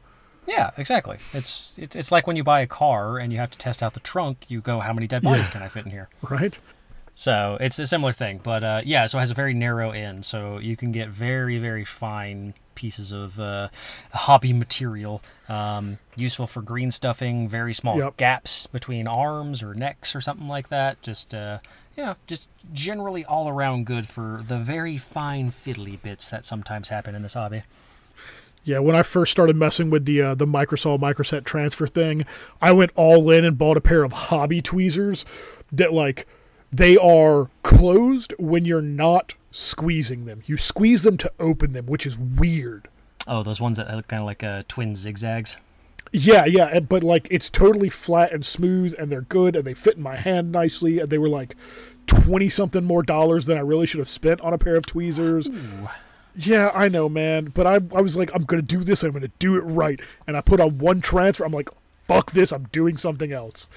Yeah, 0.48 0.72
exactly. 0.78 1.18
It's, 1.34 1.76
it's 1.78 1.96
it's 1.96 2.12
like 2.12 2.28
when 2.28 2.36
you 2.36 2.44
buy 2.44 2.62
a 2.62 2.68
car 2.68 3.18
and 3.18 3.32
you 3.34 3.40
have 3.40 3.52
to 3.52 3.58
test 3.58 3.82
out 3.84 3.94
the 3.94 4.00
trunk. 4.00 4.46
You 4.48 4.62
go, 4.62 4.80
how 4.80 4.94
many 4.94 5.08
dead 5.08 5.22
bodies 5.24 5.48
Yeah. 5.48 5.52
can 5.52 5.62
I 5.64 5.68
fit 5.70 5.86
in 5.86 5.92
here? 5.92 6.10
Right? 6.30 6.58
So 7.18 7.58
it's 7.62 7.80
a 7.80 7.86
similar 7.88 8.12
thing, 8.12 8.42
but 8.44 8.62
uh, 8.64 8.82
yeah, 8.84 9.06
so 9.06 9.18
it 9.18 9.22
has 9.22 9.32
a 9.32 9.36
very 9.36 9.54
narrow 9.54 9.92
end, 9.92 10.26
so 10.26 10.58
you 10.58 10.76
can 10.76 10.92
get 10.92 11.08
very, 11.08 11.58
very 11.60 11.86
fine 11.86 12.54
pieces 12.76 13.14
of 13.14 13.40
uh, 13.40 13.70
hobby 14.12 14.52
material, 14.52 15.22
um, 15.48 15.98
useful 16.18 16.46
for 16.46 16.62
green 16.62 16.92
stuffing, 16.92 17.48
very 17.48 17.74
small 17.74 17.98
Yep. 17.98 18.18
gaps 18.18 18.68
between 18.68 19.08
arms 19.08 19.64
or 19.64 19.74
necks 19.74 20.14
or 20.14 20.20
something 20.20 20.50
like 20.50 20.68
that. 20.68 21.02
Just 21.02 21.34
uh, 21.34 21.60
yeah, 21.96 22.16
just 22.28 22.50
generally 22.74 23.24
all 23.24 23.48
around 23.48 23.86
good 23.86 24.10
for 24.10 24.42
the 24.46 24.58
very 24.58 24.98
fine 24.98 25.52
fiddly 25.52 26.02
bits 26.02 26.28
that 26.28 26.44
sometimes 26.44 26.90
happen 26.90 27.16
in 27.16 27.22
this 27.22 27.36
hobby. 27.36 27.64
Yeah, 28.66 28.80
when 28.80 28.96
I 28.96 29.04
first 29.04 29.32
started 29.32 29.56
messing 29.56 29.92
with 29.92 30.06
the 30.06 30.22
uh, 30.22 30.36
the 30.36 30.48
Microsol 30.48 31.00
Microset 31.00 31.46
transfer 31.46 31.86
thing, 31.86 32.26
I 32.62 32.72
went 32.72 32.92
all 32.96 33.30
in 33.30 33.46
and 33.46 33.58
bought 33.58 33.78
a 33.78 33.82
pair 33.82 34.04
of 34.04 34.12
hobby 34.12 34.60
tweezers 34.60 35.24
that 35.72 35.94
like 35.94 36.26
they 36.72 36.98
are 36.98 37.52
closed 37.62 38.34
when 38.40 38.66
you're 38.66 38.82
not 38.82 39.36
squeezing 39.52 40.26
them. 40.26 40.42
You 40.48 40.58
squeeze 40.58 41.04
them 41.04 41.16
to 41.18 41.32
open 41.40 41.74
them, 41.74 41.86
which 41.86 42.08
is 42.08 42.18
weird. 42.18 42.90
Oh, 43.28 43.44
those 43.44 43.62
ones 43.62 43.78
that 43.78 43.90
look 43.94 44.08
kind 44.08 44.22
of 44.22 44.26
like 44.26 44.44
uh, 44.44 44.64
twin 44.68 44.96
zigzags. 44.96 45.58
Yeah, 46.12 46.46
yeah, 46.46 46.80
but 46.80 47.04
like 47.04 47.28
it's 47.30 47.52
totally 47.52 47.90
flat 47.90 48.34
and 48.34 48.44
smooth, 48.44 48.96
and 48.98 49.12
they're 49.12 49.22
good, 49.22 49.56
and 49.56 49.64
they 49.66 49.76
fit 49.76 49.98
in 49.98 50.02
my 50.02 50.16
hand 50.16 50.52
nicely, 50.52 51.00
and 51.00 51.12
they 51.12 51.20
were 51.20 51.30
like 51.30 51.56
twenty 52.08 52.50
something 52.50 52.84
more 52.84 53.04
dollars 53.04 53.46
than 53.46 53.58
I 53.58 53.62
really 53.62 53.86
should 53.86 54.00
have 54.00 54.10
spent 54.10 54.42
on 54.42 54.54
a 54.54 54.58
pair 54.58 54.76
of 54.76 54.88
tweezers. 54.88 55.50
Yeah, 56.38 56.72
I 56.74 56.90
know, 56.90 57.08
man, 57.08 57.46
but 57.54 57.66
I 57.66 57.76
I 57.96 58.02
was 58.02 58.18
like, 58.18 58.32
I'm 58.34 58.44
gonna 58.44 58.62
do 58.62 58.84
this, 58.84 59.04
I'm 59.04 59.12
gonna 59.12 59.30
do 59.40 59.56
it 59.56 59.62
right, 59.62 60.00
and 60.28 60.36
I 60.36 60.42
put 60.42 60.60
on 60.60 60.78
one 60.80 61.02
transfer. 61.02 61.46
I'm 61.46 61.52
like, 61.54 61.70
fuck 62.08 62.32
this, 62.32 62.52
I'm 62.52 62.64
doing 62.72 62.98
something 62.98 63.32
else. 63.32 63.68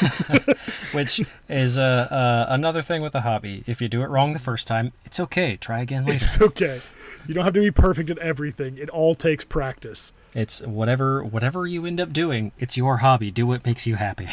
Which 0.92 1.22
is 1.48 1.78
uh, 1.78 1.82
uh, 2.10 2.46
another 2.48 2.82
thing 2.82 3.02
with 3.02 3.14
a 3.14 3.22
hobby. 3.22 3.64
If 3.66 3.80
you 3.80 3.88
do 3.88 4.02
it 4.02 4.10
wrong 4.10 4.32
the 4.32 4.38
first 4.38 4.66
time, 4.68 4.92
it's 5.04 5.18
okay. 5.18 5.56
Try 5.56 5.80
again 5.80 6.04
later. 6.04 6.24
It's 6.24 6.40
okay. 6.40 6.80
You 7.26 7.34
don't 7.34 7.44
have 7.44 7.54
to 7.54 7.60
be 7.60 7.70
perfect 7.70 8.10
at 8.10 8.18
everything. 8.18 8.76
It 8.76 8.90
all 8.90 9.14
takes 9.14 9.44
practice. 9.44 10.12
It's 10.34 10.60
whatever 10.62 11.24
whatever 11.24 11.66
you 11.66 11.86
end 11.86 12.00
up 12.00 12.12
doing. 12.12 12.52
It's 12.58 12.76
your 12.76 12.98
hobby. 12.98 13.30
Do 13.30 13.46
what 13.46 13.64
makes 13.64 13.86
you 13.86 13.94
happy. 13.96 14.28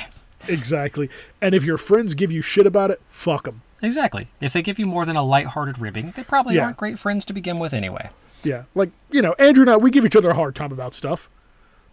Exactly. 0.47 1.09
And 1.39 1.53
if 1.53 1.63
your 1.63 1.77
friends 1.77 2.15
give 2.15 2.31
you 2.31 2.41
shit 2.41 2.65
about 2.65 2.91
it, 2.91 2.99
fuck 3.09 3.43
them. 3.43 3.61
Exactly. 3.81 4.27
If 4.39 4.53
they 4.53 4.61
give 4.61 4.77
you 4.79 4.85
more 4.85 5.05
than 5.05 5.15
a 5.15 5.23
lighthearted 5.23 5.79
ribbing, 5.79 6.13
they 6.15 6.23
probably 6.23 6.55
Yeah. 6.55 6.65
aren't 6.65 6.77
great 6.77 6.99
friends 6.99 7.25
to 7.25 7.33
begin 7.33 7.59
with 7.59 7.73
anyway. 7.73 8.09
Yeah, 8.43 8.63
like 8.73 8.89
you 9.11 9.21
know, 9.21 9.33
Andrew 9.33 9.61
and 9.63 9.69
I, 9.69 9.77
we 9.77 9.91
give 9.91 10.05
each 10.05 10.15
other 10.15 10.31
a 10.31 10.35
hard 10.35 10.55
time 10.55 10.71
about 10.71 10.93
stuff, 10.93 11.29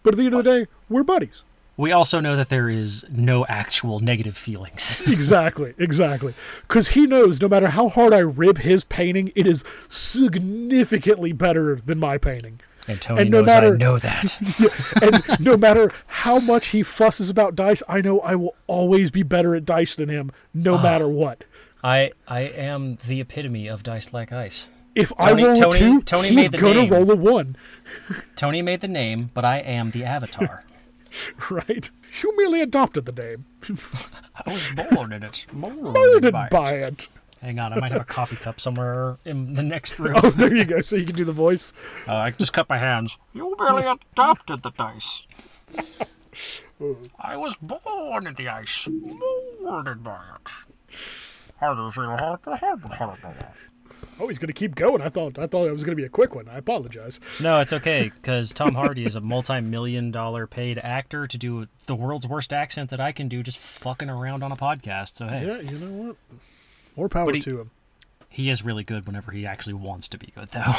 but 0.03 0.13
at 0.13 0.17
the 0.17 0.25
end 0.25 0.33
of 0.33 0.43
the 0.43 0.49
day, 0.51 0.67
we're 0.89 1.03
buddies. 1.03 1.43
We 1.77 1.93
also 1.93 2.19
know 2.19 2.35
that 2.35 2.49
there 2.49 2.67
is 2.67 3.05
no 3.09 3.45
actual 3.45 4.01
negative 4.01 4.35
feelings. 4.35 5.01
exactly, 5.07 5.75
exactly. 5.77 6.33
Because 6.67 6.89
he 6.89 7.07
knows 7.07 7.39
no 7.39 7.47
matter 7.47 7.69
how 7.69 7.87
hard 7.87 8.13
I 8.13 8.17
rib 8.19 8.57
his 8.57 8.83
painting, 8.83 9.31
it 9.33 9.47
is 9.47 9.63
significantly 9.87 11.31
better 11.31 11.75
than 11.75 11.97
my 11.97 12.17
painting. 12.17 12.59
And 12.85 13.01
Tony 13.01 13.21
And 13.21 13.31
no 13.31 13.41
knows 13.41 13.49
I 13.49 13.69
know 13.77 13.97
that. 13.97 14.37
And 15.01 15.39
no 15.39 15.55
matter 15.55 15.93
how 16.07 16.39
much 16.39 16.67
he 16.67 16.83
fusses 16.83 17.29
about 17.29 17.55
dice, 17.55 17.81
I 17.87 18.01
know 18.01 18.19
I 18.21 18.35
will 18.35 18.55
always 18.67 19.09
be 19.09 19.23
better 19.23 19.55
at 19.55 19.63
dice 19.63 19.95
than 19.95 20.09
him, 20.09 20.31
no 20.53 20.75
ah. 20.75 20.83
matter 20.83 21.07
what. 21.07 21.45
I 21.83 22.11
I 22.27 22.41
am 22.41 22.97
the 23.07 23.21
epitome 23.21 23.67
of 23.67 23.83
dice 23.83 24.11
like 24.13 24.31
ice. 24.31 24.67
If 24.95 25.13
Tony- 25.21 25.43
I 25.43 25.47
roll 25.47 25.55
Tony- 25.55 25.75
a 25.77 25.79
two, 25.79 26.01
Tony 26.01 26.27
he's 26.29 26.35
made 26.35 26.51
the 26.51 26.57
gonna 26.57 26.81
name. 26.81 26.91
roll 26.91 27.11
a 27.11 27.15
one, 27.15 27.55
Tony 28.35 28.61
made 28.61 28.81
the 28.81 28.87
name, 28.87 29.29
but 29.33 29.45
I 29.45 29.59
am 29.59 29.91
the 29.91 30.03
avatar. 30.03 30.63
right? 31.49 31.89
You 32.21 32.35
merely 32.37 32.61
adopted 32.61 33.05
the 33.05 33.11
name, 33.11 33.45
I 34.35 34.51
was 34.51 34.67
born 34.91 35.13
in 35.13 35.23
it. 35.23 35.45
molded 35.53 36.33
by 36.33 36.71
it. 36.73 37.07
Hang 37.41 37.57
on, 37.59 37.71
I 37.71 37.79
might 37.79 37.93
have 37.93 38.01
a 38.01 38.05
coffee 38.05 38.35
cup 38.35 38.59
somewhere 38.59 39.17
in 39.23 39.53
the 39.53 39.63
next 39.63 39.97
room. 39.97 40.15
Oh, 40.21 40.29
there 40.31 40.53
you 40.53 40.65
go. 40.65 40.81
So 40.81 40.97
you 40.97 41.05
can 41.05 41.15
do 41.15 41.23
the 41.23 41.31
voice. 41.31 41.71
Uh, 42.07 42.15
I 42.15 42.31
just 42.31 42.51
cut 42.53 42.67
my 42.67 42.77
hands. 42.79 43.17
You 43.33 43.55
merely 43.59 43.85
adopted 43.85 44.63
the 44.63 44.71
dice. 44.71 45.23
I 47.19 47.37
was 47.37 47.55
born 47.61 48.25
in 48.27 48.33
the 48.35 48.49
ice, 48.49 48.87
molded 49.61 50.03
by 50.03 50.19
it. 50.35 50.95
How 51.59 51.73
do 51.73 51.81
you 51.83 51.91
feel? 51.91 52.35
Oh, 54.21 54.27
he's 54.27 54.37
gonna 54.37 54.51
keep 54.53 54.75
going. 54.75 55.01
I 55.01 55.07
thought 55.09 55.39
I 55.39 55.47
thought 55.47 55.65
it 55.67 55.71
was 55.71 55.83
gonna 55.85 55.95
be 55.95 56.03
a 56.03 56.09
quick 56.09 56.35
one. 56.35 56.49
I 56.49 56.57
apologize. 56.57 57.19
No, 57.39 57.59
it's 57.59 57.71
okay 57.71 58.11
because 58.13 58.51
Tom 58.53 58.75
Hardy 58.75 59.05
is 59.05 59.15
a 59.15 59.21
multi-million 59.21 60.11
dollar 60.11 60.45
paid 60.45 60.77
actor 60.77 61.25
to 61.25 61.37
do 61.37 61.67
the 61.85 61.95
world's 61.95 62.27
worst 62.27 62.51
accent 62.51 62.89
that 62.89 62.99
I 62.99 63.11
can 63.13 63.27
do, 63.29 63.41
just 63.43 63.57
fucking 63.57 64.09
around 64.09 64.43
on 64.43 64.51
a 64.51 64.57
podcast. 64.57 65.15
So 65.15 65.27
hey, 65.27 65.47
Yeah, 65.47 65.59
you 65.61 65.77
know 65.77 66.07
what? 66.07 66.15
More 66.97 67.07
power 67.09 67.31
he- 67.33 67.39
to 67.41 67.61
him. 67.61 67.71
he 68.27 68.49
is 68.49 68.63
really 68.63 68.83
good 68.83 69.05
whenever 69.07 69.31
he 69.31 69.45
actually 69.45 69.73
wants 69.75 70.07
to 70.09 70.17
be 70.17 70.27
good, 70.35 70.49
though. 70.51 70.73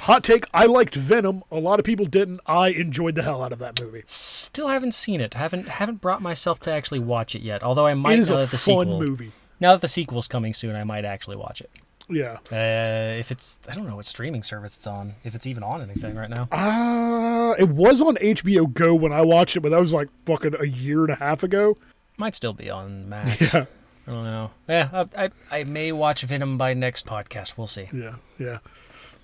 Hot 0.00 0.24
take: 0.24 0.46
I 0.52 0.64
liked 0.66 0.94
Venom. 0.96 1.44
A 1.52 1.58
lot 1.60 1.78
of 1.78 1.84
people 1.84 2.06
didn't. 2.06 2.40
I 2.46 2.70
enjoyed 2.70 3.14
the 3.14 3.22
hell 3.22 3.42
out 3.42 3.52
of 3.52 3.58
that 3.60 3.80
movie. 3.80 4.02
Still 4.06 4.66
haven't 4.68 4.94
seen 4.94 5.20
it. 5.20 5.34
Haven't 5.34 5.68
haven't 5.68 6.00
brought 6.00 6.22
myself 6.22 6.58
to 6.60 6.72
actually 6.72 7.00
watch 7.00 7.34
it 7.36 7.42
yet. 7.42 7.62
Although 7.62 7.86
I 7.86 7.94
might 7.94 8.14
it 8.14 8.20
is 8.20 8.30
now 8.30 8.36
a 8.36 8.38
that 8.40 8.50
the 8.50 8.56
fun 8.58 8.86
sequel. 8.86 8.98
movie. 8.98 9.32
Now 9.60 9.72
that 9.72 9.80
the 9.80 9.88
sequel's 9.88 10.28
coming 10.28 10.52
soon, 10.52 10.76
I 10.76 10.84
might 10.84 11.04
actually 11.04 11.36
watch 11.36 11.60
it. 11.60 11.70
Yeah. 12.08 12.38
Uh, 12.52 13.18
if 13.18 13.30
it's, 13.30 13.58
I 13.68 13.72
don't 13.72 13.86
know 13.86 13.96
what 13.96 14.04
streaming 14.04 14.42
service 14.42 14.76
it's 14.76 14.86
on. 14.86 15.14
If 15.24 15.34
it's 15.34 15.46
even 15.46 15.62
on 15.62 15.80
anything 15.80 16.16
right 16.16 16.28
now. 16.28 16.48
Uh, 16.52 17.54
it 17.58 17.68
was 17.68 18.00
on 18.00 18.16
HBO 18.16 18.72
Go 18.72 18.94
when 18.94 19.12
I 19.12 19.22
watched 19.22 19.56
it, 19.56 19.60
but 19.60 19.70
that 19.70 19.80
was 19.80 19.94
like 19.94 20.08
fucking 20.26 20.54
a 20.60 20.66
year 20.66 21.00
and 21.00 21.10
a 21.10 21.14
half 21.16 21.42
ago. 21.42 21.76
Might 22.16 22.36
still 22.36 22.52
be 22.52 22.70
on 22.70 23.08
Max. 23.08 23.52
Yeah. 23.54 23.66
I 24.06 24.10
don't 24.10 24.24
know. 24.24 24.50
Yeah, 24.68 25.06
I, 25.16 25.24
I, 25.24 25.30
I 25.50 25.64
may 25.64 25.90
watch 25.90 26.24
Venom 26.24 26.58
by 26.58 26.74
next 26.74 27.06
podcast. 27.06 27.56
We'll 27.56 27.66
see. 27.66 27.88
Yeah. 27.90 28.16
Yeah. 28.38 28.58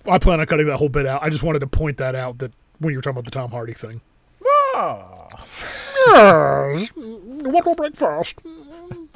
I 0.09 0.17
plan 0.17 0.39
on 0.39 0.47
cutting 0.47 0.65
that 0.65 0.77
whole 0.77 0.89
bit 0.89 1.05
out. 1.05 1.21
I 1.21 1.29
just 1.29 1.43
wanted 1.43 1.59
to 1.59 1.67
point 1.67 1.97
that 1.97 2.15
out 2.15 2.39
that 2.39 2.51
when 2.79 2.91
you 2.91 2.97
were 2.97 3.03
talking 3.03 3.19
about 3.19 3.25
the 3.25 3.31
Tom 3.31 3.51
Hardy 3.51 3.75
thing. 3.75 4.01
Yes. 6.07 6.89
What 6.95 7.65
will 7.65 7.75
break 7.75 7.95
first? 7.95 8.39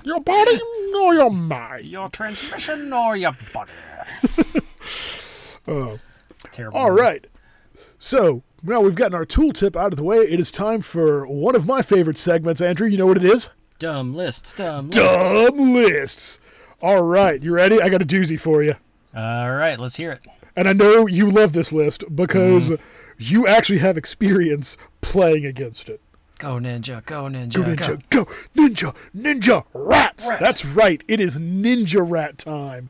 Your 0.06 0.22
body 0.22 0.62
or 1.02 1.16
your 1.16 1.32
mind? 1.32 1.86
Your 1.86 2.10
transmission 2.10 2.94
or 2.94 3.18
your 3.18 3.36
body? 3.54 3.72
Oh. 5.68 6.00
Terrible. 6.52 6.78
All 6.78 6.92
right. 6.92 7.26
So 7.98 8.44
now 8.62 8.82
we've 8.82 8.94
gotten 8.94 9.16
our 9.16 9.26
tooltip 9.26 9.76
out 9.76 9.94
of 9.94 9.98
the 9.98 10.04
way. 10.04 10.18
It 10.18 10.40
is 10.40 10.52
time 10.52 10.82
for 10.84 11.26
one 11.26 11.56
of 11.56 11.66
my 11.66 11.82
favorite 11.82 12.20
segments. 12.20 12.62
Andrew, 12.62 12.88
you 12.88 13.00
know 13.00 13.08
what 13.08 13.18
it 13.18 13.24
is? 13.24 13.50
Dumb 13.80 14.14
lists. 14.14 14.54
Dumb 14.54 14.92
lists. 14.92 14.96
Dumb 14.96 15.74
lists. 15.74 16.40
All 16.84 17.02
right, 17.02 17.42
you 17.42 17.52
ready? 17.52 17.82
I 17.82 17.90
got 17.90 18.04
a 18.04 18.06
doozy 18.06 18.40
for 18.40 18.62
you. 18.62 18.76
All 19.16 19.56
right, 19.56 19.80
let's 19.80 19.96
hear 19.96 20.12
it. 20.12 20.22
And 20.56 20.70
I 20.70 20.74
know 20.74 21.08
you 21.08 21.32
love 21.32 21.54
this 21.54 21.74
list 21.74 22.04
because 22.16 22.70
mm-hmm. 22.70 22.84
you 23.18 23.48
actually 23.48 23.80
have 23.80 23.98
experience 23.98 24.78
playing 25.02 25.46
against 25.46 25.90
it. 25.90 26.00
Go 26.38 26.56
ninja. 26.60 27.06
Go 27.06 27.24
ninja. 27.24 27.54
Go 27.54 27.64
ninja, 27.64 28.10
go 28.10 28.26
ninja, 28.56 28.96
ninja 29.16 29.66
rats. 29.74 30.30
Rat. 30.30 30.40
That's 30.40 30.66
right. 30.66 31.04
It 31.08 31.20
is 31.20 31.38
ninja 31.38 32.06
rat 32.08 32.38
time. 32.38 32.90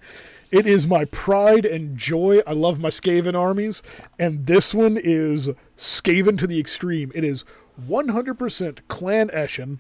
It 0.52 0.66
is 0.68 0.88
my 0.88 1.06
pride 1.06 1.66
and 1.66 1.98
joy. 1.98 2.42
I 2.48 2.54
love 2.54 2.80
my 2.80 2.90
Skaven 2.90 3.38
armies, 3.38 3.84
and 4.18 4.46
this 4.46 4.74
one 4.74 4.98
is 4.98 5.50
Skaven 5.78 6.38
to 6.40 6.48
the 6.48 6.60
extreme. 6.60 7.12
It 7.14 7.24
is 7.24 7.44
100% 7.88 8.80
Clan 8.88 9.30
Eshin. 9.30 9.80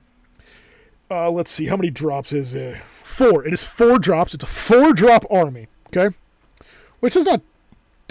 Uh, 1.09 1.29
let's 1.29 1.51
see, 1.51 1.67
how 1.67 1.77
many 1.77 1.89
drops 1.89 2.33
is 2.33 2.53
it? 2.53 2.77
Four. 3.03 3.45
It 3.45 3.53
is 3.53 3.63
four 3.63 3.99
drops. 3.99 4.33
It's 4.33 4.43
a 4.43 4.47
four 4.47 4.93
drop 4.93 5.23
army. 5.29 5.67
Okay, 5.87 6.15
which 6.99 7.15
is 7.15 7.25
not. 7.25 7.41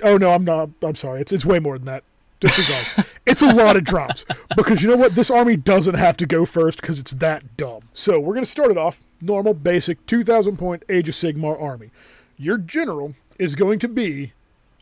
Oh 0.02 0.16
no, 0.16 0.32
I'm 0.32 0.44
not. 0.44 0.70
I'm 0.80 0.94
sorry. 0.94 1.20
It's 1.20 1.32
it's 1.32 1.44
way 1.44 1.58
more 1.58 1.76
than 1.76 1.86
that. 1.86 2.04
Disregard. 2.44 3.06
it's 3.26 3.42
a 3.42 3.52
lot 3.52 3.76
of 3.76 3.84
drops 3.84 4.24
because 4.56 4.82
you 4.82 4.88
know 4.88 4.96
what? 4.96 5.14
This 5.14 5.30
army 5.30 5.56
doesn't 5.56 5.94
have 5.94 6.16
to 6.18 6.26
go 6.26 6.44
first 6.44 6.80
because 6.80 6.98
it's 6.98 7.12
that 7.12 7.56
dumb. 7.56 7.82
So 7.92 8.20
we're 8.20 8.34
gonna 8.34 8.46
start 8.46 8.70
it 8.70 8.78
off 8.78 9.02
normal, 9.20 9.54
basic, 9.54 10.04
2,000 10.06 10.58
point 10.58 10.82
Age 10.88 11.08
of 11.08 11.14
Sigmar 11.14 11.60
army. 11.60 11.90
Your 12.36 12.58
general 12.58 13.14
is 13.38 13.54
going 13.54 13.78
to 13.78 13.88
be 13.88 14.32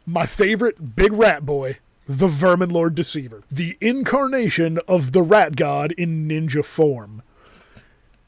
my 0.07 0.27
favorite 0.27 0.97
big 0.97 1.13
rat 1.13 1.47
boy, 1.47 1.79
the 2.07 2.27
Vermin 2.27 2.71
Lord 2.71 2.95
Deceiver, 2.95 3.43
the 3.51 3.77
incarnation 3.81 4.79
of 4.89 5.13
the 5.13 5.23
rat 5.23 5.57
god 5.57 5.93
in 5.93 6.27
ninja 6.27 6.65
form. 6.65 7.23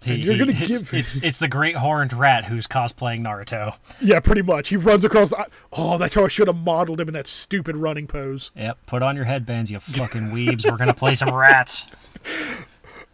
He- 0.04 0.14
you're 0.16 0.36
gonna 0.38 0.52
it's, 0.52 0.82
give- 0.82 0.94
it's 0.94 1.16
it's 1.22 1.38
the 1.38 1.48
great 1.48 1.76
horned 1.76 2.12
rat 2.12 2.44
who's 2.44 2.66
cosplaying 2.66 3.20
Naruto. 3.22 3.74
Yeah, 4.00 4.20
pretty 4.20 4.42
much. 4.42 4.68
He 4.68 4.76
runs 4.76 5.04
across. 5.04 5.30
The, 5.30 5.46
oh, 5.72 5.98
that's 5.98 6.14
how 6.14 6.24
I 6.24 6.28
should 6.28 6.46
have 6.48 6.56
modeled 6.56 7.00
him 7.00 7.08
in 7.08 7.14
that 7.14 7.26
stupid 7.26 7.76
running 7.76 8.06
pose. 8.06 8.50
Yep, 8.56 8.78
put 8.86 9.02
on 9.02 9.16
your 9.16 9.24
headbands, 9.24 9.70
you 9.70 9.80
fucking 9.80 10.30
weebs. 10.30 10.70
We're 10.70 10.76
gonna 10.76 10.94
play 10.94 11.14
some 11.14 11.34
rats. 11.34 11.86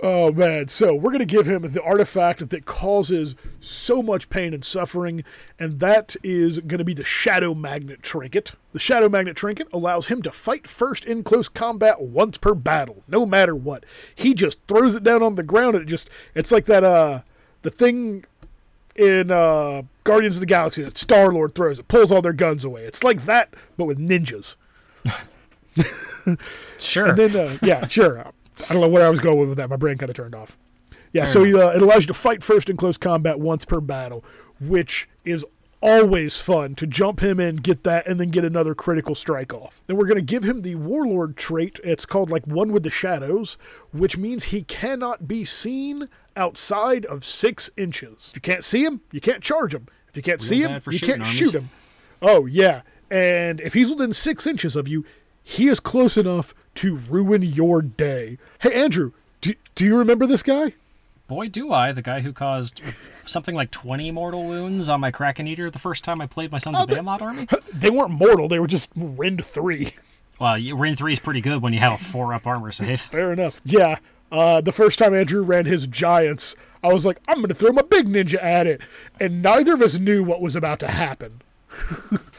Oh 0.02 0.32
man, 0.32 0.68
so 0.68 0.94
we're 0.94 1.12
gonna 1.12 1.26
give 1.26 1.46
him 1.46 1.60
the 1.72 1.82
artifact 1.82 2.48
that 2.48 2.64
causes 2.64 3.34
so 3.60 4.02
much 4.02 4.30
pain 4.30 4.54
and 4.54 4.64
suffering, 4.64 5.24
and 5.58 5.78
that 5.80 6.16
is 6.22 6.58
gonna 6.60 6.84
be 6.84 6.94
the 6.94 7.04
Shadow 7.04 7.52
Magnet 7.52 8.02
Trinket. 8.02 8.52
The 8.72 8.78
Shadow 8.78 9.10
Magnet 9.10 9.36
Trinket 9.36 9.68
allows 9.74 10.06
him 10.06 10.22
to 10.22 10.32
fight 10.32 10.66
first 10.66 11.04
in 11.04 11.22
close 11.22 11.50
combat 11.50 12.00
once 12.00 12.38
per 12.38 12.54
battle, 12.54 13.02
no 13.08 13.26
matter 13.26 13.54
what. 13.54 13.84
He 14.14 14.32
just 14.32 14.60
throws 14.66 14.96
it 14.96 15.02
down 15.02 15.22
on 15.22 15.34
the 15.34 15.42
ground 15.42 15.74
and 15.74 15.82
it 15.82 15.88
just 15.88 16.08
it's 16.34 16.50
like 16.50 16.64
that 16.64 16.82
uh 16.82 17.20
the 17.60 17.70
thing 17.70 18.24
in 18.96 19.30
uh 19.30 19.82
Guardians 20.04 20.36
of 20.36 20.40
the 20.40 20.46
Galaxy 20.46 20.82
that 20.82 20.96
Star 20.96 21.30
Lord 21.30 21.54
throws, 21.54 21.78
it 21.78 21.88
pulls 21.88 22.10
all 22.10 22.22
their 22.22 22.32
guns 22.32 22.64
away. 22.64 22.84
It's 22.84 23.04
like 23.04 23.26
that, 23.26 23.52
but 23.76 23.84
with 23.84 23.98
ninjas. 23.98 24.56
Sure. 26.78 27.06
And 27.06 27.18
then, 27.18 27.36
uh, 27.36 27.56
yeah, 27.62 27.86
sure. 27.88 28.26
I 28.68 28.72
don't 28.72 28.82
know 28.82 28.88
where 28.88 29.06
I 29.06 29.10
was 29.10 29.20
going 29.20 29.48
with 29.48 29.56
that. 29.58 29.70
My 29.70 29.76
brain 29.76 29.96
kind 29.98 30.10
of 30.10 30.16
turned 30.16 30.34
off. 30.34 30.56
Yeah, 31.12 31.24
Fair 31.24 31.32
so 31.32 31.44
enough. 31.44 31.62
uh, 31.62 31.76
it 31.76 31.82
allows 31.82 32.02
you 32.02 32.06
to 32.08 32.14
fight 32.14 32.42
first 32.42 32.68
in 32.68 32.76
close 32.76 32.96
combat 32.96 33.40
once 33.40 33.64
per 33.64 33.80
battle, 33.80 34.24
which 34.60 35.08
is 35.24 35.44
always 35.82 36.38
fun 36.40 36.74
to 36.74 36.86
jump 36.86 37.20
him 37.20 37.40
in, 37.40 37.56
get 37.56 37.84
that, 37.84 38.06
and 38.06 38.20
then 38.20 38.30
get 38.30 38.44
another 38.44 38.74
critical 38.74 39.14
strike 39.14 39.52
off. 39.52 39.80
Then 39.86 39.96
we're 39.96 40.06
going 40.06 40.16
to 40.16 40.22
give 40.22 40.44
him 40.44 40.62
the 40.62 40.74
Warlord 40.74 41.36
trait. 41.36 41.80
It's 41.82 42.04
called 42.04 42.30
like 42.30 42.46
One 42.46 42.70
with 42.72 42.82
the 42.82 42.90
Shadows, 42.90 43.56
which 43.92 44.16
means 44.16 44.44
he 44.44 44.62
cannot 44.62 45.26
be 45.26 45.44
seen 45.44 46.08
outside 46.36 47.06
of 47.06 47.24
six 47.24 47.70
inches. 47.76 48.26
If 48.30 48.36
you 48.36 48.40
can't 48.42 48.64
see 48.64 48.84
him, 48.84 49.00
you 49.10 49.20
can't 49.20 49.42
charge 49.42 49.74
him. 49.74 49.86
If 50.10 50.16
you 50.16 50.22
can't 50.22 50.42
see 50.42 50.62
him, 50.62 50.80
you 50.90 50.98
can't 51.00 51.22
armies. 51.22 51.36
shoot 51.36 51.54
him. 51.54 51.70
Oh, 52.20 52.46
yeah. 52.46 52.82
And 53.10 53.60
if 53.60 53.74
he's 53.74 53.90
within 53.90 54.12
six 54.12 54.46
inches 54.46 54.76
of 54.76 54.86
you, 54.86 55.04
he 55.42 55.66
is 55.68 55.80
close 55.80 56.16
enough 56.16 56.54
to 56.80 56.96
ruin 57.10 57.42
your 57.42 57.82
day. 57.82 58.38
Hey, 58.60 58.72
Andrew, 58.72 59.12
do, 59.42 59.52
do 59.74 59.84
you 59.84 59.98
remember 59.98 60.26
this 60.26 60.42
guy? 60.42 60.72
Boy, 61.28 61.48
do 61.48 61.70
I. 61.74 61.92
The 61.92 62.00
guy 62.00 62.20
who 62.20 62.32
caused 62.32 62.80
something 63.26 63.54
like 63.54 63.70
20 63.70 64.10
mortal 64.12 64.46
wounds 64.46 64.88
on 64.88 64.98
my 64.98 65.10
Kraken 65.10 65.46
Eater 65.46 65.70
the 65.70 65.78
first 65.78 66.04
time 66.04 66.22
I 66.22 66.26
played 66.26 66.50
my 66.50 66.56
Sons 66.56 66.80
of 66.80 66.88
they- 66.88 66.94
Behemat 66.96 67.20
army? 67.20 67.46
They 67.74 67.90
weren't 67.90 68.12
mortal, 68.12 68.48
they 68.48 68.58
were 68.58 68.66
just 68.66 68.88
Rend 68.96 69.44
3. 69.44 69.92
Well, 70.40 70.56
Rend 70.74 70.96
3 70.96 71.12
is 71.12 71.18
pretty 71.18 71.42
good 71.42 71.60
when 71.60 71.74
you 71.74 71.80
have 71.80 72.00
a 72.00 72.02
4 72.02 72.32
up 72.32 72.46
armor 72.46 72.72
save. 72.72 73.00
Fair 73.12 73.34
enough. 73.34 73.60
Yeah, 73.62 73.98
uh, 74.32 74.62
the 74.62 74.72
first 74.72 74.98
time 74.98 75.14
Andrew 75.14 75.42
ran 75.42 75.66
his 75.66 75.86
Giants, 75.86 76.56
I 76.82 76.90
was 76.94 77.04
like, 77.04 77.18
I'm 77.28 77.36
going 77.36 77.48
to 77.48 77.54
throw 77.54 77.72
my 77.72 77.82
big 77.82 78.06
ninja 78.06 78.42
at 78.42 78.66
it. 78.66 78.80
And 79.20 79.42
neither 79.42 79.74
of 79.74 79.82
us 79.82 79.98
knew 79.98 80.24
what 80.24 80.40
was 80.40 80.56
about 80.56 80.80
to 80.80 80.88
happen. 80.88 81.42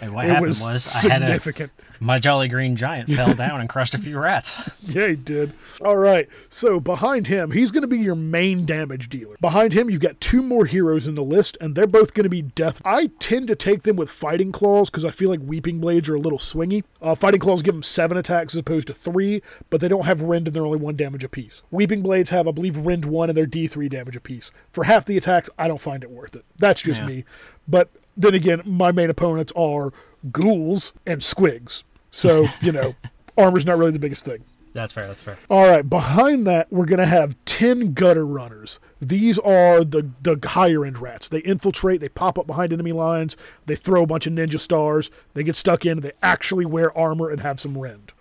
And 0.02 0.16
what 0.16 0.26
it 0.26 0.30
happened 0.30 0.48
was, 0.48 0.62
was, 0.62 1.06
I 1.06 1.10
had 1.10 1.22
a, 1.22 1.26
significant. 1.26 1.72
My 2.02 2.18
Jolly 2.18 2.48
Green 2.48 2.76
Giant 2.76 3.10
fell 3.16 3.34
down 3.34 3.62
and 3.62 3.70
crushed 3.70 3.94
a 3.94 3.98
few 3.98 4.20
rats. 4.20 4.58
Yeah, 4.82 5.08
he 5.10 5.16
did. 5.16 5.54
All 5.80 5.96
right. 5.98 6.28
So 6.50 6.80
behind 6.80 7.28
him, 7.28 7.52
he's 7.52 7.70
going 7.72 7.84
to 7.84 7.88
be 7.88 8.00
your 8.00 8.16
main 8.16 8.66
damage 8.66 9.08
dealer. 9.08 9.36
Behind 9.40 9.72
him, 9.72 9.90
you've 9.90 10.02
got 10.02 10.20
two 10.20 10.42
more 10.42 10.66
heroes 10.66 11.06
in 11.08 11.16
the 11.16 11.24
list, 11.24 11.58
and 11.62 11.76
they're 11.76 11.86
both 11.88 12.14
going 12.14 12.24
to 12.24 12.30
be 12.30 12.42
death. 12.42 12.82
I 12.84 13.12
tend 13.20 13.48
to 13.50 13.56
take 13.56 13.84
them 13.84 13.96
with 13.96 14.10
fighting 14.10 14.52
claws 14.52 14.90
because 14.90 15.06
I 15.06 15.12
feel 15.12 15.30
like 15.30 15.40
weeping 15.44 15.80
blades 15.80 16.10
are 16.10 16.16
a 16.16 16.20
little 16.20 16.40
swingy. 16.40 16.84
Uh, 17.02 17.14
fighting 17.16 17.40
claws 17.40 17.62
give 17.62 17.76
them 17.76 17.84
seven 17.84 18.18
attacks 18.18 18.56
as 18.56 18.60
opposed 18.60 18.88
to 18.88 18.94
three, 18.94 19.42
but 19.70 19.80
they 19.80 19.88
don't 19.88 20.06
have 20.06 20.22
rend 20.24 20.48
and 20.48 20.56
they're 20.56 20.66
only 20.66 20.80
one 20.80 20.96
damage 20.96 21.24
apiece. 21.24 21.62
Weeping 21.70 22.02
blades 22.02 22.32
have, 22.32 22.48
I 22.48 22.52
believe, 22.52 22.78
rend 22.78 23.06
one 23.06 23.30
and 23.30 23.38
they're 23.38 23.46
D3 23.46 23.90
damage 23.90 24.16
apiece. 24.16 24.50
For 24.72 24.86
half 24.86 25.06
the 25.06 25.18
attacks, 25.18 25.50
I 25.60 25.68
don't 25.68 25.80
find 25.82 26.04
it 26.04 26.10
worth 26.10 26.36
it. 26.36 26.46
That's 26.58 26.82
just 26.82 27.02
Yeah. 27.02 27.08
me. 27.08 27.26
But 27.68 27.90
then 28.18 28.34
again, 28.34 28.62
my 28.66 28.92
main 28.92 29.10
opponents 29.12 29.54
are 29.56 29.94
ghouls 30.32 30.92
and 31.06 31.22
squigs. 31.22 31.84
So, 32.12 32.46
you 32.62 32.72
know, 32.72 32.96
armor's 33.38 33.66
not 33.66 33.78
really 33.78 33.92
the 33.92 34.00
biggest 34.00 34.26
thing. 34.26 34.44
That's 34.74 34.94
fair, 34.94 35.06
that's 35.08 35.20
fair. 35.20 35.38
All 35.50 35.68
right, 35.68 35.88
behind 35.90 36.48
that, 36.48 36.72
we're 36.72 36.86
going 36.86 37.00
to 37.00 37.06
have 37.06 37.36
10 37.44 37.94
gutter 37.94 38.26
runners. 38.26 38.80
These 39.02 39.38
are 39.40 39.84
the, 39.84 40.12
the 40.22 40.40
higher 40.48 40.86
end 40.86 41.00
rats. 41.00 41.28
They 41.28 41.40
infiltrate, 41.40 42.00
they 42.00 42.08
pop 42.08 42.40
up 42.40 42.48
behind 42.48 42.72
enemy 42.72 42.94
lines, 42.94 43.36
they 43.66 43.76
throw 43.76 44.04
a 44.04 44.08
bunch 44.08 44.28
of 44.28 44.34
ninja 44.34 44.60
stars, 44.60 45.12
they 45.34 45.44
get 45.44 45.58
stuck 45.58 45.86
in, 45.86 46.00
they 46.00 46.14
actually 46.24 46.66
wear 46.66 46.98
armor 46.98 47.30
and 47.30 47.42
have 47.42 47.60
some 47.60 47.78
rend. 47.78 48.14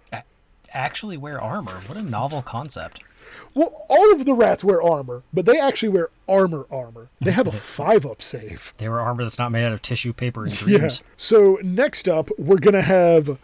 Actually 0.73 1.17
wear 1.17 1.41
armor. 1.41 1.81
What 1.87 1.99
a 1.99 2.03
novel 2.03 2.43
concept. 2.43 3.01
Well, 3.55 3.87
all 3.89 4.13
of 4.13 4.25
the 4.25 4.35
rats 4.35 4.63
wear 4.63 4.81
armor, 4.83 5.23
but 5.33 5.45
they 5.45 5.59
actually 5.59 5.89
wear 5.89 6.11
armor 6.29 6.67
armor. 6.71 7.09
They 7.21 7.33
have 7.33 7.47
a 7.47 7.53
5 7.53 8.07
up 8.07 8.23
save. 8.23 8.73
They 8.79 8.89
wear 8.89 9.01
armor 9.01 9.25
that's 9.25 9.39
not 9.39 9.51
made 9.51 9.65
out 9.65 9.73
of 9.73 9.83
tissue 9.83 10.13
paper 10.13 10.45
and 10.45 10.55
dreams. 10.55 11.01
Yeah. 11.01 11.07
So 11.17 11.59
next 11.63 12.09
up, 12.09 12.31
we're 12.39 12.59
gonna 12.59 12.83
have. 12.83 13.39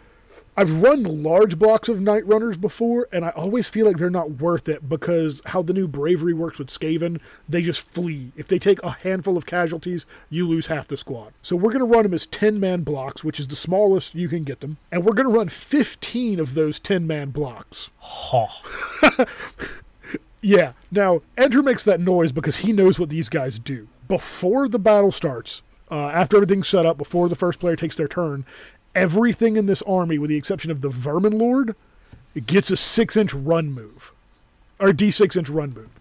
I've 0.59 0.81
run 0.81 1.21
large 1.21 1.59
blocks 1.59 1.87
of 1.87 2.01
night 2.01 2.25
runners 2.25 2.57
before, 2.57 3.07
and 3.11 3.23
I 3.23 3.29
always 3.29 3.69
feel 3.69 3.85
like 3.85 3.97
they're 3.97 4.09
not 4.09 4.41
worth 4.41 4.67
it 4.67 4.89
because 4.89 5.41
how 5.45 5.61
the 5.61 5.71
new 5.71 5.87
bravery 5.87 6.33
works 6.33 6.57
with 6.57 6.69
Skaven, 6.69 7.21
they 7.47 7.61
just 7.61 7.81
flee. 7.81 8.31
If 8.35 8.47
they 8.47 8.57
take 8.57 8.81
a 8.81 8.89
handful 8.89 9.37
of 9.37 9.45
casualties, 9.45 10.07
you 10.31 10.47
lose 10.47 10.65
half 10.65 10.87
the 10.87 10.97
squad. 10.97 11.33
So 11.43 11.55
we're 11.55 11.71
gonna 11.71 11.85
run 11.85 12.03
them 12.03 12.13
as 12.15 12.25
ten 12.25 12.59
man 12.59 12.81
blocks, 12.81 13.23
which 13.23 13.39
is 13.39 13.47
the 13.49 13.55
smallest 13.55 14.15
you 14.15 14.27
can 14.27 14.43
get 14.43 14.61
them, 14.61 14.77
and 14.91 15.05
we're 15.05 15.13
gonna 15.13 15.29
run 15.29 15.49
fifteen 15.49 16.39
of 16.39 16.55
those 16.55 16.79
ten 16.79 17.05
man 17.05 17.29
blocks. 17.29 17.91
Huh. 17.99 19.25
Yeah. 20.41 20.73
Now, 20.91 21.21
Andrew 21.35 21.61
makes 21.61 21.83
that 21.83 21.99
noise 21.99 22.31
because 22.31 22.57
he 22.57 22.71
knows 22.71 22.99
what 22.99 23.09
these 23.09 23.27
guys 23.27 23.59
do. 23.59 23.87
Before 24.07 24.69
the 24.69 24.79
battle 24.79 25.11
starts, 25.11 25.61
uh, 25.89 26.07
after 26.09 26.37
everything's 26.37 26.67
set 26.67 26.85
up, 26.85 26.97
before 26.97 27.27
the 27.27 27.35
first 27.35 27.59
player 27.59 27.75
takes 27.75 27.95
their 27.95 28.07
turn, 28.07 28.45
everything 28.97 29.55
in 29.55 29.67
this 29.67 29.81
army, 29.83 30.17
with 30.17 30.29
the 30.29 30.35
exception 30.35 30.71
of 30.71 30.81
the 30.81 30.89
Vermin 30.89 31.37
Lord, 31.37 31.75
it 32.35 32.47
gets 32.47 32.71
a 32.71 32.77
six 32.77 33.15
inch 33.15 33.33
run 33.33 33.71
move, 33.71 34.11
or 34.79 34.89
D6 34.89 35.37
inch 35.37 35.49
run 35.49 35.73
move. 35.73 35.99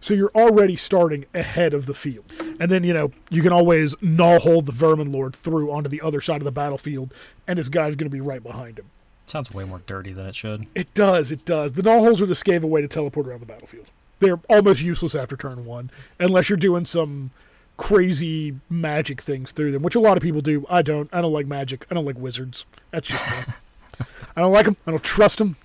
So 0.00 0.14
you're 0.14 0.32
already 0.34 0.76
starting 0.76 1.26
ahead 1.34 1.74
of 1.74 1.86
the 1.86 1.94
field. 1.94 2.24
And 2.60 2.70
then, 2.70 2.84
you 2.84 2.94
know, 2.94 3.10
you 3.30 3.42
can 3.42 3.52
always 3.52 3.94
gnawhole 3.96 4.64
the 4.64 4.72
Vermin 4.72 5.10
Lord 5.10 5.34
through 5.34 5.72
onto 5.72 5.88
the 5.88 6.00
other 6.00 6.20
side 6.20 6.40
of 6.40 6.44
the 6.44 6.52
battlefield, 6.52 7.12
and 7.46 7.58
his 7.58 7.68
guy's 7.68 7.96
going 7.96 8.10
to 8.10 8.14
be 8.14 8.20
right 8.20 8.42
behind 8.42 8.78
him. 8.78 8.86
Sounds 9.26 9.52
way 9.52 9.64
more 9.64 9.82
dirty 9.86 10.12
than 10.12 10.26
it 10.26 10.36
should. 10.36 10.66
It 10.74 10.92
does, 10.94 11.30
it 11.30 11.44
does. 11.44 11.72
The 11.72 11.82
gnawholes 11.82 12.22
are 12.22 12.26
the 12.26 12.34
Skaven 12.34 12.64
way 12.64 12.80
to 12.80 12.88
teleport 12.88 13.26
around 13.26 13.40
the 13.40 13.46
battlefield. 13.46 13.86
They're 14.20 14.40
almost 14.48 14.80
useless 14.80 15.14
after 15.14 15.36
turn 15.36 15.64
one, 15.64 15.90
unless 16.18 16.48
you're 16.48 16.56
doing 16.56 16.86
some 16.86 17.30
crazy 17.78 18.56
magic 18.68 19.22
things 19.22 19.52
through 19.52 19.72
them, 19.72 19.82
which 19.82 19.94
a 19.94 20.00
lot 20.00 20.18
of 20.18 20.22
people 20.22 20.42
do. 20.42 20.66
I 20.68 20.82
don't. 20.82 21.08
I 21.10 21.22
don't 21.22 21.32
like 21.32 21.46
magic. 21.46 21.86
I 21.90 21.94
don't 21.94 22.04
like 22.04 22.18
wizards. 22.18 22.66
That's 22.90 23.08
just 23.08 23.24
me. 23.48 23.54
I 24.36 24.42
don't 24.42 24.52
like 24.52 24.66
them. 24.66 24.76
I 24.86 24.90
don't 24.90 25.02
trust 25.02 25.38
them. 25.38 25.56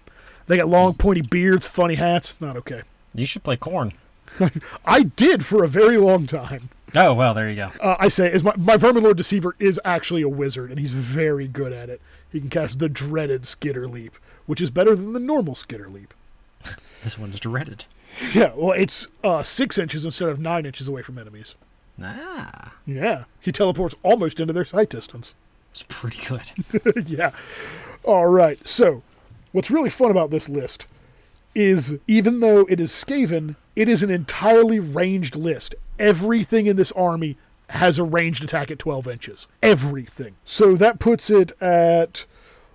They 0.48 0.58
got 0.58 0.70
long, 0.70 0.94
pointy 0.94 1.22
beards, 1.22 1.68
funny 1.68 1.96
hats. 1.96 2.40
Not 2.40 2.56
okay. 2.56 2.84
You 3.14 3.26
should 3.26 3.44
play 3.44 3.58
Khorne. 3.58 3.94
I 4.86 5.04
did 5.04 5.46
for 5.46 5.64
a 5.64 5.68
very 5.68 5.98
long 5.98 6.26
time. 6.28 6.70
Oh, 6.96 7.14
well, 7.14 7.34
there 7.34 7.50
you 7.50 7.56
go. 7.56 7.72
Uh, 7.80 7.96
I 8.00 8.08
say, 8.08 8.32
is 8.32 8.44
my, 8.44 8.54
my 8.56 8.78
Vermin 8.78 9.04
Lord 9.04 9.18
Deceiver 9.18 9.56
is 9.60 9.80
actually 9.84 10.22
a 10.22 10.30
wizard, 10.30 10.70
and 10.70 10.80
he's 10.80 10.92
very 10.92 11.48
good 11.48 11.74
at 11.74 11.90
it. 11.90 12.02
He 12.32 12.40
can 12.40 12.50
cast 12.50 12.80
the 12.80 12.90
dreaded 12.90 13.48
Skitter 13.48 13.88
Leap, 13.88 14.16
which 14.46 14.62
is 14.62 14.70
better 14.70 14.96
than 14.96 15.14
the 15.14 15.20
normal 15.20 15.56
Skitter 15.56 15.90
Leap. 15.90 16.14
This 17.04 17.20
one's 17.20 17.38
dreaded. 17.38 17.84
Yeah, 18.34 18.54
well, 18.56 18.72
it's 18.72 19.10
uh, 19.26 19.44
six 19.44 19.78
inches 19.78 20.06
instead 20.06 20.30
of 20.30 20.40
nine 20.40 20.66
inches 20.66 20.88
away 20.88 21.02
from 21.02 21.18
enemies. 21.18 21.56
Ah, 22.02 22.74
Yeah, 22.86 23.26
he 23.40 23.52
teleports 23.52 23.96
almost 24.04 24.40
into 24.40 24.54
their 24.54 24.66
sight 24.66 24.90
distance. 24.90 25.34
it's 25.72 25.86
pretty 25.88 26.20
good. 26.28 27.08
yeah. 27.08 27.32
All 28.04 28.28
right. 28.28 28.66
So, 28.68 29.04
what's 29.52 29.72
really 29.72 29.90
fun 29.90 30.12
about 30.12 30.30
this 30.32 30.50
list 30.50 30.88
is 31.56 31.96
even 32.08 32.40
though 32.40 32.62
it 32.70 32.80
is 32.80 32.92
Skaven, 32.92 33.56
it 33.76 33.88
is 33.88 34.02
an 34.04 34.10
entirely 34.10 34.80
ranged 34.80 35.36
list. 35.36 35.76
Everything 36.00 36.66
in 36.66 36.76
this 36.76 36.92
army 36.94 37.38
has 37.70 37.98
a 38.00 38.04
ranged 38.04 38.44
attack 38.44 38.70
at 38.72 38.80
12 38.80 39.08
inches. 39.08 39.48
Everything. 39.62 40.36
So 40.44 40.76
that 40.76 41.00
puts 41.00 41.30
it 41.30 41.52
at, 41.62 42.26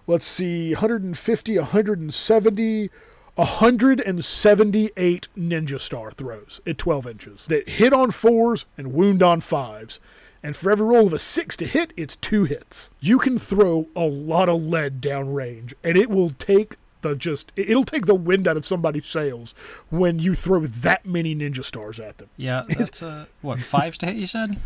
let's 0.07 0.27
see, 0.27 0.73
150, 0.73 1.59
170, 1.59 2.91
178 3.39 5.29
ninja 5.37 5.81
star 5.81 6.11
throws 6.11 6.61
at 6.67 6.79
12 6.79 7.07
inches 7.07 7.47
that 7.47 7.69
hit 7.69 7.93
on 7.93 8.11
fours 8.11 8.65
and 8.77 8.93
wound 8.93 9.23
on 9.23 9.41
fives. 9.41 10.01
And 10.43 10.55
for 10.57 10.71
every 10.71 10.87
roll 10.87 11.07
of 11.09 11.13
a 11.13 11.19
six 11.19 11.57
to 11.57 11.67
hit, 11.67 11.93
it's 11.97 12.15
two 12.17 12.45
hits. 12.45 12.91
You 13.01 13.19
can 13.19 13.39
throw 13.39 13.89
a 13.97 14.05
lot 14.05 14.49
of 14.49 14.63
lead 14.63 15.01
downrange, 15.01 15.73
and 15.83 15.99
it 15.99 16.09
will 16.11 16.31
take 16.31 16.77
the 17.01 17.15
just 17.17 17.51
it'll 17.57 17.85
take 17.85 18.07
the 18.07 18.15
wind 18.15 18.47
out 18.49 18.57
of 18.57 18.65
somebody's 18.67 19.07
sails 19.07 19.53
when 19.91 20.19
you 20.21 20.35
throw 20.35 20.61
that 20.67 21.05
many 21.07 21.35
ninja 21.35 21.65
stars 21.65 21.99
at 21.99 22.19
them. 22.19 22.29
Yeah, 22.37 22.65
that's 22.79 23.03
uh, 23.03 23.27
what 23.41 23.59
fives 23.61 23.99
to 23.99 24.07
hit. 24.07 24.17
You 24.17 24.27
said 24.27 24.59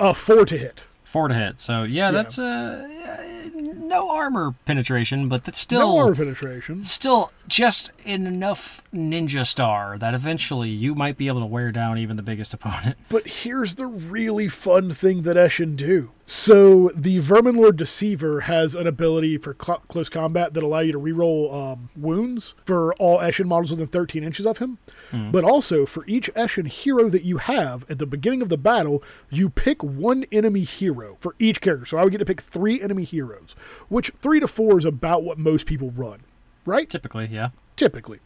Uh, 0.00 0.12
four 0.14 0.44
to 0.46 0.58
hit. 0.58 0.82
four 1.04 1.28
to 1.28 1.34
hit. 1.34 1.60
So 1.60 1.84
yeah, 1.84 2.10
that's 2.10 2.38
uh, 2.38 2.86
yeah, 2.90 3.48
no 3.76 4.10
armor 4.10 4.54
penetration, 4.66 5.28
but 5.28 5.44
that's 5.44 5.60
still 5.60 5.80
No 5.80 5.98
armor 5.98 6.14
penetration. 6.16 6.82
still 6.82 7.30
just 7.48 7.90
in 8.04 8.26
enough 8.26 8.82
ninja 8.92 9.46
star 9.46 9.98
that 9.98 10.14
eventually 10.14 10.70
you 10.70 10.94
might 10.94 11.16
be 11.16 11.28
able 11.28 11.40
to 11.40 11.46
wear 11.46 11.72
down 11.72 11.98
even 11.98 12.16
the 12.16 12.22
biggest 12.22 12.54
opponent. 12.54 12.96
But 13.08 13.26
here's 13.26 13.74
the 13.74 13.86
really 13.86 14.48
fun 14.48 14.92
thing 14.92 15.22
that 15.22 15.36
Eshin 15.36 15.76
do. 15.76 16.10
So 16.26 16.90
the 16.94 17.18
Vermin 17.18 17.56
Lord 17.56 17.76
Deceiver 17.76 18.42
has 18.42 18.74
an 18.74 18.86
ability 18.86 19.36
for 19.36 19.54
cl- 19.62 19.82
close 19.88 20.08
combat 20.08 20.54
that 20.54 20.62
allow 20.62 20.78
you 20.78 20.92
to 20.92 20.98
reroll 20.98 21.52
um, 21.54 21.90
wounds 21.94 22.54
for 22.64 22.94
all 22.94 23.18
Eshin 23.18 23.44
models 23.44 23.70
within 23.72 23.88
13 23.88 24.24
inches 24.24 24.46
of 24.46 24.56
him. 24.58 24.78
But 25.12 25.44
also 25.44 25.86
for 25.86 26.04
each 26.08 26.32
Eshin 26.34 26.66
hero 26.66 27.08
that 27.10 27.24
you 27.24 27.36
have 27.36 27.84
at 27.90 27.98
the 28.00 28.06
beginning 28.06 28.42
of 28.42 28.48
the 28.48 28.56
battle, 28.56 29.02
you 29.30 29.48
pick 29.48 29.82
one 29.84 30.24
enemy 30.32 30.62
hero 30.62 31.18
for 31.20 31.36
each 31.38 31.60
character. 31.60 31.86
So 31.86 31.98
I 31.98 32.02
would 32.04 32.10
get 32.10 32.18
to 32.18 32.24
pick 32.24 32.40
three 32.40 32.80
enemy 32.80 33.04
heroes, 33.04 33.54
which 33.88 34.10
three 34.20 34.40
to 34.40 34.48
four 34.48 34.76
is 34.78 34.84
about 34.84 35.22
what 35.22 35.38
most 35.38 35.66
people 35.66 35.90
run, 35.92 36.20
right? 36.66 36.88
Typically, 36.88 37.26
yeah. 37.26 37.50
typically. 37.76 38.20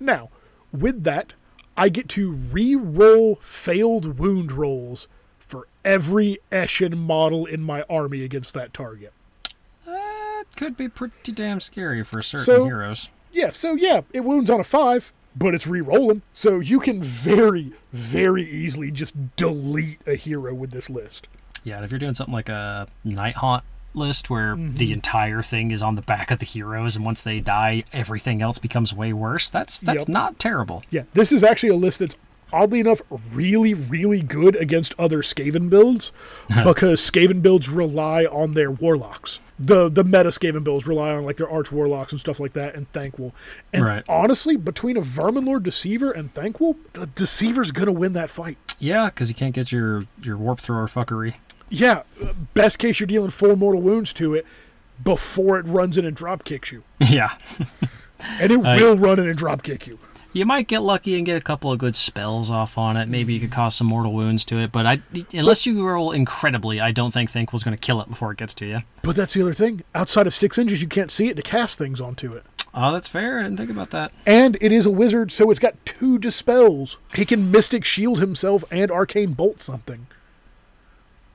Now, 0.00 0.30
with 0.72 1.04
that, 1.04 1.32
I 1.76 1.88
get 1.88 2.08
to 2.10 2.30
re-roll 2.32 3.36
failed 3.36 4.18
wound 4.18 4.52
rolls 4.52 5.08
for 5.38 5.68
every 5.84 6.38
Eshin 6.50 6.96
model 6.96 7.46
in 7.46 7.62
my 7.62 7.82
army 7.90 8.24
against 8.24 8.54
that 8.54 8.72
target. 8.74 9.12
That 9.86 10.44
could 10.56 10.76
be 10.76 10.88
pretty 10.88 11.32
damn 11.32 11.60
scary 11.60 12.02
for 12.02 12.22
certain 12.22 12.44
So- 12.44 12.64
heroes. 12.64 13.08
Yeah, 13.30 13.50
so 13.50 13.74
yeah, 13.74 14.02
it 14.12 14.20
wounds 14.20 14.50
on 14.50 14.60
a 14.60 14.64
five, 14.64 15.12
but 15.34 15.54
it's 15.54 15.66
re-rolling. 15.66 16.20
So 16.34 16.60
you 16.60 16.80
can 16.80 17.02
very, 17.02 17.72
very 17.90 18.42
easily 18.44 18.90
just 18.90 19.14
delete 19.36 20.00
a 20.06 20.16
hero 20.16 20.52
with 20.52 20.70
this 20.72 20.90
list. 20.90 21.28
Yeah, 21.64 21.76
and 21.76 21.84
if 21.84 21.90
you're 21.90 21.98
doing 21.98 22.12
something 22.12 22.34
like 22.34 22.50
a 22.50 22.88
Nighthaunt 23.06 23.62
list 23.94 24.30
where 24.30 24.54
Mm-hmm. 24.54 24.76
the 24.76 24.92
entire 24.92 25.42
thing 25.42 25.70
is 25.70 25.82
on 25.82 25.94
the 25.94 26.02
back 26.02 26.30
of 26.30 26.38
the 26.38 26.46
heroes 26.46 26.96
and 26.96 27.04
once 27.04 27.20
they 27.22 27.40
die 27.40 27.84
everything 27.92 28.42
else 28.42 28.58
becomes 28.58 28.94
way 28.94 29.12
worse, 29.12 29.48
that's 29.50 29.78
that's 29.80 30.00
Yep. 30.00 30.08
not 30.08 30.38
terrible. 30.38 30.82
Yeah, 30.90 31.02
this 31.14 31.32
is 31.32 31.42
actually 31.44 31.70
a 31.70 31.76
list 31.76 31.98
that's 32.00 32.16
oddly 32.54 32.80
enough 32.80 33.00
really, 33.32 33.72
really 33.72 34.20
good 34.20 34.54
against 34.56 34.94
other 34.98 35.22
Skaven 35.22 35.70
builds 35.70 36.12
because 36.64 37.00
Skaven 37.00 37.40
builds 37.40 37.68
rely 37.70 38.24
on 38.26 38.52
their 38.54 38.70
warlocks. 38.70 39.40
The 39.58 39.88
the 39.88 40.04
meta 40.04 40.30
Skaven 40.30 40.62
builds 40.64 40.86
rely 40.86 41.12
on 41.12 41.24
like 41.24 41.36
their 41.38 41.48
arch 41.50 41.70
warlocks 41.72 42.12
and 42.12 42.20
stuff 42.20 42.40
like 42.40 42.52
that 42.54 42.74
and 42.74 42.92
Thanquol. 42.92 43.32
And 43.72 43.84
Right. 43.86 44.04
honestly, 44.08 44.56
between 44.56 44.96
a 44.96 45.00
Vermin 45.00 45.44
Lord 45.46 45.62
Deceiver 45.62 46.10
and 46.10 46.34
Thanquol, 46.34 46.76
the 46.94 47.06
Deceiver's 47.06 47.70
gonna 47.72 47.92
win 47.92 48.12
that 48.14 48.28
fight. 48.28 48.58
Yeah, 48.78 49.06
because 49.06 49.28
you 49.28 49.34
can't 49.34 49.54
get 49.54 49.70
your 49.72 50.04
your 50.22 50.36
warp 50.36 50.60
thrower 50.60 50.88
fuckery. 50.88 51.34
Yeah, 51.72 52.02
best 52.52 52.78
case 52.78 53.00
you're 53.00 53.06
dealing 53.06 53.30
four 53.30 53.56
mortal 53.56 53.80
wounds 53.80 54.12
to 54.14 54.34
it 54.34 54.44
before 55.02 55.58
it 55.58 55.64
runs 55.64 55.96
in 55.96 56.04
and 56.04 56.14
drop 56.14 56.44
kicks 56.44 56.70
you. 56.70 56.82
yeah. 57.00 57.36
And 58.38 58.52
it 58.52 58.58
Uh, 58.64 58.76
will 58.78 58.96
run 58.98 59.18
in 59.18 59.26
and 59.26 59.38
drop 59.38 59.62
kick 59.62 59.86
you. 59.86 59.98
You 60.34 60.44
might 60.44 60.68
get 60.68 60.80
lucky 60.82 61.16
and 61.16 61.24
get 61.24 61.36
a 61.36 61.40
couple 61.40 61.72
of 61.72 61.78
good 61.78 61.96
spells 61.96 62.50
off 62.50 62.76
on 62.76 62.96
it. 62.98 63.08
Maybe 63.08 63.32
you 63.34 63.40
could 63.40 63.50
cause 63.50 63.74
some 63.74 63.86
mortal 63.86 64.12
wounds 64.12 64.44
to 64.46 64.58
it, 64.58 64.70
but 64.70 64.86
I, 64.86 65.02
unless 65.32 65.64
you 65.66 65.86
roll 65.86 66.12
incredibly, 66.12 66.78
I 66.80 66.90
don't 66.90 67.12
think 67.12 67.30
Thanquol's 67.30 67.64
going 67.64 67.76
to 67.76 67.80
kill 67.80 68.00
it 68.02 68.08
before 68.08 68.32
it 68.32 68.38
gets 68.38 68.54
to 68.56 68.66
you. 68.66 68.78
But 69.02 69.16
that's 69.16 69.32
the 69.34 69.42
other 69.42 69.52
thing. 69.54 69.82
Outside 69.94 70.26
of 70.26 70.34
six 70.34 70.58
inches, 70.58 70.80
you 70.82 70.88
can't 70.88 71.10
see 71.10 71.28
it 71.28 71.36
to 71.36 71.42
cast 71.42 71.78
things 71.78 72.00
onto 72.00 72.34
it. 72.34 72.44
Oh, 72.74 72.92
that's 72.92 73.08
fair. 73.08 73.40
I 73.40 73.42
didn't 73.42 73.58
think 73.58 73.70
about 73.70 73.90
that. 73.90 74.12
And 74.24 74.56
it 74.60 74.72
is 74.72 74.86
a 74.86 74.90
wizard, 74.90 75.32
so 75.32 75.50
it's 75.50 75.60
got 75.60 75.74
two 75.84 76.18
dispels. 76.18 76.96
He 77.14 77.26
can 77.26 77.50
Mystic 77.50 77.84
Shield 77.84 78.18
himself 78.20 78.64
and 78.70 78.90
Arcane 78.90 79.32
Bolt 79.32 79.60
something. 79.60 80.06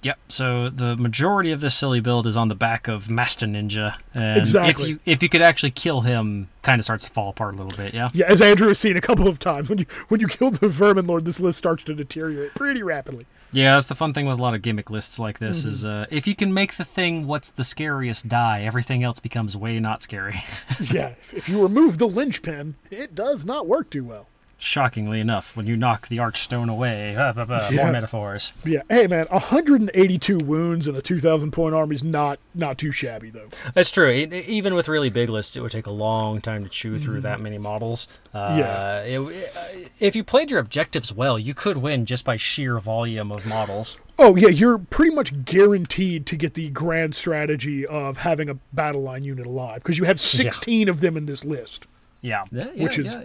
Yep. 0.07 0.19
So 0.29 0.69
the 0.69 0.95
majority 0.95 1.51
of 1.51 1.59
this 1.59 1.75
silly 1.75 1.99
build 1.99 2.25
is 2.27 2.37
on 2.37 2.47
the 2.47 2.55
back 2.55 2.87
of 2.87 3.09
Master 3.09 3.45
Ninja, 3.45 3.95
and 4.13 4.39
Exactly. 4.39 4.83
if 4.83 4.89
you 4.89 4.99
if 5.05 5.21
you 5.23 5.27
could 5.27 5.41
actually 5.41 5.71
kill 5.71 5.99
him, 6.01 6.47
kind 6.61 6.79
of 6.79 6.85
starts 6.85 7.03
to 7.03 7.11
fall 7.11 7.27
apart 7.29 7.55
a 7.55 7.57
little 7.57 7.75
bit. 7.75 7.93
Yeah. 7.93 8.09
Yeah, 8.13 8.27
as 8.27 8.39
Andrew 8.41 8.69
has 8.69 8.79
seen 8.79 8.95
a 8.95 9.01
couple 9.01 9.27
of 9.27 9.37
times, 9.37 9.67
when 9.67 9.79
you 9.79 9.85
when 10.07 10.21
you 10.21 10.27
kill 10.29 10.49
the 10.51 10.69
Vermin 10.69 11.07
Lord, 11.07 11.25
this 11.25 11.41
list 11.41 11.57
starts 11.57 11.83
to 11.83 11.93
deteriorate 11.93 12.55
pretty 12.55 12.81
rapidly. 12.83 13.25
Yeah, 13.51 13.73
that's 13.75 13.87
the 13.87 13.95
fun 13.95 14.13
thing 14.13 14.25
with 14.27 14.39
a 14.39 14.41
lot 14.41 14.53
of 14.55 14.61
gimmick 14.61 14.89
lists 14.89 15.19
like 15.19 15.39
this 15.39 15.65
is 15.65 15.83
uh, 15.85 16.05
if 16.09 16.25
you 16.25 16.35
can 16.35 16.53
make 16.53 16.75
the 16.75 16.83
thing 16.85 17.27
what's 17.27 17.49
the 17.49 17.63
scariest 17.65 18.29
die, 18.29 18.61
everything 18.63 19.03
else 19.03 19.19
becomes 19.19 19.57
way 19.57 19.77
not 19.79 20.01
scary. 20.01 20.43
yeah, 20.91 21.09
if, 21.21 21.33
if 21.33 21.49
you 21.49 21.61
remove 21.61 21.97
the 21.97 22.07
linchpin, 22.07 22.75
it 22.91 23.13
does 23.13 23.43
not 23.45 23.67
work 23.67 23.89
too 23.89 24.03
well. 24.05 24.27
Shockingly 24.59 25.19
enough, 25.19 25.55
when 25.55 25.67
you 25.67 25.77
knock 25.77 26.07
the 26.07 26.17
archstone 26.17 26.67
away, 26.67 27.15
ah, 27.15 27.31
bah, 27.31 27.45
bah, 27.45 27.69
Yeah. 27.71 27.83
more 27.83 27.91
metaphors. 27.91 28.51
Yeah, 28.65 28.81
hey 28.89 29.05
man, 29.05 29.27
182 29.29 30.39
wounds 30.39 30.87
and 30.87 30.97
a 30.97 31.01
2,000 31.01 31.51
point 31.51 31.75
army 31.75 31.93
is 31.93 32.03
not 32.03 32.39
not 32.55 32.79
too 32.79 32.91
shabby 32.91 33.29
though. 33.29 33.49
That's 33.75 33.91
true. 33.91 34.09
E- 34.09 34.43
even 34.47 34.73
with 34.73 34.87
really 34.87 35.11
big 35.11 35.29
lists, 35.29 35.55
it 35.55 35.61
would 35.61 35.71
take 35.71 35.85
a 35.85 35.91
long 35.91 36.41
time 36.41 36.63
to 36.63 36.69
chew 36.71 36.97
through 36.97 37.21
that 37.21 37.39
many 37.39 37.59
models. 37.59 38.07
Uh, 38.33 38.55
Yeah. 38.57 38.99
it- 39.01 39.19
uh, 39.55 39.59
if 39.99 40.15
you 40.15 40.23
played 40.23 40.49
your 40.49 40.59
objectives 40.59 41.13
well, 41.13 41.37
you 41.37 41.53
could 41.53 41.77
win 41.77 42.07
just 42.07 42.25
by 42.25 42.35
sheer 42.35 42.79
volume 42.79 43.31
of 43.31 43.45
models. 43.45 43.97
Oh 44.17 44.35
yeah, 44.35 44.47
you're 44.47 44.79
pretty 44.79 45.13
much 45.13 45.45
guaranteed 45.45 46.25
to 46.25 46.35
get 46.35 46.55
the 46.55 46.71
grand 46.71 47.13
strategy 47.13 47.85
of 47.85 48.17
having 48.17 48.49
a 48.49 48.55
battle 48.73 49.03
line 49.03 49.23
unit 49.23 49.45
alive 49.45 49.83
because 49.83 49.99
you 49.99 50.05
have 50.05 50.19
16 50.19 50.89
of 50.89 51.01
them 51.01 51.15
in 51.15 51.27
this 51.27 51.45
list. 51.45 51.85
Yeah. 52.23 52.45
Which 52.75 52.97
is- 52.97 53.15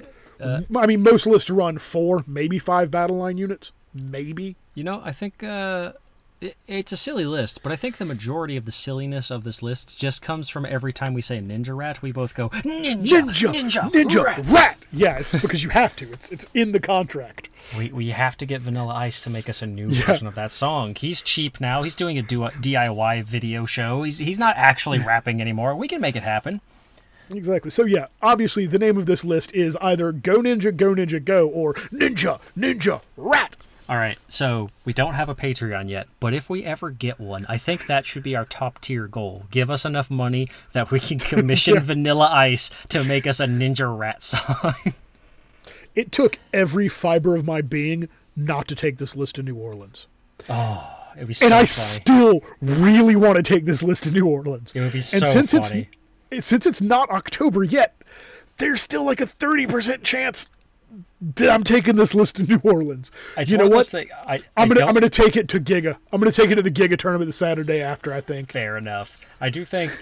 I 0.42 0.86
mean, 0.86 1.02
most 1.02 1.26
lists 1.26 1.50
run 1.50 1.78
four, 1.78 2.24
maybe 2.26 2.58
five 2.58 2.90
battle 2.90 3.16
line 3.16 3.38
units, 3.38 3.72
maybe. 3.94 4.56
You 4.74 4.84
know, 4.84 5.02
I 5.04 5.12
think 5.12 5.42
uh, 5.42 5.92
it, 6.40 6.56
it's 6.66 6.92
a 6.92 6.96
silly 6.96 7.24
list, 7.26 7.62
but 7.62 7.70
I 7.72 7.76
think 7.76 7.98
the 7.98 8.04
majority 8.06 8.56
of 8.56 8.64
the 8.64 8.72
silliness 8.72 9.30
of 9.30 9.44
this 9.44 9.62
list 9.62 9.98
just 9.98 10.22
comes 10.22 10.48
from 10.48 10.64
every 10.66 10.92
time 10.92 11.12
we 11.14 11.20
say 11.22 11.38
Ninja 11.40 11.76
Rat, 11.76 12.00
we 12.02 12.10
both 12.10 12.34
go 12.34 12.48
Ninja, 12.48 13.22
Ninja, 13.22 13.52
Ninja, 13.52 13.90
ninja, 13.92 14.24
Rat. 14.24 14.50
rat. 14.50 14.78
Yeah, 14.92 15.18
it's 15.18 15.34
because 15.40 15.62
you 15.62 15.70
have 15.70 15.94
to. 15.96 16.10
It's 16.12 16.30
it's 16.30 16.46
in 16.54 16.72
the 16.72 16.80
contract. 16.80 17.48
We, 17.78 17.90
we 17.92 18.08
have 18.10 18.36
to 18.38 18.46
get 18.46 18.60
Vanilla 18.60 18.94
Ice 18.94 19.20
to 19.22 19.30
make 19.30 19.48
us 19.48 19.62
a 19.62 19.66
new 19.66 19.88
Yeah. 19.88 20.06
version 20.06 20.26
of 20.26 20.34
that 20.34 20.52
song. 20.52 20.94
He's 20.94 21.22
cheap 21.22 21.60
now. 21.60 21.82
He's 21.82 21.94
doing 21.94 22.18
a 22.18 22.22
DIY 22.22 23.24
video 23.24 23.64
show. 23.66 24.02
He's 24.02 24.18
he's 24.18 24.38
not 24.38 24.56
actually 24.56 24.98
rapping 24.98 25.40
anymore. 25.40 25.74
We 25.76 25.88
can 25.88 26.00
make 26.00 26.16
it 26.16 26.22
happen. 26.22 26.60
Exactly. 27.32 27.70
So 27.70 27.84
yeah, 27.84 28.06
obviously 28.20 28.66
the 28.66 28.78
name 28.78 28.96
of 28.96 29.06
this 29.06 29.24
list 29.24 29.52
is 29.54 29.76
either 29.80 30.12
Go 30.12 30.38
Ninja, 30.38 30.76
Go 30.76 30.94
Ninja, 30.94 31.24
Go, 31.24 31.48
or 31.48 31.74
Ninja, 31.74 32.40
Ninja, 32.56 33.00
Rat. 33.16 33.56
All 33.88 33.96
right, 33.96 34.16
so 34.28 34.68
we 34.84 34.92
don't 34.92 35.14
have 35.14 35.28
a 35.28 35.34
Patreon 35.34 35.88
yet, 35.90 36.06
but 36.20 36.32
if 36.32 36.48
we 36.48 36.64
ever 36.64 36.90
get 36.90 37.18
one, 37.18 37.44
I 37.48 37.58
think 37.58 37.86
that 37.86 38.06
should 38.06 38.22
be 38.22 38.36
our 38.36 38.44
top 38.44 38.80
tier 38.80 39.06
goal. 39.08 39.44
Give 39.50 39.70
us 39.70 39.84
enough 39.84 40.08
money 40.10 40.48
that 40.72 40.90
we 40.90 41.00
can 41.00 41.18
commission 41.18 41.78
Vanilla 41.80 42.28
Ice 42.32 42.70
to 42.90 43.02
make 43.04 43.26
us 43.26 43.40
a 43.40 43.46
Ninja 43.46 43.96
Rat 43.98 44.22
song. 44.22 44.74
It 45.94 46.10
took 46.10 46.38
every 46.54 46.88
fiber 46.88 47.36
of 47.36 47.44
my 47.44 47.60
being 47.60 48.08
not 48.34 48.66
to 48.68 48.74
take 48.74 48.96
this 48.96 49.14
list 49.14 49.34
to 49.34 49.42
New 49.42 49.56
Orleans. 49.56 50.06
Oh, 50.48 50.98
It'd 51.16 51.28
be 51.28 51.34
so 51.34 51.44
and 51.44 51.54
I 51.54 51.66
funny. 51.66 51.66
still 51.66 52.40
really 52.62 53.14
want 53.14 53.36
to 53.36 53.42
take 53.42 53.66
this 53.66 53.82
list 53.82 54.04
to 54.04 54.10
New 54.10 54.26
Orleans. 54.26 54.72
It 54.74 54.80
would 54.80 54.92
be 54.92 55.00
so 55.00 55.18
and 55.18 55.26
since 55.26 55.68
funny. 55.68 55.82
it's 55.82 55.90
since 56.40 56.66
it's 56.66 56.80
not 56.80 57.10
October 57.10 57.62
yet, 57.64 57.94
there's 58.58 58.80
still 58.82 59.04
like 59.04 59.20
a 59.20 59.26
thirty 59.26 59.66
percent 59.66 60.02
chance 60.04 60.48
that 61.36 61.50
I'm 61.50 61.64
taking 61.64 61.96
this 61.96 62.14
list 62.14 62.36
to 62.36 62.42
New 62.42 62.60
Orleans. 62.62 63.10
It's 63.36 63.50
you 63.50 63.56
know 63.58 63.68
what? 63.68 63.86
thing- 63.86 64.08
I, 64.26 64.40
I'm 64.56 64.68
gonna 64.68 64.80
don't- 64.80 64.88
I'm 64.88 64.94
gonna 64.94 65.08
take 65.08 65.36
it 65.36 65.48
to 65.50 65.60
Giga. 65.60 65.96
I'm 66.12 66.20
gonna 66.20 66.32
take 66.32 66.50
it 66.50 66.56
to 66.56 66.62
the 66.62 66.70
Giga 66.70 66.98
tournament 66.98 67.28
the 67.28 67.32
Saturday 67.32 67.80
after. 67.80 68.12
I 68.12 68.20
think. 68.20 68.52
Fair 68.52 68.76
enough. 68.76 69.18
I 69.40 69.48
do 69.50 69.64
think 69.64 69.92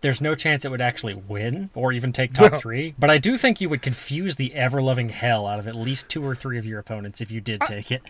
there's 0.00 0.20
no 0.20 0.34
chance 0.34 0.64
it 0.64 0.70
would 0.70 0.80
actually 0.80 1.14
win 1.14 1.70
or 1.74 1.92
even 1.92 2.12
take 2.12 2.32
top 2.32 2.52
No. 2.52 2.58
three, 2.58 2.94
but 2.98 3.08
I 3.10 3.18
do 3.18 3.36
think 3.36 3.60
you 3.60 3.68
would 3.68 3.82
confuse 3.82 4.36
the 4.36 4.54
ever 4.54 4.82
loving 4.82 5.10
hell 5.10 5.46
out 5.46 5.58
of 5.60 5.68
at 5.68 5.74
least 5.76 6.08
two 6.08 6.24
or 6.26 6.34
three 6.34 6.58
of 6.58 6.66
your 6.66 6.80
opponents 6.80 7.20
if 7.20 7.30
you 7.30 7.40
did 7.40 7.60
take 7.66 7.92
it. 7.92 8.02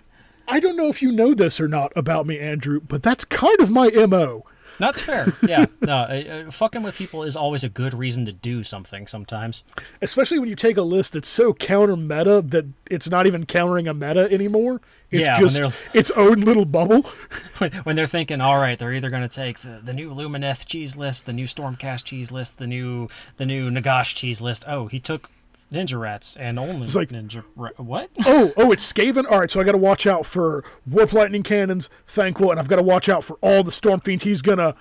I 0.49 0.59
don't 0.59 0.77
know 0.77 0.89
if 0.89 1.03
you 1.03 1.13
know 1.13 1.35
this 1.35 1.61
or 1.61 1.69
not 1.69 1.93
about 1.95 2.27
me, 2.27 2.39
Andrew, 2.39 2.81
but 2.81 3.03
that's 3.03 3.25
kind 3.25 3.61
of 3.61 3.71
my 3.71 3.91
mo. 3.91 4.45
That's 4.79 5.01
fair. 5.01 5.33
Yeah. 5.47 5.67
No, 5.81 5.97
uh, 5.97 6.51
fucking 6.51 6.83
with 6.83 6.95
people 6.95 7.25
is 7.25 7.37
always 7.37 7.65
a 7.65 7.69
good 7.69 7.95
reason 7.95 8.25
to 8.27 8.33
do 8.33 8.63
something 8.63 9.07
sometimes. 9.07 9.65
Especially 10.01 10.39
when 10.39 10.49
you 10.49 10.57
take 10.57 10.77
a 10.77 10.83
list 10.83 11.13
that's 11.15 11.29
so 11.29 11.53
counter 11.53 11.97
meta 11.97 12.41
that 12.43 12.67
it's 12.91 13.11
not 13.11 13.27
even 13.27 13.45
countering 13.45 13.89
a 13.89 13.95
meta 13.95 14.31
anymore. 14.33 14.81
It's 15.11 15.27
Yeah, 15.29 15.39
just 15.39 15.61
its 15.93 16.11
own 16.13 16.41
little 16.41 16.65
bubble. 16.65 17.05
when, 17.59 17.73
when 17.73 17.97
they're 17.97 18.07
thinking, 18.07 18.41
all 18.41 18.59
right, 18.59 18.79
they're 18.79 18.95
either 18.95 19.11
going 19.11 19.23
to 19.23 19.29
take 19.29 19.59
the, 19.59 19.81
the 19.83 19.93
new 19.93 20.11
Lumineth 20.11 20.65
cheese 20.65 20.97
list, 20.97 21.27
the 21.27 21.33
new 21.35 21.45
Stormcast 21.47 22.05
cheese 22.05 22.33
list, 22.33 22.59
the 22.59 22.67
new 22.67 23.09
the 23.37 23.45
new 23.45 23.71
Nagash 23.71 24.15
cheese 24.15 24.41
list. 24.41 24.65
Oh, 24.67 24.87
he 24.87 24.99
took 25.01 25.31
Ninja 25.73 25.99
Rats 26.01 26.37
and 26.37 26.59
only 26.59 26.85
it's 26.85 26.95
like- 26.95 27.09
Ninja 27.11 27.45
Ra- 27.57 27.71
What? 27.77 28.11
oh, 28.27 28.53
oh, 28.57 28.71
it's 28.73 28.91
Skaven. 28.91 29.25
All 29.31 29.41
right, 29.41 29.51
so 29.51 29.61
I 29.61 29.65
got 29.65 29.73
to 29.73 29.79
watch 29.79 30.07
out 30.07 30.27
for 30.27 30.63
Warp 30.89 31.13
Lightning 31.13 31.43
Cannons, 31.43 31.89
Thanquol, 32.07 32.51
and 32.51 32.61
I've 32.61 32.69
got 32.69 32.77
to 32.77 32.83
watch 32.83 33.09
out 33.09 33.25
for 33.25 33.35
all 33.41 33.63
the 33.63 33.73
Storm 33.73 34.01
Fiends. 34.01 34.25
He's 34.25 34.43
gonna. 34.43 34.75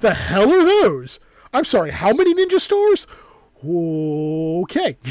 The 0.00 0.14
hell 0.14 0.52
are 0.52 0.64
those? 0.64 1.18
I'm 1.54 1.64
sorry. 1.64 1.90
How 1.90 2.12
many 2.12 2.34
Ninja 2.34 2.60
Stars? 2.60 3.06
Okay. 3.64 4.96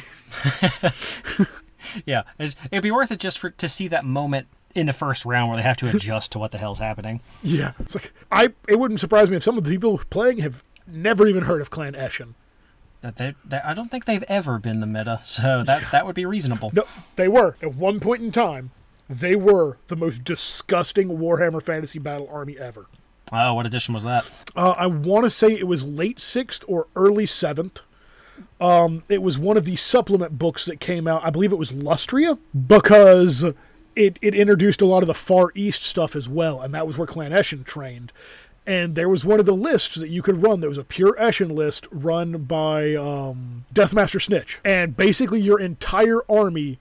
Yeah, 2.05 2.23
it'd 2.39 2.81
be 2.83 2.89
worth 2.91 3.11
it 3.11 3.19
just 3.19 3.37
for 3.39 3.51
to 3.51 3.67
see 3.67 3.87
that 3.89 4.03
moment 4.03 4.47
in 4.73 4.87
the 4.87 4.91
first 4.91 5.23
round 5.23 5.49
where 5.49 5.57
they 5.57 5.61
have 5.63 5.77
to 5.77 5.87
adjust 5.87 6.31
to 6.33 6.39
what 6.39 6.51
the 6.51 6.57
hell's 6.57 6.79
happening. 6.79 7.21
Yeah, 7.43 7.73
it's 7.79 7.93
like 7.95 8.11
I. 8.31 8.49
It 8.67 8.79
wouldn't 8.79 8.99
surprise 8.99 9.29
me 9.29 9.37
if 9.37 9.43
some 9.43 9.57
of 9.57 9.63
the 9.63 9.69
people 9.69 10.01
playing 10.09 10.39
have 10.39 10.63
never 10.87 11.27
even 11.27 11.43
heard 11.43 11.61
of 11.61 11.69
Clan 11.69 11.93
Eshin. 11.93 12.33
That 13.05 13.35
they, 13.45 13.57
I 13.57 13.73
don't 13.73 13.91
think 13.91 14.05
they've 14.05 14.23
ever 14.23 14.59
been 14.59 14.79
the 14.79 14.87
meta, 14.87 15.19
so 15.23 15.63
that 15.63 15.91
that 15.91 16.05
would 16.05 16.15
be 16.15 16.25
reasonable. 16.25 16.71
No, 16.73 16.85
they 17.15 17.27
were 17.27 17.55
at 17.61 17.75
one 17.75 17.99
point 17.99 18.21
in 18.21 18.31
time. 18.31 18.71
They 19.07 19.35
were 19.35 19.77
the 19.87 19.95
most 19.95 20.23
disgusting 20.23 21.09
Warhammer 21.09 21.61
Fantasy 21.61 21.99
Battle 21.99 22.27
army 22.31 22.57
ever. 22.57 22.87
Oh, 23.31 23.53
what 23.53 23.65
edition 23.65 23.93
was 23.93 24.03
that? 24.03 24.29
Uh, 24.55 24.73
I 24.77 24.87
want 24.87 25.25
to 25.25 25.29
say 25.29 25.53
it 25.53 25.67
was 25.67 25.83
late 25.83 26.19
sixth 26.19 26.63
or 26.67 26.87
early 26.95 27.25
seventh. 27.25 27.81
Um, 28.59 29.03
it 29.07 29.21
was 29.21 29.37
one 29.37 29.57
of 29.57 29.65
the 29.65 29.75
supplement 29.75 30.37
books 30.37 30.65
that 30.65 30.79
came 30.79 31.07
out. 31.07 31.25
I 31.25 31.29
believe 31.29 31.51
it 31.51 31.57
was 31.57 31.71
Lustria 31.71 32.37
because 32.67 33.43
it, 33.95 34.19
it 34.21 34.35
introduced 34.35 34.81
a 34.81 34.85
lot 34.85 35.03
of 35.03 35.07
the 35.07 35.13
Far 35.13 35.51
East 35.55 35.83
stuff 35.83 36.15
as 36.15 36.27
well, 36.27 36.61
and 36.61 36.73
that 36.73 36.85
was 36.87 36.97
where 36.97 37.07
Clan 37.07 37.31
Eshin 37.31 37.63
trained. 37.63 38.11
And 38.67 38.95
there 38.95 39.07
was 39.09 39.23
one 39.23 39.39
of 39.39 39.45
the 39.45 39.53
lists 39.55 39.93
that 39.95 40.09
you 40.09 40.21
could 40.23 40.41
run. 40.41 40.59
There 40.59 40.69
was 40.69 40.77
a 40.79 40.83
pure 40.83 41.13
Eshin 41.19 41.51
list 41.53 41.87
run 41.91 42.43
by 42.43 42.95
um, 42.95 43.65
Deathmaster 43.73 44.19
Snikch, 44.19 44.57
and 44.65 44.97
basically 44.97 45.39
your 45.39 45.59
entire 45.59 46.21
army 46.29 46.79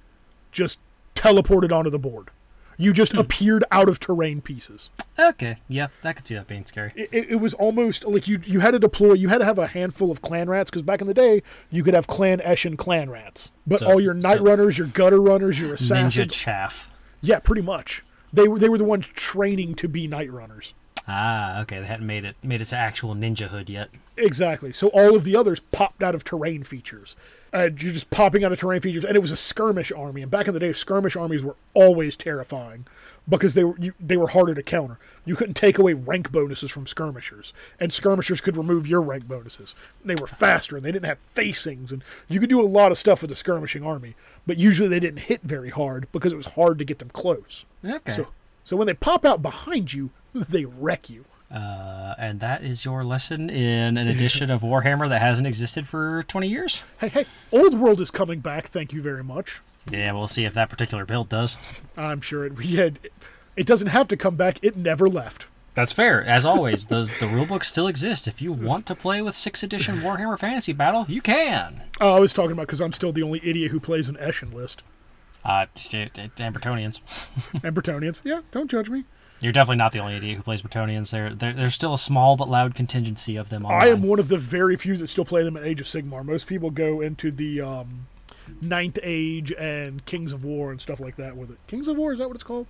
just 0.51 0.79
teleported 1.15 1.73
onto 1.73 1.91
the 1.91 1.99
board. 1.99 2.29
You 2.77 2.93
just 2.93 3.15
appeared 3.15 3.63
out 3.71 3.89
of 3.89 4.01
terrain 4.01 4.41
pieces. 4.41 4.91
Okay, 5.17 5.59
yeah, 5.69 5.89
I 6.03 6.13
could 6.13 6.27
see 6.27 6.35
that 6.35 6.49
being 6.49 6.67
scary. 6.67 6.93
It, 6.97 7.09
it, 7.13 7.31
it 7.31 7.37
was 7.37 7.55
almost 7.55 8.05
like 8.05 8.27
you 8.27 8.41
you 8.45 8.61
had 8.61 8.73
to 8.73 8.81
deploy. 8.81 9.13
You 9.13 9.29
had 9.29 9.39
to 9.39 9.45
have 9.45 9.59
a 9.61 9.69
handful 9.69 10.11
of 10.11 10.21
clan 10.23 10.49
rats 10.51 10.71
because 10.71 10.83
back 10.83 11.01
in 11.01 11.07
the 11.07 11.15
day 11.15 11.43
you 11.71 11.85
could 11.85 11.95
have 11.95 12.09
clan 12.09 12.41
Eshin 12.41 12.77
clan 12.77 13.11
rats. 13.11 13.53
But 13.67 13.79
So- 13.81 13.87
all 13.87 14.01
your 14.01 14.15
night 14.15 14.39
so- 14.39 14.45
runners, 14.45 14.77
your 14.77 14.89
gutter 14.89 15.21
runners, 15.21 15.61
your 15.61 15.71
Ninja 15.77 16.07
assassins, 16.07 16.33
chaff. 16.35 16.91
yeah, 17.21 17.39
pretty 17.39 17.63
much. 17.63 18.03
They 18.33 18.49
were 18.49 18.59
they 18.59 18.69
were 18.69 18.79
the 18.79 18.85
ones 18.85 19.07
training 19.07 19.77
to 19.77 19.87
be 19.87 20.09
night 20.09 20.33
runners. 20.33 20.75
Ah, 21.07 21.61
okay, 21.63 21.81
they 21.81 21.87
hadn't 21.87 22.07
made 22.07 22.25
it 22.25 22.37
made 22.43 22.63
it 22.63 22.67
to 22.67 22.77
actual 22.77 23.15
ninja 23.15 23.49
hood 23.49 23.69
yet. 23.69 23.91
Exactly. 24.17 24.73
So 24.73 24.89
all 24.89 25.15
of 25.15 25.25
the 25.25 25.37
others 25.37 25.61
popped 25.61 26.03
out 26.03 26.15
of 26.15 26.25
terrain 26.25 26.63
features. 26.63 27.15
Uh, 27.53 27.69
you're 27.79 27.93
just 27.93 28.11
popping 28.11 28.43
out 28.43 28.51
of 28.53 28.59
terrain 28.59 28.81
features, 28.81 29.05
and 29.05 29.15
it 29.15 29.21
was 29.21 29.31
a 29.31 29.37
skirmish 29.37 29.93
army. 29.93 30.23
And 30.23 30.31
back 30.31 30.49
in 30.49 30.55
the 30.55 30.61
day, 30.61 30.73
skirmish 30.73 31.15
armies 31.15 31.45
were 31.45 31.57
always 31.73 32.17
terrifying 32.17 32.87
because 33.29 33.55
they 33.55 33.65
were 33.65 33.77
you, 33.79 33.93
they 34.01 34.17
were 34.17 34.29
harder 34.29 34.55
to 34.55 34.63
counter. 34.63 34.99
You 35.25 35.37
couldn't 35.37 35.55
take 35.55 35.79
away 35.79 35.93
rank 35.93 36.33
bonuses 36.33 36.71
from 36.71 36.87
skirmishers, 36.87 37.53
and 37.79 37.93
skirmishers 37.93 38.41
could 38.41 38.57
remove 38.57 38.87
your 38.87 39.03
rank 39.03 39.29
bonuses. 39.29 39.75
They 40.05 40.15
were 40.15 40.27
faster, 40.27 40.77
and 40.77 40.85
they 40.85 40.93
didn't 40.93 41.07
have 41.07 41.19
facings, 41.35 41.93
and 41.93 42.03
you 42.29 42.41
could 42.41 42.51
do 42.51 42.61
a 42.61 42.67
lot 42.67 42.93
of 42.93 42.99
stuff 42.99 43.21
with 43.21 43.29
the 43.29 43.37
skirmishing 43.37 43.85
army. 43.85 44.15
But 44.47 44.57
usually 44.57 44.89
they 44.89 45.01
didn't 45.01 45.21
hit 45.21 45.43
very 45.43 45.71
hard 45.71 46.09
because 46.13 46.33
it 46.33 46.37
was 46.37 46.47
hard 46.47 46.79
to 46.79 46.85
get 46.85 46.99
them 46.99 47.11
close. 47.11 47.67
Okay. 47.85 48.13
So 48.13 48.29
so 48.65 48.77
when 48.77 48.87
they 48.87 48.95
pop 48.95 49.25
out 49.25 49.43
behind 49.43 49.93
you, 49.93 50.11
they 50.35 50.65
wreck 50.65 51.09
you. 51.09 51.25
Uh, 51.51 52.15
and 52.19 52.41
that 52.41 52.65
is 52.65 52.85
your 52.85 53.05
lesson 53.05 53.49
in 53.49 53.97
an 53.97 54.09
edition 54.09 54.51
of 54.51 54.63
Warhammer 54.63 55.09
that 55.09 55.21
hasn't 55.21 55.47
existed 55.47 55.87
for 55.87 56.25
20 56.25 56.49
years? 56.49 56.83
Hey, 56.99 57.09
hey, 57.09 57.27
Old 57.53 57.75
World 57.79 58.01
is 58.01 58.11
coming 58.11 58.41
back. 58.41 58.67
Thank 58.67 58.93
you 58.93 59.01
very 59.01 59.23
much. 59.23 59.61
Yeah, 59.89 60.13
we'll 60.13 60.27
see 60.27 60.45
if 60.45 60.55
that 60.55 60.69
particular 60.71 61.05
build 61.05 61.29
does. 61.29 61.57
I'm 61.97 62.21
sure 62.21 62.45
it. 62.47 62.55
Yeah, 62.65 62.85
it, 62.85 63.13
it 63.55 63.67
doesn't 63.67 63.89
have 63.89 64.09
to 64.09 64.17
come 64.17 64.35
back. 64.35 64.59
It 64.63 64.77
never 64.77 65.09
left. 65.09 65.47
That's 65.75 65.93
fair. 65.93 66.25
As 66.25 66.47
always, 66.47 66.87
those 66.87 67.11
the 67.11 67.27
rulebook 67.27 67.65
still 67.65 67.87
exists. 67.89 68.27
If 68.27 68.41
you 68.41 68.53
want 68.53 68.87
to 68.87 68.95
play 68.95 69.21
with 69.23 69.35
6th 69.35 69.63
edition 69.63 70.01
Warhammer 70.01 70.39
Fantasy 70.39 70.73
Battle, 70.73 71.05
you 71.09 71.21
can. 71.21 71.83
Oh, 72.01 72.17
I 72.17 72.21
was 72.21 72.33
talking 72.33 72.53
about 72.53 72.67
because 72.67 72.81
I'm 72.81 72.93
still 72.93 73.13
the 73.13 73.23
only 73.23 73.41
idiot 73.45 73.71
who 73.73 73.81
plays 73.81 74.09
an 74.09 74.17
Eshin 74.17 74.53
list. 74.55 74.83
Uh, 75.45 75.67
and 75.75 76.55
Bretonnians. 76.55 77.01
And 77.63 77.63
Bretonnians. 77.77 78.23
Yeah, 78.25 78.41
don't 78.51 78.71
judge 78.71 78.89
me. 78.89 79.05
You're 79.41 79.53
definitely 79.53 79.77
not 79.77 79.93
the 79.93 79.99
only 79.99 80.17
idiot 80.17 80.37
who 80.39 80.43
plays 80.43 80.63
Bretonnians. 80.63 81.11
There, 81.11 81.35
there, 81.35 81.53
there's 81.53 81.75
still 81.75 81.93
a 81.93 81.99
small 81.99 82.37
but 82.37 82.49
loud 82.49 82.75
contingency 82.75 83.37
of 83.37 83.51
them. 83.51 83.67
I 83.67 83.89
am 83.89 84.03
one 84.03 84.19
of 84.19 84.29
the 84.29 84.39
very 84.39 84.77
few 84.77 84.97
that 84.97 85.09
still 85.11 85.25
play 85.25 85.43
them 85.43 85.57
in 85.57 85.65
Age 85.65 85.81
of 85.81 85.87
Sigmar. 85.87 86.25
Most 86.25 86.47
people 86.47 86.71
go 86.71 87.01
into 87.03 87.31
the 87.31 87.61
um, 87.61 88.07
Ninth 88.63 88.99
Age 89.03 89.53
and 89.53 90.05
Kings 90.07 90.33
of 90.33 90.45
War 90.45 90.71
and 90.71 90.81
stuff 90.81 90.99
like 91.01 91.17
that 91.17 91.37
with 91.37 91.51
it. 91.51 91.59
Kings 91.67 91.89
of 91.89 91.97
War, 91.99 92.13
is 92.13 92.21
that 92.21 92.29
what 92.29 92.37
it's 92.37 92.45
called? 92.45 92.67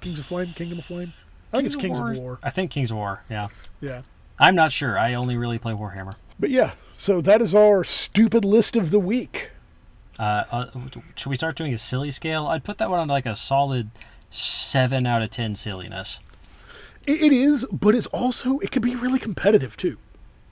Kings 0.00 0.18
of 0.18 0.24
Flame? 0.24 0.48
Kingdom 0.54 0.78
of 0.78 0.84
Flame? 0.84 1.12
I 1.52 1.58
think 1.58 1.66
it's 1.66 1.76
Kings 1.76 1.98
War- 1.98 2.12
of 2.12 2.18
War. 2.18 2.38
I 2.42 2.50
think 2.50 2.70
Kings 2.70 2.90
of 2.90 2.96
War. 2.96 3.22
Yeah, 3.28 3.48
Yeah. 3.80 4.02
I'm 4.38 4.54
not 4.54 4.70
sure. 4.72 4.98
I 4.98 5.14
only 5.14 5.36
really 5.36 5.58
play 5.58 5.72
Warhammer. 5.72 6.16
But 6.38 6.50
yeah, 6.50 6.72
so 6.98 7.20
that 7.22 7.40
is 7.40 7.54
our 7.54 7.84
stupid 7.84 8.44
list 8.44 8.76
of 8.76 8.90
the 8.90 8.98
week. 8.98 9.50
Uh, 10.18 10.44
uh, 10.50 10.66
should 11.14 11.30
we 11.30 11.36
start 11.36 11.56
doing 11.56 11.72
a 11.74 11.78
silly 11.78 12.10
scale? 12.10 12.46
I'd 12.46 12.64
put 12.64 12.78
that 12.78 12.88
one 12.90 13.00
on 13.00 13.08
like 13.08 13.26
a 13.26 13.36
solid 13.36 13.90
seven 14.30 15.06
out 15.06 15.22
of 15.22 15.30
ten 15.30 15.54
silliness. 15.54 16.20
It, 17.06 17.22
it 17.22 17.32
is, 17.32 17.66
but 17.70 17.94
it's 17.94 18.06
also, 18.08 18.58
it 18.60 18.70
can 18.70 18.82
be 18.82 18.94
really 18.96 19.18
competitive 19.18 19.76
too. 19.76 19.98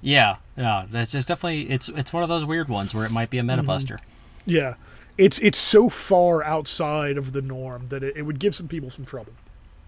Yeah, 0.01 0.37
no, 0.57 0.85
it's, 0.93 1.15
it's 1.15 1.25
definitely 1.27 1.71
it's 1.71 1.89
it's 1.89 2.13
one 2.13 2.23
of 2.23 2.29
those 2.29 2.45
weird 2.45 2.69
ones 2.69 2.95
where 2.95 3.07
it 3.07 3.11
might 3.11 3.31
be 3.31 3.39
a 3.39 3.43
meta 3.43 3.59
Mm-hmm. 3.63 3.67
buster. 3.67 3.99
Yeah. 4.45 4.75
It's 5.17 5.39
it's 5.39 5.59
so 5.59 5.89
far 5.89 6.43
outside 6.45 7.17
of 7.17 7.33
the 7.33 7.41
norm 7.41 7.89
that 7.89 8.03
it, 8.03 8.17
it 8.17 8.23
would 8.23 8.39
give 8.39 8.55
some 8.55 8.69
people 8.69 8.91
some 8.91 9.05
trouble. 9.07 9.33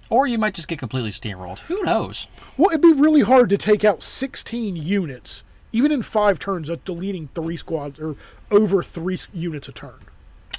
Or 0.09 0.27
you 0.27 0.39
might 0.39 0.55
just 0.55 0.69
get 0.69 0.78
completely 0.78 1.11
steamrolled. 1.11 1.59
Who 1.61 1.82
knows? 1.82 2.28
Well, 2.57 2.70
it'd 2.70 2.81
be 2.81 2.93
really 2.93 3.23
hard 3.23 3.51
to 3.51 3.59
take 3.59 3.85
out 3.85 4.05
16 4.05 4.77
units, 4.77 5.43
even 5.77 5.93
in 5.93 6.03
five 6.03 6.39
turns, 6.39 6.70
at 6.70 6.85
deleting 6.85 7.28
three 7.35 7.57
squads 7.57 8.01
or 8.01 8.16
over 8.51 8.82
three 8.82 9.19
units 9.32 9.69
a 9.69 9.73
turn. 9.73 9.98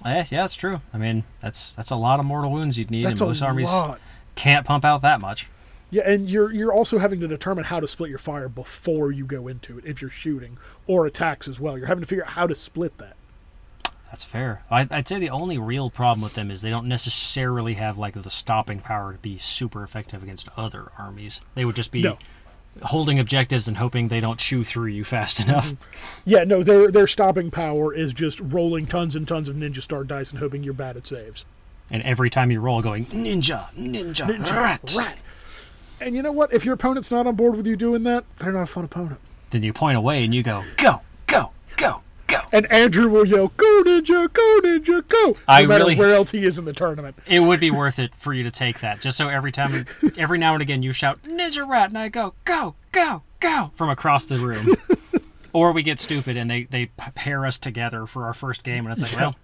Eh, 0.06 0.26
yeah, 0.30 0.42
that's 0.42 0.56
true. 0.56 0.80
I 0.94 0.98
mean, 0.98 1.24
that's 1.40 1.74
that's 1.76 1.90
a 1.92 1.96
lot 1.96 2.20
of 2.20 2.26
mortal 2.26 2.52
wounds 2.52 2.78
you'd 2.78 2.92
need, 2.92 3.06
That's 3.06 3.20
and 3.20 3.30
most 3.30 3.42
armies 3.42 3.68
lot. 3.74 4.00
can't 4.36 4.66
pump 4.66 4.86
out 4.86 5.02
that 5.02 5.20
much. 5.20 5.48
Yeah, 5.90 6.04
and 6.06 6.30
you're 6.30 6.52
you're 6.54 6.74
also 6.74 7.00
having 7.00 7.20
to 7.22 7.28
determine 7.28 7.64
how 7.64 7.80
to 7.80 7.88
split 7.88 8.10
your 8.10 8.20
fire 8.20 8.48
before 8.50 9.12
you 9.12 9.26
go 9.26 9.48
into 9.48 9.78
it 9.78 9.86
if 9.86 10.02
you're 10.02 10.12
shooting 10.12 10.58
or 10.86 11.06
attacks 11.06 11.48
as 11.48 11.60
well. 11.60 11.78
You're 11.78 11.88
having 11.88 12.04
to 12.04 12.08
figure 12.08 12.26
out 12.26 12.32
how 12.32 12.46
to 12.46 12.54
split 12.56 12.98
that. 13.00 13.16
That's 14.12 14.24
fair. 14.24 14.64
I, 14.70 14.88
I'd 14.92 15.08
say 15.08 15.20
the 15.20 15.30
only 15.32 15.58
real 15.58 15.90
problem 15.90 16.22
with 16.22 16.34
them 16.36 16.50
is 16.52 16.62
they 16.62 16.70
don't 16.70 16.88
necessarily 16.88 17.74
have 17.74 17.98
like 17.98 18.14
the 18.22 18.30
stopping 18.30 18.80
power 18.80 19.14
to 19.14 19.18
be 19.20 19.38
super 19.38 19.84
effective 19.84 20.22
against 20.24 20.48
other 20.56 20.92
armies. 20.98 21.42
They 21.56 21.66
would 21.66 21.76
just 21.76 21.92
be 21.92 22.04
No. 22.04 22.18
Holding 22.84 23.20
objectives 23.20 23.68
and 23.68 23.78
hoping 23.78 24.08
they 24.08 24.20
don't 24.20 24.40
chew 24.40 24.64
through 24.64 24.88
you 24.88 25.04
fast 25.04 25.40
enough. 25.46 25.74
Yeah, 26.26 26.44
no, 26.44 26.64
their 26.64 26.92
their 26.92 27.08
stopping 27.08 27.52
power 27.52 27.94
is 27.94 28.14
just 28.14 28.40
rolling 28.40 28.86
tons 28.86 29.16
and 29.16 29.28
tons 29.28 29.48
of 29.50 29.56
ninja 29.56 29.82
star 29.82 30.04
dice 30.04 30.32
and 30.32 30.40
hoping 30.40 30.64
you're 30.64 30.74
bad 30.74 30.98
at 30.98 31.08
saves. 31.08 31.46
And 31.90 32.04
every 32.04 32.30
time 32.30 32.52
you 32.52 32.60
roll, 32.60 32.82
going 32.82 33.06
ninja, 33.08 33.68
ninja, 33.78 34.26
Ninja, 34.28 34.52
rat. 34.52 34.94
rat. 34.98 35.18
And 36.00 36.16
you 36.16 36.22
know 36.22 36.32
what? 36.32 36.54
If 36.54 36.66
your 36.66 36.74
opponent's 36.76 37.10
not 37.10 37.26
on 37.28 37.36
board 37.36 37.56
with 37.56 37.66
you 37.66 37.76
doing 37.76 38.04
that, 38.04 38.24
they're 38.40 38.52
not 38.52 38.64
a 38.64 38.68
fun 38.68 38.86
opponent. 38.86 39.20
Then 39.50 39.64
you 39.64 39.74
point 39.74 39.98
away 39.98 40.24
and 40.24 40.36
you 40.36 40.44
go 40.44 40.64
go, 40.78 41.02
go, 41.28 41.52
go, 41.78 42.02
go. 42.28 42.42
And 42.52 42.70
Andrew 42.72 43.10
will 43.10 43.26
yell, 43.26 43.50
"Go 43.58 43.84
ninja, 43.86 44.32
go 44.32 44.60
ninja, 44.64 45.08
go!" 45.08 45.26
No 45.32 45.36
I 45.48 45.66
matter 45.66 45.84
really- 45.86 45.96
where 45.96 46.14
else 46.14 46.32
he 46.32 46.44
is 46.46 46.58
in 46.60 46.66
the 46.66 46.74
tournament. 46.74 47.16
It 47.26 47.40
would 47.40 47.60
be 47.60 47.72
worth 47.72 48.00
it 48.00 48.12
for 48.18 48.34
you 48.34 48.44
to 48.44 48.52
take 48.52 48.80
that, 48.82 49.02
just 49.02 49.18
so 49.18 49.30
every 49.30 49.52
time, 49.52 49.86
every 50.18 50.38
now 50.38 50.54
and 50.54 50.62
again, 50.62 50.84
you 50.84 50.92
shout 50.94 51.22
"Ninja 51.24 51.68
Rat" 51.68 51.90
and 51.90 51.98
I 51.98 52.10
go 52.10 52.34
"Go, 52.46 52.76
go, 52.92 53.24
go" 53.40 53.72
from 53.76 53.90
across 53.90 54.26
the 54.26 54.40
room. 54.40 54.76
or 55.54 55.72
we 55.72 55.82
get 55.84 56.00
stupid 56.00 56.38
and 56.38 56.50
they 56.50 56.64
they 56.64 56.88
pair 57.16 57.46
us 57.46 57.58
together 57.58 58.06
for 58.06 58.26
our 58.26 58.34
first 58.34 58.64
game, 58.64 58.86
and 58.86 58.92
it's 58.94 59.02
like, 59.02 59.16
well, 59.20 59.36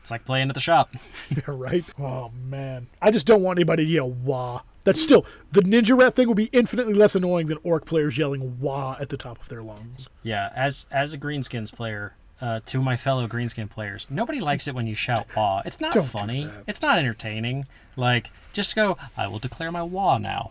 it's 0.00 0.10
like 0.10 0.24
playing 0.24 0.48
at 0.48 0.54
the 0.54 0.60
shop. 0.60 0.92
Yeah, 1.30 1.42
right. 1.46 1.84
Oh 1.98 2.30
man, 2.44 2.88
I 3.00 3.10
just 3.10 3.24
don't 3.26 3.42
want 3.42 3.58
anybody 3.58 3.86
to 3.86 3.90
yell 3.90 4.10
"wah." 4.10 4.62
That's 4.84 5.00
still 5.00 5.24
the 5.52 5.60
ninja 5.60 5.96
rat 5.96 6.14
thing 6.16 6.26
will 6.26 6.34
be 6.34 6.46
infinitely 6.52 6.92
less 6.94 7.14
annoying 7.14 7.46
than 7.46 7.58
orc 7.62 7.86
players 7.86 8.18
yelling 8.18 8.58
"wah" 8.60 8.96
at 9.00 9.08
the 9.10 9.16
top 9.16 9.40
of 9.40 9.48
their 9.48 9.62
lungs. 9.62 10.08
Yeah, 10.24 10.50
as 10.56 10.86
as 10.90 11.14
a 11.14 11.18
Greenskins 11.18 11.72
player, 11.72 12.14
uh, 12.42 12.60
to 12.66 12.82
my 12.82 12.96
fellow 12.96 13.26
Greenskin 13.28 13.70
players, 13.70 14.06
nobody 14.10 14.40
likes 14.40 14.66
it 14.68 14.74
when 14.74 14.86
you 14.86 14.94
shout 14.94 15.26
"wah." 15.34 15.62
It's 15.64 15.80
not 15.80 15.92
Don't 15.92 16.04
funny. 16.06 16.50
It's 16.66 16.82
not 16.82 16.98
entertaining. 16.98 17.66
Like, 17.96 18.30
just 18.52 18.74
go. 18.74 18.98
I 19.16 19.26
will 19.28 19.38
declare 19.38 19.70
my 19.72 19.82
wah 19.82 20.18
now, 20.18 20.50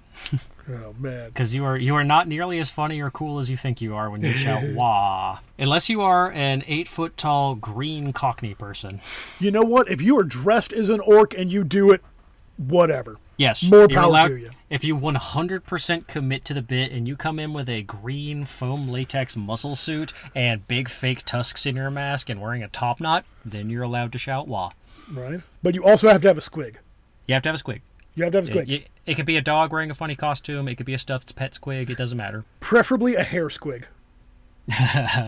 Oh 0.69 0.95
man. 0.97 1.27
because 1.29 1.53
you 1.53 1.65
are 1.65 1.77
you 1.77 1.93
are 1.95 2.03
not 2.03 2.27
nearly 2.27 2.57
as 2.59 2.69
funny 2.69 3.01
or 3.01 3.11
cool 3.11 3.37
as 3.39 3.49
you 3.49 3.57
think 3.57 3.81
you 3.81 3.93
are 3.93 4.09
when 4.09 4.21
you 4.21 4.31
shout 4.33 4.63
wah. 4.73 5.39
Unless 5.59 5.89
you 5.89 6.01
are 6.01 6.31
an 6.31 6.63
eight 6.65 6.87
foot 6.87 7.17
tall 7.17 7.55
green 7.55 8.13
Cockney 8.13 8.53
person. 8.55 9.01
You 9.39 9.51
know 9.51 9.63
what? 9.63 9.89
If 9.91 10.01
you 10.01 10.17
are 10.17 10.23
dressed 10.23 10.71
as 10.73 10.89
an 10.89 11.01
orc 11.01 11.33
and 11.37 11.51
you 11.51 11.63
do 11.63 11.91
it, 11.91 12.01
whatever. 12.57 13.17
Yes, 13.41 13.63
More 13.63 13.87
power 13.87 14.03
allowed- 14.03 14.27
to 14.27 14.37
you. 14.37 14.49
If 14.69 14.83
you 14.83 14.95
100% 14.95 16.07
commit 16.07 16.45
to 16.45 16.53
the 16.53 16.61
bit 16.61 16.91
and 16.91 17.07
you 17.07 17.15
come 17.15 17.39
in 17.39 17.53
with 17.53 17.67
a 17.67 17.81
green 17.81 18.45
foam 18.45 18.87
latex 18.87 19.35
muscle 19.35 19.73
suit 19.73 20.13
and 20.35 20.65
big 20.67 20.87
fake 20.87 21.23
tusks 21.25 21.65
in 21.65 21.75
your 21.75 21.89
mask 21.89 22.29
and 22.29 22.39
wearing 22.39 22.61
a 22.61 22.67
top 22.67 23.01
knot, 23.01 23.25
then 23.43 23.69
you're 23.69 23.83
allowed 23.83 24.11
to 24.11 24.17
shout 24.19 24.47
wah. 24.47 24.69
Right. 25.11 25.41
But 25.63 25.73
you 25.73 25.83
also 25.83 26.07
have 26.07 26.21
to 26.21 26.27
have 26.27 26.37
a 26.37 26.41
squig. 26.41 26.75
You 27.27 27.33
have 27.33 27.41
to 27.43 27.49
have 27.49 27.59
a 27.59 27.63
squig. 27.63 27.81
You 28.13 28.23
have 28.25 28.31
to 28.33 28.37
have 28.41 28.47
a 28.47 28.51
squig. 28.51 28.69
It, 28.69 28.87
it 29.07 29.15
could 29.15 29.25
be 29.25 29.37
a 29.37 29.41
dog 29.41 29.73
wearing 29.73 29.89
a 29.89 29.95
funny 29.95 30.15
costume. 30.15 30.67
It 30.67 30.75
could 30.75 30.85
be 30.85 30.93
a 30.93 30.97
stuffed 30.99 31.35
pet 31.35 31.53
squig. 31.59 31.89
It 31.89 31.97
doesn't 31.97 32.17
matter. 32.17 32.45
Preferably 32.59 33.15
a 33.15 33.23
hair 33.23 33.47
squig. 33.47 33.85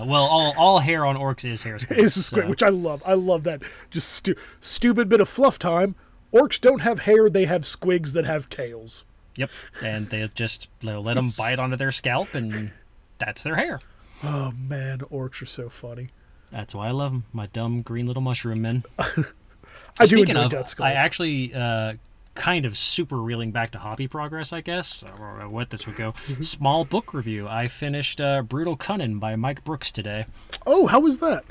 well, 0.05 0.23
all, 0.23 0.53
all 0.55 0.79
hair 0.79 1.03
on 1.05 1.17
orcs 1.17 1.49
is 1.49 1.63
hair 1.63 1.77
squig. 1.77 1.97
Is 1.97 2.15
a 2.15 2.19
squig, 2.19 2.43
so- 2.43 2.47
which 2.47 2.63
I 2.63 2.69
love. 2.69 3.01
I 3.05 3.13
love 3.15 3.43
that. 3.43 3.63
Just 3.89 4.09
stu- 4.09 4.35
stupid 4.61 5.09
bit 5.09 5.19
of 5.19 5.27
fluff 5.27 5.57
time. 5.57 5.95
Orcs 6.33 6.59
don't 6.59 6.79
have 6.79 7.01
hair; 7.01 7.29
they 7.29 7.45
have 7.45 7.61
squigs 7.63 8.13
that 8.13 8.25
have 8.25 8.49
tails. 8.49 9.03
Yep, 9.35 9.49
and 9.81 10.09
they 10.09 10.27
just 10.33 10.67
let 10.81 11.15
them 11.15 11.31
bite 11.37 11.59
onto 11.59 11.75
their 11.75 11.91
scalp, 11.91 12.33
and 12.33 12.71
that's 13.19 13.43
their 13.43 13.55
hair. 13.55 13.79
Oh 14.23 14.51
man, 14.51 14.99
orcs 15.11 15.41
are 15.41 15.45
so 15.45 15.69
funny. 15.69 16.09
That's 16.51 16.75
why 16.75 16.87
I 16.87 16.91
love 16.91 17.11
them, 17.11 17.23
my 17.33 17.47
dumb 17.47 17.81
green 17.81 18.05
little 18.05 18.21
mushroom 18.21 18.61
men. 18.61 18.83
I 18.99 19.05
do 19.99 20.05
Speaking 20.05 20.37
enjoy 20.37 20.57
of. 20.59 20.75
I 20.79 20.93
actually 20.93 21.53
uh, 21.53 21.93
kind 22.35 22.65
of 22.65 22.77
super 22.77 23.17
reeling 23.17 23.51
back 23.51 23.71
to 23.71 23.79
hobby 23.79 24.07
progress, 24.07 24.53
I 24.53 24.61
guess, 24.61 25.03
or 25.19 25.47
what 25.49 25.69
this 25.69 25.85
would 25.85 25.95
go. 25.95 26.13
Mm-hmm. 26.27 26.41
Small 26.41 26.85
book 26.85 27.13
review. 27.13 27.47
I 27.47 27.67
finished 27.67 28.21
uh, 28.21 28.41
Brutal 28.41 28.75
Cunning 28.75 29.19
by 29.19 29.35
Mike 29.35 29.63
Brooks 29.63 29.91
today. 29.91 30.25
oh, 30.65 30.87
how 30.87 30.99
was 30.99 31.19
that? 31.19 31.43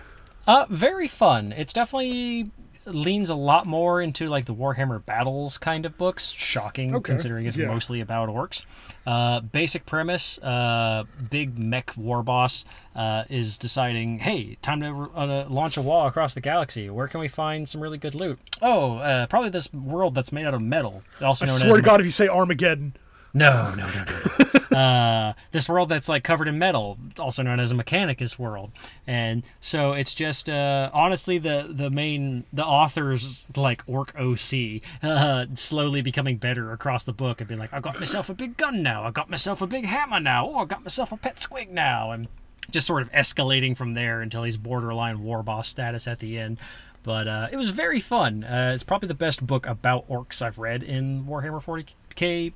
Uh, 0.47 0.67
very 0.71 1.07
fun. 1.07 1.53
It's 1.53 1.73
definitely 1.73 2.51
leans 2.87 3.31
a 3.31 3.35
lot 3.35 3.67
more 3.67 4.01
into 4.01 4.29
like 4.29 4.45
the 4.45 4.55
Warhammer 4.55 5.05
battles 5.05 5.59
kind 5.59 5.87
of 5.87 5.97
books. 5.99 6.31
Shocking, 6.31 6.95
Okay, 6.95 7.13
considering 7.13 7.47
it's 7.47 7.57
yeah. 7.57 7.67
mostly 7.67 8.01
about 8.01 8.29
orcs. 8.29 8.65
Uh, 9.07 9.41
basic 9.41 9.85
premise: 9.87 10.39
uh, 10.39 11.05
big 11.31 11.59
mech 11.59 11.93
war 11.97 12.23
boss 12.23 12.65
uh, 12.95 13.25
is 13.29 13.59
deciding, 13.59 14.19
hey, 14.19 14.57
time 14.63 14.81
to 14.81 15.11
uh, 15.17 15.47
launch 15.49 15.77
a 15.77 15.83
wall 15.83 16.07
across 16.07 16.35
the 16.35 16.41
galaxy. 16.41 16.89
Where 16.91 17.09
can 17.09 17.21
we 17.21 17.29
find 17.29 17.69
some 17.69 17.81
really 17.81 17.99
good 17.99 18.15
loot? 18.15 18.39
Oh, 18.61 18.99
uh, 18.99 19.27
probably 19.27 19.51
this 19.51 19.73
world 19.73 20.15
that's 20.15 20.33
made 20.33 20.47
out 20.47 20.55
of 20.55 20.63
metal, 20.63 21.03
also 21.21 21.45
I 21.45 21.49
known 21.49 21.59
swear 21.59 21.71
as 21.71 21.77
to 21.77 21.83
God, 21.83 22.01
if 22.01 22.07
you 22.07 22.13
say 22.13 22.29
Armageddon, 22.29 22.95
no, 23.35 23.75
no, 23.75 23.87
no, 23.89 24.05
no. 24.05 24.77
uh, 24.77 25.33
this 25.53 25.69
world 25.69 25.89
that's 25.89 26.09
like 26.09 26.25
covered 26.25 26.49
in 26.49 26.59
metal, 26.59 26.99
also 27.19 27.43
known 27.43 27.61
as 27.61 27.73
a 27.73 27.75
Mechanicus 27.75 28.39
world, 28.39 28.71
and 29.07 29.43
so 29.61 29.93
it's 29.93 30.15
just 30.15 30.49
uh, 30.49 30.91
honestly 30.93 31.39
the 31.39 31.69
the 31.71 31.91
main 31.91 32.45
the 32.53 32.65
author's 32.65 33.47
like 33.57 33.83
orc 33.87 34.15
OC 34.19 34.83
uh, 35.03 35.47
slowly 35.55 36.03
becoming 36.03 36.37
better 36.37 36.73
across 36.73 37.05
the 37.05 37.13
book 37.13 37.41
and 37.41 37.49
being 37.49 37.61
like, 37.61 37.73
I 37.73 37.81
got 37.81 37.99
myself 37.99 38.29
a 38.29 38.35
big 38.35 38.57
gun 38.57 38.83
now, 38.83 39.05
I 39.05 39.11
got 39.11 39.31
myself 39.31 39.63
a 39.63 39.67
big 39.67 39.85
hammer 39.85 40.21
now, 40.21 40.49
oh, 40.49 40.59
I 40.59 40.65
got 40.67 40.83
myself 40.83 41.13
a 41.13 41.17
pet 41.17 41.37
squig 41.37 41.71
now, 41.71 42.11
and 42.11 42.29
just 42.71 42.87
sort 42.87 43.03
of 43.03 43.11
escalating 43.13 43.77
from 43.77 43.95
there 43.95 44.21
until 44.21 44.43
he's 44.43 44.57
borderline 44.57 45.23
war 45.23 45.43
boss 45.43 45.69
status 45.69 46.07
at 46.07 46.19
the 46.19 46.39
end. 46.39 46.59
But 47.05 47.27
uh, 47.27 47.49
it 47.51 47.57
was 47.57 47.71
very 47.71 47.99
fun. 47.99 48.45
Uh, 48.45 48.71
it's 48.73 48.85
probably 48.85 49.09
the 49.09 49.15
best 49.15 49.45
book 49.45 49.67
about 49.67 50.09
orcs 50.09 50.41
I've 50.41 50.59
read 50.59 50.85
in 50.85 51.25
Warhammer 51.25 51.61
40k 51.61 52.53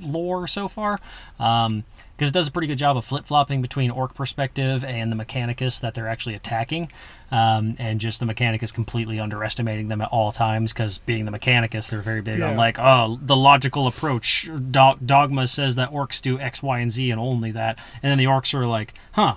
lore 0.00 0.46
so 0.46 0.68
far. 0.68 1.00
Um, 1.38 1.84
because 2.16 2.30
it 2.30 2.34
does 2.34 2.48
a 2.48 2.50
pretty 2.50 2.66
good 2.66 2.78
job 2.78 2.96
of 2.96 3.04
flip 3.04 3.26
flopping 3.26 3.62
between 3.62 3.92
orc 3.92 4.12
perspective 4.12 4.84
and 4.84 5.12
the 5.12 5.14
Mechanicus 5.14 5.80
that 5.80 5.94
they're 5.94 6.08
actually 6.08 6.34
attacking, 6.34 6.90
um, 7.30 7.76
and 7.78 8.00
just 8.00 8.18
the 8.18 8.26
Mechanicus 8.26 8.74
completely 8.74 9.20
underestimating 9.20 9.86
them 9.86 10.00
at 10.00 10.08
all 10.08 10.32
times. 10.32 10.72
Because 10.72 10.98
being 10.98 11.26
the 11.26 11.30
Mechanicus, 11.30 11.88
they're 11.88 12.02
very 12.02 12.20
big 12.20 12.40
on 12.40 12.56
like, 12.56 12.76
oh, 12.80 13.20
the 13.22 13.36
logical 13.36 13.86
approach. 13.86 14.50
Dog- 14.72 14.98
Dogma 15.06 15.46
says 15.46 15.76
that 15.76 15.92
orcs 15.92 16.20
do 16.20 16.40
X, 16.40 16.60
Y, 16.60 16.80
and 16.80 16.90
Z, 16.90 17.08
and 17.08 17.20
only 17.20 17.52
that. 17.52 17.78
And 18.02 18.10
then 18.10 18.18
the 18.18 18.24
orcs 18.24 18.52
are 18.52 18.66
like, 18.66 18.94
huh, 19.12 19.36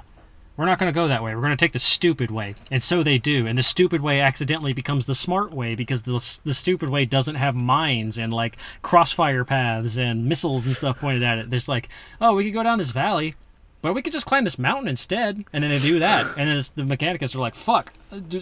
we're 0.62 0.68
not 0.68 0.78
going 0.78 0.94
to 0.94 0.96
go 0.96 1.08
that 1.08 1.24
way. 1.24 1.34
We're 1.34 1.42
going 1.42 1.58
to 1.58 1.58
take 1.58 1.72
the 1.72 1.80
stupid 1.80 2.30
way. 2.30 2.54
And 2.70 2.84
so 2.84 3.02
they 3.02 3.18
do. 3.18 3.48
And 3.48 3.58
the 3.58 3.64
stupid 3.64 4.00
way 4.00 4.22
accidentally 4.22 4.74
becomes 4.74 5.08
the 5.08 5.16
smart 5.16 5.52
way 5.52 5.74
because 5.74 6.04
the, 6.04 6.12
the 6.44 6.54
stupid 6.54 6.88
way 6.88 7.04
doesn't 7.04 7.34
have 7.34 7.56
mines 7.56 8.20
and 8.20 8.32
like 8.32 8.58
crossfire 8.84 9.44
paths 9.44 9.98
and 9.98 10.26
missiles 10.26 10.68
and 10.68 10.76
stuff 10.76 11.00
pointed 11.00 11.24
at 11.24 11.40
it. 11.40 11.50
There's 11.50 11.68
like, 11.68 11.90
oh, 12.22 12.36
we 12.36 12.44
could 12.44 12.54
go 12.54 12.62
down 12.62 12.78
this 12.78 12.92
valley, 12.92 13.34
but 13.82 13.94
we 13.94 14.04
could 14.04 14.14
just 14.14 14.28
climb 14.28 14.44
this 14.44 14.60
mountain 14.60 14.88
instead. 14.88 15.44
And 15.52 15.64
then 15.64 15.72
they 15.72 15.80
do 15.80 15.98
that. 15.98 16.38
And 16.38 16.48
then 16.48 16.62
the 16.76 16.96
Mechanicus 16.96 17.36
are 17.36 17.40
like, 17.40 17.56
fuck, 17.56 17.92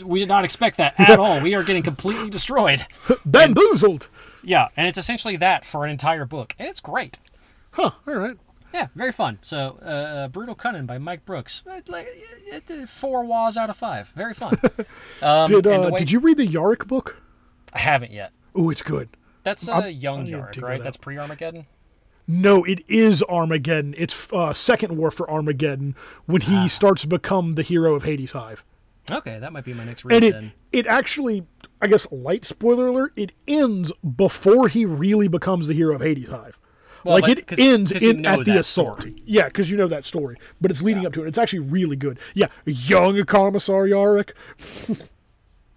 we 0.03 0.19
did 0.19 0.27
not 0.27 0.43
expect 0.43 0.75
that 0.75 0.99
at 0.99 1.19
all. 1.19 1.39
We 1.39 1.55
are 1.55 1.63
getting 1.63 1.83
completely 1.83 2.29
destroyed. 2.29 2.85
bamboozled. 3.25 4.09
Yeah. 4.43 4.67
And 4.75 4.89
it's 4.89 4.97
essentially 4.97 5.37
that 5.37 5.63
for 5.63 5.85
an 5.85 5.91
entire 5.91 6.25
book. 6.25 6.53
And 6.59 6.67
it's 6.67 6.81
great. 6.81 7.17
Huh. 7.71 7.91
All 8.05 8.13
right. 8.13 8.37
Yeah, 8.73 8.87
very 8.95 9.11
fun. 9.11 9.39
So, 9.41 9.79
uh, 9.81 9.85
uh, 9.85 10.27
Brutal 10.27 10.53
Cunning 10.55 10.85
by 10.85 10.97
Mike 10.99 11.25
Brooks. 11.25 11.63
Uh, 11.69 11.81
like, 11.87 12.07
uh, 12.53 12.85
Four 12.85 13.23
was 13.25 13.57
out 13.57 13.69
of 13.69 13.75
five. 13.77 14.09
Very 14.09 14.33
fun. 14.33 14.59
Um, 15.21 15.47
Did 15.47 15.67
uh, 15.67 15.89
way- 15.91 15.99
did 15.99 16.11
you 16.11 16.19
read 16.19 16.37
the 16.37 16.47
Yarrick 16.47 16.87
book? 16.87 17.17
I 17.73 17.79
haven't 17.79 18.11
yet. 18.11 18.31
Oh, 18.55 18.69
it's 18.69 18.81
good. 18.81 19.09
That's 19.43 19.67
uh, 19.67 19.73
I'm- 19.73 19.91
Young 19.93 20.25
Yarrick, 20.27 20.61
right? 20.61 20.77
that 20.77 20.83
That's 20.83 20.97
pre 20.97 21.17
Armageddon. 21.17 21.65
No, 22.27 22.63
it 22.63 22.83
is 22.87 23.23
Armageddon. 23.23 23.95
It's 23.97 24.31
uh, 24.31 24.53
second 24.53 24.95
war 24.97 25.09
for 25.11 25.29
Armageddon 25.29 25.95
when 26.27 26.41
he 26.41 26.67
starts 26.69 27.01
to 27.01 27.07
become 27.07 27.53
the 27.53 27.63
hero 27.63 27.95
of 27.95 28.03
Hades 28.03 28.33
Hive. 28.33 28.63
Okay, 29.09 29.39
that 29.39 29.51
might 29.51 29.65
be 29.65 29.73
my 29.73 29.83
next 29.83 30.05
read 30.05 30.15
And 30.15 30.23
it 30.25 30.31
then. 30.33 30.51
it 30.71 30.85
actually, 30.85 31.47
I 31.81 31.87
guess, 31.87 32.05
light 32.11 32.45
spoiler 32.45 32.87
alert, 32.87 33.13
it 33.15 33.31
ends 33.47 33.91
before 34.15 34.67
he 34.67 34.85
really 34.85 35.27
becomes 35.27 35.67
the 35.67 35.73
hero 35.73 35.95
of 35.95 36.01
Hades 36.01 36.29
Hive. 36.29 36.59
Well, 37.03 37.15
like 37.15 37.23
like, 37.23 37.37
it 37.39 37.47
'cause- 37.47 37.59
ends 37.59 37.91
'cause 37.91 38.01
you 38.01 38.11
in 38.11 38.21
know 38.21 38.29
at 38.31 38.39
the 38.39 38.43
that 38.51 38.59
assault. 38.59 38.99
story. 39.01 39.21
Yeah, 39.25 39.45
because 39.45 39.69
you 39.71 39.77
know 39.77 39.87
that 39.87 40.05
story, 40.05 40.37
but 40.59 40.69
it's 40.71 40.81
leading 40.81 41.05
up 41.05 41.13
to 41.13 41.23
it. 41.23 41.27
It's 41.27 41.37
actually 41.37 41.59
really 41.59 41.95
good. 41.95 42.19
Yeah, 42.33 42.47
young 42.65 43.23
Commissar 43.25 43.85
Yarrick. 43.87 44.31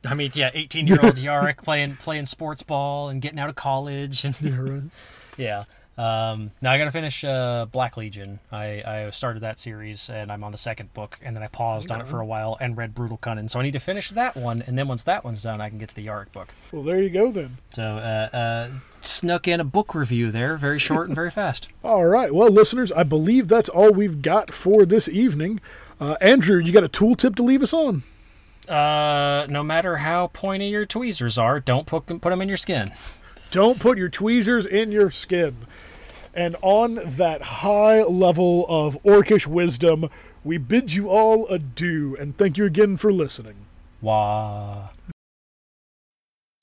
I 0.04 0.14
mean, 0.14 0.32
yeah, 0.34 0.50
18 0.52 0.88
year 0.88 0.98
old 1.02 1.14
Yarrick 1.16 1.58
playing 1.62 1.96
playing 1.96 2.26
sports 2.26 2.62
ball 2.64 3.08
and 3.08 3.22
getting 3.22 3.38
out 3.38 3.48
of 3.48 3.54
college. 3.54 4.24
And 4.24 4.90
yeah. 5.36 5.64
Um, 6.02 6.50
now 6.60 6.72
I 6.72 6.78
got 6.78 6.86
to 6.86 6.90
finish 6.90 7.22
uh, 7.22 7.66
Black 7.70 7.96
Legion. 7.96 8.40
I, 8.50 8.82
I 8.84 9.10
started 9.10 9.44
that 9.44 9.60
series 9.60 10.10
and 10.10 10.32
I'm 10.32 10.42
on 10.42 10.50
the 10.50 10.58
second 10.58 10.92
book, 10.94 11.20
and 11.22 11.36
then 11.36 11.44
I 11.44 11.46
paused 11.46 11.92
on 11.92 12.00
it 12.00 12.08
for 12.08 12.18
a 12.18 12.26
while 12.26 12.56
and 12.60 12.76
read 12.76 12.92
Brutal 12.92 13.18
Cunning. 13.18 13.48
So 13.48 13.60
I 13.60 13.62
need 13.62 13.74
to 13.74 13.78
finish 13.78 14.10
that 14.10 14.36
one, 14.36 14.62
and 14.66 14.76
then 14.76 14.88
once 14.88 15.04
that 15.04 15.24
one's 15.24 15.44
done, 15.44 15.60
I 15.60 15.68
can 15.68 15.78
get 15.78 15.90
to 15.90 15.94
the 15.94 16.04
Yarrick 16.04 16.32
book. 16.32 16.48
Well, 16.72 16.82
there 16.82 17.00
you 17.00 17.08
go 17.08 17.30
then. 17.30 17.58
So 17.70 17.84
uh, 17.84 18.36
uh, 18.36 18.70
snuck 19.00 19.46
in 19.46 19.60
a 19.60 19.64
book 19.64 19.94
review 19.94 20.32
there, 20.32 20.56
very 20.56 20.80
short 20.80 21.06
and 21.06 21.14
very 21.14 21.30
fast. 21.40 21.68
All 21.84 22.04
right. 22.06 22.34
Well, 22.34 22.50
listeners, 22.50 22.90
I 22.90 23.04
believe 23.04 23.46
that's 23.46 23.68
all 23.68 23.92
we've 23.92 24.22
got 24.22 24.52
for 24.52 24.84
this 24.84 25.08
evening. 25.08 25.60
Uh, 26.00 26.16
Andrew, 26.20 26.58
you 26.58 26.72
got 26.72 26.82
a 26.82 26.88
tool 26.88 27.14
tip 27.14 27.36
to 27.36 27.44
leave 27.44 27.62
us 27.62 27.72
on? 27.72 28.02
Uh, 28.68 29.46
no 29.48 29.62
matter 29.62 29.98
how 29.98 30.28
pointy 30.28 30.66
your 30.66 30.84
tweezers 30.84 31.38
are, 31.38 31.60
don't 31.60 31.86
put 31.86 32.06
put 32.06 32.22
them 32.22 32.42
in 32.42 32.48
your 32.48 32.56
skin. 32.56 32.92
Don't 33.52 33.78
put 33.78 33.98
your 33.98 34.08
tweezers 34.08 34.66
in 34.66 34.90
your 34.90 35.10
skin. 35.12 35.54
And 36.34 36.56
on 36.62 36.98
that 37.04 37.42
high 37.42 38.02
level 38.02 38.64
of 38.68 39.02
orcish 39.02 39.46
wisdom, 39.46 40.08
we 40.44 40.58
bid 40.58 40.94
you 40.94 41.08
all 41.08 41.46
adieu 41.48 42.16
and 42.18 42.36
thank 42.36 42.56
you 42.56 42.64
again 42.64 42.96
for 42.96 43.12
listening. 43.12 43.66
Wah. 44.00 44.88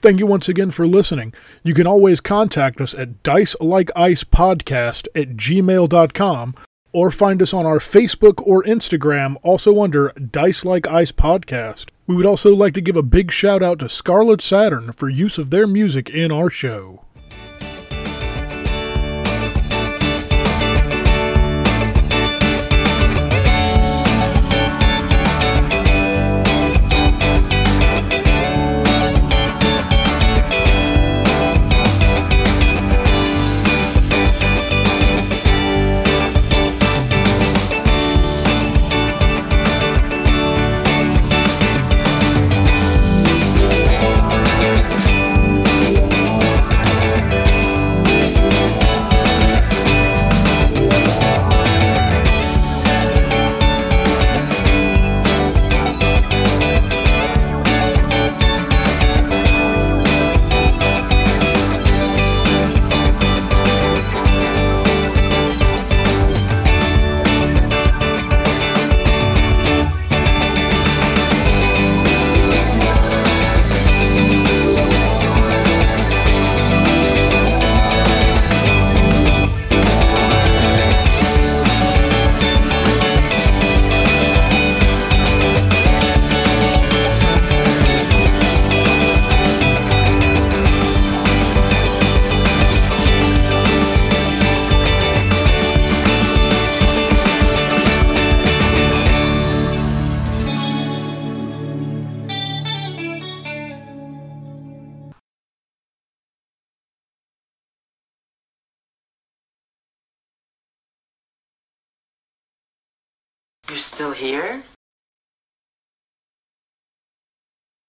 Thank 0.02 0.20
you 0.20 0.26
once 0.26 0.48
again 0.48 0.72
for 0.72 0.88
listening. 0.88 1.34
You 1.64 1.74
can 1.74 1.86
always 1.86 2.22
contact 2.22 2.80
us 2.80 2.94
at 2.94 3.22
dice 3.22 3.56
like 3.60 3.92
ice 3.96 4.24
podcast 4.24 5.08
at 5.14 5.36
gmail.com 5.36 6.56
or 6.92 7.12
find 7.12 7.42
us 7.42 7.54
on 7.54 7.66
our 7.66 7.80
Facebook 7.80 8.42
or 8.46 8.64
Instagram, 8.64 9.36
also 9.44 9.82
under 9.82 10.10
Dice 10.14 10.66
Like 10.66 10.88
Ice 10.88 11.12
Podcast. 11.12 11.90
We 12.08 12.16
would 12.16 12.26
also 12.26 12.56
like 12.56 12.74
to 12.74 12.82
give 12.82 12.96
a 12.96 13.04
big 13.04 13.32
shout 13.32 13.62
out 13.62 13.80
to 13.80 13.90
Scarlet 13.90 14.42
Saturn 14.42 14.92
for 14.94 15.10
use 15.10 15.38
of 15.38 15.52
their 15.52 15.68
music 15.68 16.10
in 16.10 16.32
our 16.32 16.50
show. 16.50 17.06